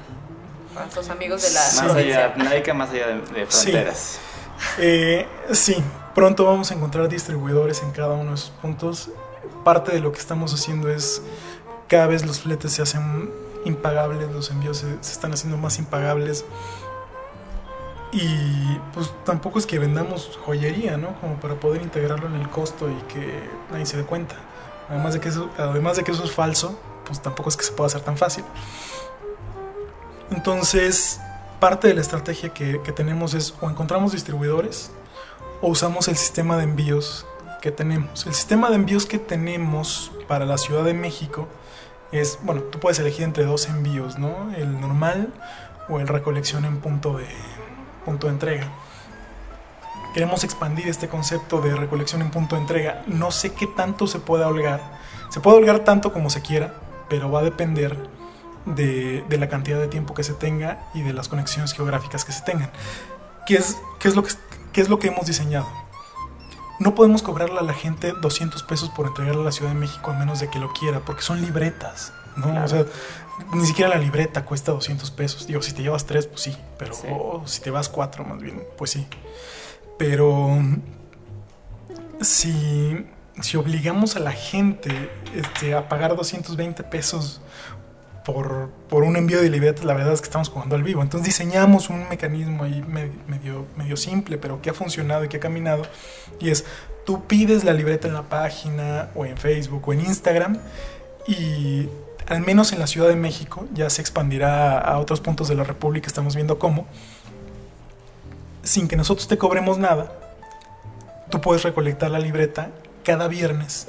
Para 0.74 0.88
los 0.94 1.10
amigos 1.10 1.42
de 1.42 1.52
la 1.52 1.60
más 1.60 1.96
allá, 1.96 2.34
Nike 2.36 2.74
más 2.74 2.90
allá 2.92 3.08
de, 3.08 3.14
de 3.16 3.46
fronteras. 3.46 3.98
Sí. 3.98 4.35
Eh, 4.78 5.28
sí, 5.52 5.76
pronto 6.14 6.46
vamos 6.46 6.72
a 6.72 6.76
encontrar 6.76 7.08
distribuidores 7.08 7.82
en 7.84 7.92
cada 7.92 8.14
uno 8.14 8.32
de 8.32 8.36
esos 8.36 8.50
puntos. 8.50 9.10
Parte 9.64 9.92
de 9.92 10.00
lo 10.00 10.12
que 10.12 10.20
estamos 10.20 10.54
haciendo 10.54 10.90
es 10.90 11.22
cada 11.88 12.08
vez 12.08 12.26
los 12.26 12.42
fletes 12.42 12.74
se 12.74 12.82
hacen 12.82 13.32
impagables, 13.66 14.32
los 14.32 14.50
envíos 14.52 14.78
se, 14.78 14.94
están 15.02 15.34
haciendo 15.34 15.58
más 15.58 15.80
impagables. 15.80 16.46
Y 18.12 18.80
pues 18.94 19.12
tampoco 19.26 19.60
es 19.60 19.66
que 19.66 19.78
vendamos 19.78 20.40
joyería, 20.46 20.96
¿no? 20.98 21.20
Como 21.20 21.36
para 21.36 21.56
poder 21.56 21.82
integrarlo 21.82 22.28
en 22.28 22.36
el 22.36 22.50
costo 22.50 22.90
y 22.90 22.96
que 23.14 23.50
nadie 23.72 23.86
se 23.86 23.98
dé 23.98 24.04
cuenta. 24.04 24.36
Además 24.90 25.14
de 25.14 25.20
que 25.20 25.30
eso, 25.30 25.50
además 25.58 25.98
de 25.98 26.04
que 26.04 26.12
eso 26.12 26.24
es 26.24 26.32
falso, 26.32 26.80
pues 27.06 27.22
tampoco 27.22 27.50
es 27.50 27.58
que 27.58 27.64
se 27.64 27.74
pueda 27.74 27.88
hacer 27.88 28.02
tan 28.02 28.18
fácil. 28.18 28.46
Entonces, 30.32 31.20
parte 31.66 31.88
de 31.88 31.96
la 31.96 32.02
estrategia 32.02 32.50
que, 32.54 32.78
tenemos 32.96 33.34
es 33.34 33.56
o 33.60 33.68
encontramos 33.68 34.12
distribuidores 34.12 34.92
o 35.64 35.70
usamos 35.70 36.08
el 36.08 36.16
sistema 36.16 36.58
de 36.58 36.64
envíos 36.66 37.26
que 37.60 37.72
tenemos. 37.72 38.28
El 38.28 38.36
sistema 38.36 38.70
de 38.70 38.76
envíos 38.76 39.08
que 39.08 39.18
tenemos 39.18 40.12
para 40.28 40.46
la 40.46 40.60
Ciudad 40.60 40.84
de 40.84 40.94
México 40.94 41.48
es, 42.12 42.38
bueno, 42.44 42.62
tú 42.62 42.80
puedes 42.80 43.00
elegir 43.00 43.24
entre 43.24 43.46
dos 43.46 43.68
envíos, 43.68 44.20
¿no? 44.20 44.54
El 44.56 44.80
normal 44.80 45.34
o 45.90 46.00
el 46.00 46.08
recolección 46.08 46.66
en 46.66 46.82
punto 46.82 47.18
de, 47.18 47.26
punto 48.06 48.28
de 48.28 48.34
entrega. 48.34 48.68
Queremos 50.14 50.44
expandir 50.44 50.88
este 50.88 51.08
concepto 51.08 51.62
de 51.62 51.76
recolección 51.76 52.22
en 52.22 52.30
punto 52.30 52.58
de 52.58 52.62
entrega. 52.62 53.02
No 53.08 53.32
sé 53.32 53.54
qué 53.56 53.66
tanto 53.66 54.06
se 54.06 54.20
pueda 54.20 54.48
holgar. 54.48 54.82
Se 55.30 55.40
puede 55.40 55.58
holgar 55.58 55.80
tanto 55.80 56.14
como 56.14 56.30
se 56.30 56.44
quiera, 56.44 56.76
pero 57.10 57.32
va 57.32 57.40
a 57.40 57.44
depender 57.44 57.98
de, 58.66 59.24
de, 59.28 59.38
la 59.38 59.50
cantidad 59.50 59.80
de 59.80 59.88
tiempo 59.88 60.14
que 60.14 60.24
se 60.24 60.34
tenga 60.34 60.90
y 60.94 61.02
de 61.02 61.14
las 61.14 61.28
conexiones 61.28 61.74
geográficas 61.74 62.26
que 62.26 62.32
se 62.32 62.42
tengan. 62.42 62.72
¿Qué 63.46 63.56
es, 63.56 63.78
qué 64.00 64.08
es, 64.08 64.16
lo, 64.16 64.24
que, 64.24 64.32
qué 64.74 64.82
es 64.82 64.90
lo 64.90 65.00
que 65.00 65.08
hemos 65.08 65.28
diseñado? 65.28 65.68
No 66.80 66.96
podemos 66.96 67.24
cobrarle 67.24 67.60
a 67.60 67.64
la 67.64 67.74
gente 67.74 68.14
200 68.20 68.64
pesos 68.64 68.90
por 68.90 69.08
entregarle 69.08 69.42
a 69.42 69.46
la 69.46 69.52
Ciudad 69.52 69.72
de 69.72 69.80
México 69.80 70.12
a 70.12 70.14
menos 70.14 70.40
de 70.40 70.50
que 70.50 70.60
lo 70.60 70.74
quiera, 70.74 71.00
porque 71.00 71.22
son 71.22 71.42
libretas. 71.42 72.12
¿no? 72.36 72.44
Claro. 72.44 72.66
O 72.66 72.68
sea, 72.68 72.86
ni 73.54 73.66
siquiera 73.66 73.90
la 73.90 73.98
libreta 73.98 74.46
cuesta 74.46 74.72
200 74.72 75.12
pesos. 75.12 75.48
Digo, 75.48 75.62
si 75.62 75.74
te 75.74 75.84
llevas 75.84 76.06
tres, 76.06 76.28
pues 76.28 76.42
sí, 76.42 76.58
pero 76.78 76.94
sí. 76.94 77.08
Oh, 77.10 77.44
si 77.46 77.62
te 77.62 77.70
vas 77.70 77.88
cuatro, 77.88 78.26
más 78.26 78.40
bien, 78.40 78.64
pues 78.78 78.92
sí. 78.92 79.08
Pero 79.98 80.60
si, 82.22 83.06
si 83.42 83.58
obligamos 83.58 84.16
a 84.16 84.20
la 84.20 84.32
gente 84.32 85.12
este, 85.34 85.76
a 85.76 85.88
pagar 85.88 86.16
220 86.16 86.84
pesos 86.84 87.42
por, 88.26 89.04
un 89.04 89.16
envío 89.16 89.42
de 89.42 89.50
libretas, 89.50 89.86
la 89.86 89.94
verdad 89.94 90.14
es 90.14 90.20
que 90.20 90.26
estamos 90.26 90.50
jugando 90.50 90.76
al 90.76 90.84
vivo. 90.84 91.02
Entonces 91.02 91.26
diseñamos 91.26 91.90
un 91.90 92.10
mecanismo 92.10 92.64
ahí 92.64 92.84
medio, 93.28 93.68
medio 93.78 93.96
simple, 93.96 94.38
pero 94.38 94.62
que 94.62 94.72
ha 94.72 94.74
funcionado 94.74 95.24
y 95.24 95.30
que 95.30 95.38
ha 95.38 95.40
caminado. 95.40 95.84
Y 96.40 96.50
es, 96.50 96.66
tú 97.06 97.26
pides 97.26 97.64
la 97.64 97.74
libreta 97.74 98.08
en 98.08 98.16
la 98.16 98.24
página, 98.24 99.10
o 99.16 99.26
en 99.26 99.38
Facebook, 99.38 99.88
o 99.88 99.94
en 99.94 100.02
Instagram, 100.02 100.58
y 101.28 101.88
al 102.28 102.42
menos 102.42 102.74
en 102.74 102.80
la 102.80 102.88
Ciudad 102.88 103.08
de 103.08 103.16
México, 103.16 103.68
ya 103.74 103.90
se 103.90 104.02
expandirá 104.02 104.80
a 104.80 104.98
otros 105.00 105.22
puntos 105.22 105.48
de 105.48 105.56
la 105.56 105.64
República, 105.64 106.08
estamos 106.08 106.36
viendo 106.36 106.58
cómo, 106.58 106.88
sin 108.64 108.88
que 108.88 108.96
nosotros 108.96 109.28
te 109.28 109.38
cobremos 109.38 109.78
nada, 109.78 110.12
tú 111.30 111.40
puedes 111.42 111.62
recolectar 111.62 112.10
la 112.10 112.20
libreta 112.20 112.72
cada 113.04 113.28
viernes 113.28 113.88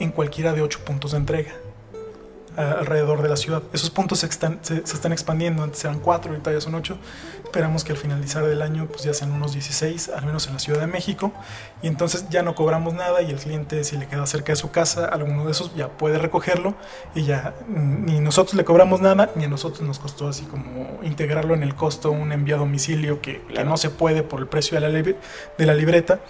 en 0.00 0.10
cualquiera 0.10 0.52
de 0.52 0.62
ocho 0.62 0.80
puntos 0.84 1.12
de 1.12 1.18
entrega 1.18 1.52
alrededor 2.56 3.22
de 3.22 3.28
la 3.28 3.36
ciudad. 3.36 3.62
Esos 3.72 3.90
puntos 3.90 4.20
se 4.20 4.26
están, 4.26 4.58
se, 4.62 4.86
se 4.86 4.94
están 4.94 5.12
expandiendo, 5.12 5.62
antes 5.62 5.84
eran 5.84 5.98
4, 6.00 6.30
ahorita 6.30 6.52
ya 6.52 6.60
son 6.60 6.74
8. 6.74 6.98
Esperamos 7.44 7.84
que 7.84 7.92
al 7.92 7.98
finalizar 7.98 8.44
del 8.44 8.60
año 8.60 8.86
pues 8.86 9.04
ya 9.04 9.14
sean 9.14 9.32
unos 9.32 9.52
16, 9.52 10.10
al 10.10 10.26
menos 10.26 10.46
en 10.46 10.54
la 10.54 10.58
Ciudad 10.58 10.80
de 10.80 10.86
México. 10.86 11.32
Y 11.82 11.86
entonces 11.86 12.26
ya 12.28 12.42
no 12.42 12.54
cobramos 12.54 12.94
nada 12.94 13.22
y 13.22 13.30
el 13.30 13.38
cliente 13.38 13.84
si 13.84 13.96
le 13.96 14.06
queda 14.08 14.26
cerca 14.26 14.52
de 14.52 14.56
su 14.56 14.70
casa, 14.70 15.06
alguno 15.06 15.44
de 15.44 15.52
esos 15.52 15.74
ya 15.74 15.88
puede 15.88 16.18
recogerlo 16.18 16.74
y 17.14 17.24
ya 17.24 17.54
ni 17.68 18.20
nosotros 18.20 18.54
le 18.54 18.64
cobramos 18.64 19.00
nada, 19.00 19.30
ni 19.36 19.44
a 19.44 19.48
nosotros 19.48 19.82
nos 19.82 19.98
costó 19.98 20.28
así 20.28 20.44
como 20.44 20.98
integrarlo 21.02 21.54
en 21.54 21.62
el 21.62 21.74
costo 21.74 22.10
un 22.10 22.32
envío 22.32 22.56
a 22.56 22.58
domicilio 22.58 23.20
que, 23.20 23.40
claro. 23.42 23.54
que 23.54 23.64
no 23.64 23.76
se 23.76 23.90
puede 23.90 24.22
por 24.22 24.40
el 24.40 24.46
precio 24.46 24.78
de 24.80 24.88
la, 24.88 24.90
de 24.90 25.66
la 25.66 25.74
libreta 25.74 26.20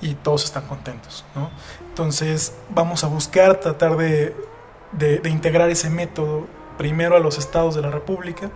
y 0.00 0.14
todos 0.14 0.44
están 0.44 0.66
contentos. 0.66 1.24
¿no? 1.34 1.50
Entonces 1.88 2.54
vamos 2.70 3.04
a 3.04 3.08
buscar 3.08 3.60
tratar 3.60 3.96
de 3.96 4.36
de, 4.98 5.20
integrar 5.28 5.70
ese 5.70 5.90
método 5.90 6.46
primero 6.78 7.16
a 7.16 7.20
los 7.20 7.38
estados 7.38 7.74
de 7.74 7.82
la 7.82 7.90
República 7.90 8.50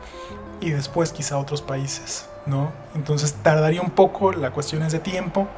y 0.60 0.70
después 0.70 1.12
quizá 1.12 1.36
a 1.36 1.38
otros 1.38 1.62
países, 1.62 2.28
¿no? 2.46 2.72
Entonces 2.94 3.34
tardaría 3.42 3.80
un 3.80 3.90
poco, 3.90 4.32
la 4.32 4.50
cuestión 4.50 4.82
es 4.82 4.92
de 4.92 4.98
tiempo, 4.98 5.48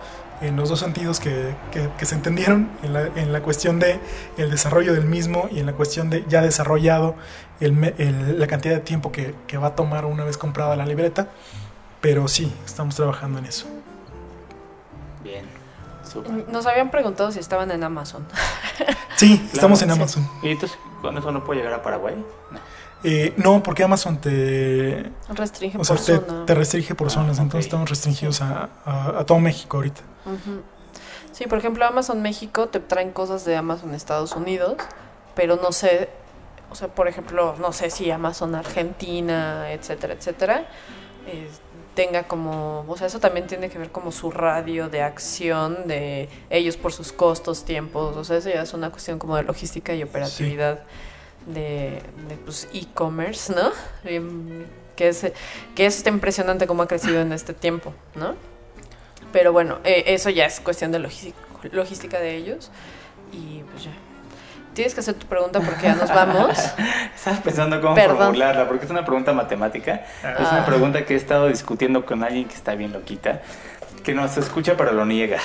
en 0.40 0.56
los 0.56 0.68
dos 0.68 0.80
sentidos 0.80 1.20
que, 1.20 1.54
que, 1.70 2.04
se 2.04 2.16
entendieron, 2.16 2.68
en 2.82 2.92
la, 2.92 3.06
en 3.14 3.32
la, 3.32 3.42
cuestión 3.42 3.78
de 3.78 4.00
desarrollo 4.36 4.92
del 4.92 5.04
mismo 5.04 5.48
y 5.52 5.60
en 5.60 5.66
la 5.66 5.72
cuestión 5.72 6.10
de 6.10 6.24
ya 6.28 6.42
desarrollado 6.42 7.14
el, 7.60 8.38
la 8.38 8.46
cantidad 8.48 8.74
de 8.74 8.80
tiempo 8.80 9.12
que, 9.12 9.34
que 9.46 9.56
va 9.56 9.68
a 9.68 9.76
tomar 9.76 10.04
una 10.04 10.24
vez 10.24 10.36
comprada 10.36 10.74
la 10.74 10.84
libreta, 10.84 11.28
pero 12.00 12.26
sí, 12.26 12.52
estamos 12.64 12.96
trabajando 12.96 13.38
en 13.38 13.46
eso. 13.46 13.66
Bien. 15.22 15.61
Nos 16.48 16.66
habían 16.66 16.90
preguntado 16.90 17.30
si 17.32 17.38
estaban 17.38 17.70
en 17.70 17.82
Amazon. 17.84 18.26
Sí, 19.16 19.36
Claro, 19.38 19.50
estamos 19.52 19.82
en 19.82 19.88
sí. 19.90 19.94
Amazon. 19.96 20.28
¿Y 20.42 20.48
entonces 20.50 20.76
con 21.00 21.16
eso 21.16 21.30
no 21.30 21.44
puedo 21.44 21.60
llegar 21.60 21.72
a 21.74 21.82
Paraguay? 21.82 22.16
No. 22.50 22.58
Eh, 23.04 23.32
no, 23.36 23.62
porque 23.62 23.84
Amazon 23.84 24.16
te, 24.20 25.10
Restringe 25.28 25.76
o 25.78 25.84
sea, 25.84 25.96
por 25.96 26.04
te, 26.04 26.16
zona. 26.16 26.46
te 26.46 26.54
restringe 26.54 26.94
por 26.94 27.06
Ah, 27.08 27.10
zonas, 27.10 27.38
entonces 27.38 27.66
estamos 27.66 27.88
restringidos 27.88 28.40
a, 28.42 28.68
a- 28.84 29.18
a 29.20 29.24
todo 29.26 29.38
México 29.38 29.76
ahorita. 29.76 30.00
Sí, 31.32 31.46
por 31.46 31.58
ejemplo, 31.58 31.84
Amazon 31.86 32.20
México 32.22 32.68
te 32.68 32.80
traen 32.80 33.10
cosas 33.12 33.44
de 33.44 33.56
Amazon 33.56 33.94
Estados 33.94 34.34
Unidos, 34.36 34.76
pero 35.34 35.56
no 35.56 35.72
sé, 35.72 36.10
o 36.70 36.74
sea, 36.74 36.88
por 36.88 37.08
ejemplo, 37.08 37.54
no 37.60 37.72
sé 37.72 37.90
si 37.90 38.10
Amazon 38.10 38.54
Argentina, 38.54 39.70
etcétera, 39.72 40.14
etcétera, 40.14 40.66
eh, 41.26 41.48
tenga 41.94 42.24
como, 42.24 42.84
o 42.88 42.96
sea, 42.96 43.06
eso 43.06 43.20
también 43.20 43.46
tiene 43.46 43.68
que 43.68 43.78
ver 43.78 43.90
como 43.90 44.12
su 44.12 44.30
radio 44.30 44.88
de 44.88 45.02
acción 45.02 45.86
de 45.86 46.28
ellos 46.50 46.76
por 46.76 46.92
sus 46.92 47.12
costos, 47.12 47.64
tiempos, 47.64 48.16
o 48.16 48.24
sea, 48.24 48.38
eso 48.38 48.48
ya 48.48 48.62
es 48.62 48.72
una 48.74 48.90
cuestión 48.90 49.18
como 49.18 49.36
de 49.36 49.42
logística 49.42 49.94
y 49.94 50.02
operatividad 50.02 50.82
de, 51.46 52.00
de, 52.28 52.36
pues, 52.44 52.68
e-commerce, 52.72 53.52
¿no? 53.52 53.70
Que 54.96 55.08
es, 55.08 55.32
que 55.74 55.86
es 55.86 56.06
impresionante 56.06 56.66
cómo 56.66 56.82
ha 56.82 56.88
crecido 56.88 57.20
en 57.20 57.32
este 57.32 57.54
tiempo, 57.54 57.94
¿no? 58.14 58.34
Pero 59.32 59.52
bueno, 59.52 59.78
eh, 59.84 60.04
eso 60.08 60.30
ya 60.30 60.44
es 60.44 60.60
cuestión 60.60 60.92
de 60.92 60.98
logística, 60.98 61.38
logística 61.72 62.20
de 62.20 62.36
ellos. 62.36 62.70
Y 63.32 63.62
pues 63.70 63.84
ya. 63.84 63.92
Tienes 64.74 64.94
que 64.94 65.00
hacer 65.00 65.14
tu 65.14 65.26
pregunta 65.26 65.60
porque 65.60 65.82
ya 65.82 65.94
nos 65.94 66.08
vamos. 66.08 66.56
Estaba 67.14 67.36
pensando 67.42 67.80
cómo 67.80 67.94
Perdón. 67.94 68.16
formularla, 68.18 68.66
porque 68.68 68.84
es 68.86 68.90
una 68.90 69.04
pregunta 69.04 69.32
matemática. 69.32 69.94
Es 70.22 70.24
Ah. 70.24 70.48
una 70.52 70.66
pregunta 70.66 71.04
que 71.04 71.14
he 71.14 71.16
estado 71.16 71.48
discutiendo 71.48 72.06
con 72.06 72.24
alguien 72.24 72.46
que 72.48 72.54
está 72.54 72.74
bien 72.74 72.92
loquita, 72.92 73.42
que 74.02 74.14
nos 74.14 74.36
escucha 74.38 74.76
pero 74.76 74.92
lo 74.92 75.04
niega, 75.04 75.38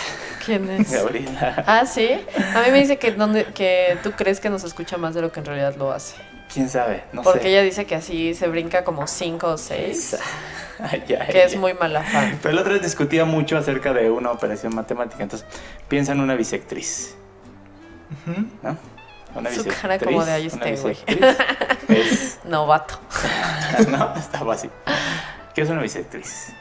¿Quién 0.45 0.69
es? 0.69 0.91
Gabriela. 0.91 1.63
Ah, 1.67 1.85
sí. 1.85 2.09
A 2.55 2.61
mí 2.61 2.71
me 2.71 2.79
dice 2.79 2.97
que, 2.97 3.11
donde, 3.11 3.45
que 3.45 3.97
tú 4.01 4.11
crees 4.13 4.39
que 4.39 4.49
nos 4.49 4.63
escucha 4.63 4.97
más 4.97 5.13
de 5.13 5.21
lo 5.21 5.31
que 5.31 5.41
en 5.41 5.45
realidad 5.45 5.75
lo 5.75 5.91
hace. 5.91 6.15
¿Quién 6.53 6.69
sabe? 6.69 7.03
No 7.11 7.23
Porque 7.23 7.41
sé. 7.41 7.49
ella 7.49 7.61
dice 7.61 7.85
que 7.85 7.95
así 7.95 8.33
se 8.33 8.47
brinca 8.47 8.85
como 8.85 9.05
cinco 9.07 9.47
o 9.47 9.57
seis. 9.57 10.17
Ay, 10.79 11.03
ay, 11.19 11.27
Que 11.31 11.43
es 11.43 11.53
ay. 11.53 11.57
muy 11.57 11.73
mala 11.73 12.03
fan. 12.03 12.37
Pero 12.41 12.53
la 12.53 12.61
otra 12.61 12.73
vez 12.73 12.83
discutía 12.83 13.25
mucho 13.25 13.57
acerca 13.57 13.93
de 13.93 14.11
una 14.11 14.29
operación 14.31 14.75
matemática. 14.75 15.23
Entonces, 15.23 15.47
piensa 15.89 16.11
en 16.11 16.19
una 16.21 16.35
bisectriz. 16.35 17.15
¿no? 18.61 18.77
Una 19.37 19.51
Su 19.51 19.65
cara 19.67 19.99
como 19.99 20.25
de, 20.25 20.31
"Ahí 20.31 20.47
esté, 20.47 20.75
güey". 20.77 20.97
es 21.89 22.39
Novato. 22.45 22.99
no, 23.89 24.15
estaba 24.15 24.53
así. 24.55 24.69
¿Qué 25.53 25.61
es 25.61 25.69
una 25.69 25.81
bisectriz? 25.81 26.53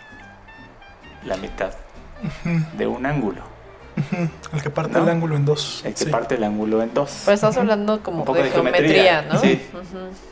La 1.25 1.37
mitad 1.37 1.73
de 2.75 2.87
un 2.87 3.05
ángulo. 3.07 3.43
El 4.53 4.63
que 4.63 4.69
parte 4.71 4.93
¿No? 4.99 5.05
el 5.05 5.09
ángulo 5.09 5.37
en 5.37 5.45
dos. 5.47 5.83
El 5.85 5.95
que 5.95 6.05
sí. 6.05 6.11
parte 6.11 6.35
el 6.35 6.45
ángulo 6.45 6.83
en 6.83 6.93
dos. 6.93 7.23
Pero 7.25 7.35
estás 7.35 7.57
hablando 7.57 8.03
como 8.03 8.19
Un 8.19 8.25
poco 8.27 8.39
de, 8.39 8.45
de 8.45 8.51
geometría, 8.51 9.23
geometría, 9.23 9.23
¿no? 9.33 9.41
sí. 9.41 9.63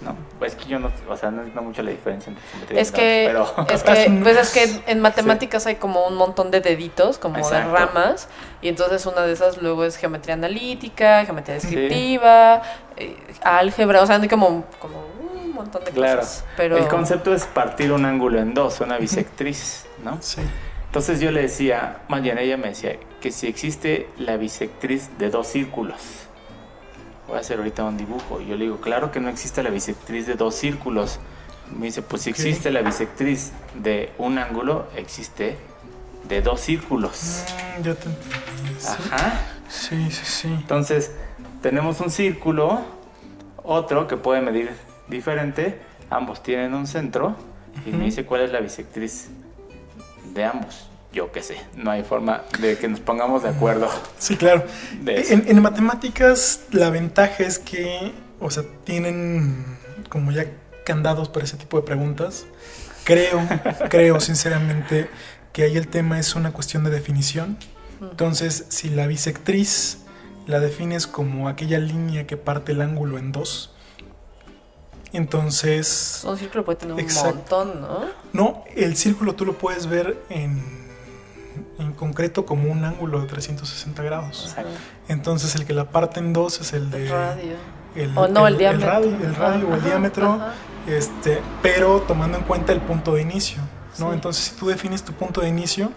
No, 0.02 0.14
pues 0.38 0.52
es 0.54 0.62
que 0.62 0.68
yo 0.68 0.78
no, 0.78 0.90
o 1.08 1.16
sea, 1.16 1.30
no 1.30 1.38
entiendo 1.38 1.62
mucho 1.62 1.82
la 1.82 1.90
diferencia 1.90 2.30
entre 2.30 2.44
geometría 2.46 2.80
Es 2.82 2.90
y 2.90 2.92
que, 2.92 3.24
pero 3.26 3.66
es 3.70 3.82
que, 3.82 4.20
pues 4.22 4.36
es 4.36 4.50
que 4.52 4.82
en 4.90 5.00
matemáticas 5.00 5.66
hay 5.66 5.76
como 5.76 6.06
un 6.06 6.14
montón 6.16 6.50
de 6.50 6.60
deditos, 6.60 7.16
como 7.18 7.38
Exacto. 7.38 7.70
de 7.72 7.74
ramas, 7.78 8.28
y 8.60 8.68
entonces 8.68 9.06
una 9.06 9.22
de 9.22 9.32
esas 9.32 9.62
luego 9.62 9.84
es 9.84 9.96
geometría 9.96 10.34
analítica, 10.34 11.24
geometría 11.24 11.54
descriptiva, 11.54 12.60
eh, 12.96 13.16
álgebra, 13.42 14.02
o 14.02 14.06
sea, 14.06 14.16
hay 14.16 14.28
como, 14.28 14.64
como 14.78 15.04
un 15.42 15.52
montón 15.54 15.84
de 15.84 15.90
Claro. 15.90 16.20
cosas. 16.20 16.44
Pero 16.58 16.76
el 16.76 16.86
concepto 16.88 17.32
es 17.34 17.44
partir 17.46 17.92
un 17.92 18.04
ángulo 18.04 18.40
en 18.40 18.52
dos, 18.52 18.80
una 18.80 18.98
bisectriz, 18.98 19.86
¿no? 20.04 20.18
Sí. 20.20 20.42
Entonces 20.94 21.18
yo 21.18 21.32
le 21.32 21.42
decía, 21.42 22.02
más 22.08 22.22
bien 22.22 22.38
ella 22.38 22.56
me 22.56 22.68
decía 22.68 22.96
que 23.20 23.32
si 23.32 23.48
existe 23.48 24.08
la 24.16 24.36
bisectriz 24.36 25.10
de 25.18 25.28
dos 25.28 25.48
círculos. 25.48 25.96
Voy 27.26 27.36
a 27.36 27.40
hacer 27.40 27.58
ahorita 27.58 27.82
un 27.82 27.96
dibujo. 27.96 28.40
Y 28.40 28.46
yo 28.46 28.54
le 28.54 28.66
digo, 28.66 28.80
claro 28.80 29.10
que 29.10 29.18
no 29.18 29.28
existe 29.28 29.64
la 29.64 29.70
bisectriz 29.70 30.28
de 30.28 30.36
dos 30.36 30.54
círculos. 30.54 31.18
Me 31.76 31.86
dice, 31.86 32.02
pues 32.02 32.22
si 32.22 32.30
existe 32.30 32.70
la 32.70 32.82
bisectriz 32.82 33.50
de 33.74 34.12
un 34.18 34.38
ángulo, 34.38 34.86
existe 34.94 35.56
de 36.28 36.42
dos 36.42 36.60
círculos. 36.60 37.42
Mm, 37.80 37.82
ya 37.82 37.94
te 37.96 38.08
entendí. 38.08 38.36
Ajá. 38.86 39.40
sí, 39.68 40.12
sí, 40.12 40.24
sí. 40.24 40.46
Entonces, 40.46 41.10
tenemos 41.60 41.98
un 41.98 42.10
círculo, 42.10 42.82
otro 43.64 44.06
que 44.06 44.16
puede 44.16 44.42
medir 44.42 44.70
diferente, 45.08 45.80
ambos 46.08 46.40
tienen 46.44 46.72
un 46.72 46.86
centro, 46.86 47.34
y 47.84 47.90
me 47.90 47.96
Ujú. 47.96 48.04
dice 48.04 48.24
cuál 48.24 48.42
es 48.42 48.52
la 48.52 48.60
bisectriz 48.60 49.28
de 50.34 50.44
ambos. 50.44 50.88
Yo 51.12 51.30
qué 51.30 51.42
sé, 51.42 51.56
no 51.76 51.92
hay 51.92 52.02
forma 52.02 52.42
de 52.60 52.76
que 52.76 52.88
nos 52.88 52.98
pongamos 52.98 53.44
de 53.44 53.50
acuerdo. 53.50 53.88
Sí, 54.18 54.36
claro. 54.36 54.64
En, 55.06 55.44
en 55.46 55.62
matemáticas 55.62 56.62
la 56.72 56.90
ventaja 56.90 57.44
es 57.44 57.60
que, 57.60 58.12
o 58.40 58.50
sea, 58.50 58.64
tienen 58.84 59.64
como 60.08 60.32
ya 60.32 60.46
candados 60.84 61.28
para 61.28 61.44
ese 61.44 61.56
tipo 61.56 61.76
de 61.76 61.84
preguntas. 61.84 62.46
Creo, 63.04 63.40
creo 63.90 64.20
sinceramente 64.20 65.08
que 65.52 65.62
ahí 65.62 65.76
el 65.76 65.88
tema 65.88 66.18
es 66.18 66.34
una 66.34 66.52
cuestión 66.52 66.84
de 66.84 66.90
definición. 66.90 67.58
Entonces, 68.00 68.66
si 68.68 68.90
la 68.90 69.06
bisectriz 69.06 69.98
la 70.46 70.60
defines 70.60 71.06
como 71.06 71.48
aquella 71.48 71.78
línea 71.78 72.26
que 72.26 72.36
parte 72.36 72.72
el 72.72 72.82
ángulo 72.82 73.18
en 73.18 73.32
dos, 73.32 73.73
entonces, 75.16 76.22
un 76.24 76.36
círculo 76.36 76.64
puede 76.64 76.78
tener 76.78 76.94
un 76.94 77.14
montón, 77.14 77.80
¿no? 77.80 78.00
no, 78.32 78.64
el 78.74 78.96
círculo 78.96 79.34
tú 79.34 79.44
lo 79.44 79.54
puedes 79.58 79.86
ver 79.86 80.22
en, 80.28 80.62
en 81.78 81.92
concreto 81.92 82.44
como 82.46 82.70
un 82.70 82.84
ángulo 82.84 83.20
de 83.20 83.26
360 83.26 84.02
grados. 84.02 84.46
Exacto. 84.48 84.72
Entonces 85.08 85.54
el 85.54 85.66
que 85.66 85.72
la 85.72 85.90
parte 85.90 86.20
en 86.20 86.32
dos 86.32 86.60
es 86.60 86.72
el 86.72 86.90
de 86.90 87.08
Radio. 87.08 87.54
el, 87.94 88.16
O 88.16 88.28
no, 88.28 88.46
el 88.46 88.58
diámetro. 88.58 88.88
radio, 88.88 89.10
el 89.10 89.34
radio 89.34 89.68
o 89.68 89.74
el 89.74 89.82
diámetro, 89.84 90.32
ajá. 90.32 90.54
este, 90.88 91.40
pero 91.62 92.00
tomando 92.02 92.38
en 92.38 92.44
cuenta 92.44 92.72
el 92.72 92.80
punto 92.80 93.14
de 93.14 93.22
inicio, 93.22 93.58
¿no? 93.98 94.08
Sí. 94.08 94.14
Entonces 94.14 94.44
si 94.44 94.54
tú 94.56 94.66
defines 94.66 95.02
tu 95.04 95.12
punto 95.12 95.40
de 95.40 95.48
inicio, 95.48 95.92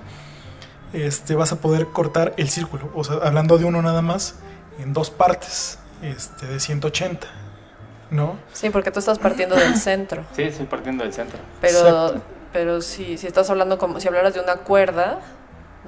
este, 0.94 1.36
vas 1.36 1.52
a 1.52 1.60
poder 1.60 1.88
cortar 1.88 2.34
el 2.38 2.50
círculo, 2.50 2.90
o 2.96 3.04
sea, 3.04 3.18
hablando 3.24 3.58
de 3.58 3.66
uno 3.66 3.82
nada 3.82 4.02
más, 4.02 4.36
en 4.80 4.94
dos 4.94 5.10
partes, 5.10 5.80
este, 6.02 6.46
de 6.46 6.60
180, 6.60 7.28
¿no? 8.12 8.38
Sí, 8.54 8.70
porque 8.70 8.92
tú 8.92 9.00
estás 9.00 9.20
partiendo 9.20 9.56
del 9.56 9.76
centro. 9.76 10.24
Sí, 10.36 10.44
estoy 10.44 10.66
partiendo 10.66 11.04
del 11.04 11.14
centro. 11.14 11.40
Pero, 11.62 11.80
Exacto. 11.80 12.22
pero 12.54 12.82
si, 12.82 13.18
si 13.18 13.28
estás 13.28 13.50
hablando 13.50 13.78
como 13.78 14.00
si 14.00 14.08
hablaras 14.08 14.34
de 14.34 14.40
una 14.40 14.58
cuerda, 14.58 15.20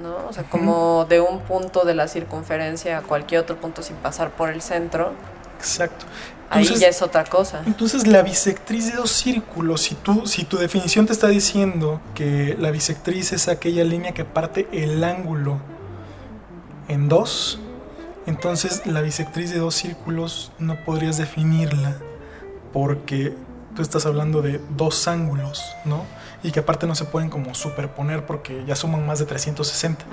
¿no? 0.01 0.27
O 0.27 0.33
sea, 0.33 0.43
como 0.43 1.05
de 1.05 1.19
un 1.19 1.41
punto 1.41 1.83
de 1.85 1.93
la 1.95 2.07
circunferencia 2.07 2.97
a 2.97 3.01
cualquier 3.01 3.41
otro 3.41 3.57
punto 3.57 3.81
sin 3.81 3.95
pasar 3.97 4.31
por 4.31 4.49
el 4.49 4.61
centro, 4.61 5.13
Exacto. 5.57 6.05
ahí 6.49 6.65
ya 6.65 6.87
es 6.87 7.01
otra 7.01 7.23
cosa. 7.25 7.61
Entonces 7.65 8.07
la 8.07 8.21
bisectriz 8.21 8.91
de 8.91 8.97
dos 8.97 9.11
círculos, 9.11 9.81
si, 9.81 9.95
tú, 9.95 10.25
si 10.25 10.45
tu 10.45 10.57
definición 10.57 11.05
te 11.05 11.13
está 11.13 11.27
diciendo 11.27 12.01
que 12.15 12.55
la 12.59 12.71
bisectriz 12.71 13.33
es 13.33 13.47
aquella 13.47 13.83
línea 13.83 14.13
que 14.13 14.25
parte 14.25 14.67
el 14.71 15.03
ángulo 15.03 15.59
en 16.87 17.09
dos, 17.09 17.59
entonces 18.25 18.85
la 18.85 19.01
bisectriz 19.01 19.51
de 19.51 19.59
dos 19.59 19.75
círculos 19.75 20.51
no 20.59 20.83
podrías 20.85 21.17
definirla 21.17 21.97
porque 22.73 23.33
tú 23.75 23.81
estás 23.81 24.05
hablando 24.05 24.41
de 24.41 24.59
dos 24.75 25.07
ángulos, 25.07 25.63
¿no? 25.85 26.05
Y 26.43 26.51
que 26.51 26.59
aparte 26.61 26.87
no 26.87 26.95
se 26.95 27.05
pueden 27.05 27.29
como 27.29 27.53
superponer 27.53 28.25
porque 28.25 28.63
ya 28.65 28.75
suman 28.75 29.05
más 29.05 29.19
de 29.19 29.25
360. 29.25 30.05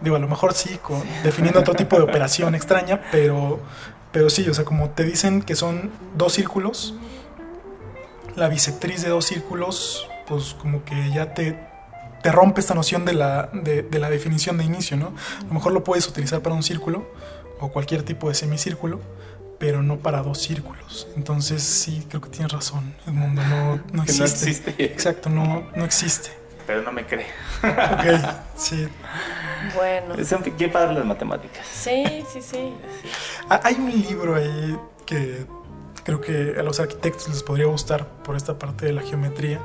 Digo, 0.00 0.16
a 0.16 0.18
lo 0.18 0.28
mejor 0.28 0.54
sí, 0.54 0.78
con- 0.82 1.02
definiendo 1.22 1.60
otro 1.60 1.74
tipo 1.74 1.96
de 1.96 2.02
operación 2.02 2.54
extraña, 2.56 3.00
pero, 3.10 3.60
pero 4.12 4.30
sí, 4.30 4.48
o 4.48 4.54
sea, 4.54 4.64
como 4.64 4.90
te 4.90 5.04
dicen 5.04 5.42
que 5.42 5.56
son 5.56 5.90
dos 6.16 6.34
círculos, 6.34 6.94
la 8.36 8.48
bisectriz 8.48 9.02
de 9.02 9.08
dos 9.10 9.26
círculos, 9.26 10.08
pues 10.26 10.54
como 10.54 10.84
que 10.84 11.10
ya 11.12 11.34
te, 11.34 11.58
te 12.22 12.32
rompe 12.32 12.60
esta 12.60 12.74
noción 12.74 13.04
de 13.04 13.14
la, 13.14 13.48
de, 13.52 13.82
de 13.82 13.98
la 13.98 14.10
definición 14.10 14.58
de 14.58 14.64
inicio, 14.64 14.96
¿no? 14.96 15.12
A 15.40 15.44
lo 15.48 15.54
mejor 15.54 15.72
lo 15.72 15.84
puedes 15.84 16.08
utilizar 16.08 16.40
para 16.40 16.54
un 16.54 16.62
círculo 16.62 17.06
o 17.60 17.68
cualquier 17.68 18.02
tipo 18.02 18.28
de 18.28 18.34
semicírculo, 18.34 19.00
pero 19.64 19.82
no 19.82 19.96
para 19.96 20.22
dos 20.22 20.42
círculos. 20.42 21.08
Entonces 21.16 21.62
sí, 21.62 22.04
creo 22.10 22.20
que 22.20 22.28
tienes 22.28 22.52
razón, 22.52 22.94
el 23.06 23.14
mundo 23.14 23.40
no, 23.48 23.80
no 23.94 24.02
existe. 24.06 24.74
Exacto, 24.76 25.30
no, 25.30 25.66
no 25.74 25.86
existe. 25.86 26.28
Pero 26.66 26.82
no 26.82 26.92
me 26.92 27.06
cree. 27.06 27.24
Ok, 27.62 28.36
sí. 28.56 28.86
Bueno. 29.74 30.22
Son 30.22 30.42
qué 30.42 30.68
padre 30.68 30.92
las 30.92 31.06
matemáticas. 31.06 31.66
Sí, 31.66 32.04
sí, 32.30 32.42
sí. 32.42 32.74
Ah, 33.48 33.60
Hay 33.64 33.76
un 33.76 33.90
libro 33.90 34.34
ahí 34.34 34.78
que 35.06 35.46
creo 36.04 36.20
que 36.20 36.56
a 36.58 36.62
los 36.62 36.78
arquitectos 36.78 37.28
les 37.28 37.42
podría 37.42 37.64
gustar 37.64 38.06
por 38.22 38.36
esta 38.36 38.58
parte 38.58 38.84
de 38.84 38.92
la 38.92 39.00
geometría. 39.00 39.60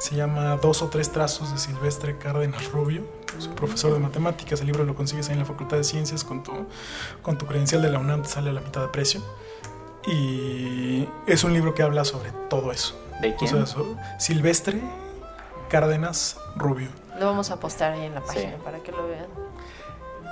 Se 0.00 0.16
llama 0.16 0.56
Dos 0.56 0.82
o 0.82 0.88
tres 0.88 1.12
trazos 1.12 1.52
de 1.52 1.58
Silvestre 1.58 2.18
Cárdenas 2.18 2.72
Rubio. 2.72 3.04
Es 3.38 3.46
un 3.46 3.54
profesor 3.54 3.92
de 3.92 4.00
matemáticas. 4.00 4.60
El 4.60 4.66
libro 4.66 4.84
lo 4.84 4.94
consigues 4.94 5.28
ahí 5.28 5.34
en 5.34 5.38
la 5.40 5.44
Facultad 5.44 5.76
de 5.76 5.84
Ciencias 5.84 6.24
con 6.24 6.42
tu, 6.42 6.52
con 7.22 7.38
tu 7.38 7.46
credencial 7.46 7.80
de 7.82 7.90
la 7.90 7.98
UNAM, 7.98 8.22
te 8.22 8.28
sale 8.28 8.50
a 8.50 8.52
la 8.52 8.60
mitad 8.60 8.80
de 8.82 8.88
precio. 8.88 9.22
Y 10.06 11.08
es 11.26 11.44
un 11.44 11.52
libro 11.52 11.74
que 11.74 11.82
habla 11.82 12.04
sobre 12.04 12.32
todo 12.50 12.72
eso. 12.72 12.98
¿De 13.20 13.32
O 13.32 13.36
quién? 13.36 13.66
sea, 13.66 13.84
Silvestre 14.18 14.80
Cárdenas 15.68 16.38
Rubio. 16.56 16.88
Lo 17.18 17.26
vamos 17.26 17.50
a 17.50 17.58
postar 17.60 17.92
ahí 17.92 18.04
en 18.06 18.14
la 18.14 18.20
Sí. 18.22 18.26
página 18.26 18.56
para 18.64 18.78
que 18.80 18.92
lo 18.92 19.06
vean. 19.06 19.26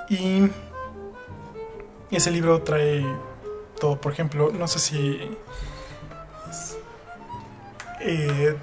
Y 0.08 0.50
ese 2.14 2.30
libro 2.30 2.62
trae 2.62 3.04
todo. 3.80 4.00
Por 4.00 4.12
ejemplo, 4.12 4.50
no 4.52 4.66
sé 4.68 4.78
si... 4.78 5.36
eh, 8.00 8.56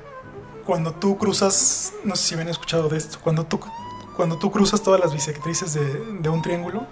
cuando 0.65 0.93
tú 0.93 1.17
cruzas, 1.17 1.91
no 2.05 2.15
sé 2.15 2.27
si 2.27 2.33
habían 2.35 2.47
escuchado 2.49 2.87
de 2.87 2.97
esto, 2.97 3.19
cuando 3.21 3.45
tú, 3.45 3.59
cuando 4.15 4.37
tú 4.37 4.51
cruzas 4.51 4.81
todas 4.81 4.99
las 4.99 5.13
bisectrices 5.13 5.73
de, 5.73 5.83
de 6.19 6.29
un 6.29 6.41
triángulo, 6.41 6.85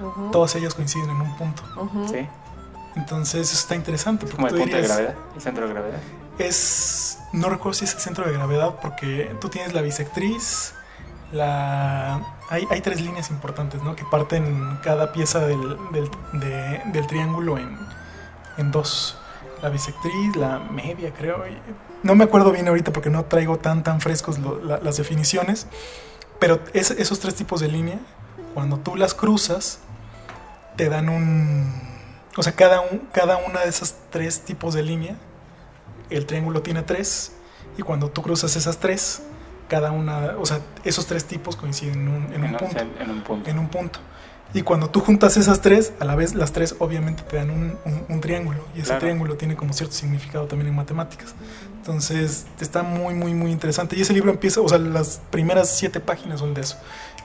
Ujú, 0.00 0.30
todas 0.30 0.54
ellas 0.54 0.74
coinciden 0.74 1.10
en 1.10 1.20
un 1.20 1.36
punto. 1.36 1.62
ujú. 1.76 2.08
Sí. 2.08 2.26
Entonces 2.96 3.40
eso 3.48 3.54
está 3.54 3.74
interesante. 3.74 4.26
Es 4.26 4.32
como 4.32 4.46
el 4.46 4.54
punto 4.54 4.66
de 4.66 4.82
dirías, 4.82 4.88
gravedad, 4.96 5.14
el 5.34 5.40
centro 5.42 5.66
de 5.66 5.72
gravedad. 5.74 5.98
es 6.38 7.18
no 7.32 7.48
recuerdo 7.48 7.74
si 7.74 7.84
es 7.84 7.94
el 7.94 8.00
centro 8.00 8.24
de 8.26 8.32
gravedad 8.32 8.76
porque 8.80 9.34
tú 9.40 9.48
tienes 9.48 9.74
la 9.74 9.82
bisectriz 9.82 10.72
la 11.32 12.22
hay, 12.48 12.66
hay 12.70 12.80
tres 12.80 13.00
líneas 13.00 13.30
importantes 13.30 13.82
¿no? 13.82 13.94
que 13.96 14.04
parten 14.04 14.78
cada 14.82 15.12
pieza 15.12 15.40
del, 15.40 15.60
del, 15.92 16.10
de- 16.40 16.80
del 16.86 17.06
triángulo 17.06 17.58
en, 17.58 17.76
en 18.56 18.70
dos 18.70 19.18
la 19.62 19.68
bisectriz 19.68 20.36
la 20.36 20.58
media 20.58 21.12
creo 21.12 21.44
no 22.02 22.14
me 22.14 22.24
acuerdo 22.24 22.50
bien 22.52 22.66
ahorita 22.68 22.92
porque 22.92 23.10
no 23.10 23.24
traigo 23.26 23.58
tan 23.58 23.82
tan 23.82 24.00
frescos 24.00 24.38
lo- 24.38 24.58
la- 24.62 24.78
las 24.78 24.96
definiciones 24.96 25.66
pero 26.38 26.60
es- 26.72 26.90
esos 26.92 27.18
tres 27.20 27.34
tipos 27.34 27.60
de 27.60 27.68
línea 27.68 27.98
cuando 28.54 28.78
tú 28.78 28.96
las 28.96 29.14
cruzas 29.14 29.78
te 30.76 30.88
dan 30.88 31.08
un 31.08 31.72
o 32.36 32.42
sea 32.42 32.52
cada, 32.52 32.80
un, 32.80 32.98
cada 33.12 33.36
una 33.36 33.60
de 33.60 33.68
esas 33.68 33.96
tres 34.10 34.40
tipos 34.42 34.74
de 34.74 34.82
línea 34.82 35.16
el 36.10 36.24
triángulo 36.26 36.62
tiene 36.62 36.82
tres 36.82 37.32
y 37.76 37.82
cuando 37.82 38.10
tú 38.10 38.22
cruzas 38.22 38.56
esas 38.56 38.78
tres, 38.78 39.22
cada 39.68 39.92
una, 39.92 40.36
o 40.38 40.46
sea, 40.46 40.60
esos 40.84 41.06
tres 41.06 41.24
tipos 41.26 41.54
coinciden 41.54 42.00
en 42.00 42.08
un, 42.08 42.32
en 42.32 42.40
un 42.42 42.46
En, 42.46 42.56
punto. 42.56 42.78
en 42.80 43.10
un 43.10 43.20
punto. 43.22 43.50
En 43.50 43.58
un 43.58 43.68
punto. 43.68 43.98
Y 44.54 44.62
cuando 44.62 44.88
tú 44.90 45.00
juntas 45.00 45.36
esas 45.36 45.60
tres, 45.60 45.92
a 46.00 46.04
la 46.06 46.16
vez 46.16 46.34
las 46.34 46.52
tres 46.52 46.74
obviamente 46.80 47.22
te 47.22 47.36
dan 47.36 47.50
un, 47.50 47.78
un- 47.84 48.04
un 48.08 48.20
triángulo. 48.20 48.64
Y 48.74 48.78
ese 48.78 48.86
Claro. 48.86 49.00
triángulo 49.00 49.36
tiene 49.36 49.54
como 49.54 49.74
cierto 49.74 49.94
significado 49.94 50.46
también 50.46 50.68
en 50.70 50.74
matemáticas. 50.76 51.34
Entonces 51.88 52.44
está 52.60 52.82
muy, 52.82 53.14
muy, 53.14 53.32
muy 53.32 53.50
interesante. 53.50 53.96
Y 53.96 54.02
ese 54.02 54.12
libro 54.12 54.30
empieza, 54.30 54.60
o 54.60 54.68
sea, 54.68 54.76
las 54.76 55.22
primeras 55.30 55.74
siete 55.74 56.00
páginas 56.00 56.40
son 56.40 56.52
de 56.52 56.60
eso. 56.60 56.76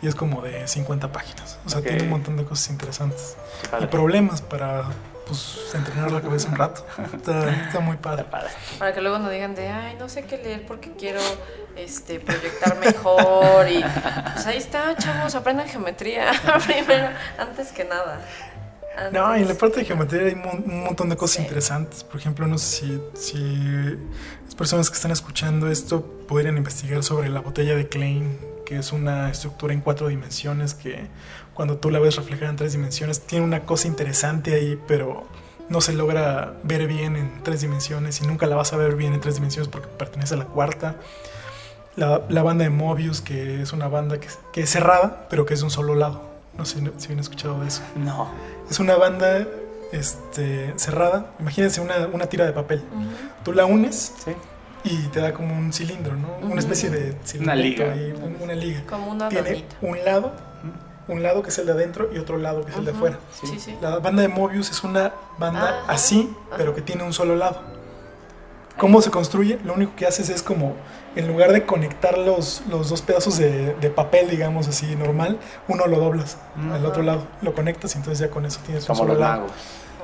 Y 0.02 0.08
es 0.08 0.16
como 0.16 0.42
de 0.42 0.66
50 0.66 1.12
páginas. 1.12 1.60
O 1.66 1.70
sea, 1.70 1.82
tiene 1.82 2.04
un 2.04 2.10
montón 2.10 2.38
de 2.38 2.46
cosas 2.46 2.70
interesantes. 2.70 3.36
Y 3.82 3.86
problemas 3.88 4.42
para, 4.42 4.86
pues, 5.28 5.58
entrenar 5.74 6.14
la 6.14 6.22
cabeza 6.22 6.48
un 6.48 6.56
rato. 6.56 6.86
Está, 7.14 7.52
está 7.52 7.82
muy 7.82 7.98
padre. 7.98 8.22
Está 8.22 8.32
padre. 8.32 8.50
Para 8.80 8.94
que 8.94 9.02
luego 9.02 9.20
no 9.20 9.30
digan 9.30 9.54
de, 9.54 9.68
ay, 9.68 9.98
no 10.00 10.08
sé 10.08 10.24
qué 10.24 10.38
leer 10.38 10.66
porque 10.66 10.94
quiero 10.94 11.20
este, 11.76 12.22
proyectar 12.22 12.80
mejor. 12.80 13.70
Y 13.70 13.84
pues 14.34 14.46
ahí 14.46 14.58
está, 14.58 14.96
chavos, 14.96 15.36
aprendan 15.36 15.68
geometría 15.68 16.32
primero, 16.66 17.10
antes 17.38 17.74
que 17.74 17.84
nada. 17.84 18.22
No, 19.12 19.36
y 19.38 19.42
en 19.42 19.48
la 19.48 19.56
parte 19.56 19.80
de 19.80 19.86
geometría 19.86 20.24
hay 20.28 20.36
mon- 20.36 20.64
un 20.66 20.84
montón 20.84 21.10
de 21.10 21.18
cosas 21.18 21.38
Sí. 21.38 21.42
interesantes. 21.44 22.04
Por 22.04 22.18
ejemplo, 22.20 22.46
no 22.48 22.58
sé 22.58 22.88
si, 22.88 23.02
si 23.14 23.98
las 24.46 24.56
personas 24.56 24.90
que 24.90 24.96
están 24.96 25.12
escuchando 25.12 25.70
esto 25.70 26.04
podrían 26.28 26.58
investigar 26.58 27.04
sobre 27.04 27.30
la 27.30 27.40
botella 27.42 27.76
de 27.76 27.88
Klein, 27.88 28.38
que 28.66 28.78
es 28.78 28.92
una 28.92 29.30
estructura 29.30 29.74
en 29.74 29.82
cuatro 29.82 30.08
dimensiones 30.08 30.74
que 30.74 31.08
cuando 31.54 31.78
tú 31.78 31.90
la 31.90 32.00
ves 32.00 32.16
reflejada 32.16 32.50
en 32.52 32.56
tres 32.56 32.72
dimensiones 32.74 33.22
tiene 33.22 33.44
una 33.46 33.62
cosa 33.66 33.88
interesante 33.88 34.54
ahí, 34.54 34.80
pero 34.88 35.28
no 35.70 35.82
se 35.82 35.94
logra 35.94 36.54
ver 36.64 36.88
bien 36.88 37.16
en 37.16 37.42
tres 37.44 37.62
dimensiones 37.62 38.22
y 38.22 38.28
nunca 38.28 38.46
la 38.48 38.56
vas 38.56 38.74
a 38.74 38.78
ver 38.78 38.96
bien 38.96 39.14
en 39.14 39.22
tres 39.22 39.36
dimensiones 39.36 39.70
porque 39.70 39.88
pertenece 39.88 40.36
a 40.36 40.38
la 40.38 40.46
cuarta. 40.46 40.98
La, 41.96 42.22
la 42.30 42.42
banda 42.44 42.64
de 42.64 42.70
Mobius, 42.70 43.22
que 43.22 43.62
es 43.62 43.72
una 43.74 43.88
banda 43.88 44.20
que, 44.20 44.28
que 44.52 44.62
es 44.62 44.70
cerrada, 44.70 45.28
pero 45.30 45.46
que 45.46 45.54
es 45.54 45.60
de 45.60 45.66
un 45.66 45.72
solo 45.72 45.94
lado. 45.96 46.33
No 46.58 46.66
sé 46.66 46.80
si 46.98 47.12
han 47.12 47.20
escuchado 47.20 47.60
de 47.62 47.68
eso. 47.68 47.82
No. 47.96 48.30
Es 48.70 48.80
una 48.80 48.96
banda 48.96 49.46
este, 49.92 50.74
cerrada. 50.78 51.34
Imagínense 51.40 51.82
una, 51.82 52.08
una 52.12 52.28
tira 52.28 52.46
de 52.46 52.52
papel. 52.54 52.84
Ujú. 52.94 53.06
Tú 53.44 53.54
la 53.54 53.66
unes 53.66 54.14
Sí. 54.24 54.32
y 54.84 54.98
te 55.08 55.20
da 55.22 55.34
como 55.34 55.58
un 55.58 55.74
cilindro, 55.74 56.16
¿no? 56.16 56.28
Una 56.48 56.60
especie 56.60 56.90
de 56.90 57.18
cilindro. 57.26 57.56
liga. 57.56 57.96
una 58.42 58.54
liga. 58.54 58.82
Como 58.88 59.12
una 59.12 59.30
Tiene 59.30 59.50
donita. 59.50 59.76
un 59.82 60.06
lado, 60.06 60.32
un 61.08 61.24
lado 61.24 61.42
que 61.44 61.50
es 61.50 61.58
el 61.58 61.66
de 61.66 61.72
adentro 61.74 62.10
y 62.14 62.18
otro 62.20 62.38
lado 62.38 62.64
que 62.64 62.72
es 62.72 62.78
el 62.78 62.86
de 62.86 62.92
afuera. 62.92 63.18
Sí, 63.42 63.60
sí. 63.60 63.76
La 63.82 63.98
banda 64.00 64.22
de 64.22 64.28
Mobius 64.28 64.70
es 64.72 64.84
una 64.84 65.12
banda 65.38 65.82
Ajá, 65.84 65.92
así, 65.94 66.34
pero 66.58 66.74
que 66.76 66.82
tiene 66.82 67.04
un 67.04 67.14
solo 67.14 67.36
lado. 67.36 67.62
¿Cómo 68.78 69.02
se 69.02 69.12
construye? 69.12 69.60
Lo 69.64 69.74
único 69.74 69.96
que 69.96 70.06
haces 70.08 70.30
es 70.30 70.42
como, 70.42 70.76
en 71.16 71.28
lugar 71.28 71.54
de 71.54 71.66
conectar 71.66 72.18
los, 72.18 72.64
los 72.70 72.90
dos 72.90 73.02
pedazos 73.04 73.38
de, 73.38 73.76
de 73.76 73.90
papel, 73.90 74.30
digamos 74.30 74.68
así, 74.68 74.96
normal, 74.96 75.40
uno 75.68 75.86
lo 75.88 76.00
doblas 76.00 76.38
al 76.58 76.78
Ajá. 76.78 76.88
otro 76.88 77.04
lado, 77.04 77.28
lo 77.42 77.54
conectas 77.54 77.94
y 77.94 78.00
entonces 78.00 78.20
ya 78.20 78.30
con 78.34 78.46
eso 78.46 78.60
tienes 78.66 78.84
un 78.84 78.88
Como 78.88 79.00
solo 79.00 79.14
los 79.14 79.22
lado. 79.22 79.46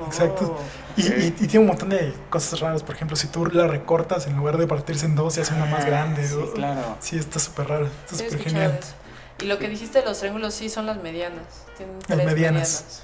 Exacto. 0.06 0.56
Oh. 0.56 0.62
Y, 0.96 1.02
Sí. 1.02 1.12
y- 1.18 1.44
y 1.44 1.46
tiene 1.48 1.58
un 1.58 1.66
montón 1.66 1.90
de 1.90 2.14
cosas 2.30 2.60
raras. 2.60 2.82
Por 2.82 2.94
ejemplo, 2.94 3.16
si 3.16 3.26
tú 3.26 3.44
la 3.46 3.66
recortas, 3.66 4.26
en 4.28 4.36
lugar 4.36 4.56
de 4.56 4.66
partirse 4.66 5.04
en 5.04 5.14
dos, 5.14 5.34
se 5.34 5.42
hace 5.42 5.52
una 5.52 5.66
más 5.66 5.82
Ah, 5.84 5.88
grande. 5.88 6.26
Sí, 6.26 6.34
o- 6.34 6.52
claro. 6.52 6.96
Sí, 7.00 7.18
está 7.18 7.38
súper 7.38 7.68
rara. 7.68 7.86
Está 8.06 8.16
súper 8.24 8.38
genial. 8.38 8.78
eso. 8.80 8.94
Y 9.40 9.46
lo 9.46 9.58
que 9.58 9.68
dijiste 9.68 9.98
de 10.00 10.04
los 10.06 10.18
triángulos 10.18 10.54
sí 10.54 10.68
son 10.70 10.86
las 10.86 11.02
medianas. 11.02 11.44
Tienen 11.76 11.96
Las 11.98 12.06
tres 12.06 12.24
medianas. 12.26 13.02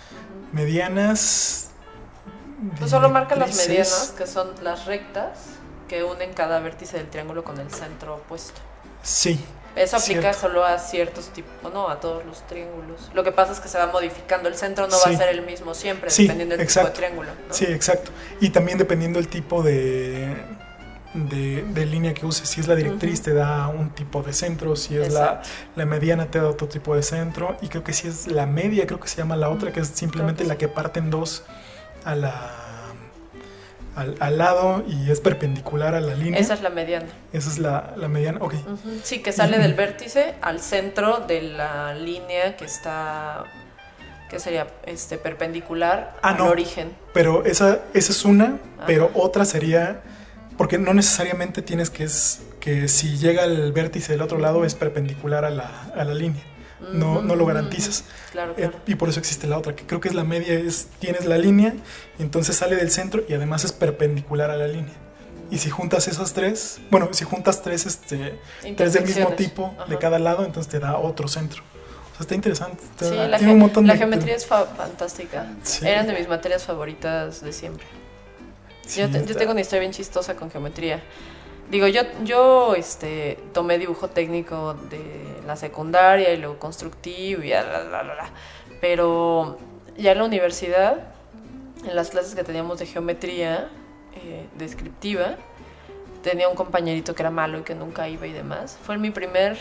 medianas. 0.52 1.68
Solo 2.86 3.10
marca 3.10 3.36
las 3.36 3.54
medianas, 3.56 4.14
que 4.16 4.26
son 4.26 4.48
las 4.62 4.86
rectas 4.86 5.28
que 5.88 6.04
unen 6.04 6.32
cada 6.34 6.60
vértice 6.60 6.96
del 6.98 7.08
triángulo 7.08 7.44
con 7.44 7.58
el 7.60 7.70
centro 7.70 8.16
opuesto. 8.16 8.60
Sí, 9.02 9.44
Eso 9.76 9.98
aplica 9.98 10.20
Cierto. 10.32 10.40
solo 10.40 10.64
a 10.64 10.78
ciertos 10.78 11.28
tipos, 11.28 11.72
no 11.72 11.88
a 11.90 12.00
todos 12.00 12.24
los 12.24 12.46
triángulos. 12.46 13.10
Lo 13.14 13.22
que 13.22 13.30
pasa 13.30 13.52
es 13.52 13.60
que 13.60 13.68
se 13.68 13.76
va 13.78 13.86
modificando. 13.88 14.48
El 14.48 14.56
centro 14.56 14.88
no 14.88 14.96
va 14.98 15.10
a 15.12 15.16
ser 15.16 15.28
el 15.28 15.42
mismo 15.44 15.74
siempre, 15.74 16.08
Sí, 16.10 16.22
dependiendo 16.22 16.56
del 16.56 16.66
tipo 16.66 16.80
de 16.84 16.90
triángulo. 16.92 17.30
¿no? 17.46 17.54
sí, 17.54 17.66
exacto. 17.66 18.10
Y 18.40 18.50
también 18.50 18.78
dependiendo 18.78 19.18
del 19.18 19.28
tipo 19.28 19.62
de, 19.62 20.34
de, 21.14 21.62
de 21.62 21.86
línea 21.86 22.14
que 22.14 22.24
uses. 22.26 22.48
Si 22.48 22.60
es 22.60 22.68
la 22.68 22.74
directriz, 22.74 23.22
te 23.22 23.34
da 23.34 23.68
un 23.68 23.90
tipo 23.90 24.22
de 24.22 24.32
centro. 24.32 24.74
Si 24.76 24.96
es 24.96 25.12
la, 25.12 25.42
la 25.76 25.84
mediana, 25.86 26.30
te 26.30 26.40
da 26.40 26.48
otro 26.48 26.68
tipo 26.68 26.96
de 26.96 27.02
centro. 27.02 27.56
Y 27.60 27.68
creo 27.68 27.84
que 27.84 27.92
si 27.92 28.08
es 28.08 28.26
la 28.28 28.46
media, 28.46 28.86
creo 28.86 28.98
que 28.98 29.08
se 29.08 29.16
llama 29.18 29.36
la 29.36 29.50
otra, 29.50 29.72
que 29.72 29.80
es 29.80 29.88
simplemente 29.88 30.42
que 30.44 30.48
la 30.48 30.56
que 30.56 30.68
parte 30.68 31.00
en 31.00 31.10
dos 31.10 31.44
a 32.04 32.14
la, 32.14 32.65
al, 33.96 34.14
al 34.20 34.38
lado 34.38 34.84
y 34.86 35.10
es 35.10 35.20
perpendicular 35.20 35.94
a 35.94 36.00
la 36.00 36.14
línea. 36.14 36.38
Esa 36.38 36.54
es 36.54 36.62
la 36.62 36.70
mediana. 36.70 37.06
Esa 37.32 37.50
es 37.50 37.58
la, 37.58 37.94
la 37.96 38.08
mediana. 38.08 38.38
Ok. 38.40 38.54
Sí, 39.02 39.20
que 39.22 39.32
sale 39.32 39.58
del 39.58 39.74
vértice 39.74 40.34
al 40.42 40.60
centro 40.60 41.20
de 41.26 41.42
la 41.42 41.94
línea 41.94 42.56
que 42.56 42.64
está, 42.66 43.44
que 44.30 44.38
sería 44.38 44.66
este 44.86 45.18
perpendicular 45.18 46.14
Ah, 46.22 46.30
al 46.30 46.38
no. 46.38 46.44
origen. 46.46 46.92
Pero 47.14 47.44
esa, 47.44 47.80
esa 47.94 48.12
es 48.12 48.24
una, 48.24 48.58
pero 48.86 49.06
Ajá. 49.06 49.14
otra 49.16 49.44
sería. 49.44 50.02
Porque 50.56 50.78
no 50.78 50.94
necesariamente 50.94 51.60
tienes 51.60 51.90
que 51.90 52.04
es 52.04 52.40
que 52.60 52.88
si 52.88 53.18
llega 53.18 53.44
el 53.44 53.72
vértice 53.72 54.12
del 54.12 54.22
otro 54.22 54.38
lado 54.38 54.64
es 54.64 54.74
perpendicular 54.74 55.44
a 55.44 55.50
la, 55.50 55.90
a 55.94 56.02
la 56.04 56.14
línea. 56.14 56.42
No, 56.92 57.20
no 57.22 57.34
lo 57.36 57.46
garantizas. 57.46 58.04
Claro, 58.32 58.54
Eh, 58.56 58.70
y 58.86 58.94
por 58.94 59.08
eso 59.08 59.18
existe 59.20 59.46
la 59.46 59.58
otra, 59.58 59.74
que 59.74 59.84
creo 59.84 60.00
que 60.00 60.08
es 60.08 60.14
la 60.14 60.24
media, 60.24 60.54
es 60.54 60.88
tienes 60.98 61.24
la 61.24 61.38
línea, 61.38 61.74
entonces 62.18 62.56
sale 62.56 62.76
del 62.76 62.90
centro 62.90 63.22
y 63.28 63.34
además 63.34 63.64
es 63.64 63.72
perpendicular 63.72 64.50
a 64.50 64.56
la 64.56 64.66
línea. 64.68 64.94
Y 65.50 65.58
si 65.58 65.70
juntas 65.70 66.08
esas 66.08 66.32
tres, 66.32 66.80
bueno, 66.90 67.08
si 67.12 67.24
juntas 67.24 67.62
tres, 67.62 67.86
este, 67.86 68.38
tres 68.76 68.92
del 68.92 69.04
mismo 69.04 69.28
tipo 69.36 69.74
de 69.88 69.96
cada 69.98 70.18
lado, 70.18 70.44
entonces 70.44 70.70
te 70.70 70.78
da 70.80 70.96
otro 70.98 71.28
centro. 71.28 71.62
O 71.62 72.16
sea, 72.16 72.22
está 72.22 72.34
interesante. 72.34 72.82
está- 72.82 73.08
Sí, 73.08 73.14
la, 73.14 73.36
tiene 73.38 73.44
ge- 73.46 73.52
un 73.52 73.58
montón 73.60 73.86
la 73.86 73.92
de- 73.92 73.98
geometría 73.98 74.34
es 74.34 74.46
fa- 74.46 74.64
fantástica. 74.66 75.46
Sí. 75.62 75.86
Eran 75.86 76.06
de 76.06 76.14
mis 76.14 76.26
materias 76.28 76.64
favoritas 76.64 77.42
de 77.42 77.52
siempre. 77.52 77.86
Sí, 78.86 79.00
yo, 79.00 79.10
te- 79.10 79.24
yo 79.26 79.36
tengo 79.36 79.52
una 79.52 79.60
historia 79.60 79.80
bien 79.80 79.92
chistosa 79.92 80.34
con 80.34 80.50
geometría. 80.50 81.02
Digo, 81.70 81.88
yo, 81.88 82.02
yo 82.22 82.74
este, 82.74 83.38
tomé 83.52 83.78
dibujo 83.78 84.08
técnico 84.08 84.74
de 84.88 85.00
la 85.46 85.56
secundaria 85.56 86.32
y 86.32 86.36
luego 86.36 86.58
constructivo 86.58 87.42
y 87.42 87.50
la, 87.50 87.62
la, 87.62 88.02
la, 88.02 88.14
la. 88.14 88.30
Pero 88.80 89.58
ya 89.96 90.12
en 90.12 90.18
la 90.18 90.24
universidad, 90.24 90.98
en 91.84 91.96
las 91.96 92.10
clases 92.10 92.34
que 92.34 92.44
teníamos 92.44 92.78
de 92.78 92.86
geometría 92.86 93.68
eh, 94.14 94.46
descriptiva, 94.56 95.36
tenía 96.22 96.48
un 96.48 96.54
compañerito 96.54 97.14
que 97.14 97.22
era 97.22 97.30
malo 97.30 97.58
y 97.58 97.62
que 97.62 97.74
nunca 97.74 98.08
iba 98.08 98.26
y 98.26 98.32
demás. 98.32 98.78
Fue 98.82 98.98
mi 98.98 99.10
primer 99.10 99.58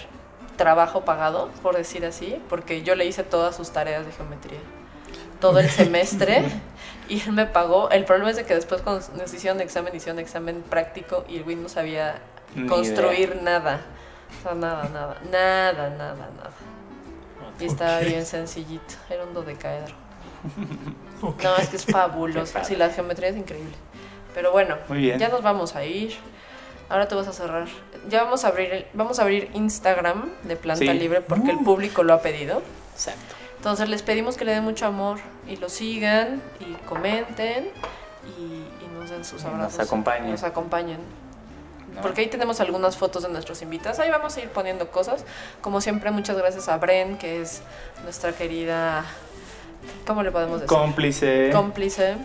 trabajo 0.57 1.01
pagado, 1.05 1.49
por 1.61 1.75
decir 1.75 2.05
así, 2.05 2.37
porque 2.49 2.83
yo 2.83 2.95
le 2.95 3.05
hice 3.05 3.23
todas 3.23 3.55
sus 3.55 3.71
tareas 3.71 4.05
de 4.05 4.11
geometría. 4.11 4.59
Todo 5.39 5.59
el 5.59 5.69
semestre 5.71 6.43
y 7.09 7.21
él 7.21 7.31
me 7.33 7.45
pagó. 7.45 7.89
El 7.89 8.05
problema 8.05 8.29
es 8.31 8.35
de 8.37 8.45
que 8.45 8.53
después 8.55 8.81
cuando 8.81 9.05
nos 9.17 9.33
hicieron 9.33 9.61
examen, 9.61 9.95
hicieron 9.95 10.19
examen 10.19 10.61
práctico 10.69 11.25
y 11.27 11.37
el 11.37 11.43
güey 11.43 11.55
no 11.55 11.69
sabía 11.69 12.15
Ni 12.55 12.67
construir 12.67 13.29
idea. 13.29 13.41
nada. 13.41 13.81
O 14.39 14.43
sea, 14.43 14.53
nada, 14.55 14.89
nada, 14.93 15.17
nada, 15.31 15.89
nada, 15.89 16.15
nada. 16.15 16.49
Y 17.59 17.65
estaba 17.65 17.99
bien 17.99 18.25
sencillito. 18.25 18.95
Era 19.09 19.23
un 19.23 19.33
dodecaedro. 19.33 19.95
ok. 21.21 21.43
No, 21.43 21.55
es 21.57 21.69
que 21.69 21.75
es 21.77 21.85
fabuloso. 21.91 22.59
Sí, 22.63 22.75
la 22.75 22.89
geometría 22.89 23.29
es 23.29 23.37
increíble. 23.37 23.73
Pero 24.33 24.51
bueno, 24.51 24.75
Muy 24.89 24.97
bien. 24.99 25.17
ya 25.19 25.29
nos 25.29 25.41
vamos 25.41 25.75
a 25.75 25.85
ir. 25.85 26.15
Ahora 26.89 27.07
te 27.07 27.15
vas 27.15 27.27
a 27.27 27.33
cerrar. 27.33 27.67
Ya 28.09 28.23
vamos 28.23 28.43
a 28.45 28.49
abrir, 28.49 28.71
el- 28.73 28.87
vamos 28.93 29.17
a 29.19 29.23
abrir 29.23 29.49
Instagram 29.53 30.29
de 30.43 30.55
Planta 30.55 30.79
Sí. 30.91 30.99
Libre 30.99 31.21
porque 31.21 31.51
el 31.51 31.57
Uh. 31.57 31.63
público 31.63 32.03
lo 32.03 32.13
ha 32.13 32.21
pedido. 32.21 32.61
Exacto. 32.93 33.35
Entonces 33.65 33.89
les 33.89 34.03
pedimos 34.03 34.37
que 34.37 34.45
le 34.45 34.51
den 34.51 34.63
mucho 34.63 34.85
amor 34.85 35.17
y 35.47 35.55
lo 35.55 35.69
sigan 35.69 36.39
y 36.59 36.73
comenten 36.87 37.69
y, 38.37 38.41
y 38.43 38.87
nos 38.93 39.09
den 39.09 39.25
sus 39.25 39.41
Y 39.41 39.45
nos 39.45 39.53
abrazos. 39.55 39.79
acompañen. 39.79 40.29
Nos 40.29 40.43
acompañen. 40.43 40.99
¿no? 41.95 42.01
Porque 42.03 42.21
ahí 42.21 42.27
tenemos 42.27 42.59
algunas 42.59 42.95
fotos 42.95 43.23
de 43.23 43.29
nuestros 43.29 43.63
invitados. 43.63 43.97
Ahí 43.97 44.11
vamos 44.11 44.37
a 44.37 44.41
ir 44.41 44.49
poniendo 44.49 44.91
cosas. 44.91 45.25
Como 45.61 45.81
siempre, 45.81 46.11
muchas 46.11 46.37
gracias 46.37 46.69
a 46.69 46.77
Bren, 46.77 47.17
que 47.17 47.41
es 47.41 47.63
nuestra 48.03 48.33
querida. 48.33 49.03
¿Cómo 50.05 50.21
le 50.21 50.31
podemos 50.31 50.61
decir? 50.61 50.67
Cómplice, 50.67 51.49
Cómplice. 51.51 52.17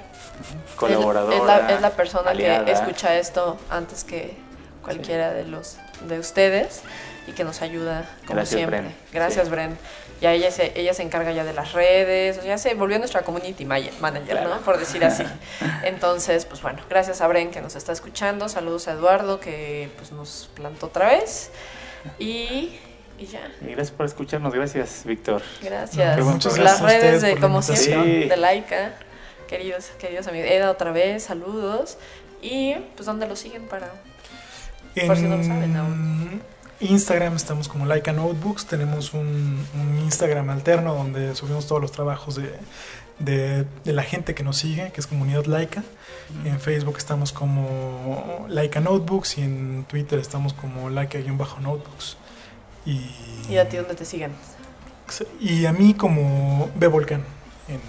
colaboradora. 0.77 1.35
Es, 1.35 1.41
es 1.41 1.47
la, 1.47 1.71
es 1.77 1.81
la 1.81 1.91
persona 1.93 2.33
aliada. 2.33 2.67
que 2.67 2.73
escucha 2.73 3.17
esto 3.17 3.57
antes 3.71 4.05
que 4.05 4.37
cualquiera 4.83 5.33
de 5.33 5.47
los 5.47 5.79
de 6.07 6.19
ustedes 6.19 6.83
y 7.27 7.33
que 7.33 7.45
nos 7.45 7.63
ayuda 7.63 8.05
como 8.27 8.35
Gracias, 8.37 8.59
siempre. 8.59 8.81
Bren. 8.81 8.95
Gracias, 9.11 9.47
Sí. 9.47 9.51
Bren. 9.51 9.79
Ya 10.21 10.33
ella 10.35 10.51
se, 10.51 10.79
ella 10.79 10.93
se 10.93 11.03
encarga 11.03 11.33
ya 11.33 11.45
de 11.45 11.53
las 11.55 11.73
redes, 11.73 12.37
o 12.39 12.41
sea, 12.43 12.51
ya 12.51 12.59
se 12.59 12.75
volvió 12.75 12.99
nuestra 12.99 13.23
community 13.23 13.65
ma- 13.65 13.79
manager, 14.01 14.37
Claro. 14.37 14.57
¿no? 14.57 14.61
Por 14.61 14.79
decir 14.79 15.03
así. 15.05 15.25
Entonces, 15.85 16.45
pues 16.45 16.61
bueno, 16.61 16.83
gracias 16.91 17.21
a 17.23 17.27
Bren 17.27 17.51
que 17.51 17.61
nos 17.63 17.75
está 17.75 17.93
escuchando, 17.93 18.49
saludos 18.51 18.87
a 18.89 18.93
Eduardo 18.93 19.41
que 19.41 19.89
pues 19.97 20.13
nos 20.13 20.51
plantó 20.55 20.87
otra 20.87 21.09
vez 21.09 21.51
y, 22.19 22.79
y 23.19 23.27
ya. 23.27 23.51
Y 23.63 23.67
gracias 23.73 23.93
por 23.93 24.05
escucharnos, 24.07 24.53
gracias, 24.53 25.03
Víctor. 25.07 25.41
Gracias. 25.63 26.17
Bueno, 26.23 26.39
Pues 26.43 26.55
gracias 26.57 26.81
las 26.83 26.93
redes 26.93 27.23
de, 27.23 27.37
como 27.39 27.63
siempre, 27.63 27.95
invitación. 27.95 28.29
de 28.29 28.37
Laika. 28.37 28.95
Queridos, 29.49 29.87
queridos 29.99 30.27
amigos. 30.27 30.51
Eda 30.51 30.71
otra 30.71 30.93
vez, 30.93 31.25
saludos. 31.25 31.97
Y 32.43 32.75
pues 32.95 33.07
¿dónde 33.07 33.27
lo 33.27 33.37
siguen 33.37 33.67
para? 33.69 33.89
Por 35.07 35.17
si 35.17 35.23
no 35.23 35.37
lo 35.39 35.45
saben 35.45 35.77
aún. 35.77 36.43
Instagram 36.81 37.37
estamos 37.37 37.69
como 37.69 37.85
Laika 37.87 38.13
Notebooks. 38.13 38.67
Tenemos 38.67 39.13
un, 39.13 39.65
un 39.75 39.99
Instagram 40.05 40.49
alterno 40.51 40.95
donde 40.95 41.35
subimos 41.35 41.67
todos 41.67 41.81
los 41.83 41.93
trabajos 41.93 42.37
de, 42.37 42.55
de- 43.19 43.65
de 43.85 43.93
la 43.93 44.03
gente 44.03 44.35
que 44.35 44.43
nos 44.43 44.57
sigue, 44.57 44.91
que 44.93 45.01
es 45.01 45.07
comunidad 45.07 45.45
Laika. 45.45 45.83
En 46.45 46.59
Facebook 46.61 46.97
estamos 46.97 47.33
como 47.33 48.47
Laika 48.49 48.81
Notebooks 48.81 49.39
y 49.39 49.43
en 49.43 49.85
Twitter 49.89 50.19
estamos 50.19 50.53
como 50.55 50.89
Laika-Notebooks. 50.91 52.17
Y, 52.87 53.11
¿Y 53.51 53.59
a 53.59 53.69
ti 53.69 53.77
dónde 53.77 53.95
te 53.95 54.05
siguen? 54.05 54.33
y 55.41 55.67
a 55.67 55.73
mí 55.73 55.93
como 55.95 56.71
B 56.77 56.87
Volcán 56.87 57.25
en, 57.69 57.81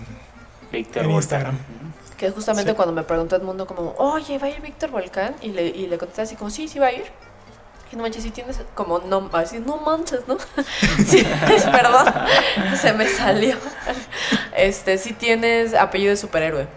en. 0.74 1.12
Instagram. 1.12 1.56
Que 2.18 2.32
justamente 2.32 2.72
Sí. 2.72 2.76
cuando 2.76 2.94
me 2.94 3.04
preguntó 3.04 3.36
Edmundo 3.36 3.68
como, 3.68 3.94
oye, 4.00 4.38
¿va 4.40 4.48
a 4.48 4.50
ir 4.50 4.60
Víctor 4.62 4.90
Volcán? 4.92 5.36
Y 5.42 5.50
le, 5.50 5.68
y 5.68 5.86
le 5.88 5.98
contesté 6.00 6.24
así 6.24 6.36
como, 6.36 6.50
sí, 6.50 6.68
sí 6.68 6.80
va 6.80 6.88
a 6.88 6.94
ir. 6.94 7.04
Y 7.92 7.98
no 7.98 8.04
manches, 8.04 8.24
si 8.24 8.32
tienes 8.32 8.62
como, 8.74 9.00
no, 9.00 9.30
así, 9.34 9.60
no 9.60 9.78
manches, 9.78 10.22
¿no? 10.28 10.38
sí, 11.06 11.28
perdón, 11.72 12.14
se 12.80 12.94
me 12.94 13.08
salió. 13.08 13.58
Este, 14.56 14.98
sí 14.98 15.12
tienes 15.14 15.74
apellido 15.74 16.12
de 16.12 16.18
superhéroe, 16.18 16.68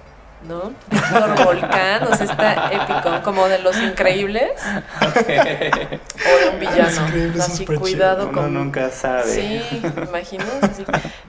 ¿no? 0.48 0.72
Víctor 0.90 1.44
Volcán, 1.44 2.02
o 2.04 2.16
sea, 2.16 2.26
está 2.26 2.72
épico, 2.72 3.22
como 3.22 3.46
de 3.46 3.60
los 3.60 3.76
increíbles 3.78 4.60
o 5.00 5.20
de 5.20 6.50
un 6.52 6.58
villano. 6.58 6.82
Los 6.82 6.98
Increíbles 6.98 7.44
son 7.44 7.52
Así, 7.52 7.64
cuidado 7.64 8.28
Uno 8.28 8.42
con... 8.42 8.54
nunca 8.54 8.90
sabe. 8.90 9.32
Sí, 9.32 9.82
¿me 9.94 10.06
imaginas? 10.06 10.62
Así, 10.62 10.84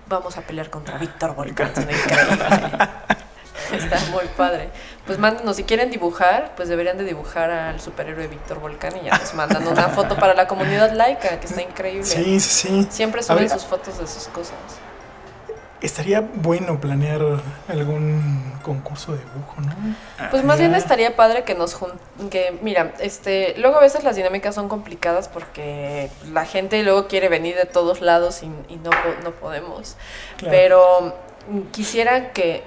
vamos 0.08 0.36
a 0.36 0.42
pelear 0.42 0.72
contra 0.72 0.98
Víctor 0.98 1.36
Volcán, 1.36 1.72
es 1.76 1.84
increíble. 1.84 2.46
Está 3.72 4.00
muy 4.12 4.26
padre. 4.36 4.70
Pues 5.06 5.20
mándenos, 5.20 5.56
si 5.58 5.64
quieren 5.66 5.92
dibujar, 5.92 6.54
pues 6.56 6.68
deberían 6.68 6.98
de 6.98 7.04
dibujar 7.04 7.52
al 7.52 7.80
superhéroe 7.80 8.28
Víctor 8.28 8.60
Volcán 8.60 8.94
y 8.98 9.06
ya 9.06 9.18
nos 9.18 9.34
mandan 9.36 9.68
una 9.68 9.90
foto 9.90 10.16
para 10.16 10.34
la 10.34 10.48
comunidad 10.48 10.92
laica, 10.94 11.40
que 11.40 11.46
está 11.46 11.62
increíble. 11.62 12.04
Sí, 12.06 12.40
sí, 12.40 12.50
sí. 12.70 12.88
Siempre 12.90 13.22
suben 13.22 13.50
sus 13.50 13.66
fotos 13.66 14.00
de 14.00 14.08
sus 14.08 14.28
cosas. 14.30 14.56
Estaría 15.82 16.22
bueno 16.22 16.80
planear 16.80 17.22
algún 17.68 18.54
concurso 18.64 19.12
de 19.12 19.20
dibujo, 19.20 19.62
¿no? 19.62 20.30
Pues 20.32 20.44
más 20.44 20.58
bien 20.58 20.74
estaría 20.74 21.16
padre 21.16 21.44
que 21.44 21.54
nos 21.54 21.76
jun- 21.80 22.00
que 22.32 22.58
mira, 22.64 22.94
este, 23.00 23.54
luego 23.60 23.78
a 23.78 23.82
veces 23.82 24.04
las 24.04 24.16
dinámicas 24.16 24.56
son 24.56 24.68
complicadas 24.70 25.28
porque 25.28 26.10
la 26.34 26.46
gente 26.46 26.82
luego 26.82 27.08
quiere 27.08 27.30
venir 27.30 27.56
de 27.56 27.66
todos 27.66 28.02
lados 28.02 28.42
y, 28.42 28.46
y 28.74 28.78
no, 28.78 28.90
no 29.24 29.32
podemos. 29.32 29.98
Claro. 30.38 30.52
Pero 30.58 31.16
quisiera 31.72 32.32
que, 32.32 32.64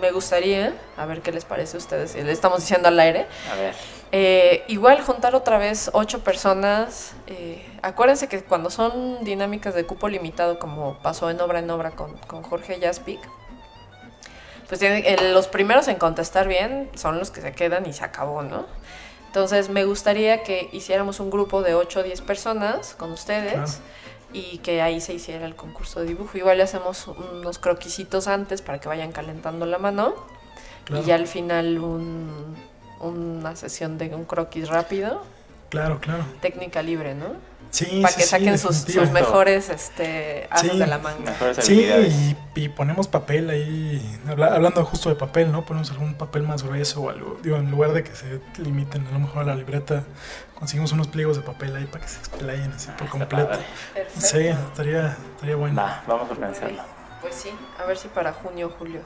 me 0.00 0.10
gustaría, 0.10 0.72
a 0.96 1.06
ver 1.06 1.20
qué 1.22 1.32
les 1.32 1.44
parece 1.44 1.76
a 1.76 1.78
ustedes, 1.78 2.14
le 2.14 2.30
estamos 2.32 2.60
diciendo 2.60 2.88
al 2.88 2.98
aire, 2.98 3.26
A 3.52 3.54
ver. 3.56 3.74
eh, 4.12 4.64
igual 4.68 5.00
juntar 5.02 5.34
otra 5.34 5.58
vez 5.58 5.90
ocho 5.92 6.24
personas. 6.24 7.12
eh, 7.26 7.64
acuérdense 7.82 8.28
que 8.28 8.42
cuando 8.42 8.70
son 8.70 9.24
dinámicas 9.24 9.74
de 9.74 9.84
cupo 9.84 10.08
limitado, 10.08 10.58
como 10.58 10.98
pasó 11.02 11.30
en 11.30 11.40
obra 11.40 11.58
en 11.58 11.70
obra 11.70 11.90
con, 11.92 12.16
con 12.26 12.42
Jorge 12.42 12.78
Jaspic, 12.80 13.20
pues 14.68 14.80
tienen- 14.80 15.04
eh, 15.04 15.32
los 15.32 15.48
primeros 15.48 15.88
en 15.88 15.96
contestar 15.96 16.48
bien 16.48 16.90
son 16.94 17.18
los 17.18 17.30
que 17.30 17.40
se 17.42 17.52
quedan 17.52 17.86
y 17.86 17.92
se 17.92 18.04
acabó, 18.04 18.42
¿no? 18.42 18.64
Entonces 19.26 19.68
me 19.70 19.84
gustaría 19.84 20.42
que 20.42 20.68
hiciéramos 20.72 21.18
un 21.20 21.30
grupo 21.30 21.62
de 21.62 21.74
8 21.74 22.00
o 22.00 22.02
10 22.02 22.20
personas 22.20 22.94
con 22.94 23.12
ustedes 23.12 23.52
Claro. 23.52 23.66
Y 24.32 24.58
que 24.58 24.80
ahí 24.82 25.00
se 25.00 25.14
hiciera 25.14 25.46
el 25.46 25.54
concurso 25.56 26.00
de 26.00 26.06
dibujo. 26.06 26.36
Igual 26.38 26.56
le 26.58 26.62
hacemos 26.64 27.06
unos 27.08 27.58
croquisitos 27.58 28.28
antes 28.28 28.62
para 28.62 28.78
que 28.80 28.88
vayan 28.88 29.12
calentando 29.12 29.66
la 29.66 29.78
mano 29.78 30.14
Claro, 30.84 31.02
y 31.02 31.06
ya 31.06 31.14
al 31.16 31.26
final 31.26 31.78
un- 31.78 32.56
una 33.00 33.56
sesión 33.56 33.98
de 33.98 34.14
un 34.14 34.24
croquis 34.24 34.68
rápido, 34.68 35.22
claro, 35.70 36.00
claro. 36.00 36.24
técnica 36.40 36.82
libre, 36.82 37.14
¿no? 37.14 37.26
Sí, 37.72 38.00
para 38.02 38.12
sí, 38.12 38.18
que 38.18 38.24
sí, 38.24 38.28
saquen 38.28 38.58
sus, 38.58 38.86
mejores 39.12 39.70
este, 39.70 40.46
de 40.62 40.86
la 40.86 40.98
manga. 40.98 41.34
Sí, 41.58 41.86
y, 41.86 42.36
y 42.54 42.68
ponemos 42.68 43.08
papel 43.08 43.48
ahí, 43.48 44.20
habla- 44.28 44.54
hablando 44.54 44.84
justo 44.84 45.08
de 45.08 45.14
papel, 45.14 45.50
¿no? 45.50 45.64
Ponemos 45.64 45.90
algún 45.90 46.14
papel 46.14 46.42
más 46.42 46.62
grueso 46.62 47.00
o 47.00 47.08
algo. 47.08 47.38
Digo, 47.42 47.56
en 47.56 47.70
lugar 47.70 47.94
de 47.94 48.04
que 48.04 48.14
se 48.14 48.40
limiten 48.58 49.06
a 49.06 49.12
lo 49.12 49.20
mejor 49.20 49.44
a 49.44 49.44
la 49.46 49.54
libreta, 49.54 50.04
conseguimos 50.54 50.92
unos 50.92 51.08
pliegos 51.08 51.38
de 51.38 51.42
papel 51.44 51.74
ahí 51.74 51.86
para 51.86 52.04
que 52.04 52.10
se 52.10 52.18
explayen 52.18 52.70
así 52.72 52.90
por 52.98 53.08
completo. 53.08 53.58
Sí, 54.18 54.48
estaría, 54.48 55.16
estaría 55.34 55.56
bueno. 55.56 55.80
Va, 55.80 56.04
vamos 56.06 56.28
a 56.28 56.32
organizarlo. 56.32 56.82
Pues 57.22 57.34
sí, 57.36 57.48
a 57.82 57.86
ver 57.86 57.96
si 57.96 58.08
para 58.08 58.34
junio 58.34 58.66
o 58.66 58.70
julio. 58.78 59.00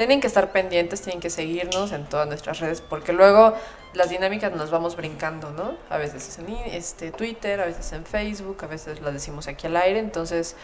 Tienen 0.00 0.22
que 0.22 0.28
estar 0.28 0.50
pendientes, 0.50 1.02
tienen 1.02 1.20
que 1.20 1.28
seguirnos 1.28 1.92
en 1.92 2.06
todas 2.06 2.26
nuestras 2.26 2.58
redes, 2.58 2.80
porque 2.80 3.12
luego 3.12 3.52
las 3.92 4.08
dinámicas 4.08 4.50
nos 4.50 4.70
vamos 4.70 4.96
brincando, 4.96 5.50
¿no? 5.50 5.74
A 5.90 5.98
veces 5.98 6.26
es 6.26 6.38
en 6.38 6.48
este, 6.72 7.10
Twitter, 7.10 7.60
a 7.60 7.66
veces 7.66 7.92
en 7.92 8.06
Facebook, 8.06 8.56
a 8.62 8.66
veces 8.66 9.02
las 9.02 9.12
decimos 9.12 9.46
aquí 9.46 9.66
al 9.66 9.76
aire, 9.76 9.98
entonces 9.98 10.56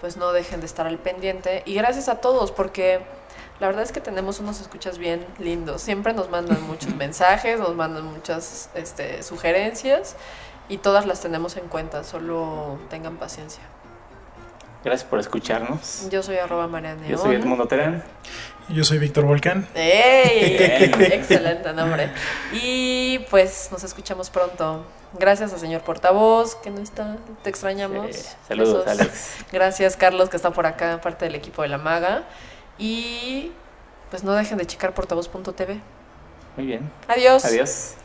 pues 0.00 0.16
no 0.16 0.32
dejen 0.32 0.60
de 0.60 0.66
estar 0.66 0.86
al 0.86 0.96
pendiente. 0.96 1.62
Y 1.66 1.74
gracias 1.74 2.08
a 2.08 2.22
todos, 2.22 2.52
porque 2.52 3.00
la 3.60 3.66
verdad 3.66 3.82
es 3.82 3.92
que 3.92 4.00
tenemos 4.00 4.40
unos 4.40 4.62
escuchas 4.62 4.96
bien 4.96 5.26
lindos. 5.38 5.82
Siempre 5.82 6.14
nos 6.14 6.30
mandan 6.30 6.62
muchos 6.62 6.94
mensajes, 6.96 7.60
nos 7.60 7.74
mandan 7.74 8.06
muchas 8.06 8.70
este, 8.72 9.22
sugerencias 9.22 10.16
y 10.70 10.78
todas 10.78 11.04
las 11.04 11.20
tenemos 11.20 11.58
en 11.58 11.68
cuenta, 11.68 12.02
solo 12.02 12.78
tengan 12.88 13.18
paciencia. 13.18 13.62
Gracias 14.82 15.06
por 15.06 15.20
escucharnos. 15.20 16.08
Yo 16.10 16.22
soy 16.22 16.38
arroba 16.38 16.66
Mariana 16.66 17.06
Yo 17.06 17.18
soy 17.18 17.36
Edmundo 17.36 17.66
Terán. 17.66 18.02
Yo 18.72 18.84
soy 18.84 18.98
Víctor 18.98 19.24
Volcán. 19.24 19.66
¡Ey! 19.74 20.56
Excelente 21.12 21.72
nombre. 21.72 22.10
Y 22.52 23.18
pues 23.30 23.68
nos 23.72 23.82
escuchamos 23.82 24.30
pronto. 24.30 24.84
Gracias 25.18 25.52
al 25.52 25.58
señor 25.58 25.82
portavoz 25.82 26.54
que 26.54 26.70
no 26.70 26.80
está, 26.80 27.16
te 27.42 27.50
extrañamos. 27.50 28.14
Sí, 28.14 28.28
Saludos, 28.46 28.84
Besos. 28.84 29.00
Alex. 29.00 29.34
Gracias 29.52 29.96
Carlos 29.96 30.28
que 30.28 30.36
está 30.36 30.52
por 30.52 30.66
acá, 30.66 31.00
parte 31.00 31.24
del 31.24 31.34
equipo 31.34 31.62
de 31.62 31.68
la 31.68 31.78
maga. 31.78 32.24
Y 32.78 33.50
pues 34.10 34.22
no 34.22 34.32
dejen 34.34 34.56
de 34.58 34.66
checar 34.66 34.94
portavoz.tv. 34.94 35.80
Muy 36.56 36.66
bien. 36.66 36.90
Adiós. 37.08 37.44
Adiós. 37.44 37.96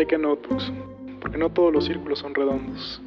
like 0.00 0.14
a 0.14 0.18
notebook, 0.18 0.62
porque 1.20 1.36
no 1.36 1.50
todos 1.50 1.74
los 1.74 1.84
círculos 1.84 2.20
son 2.20 2.34
redondos. 2.34 3.02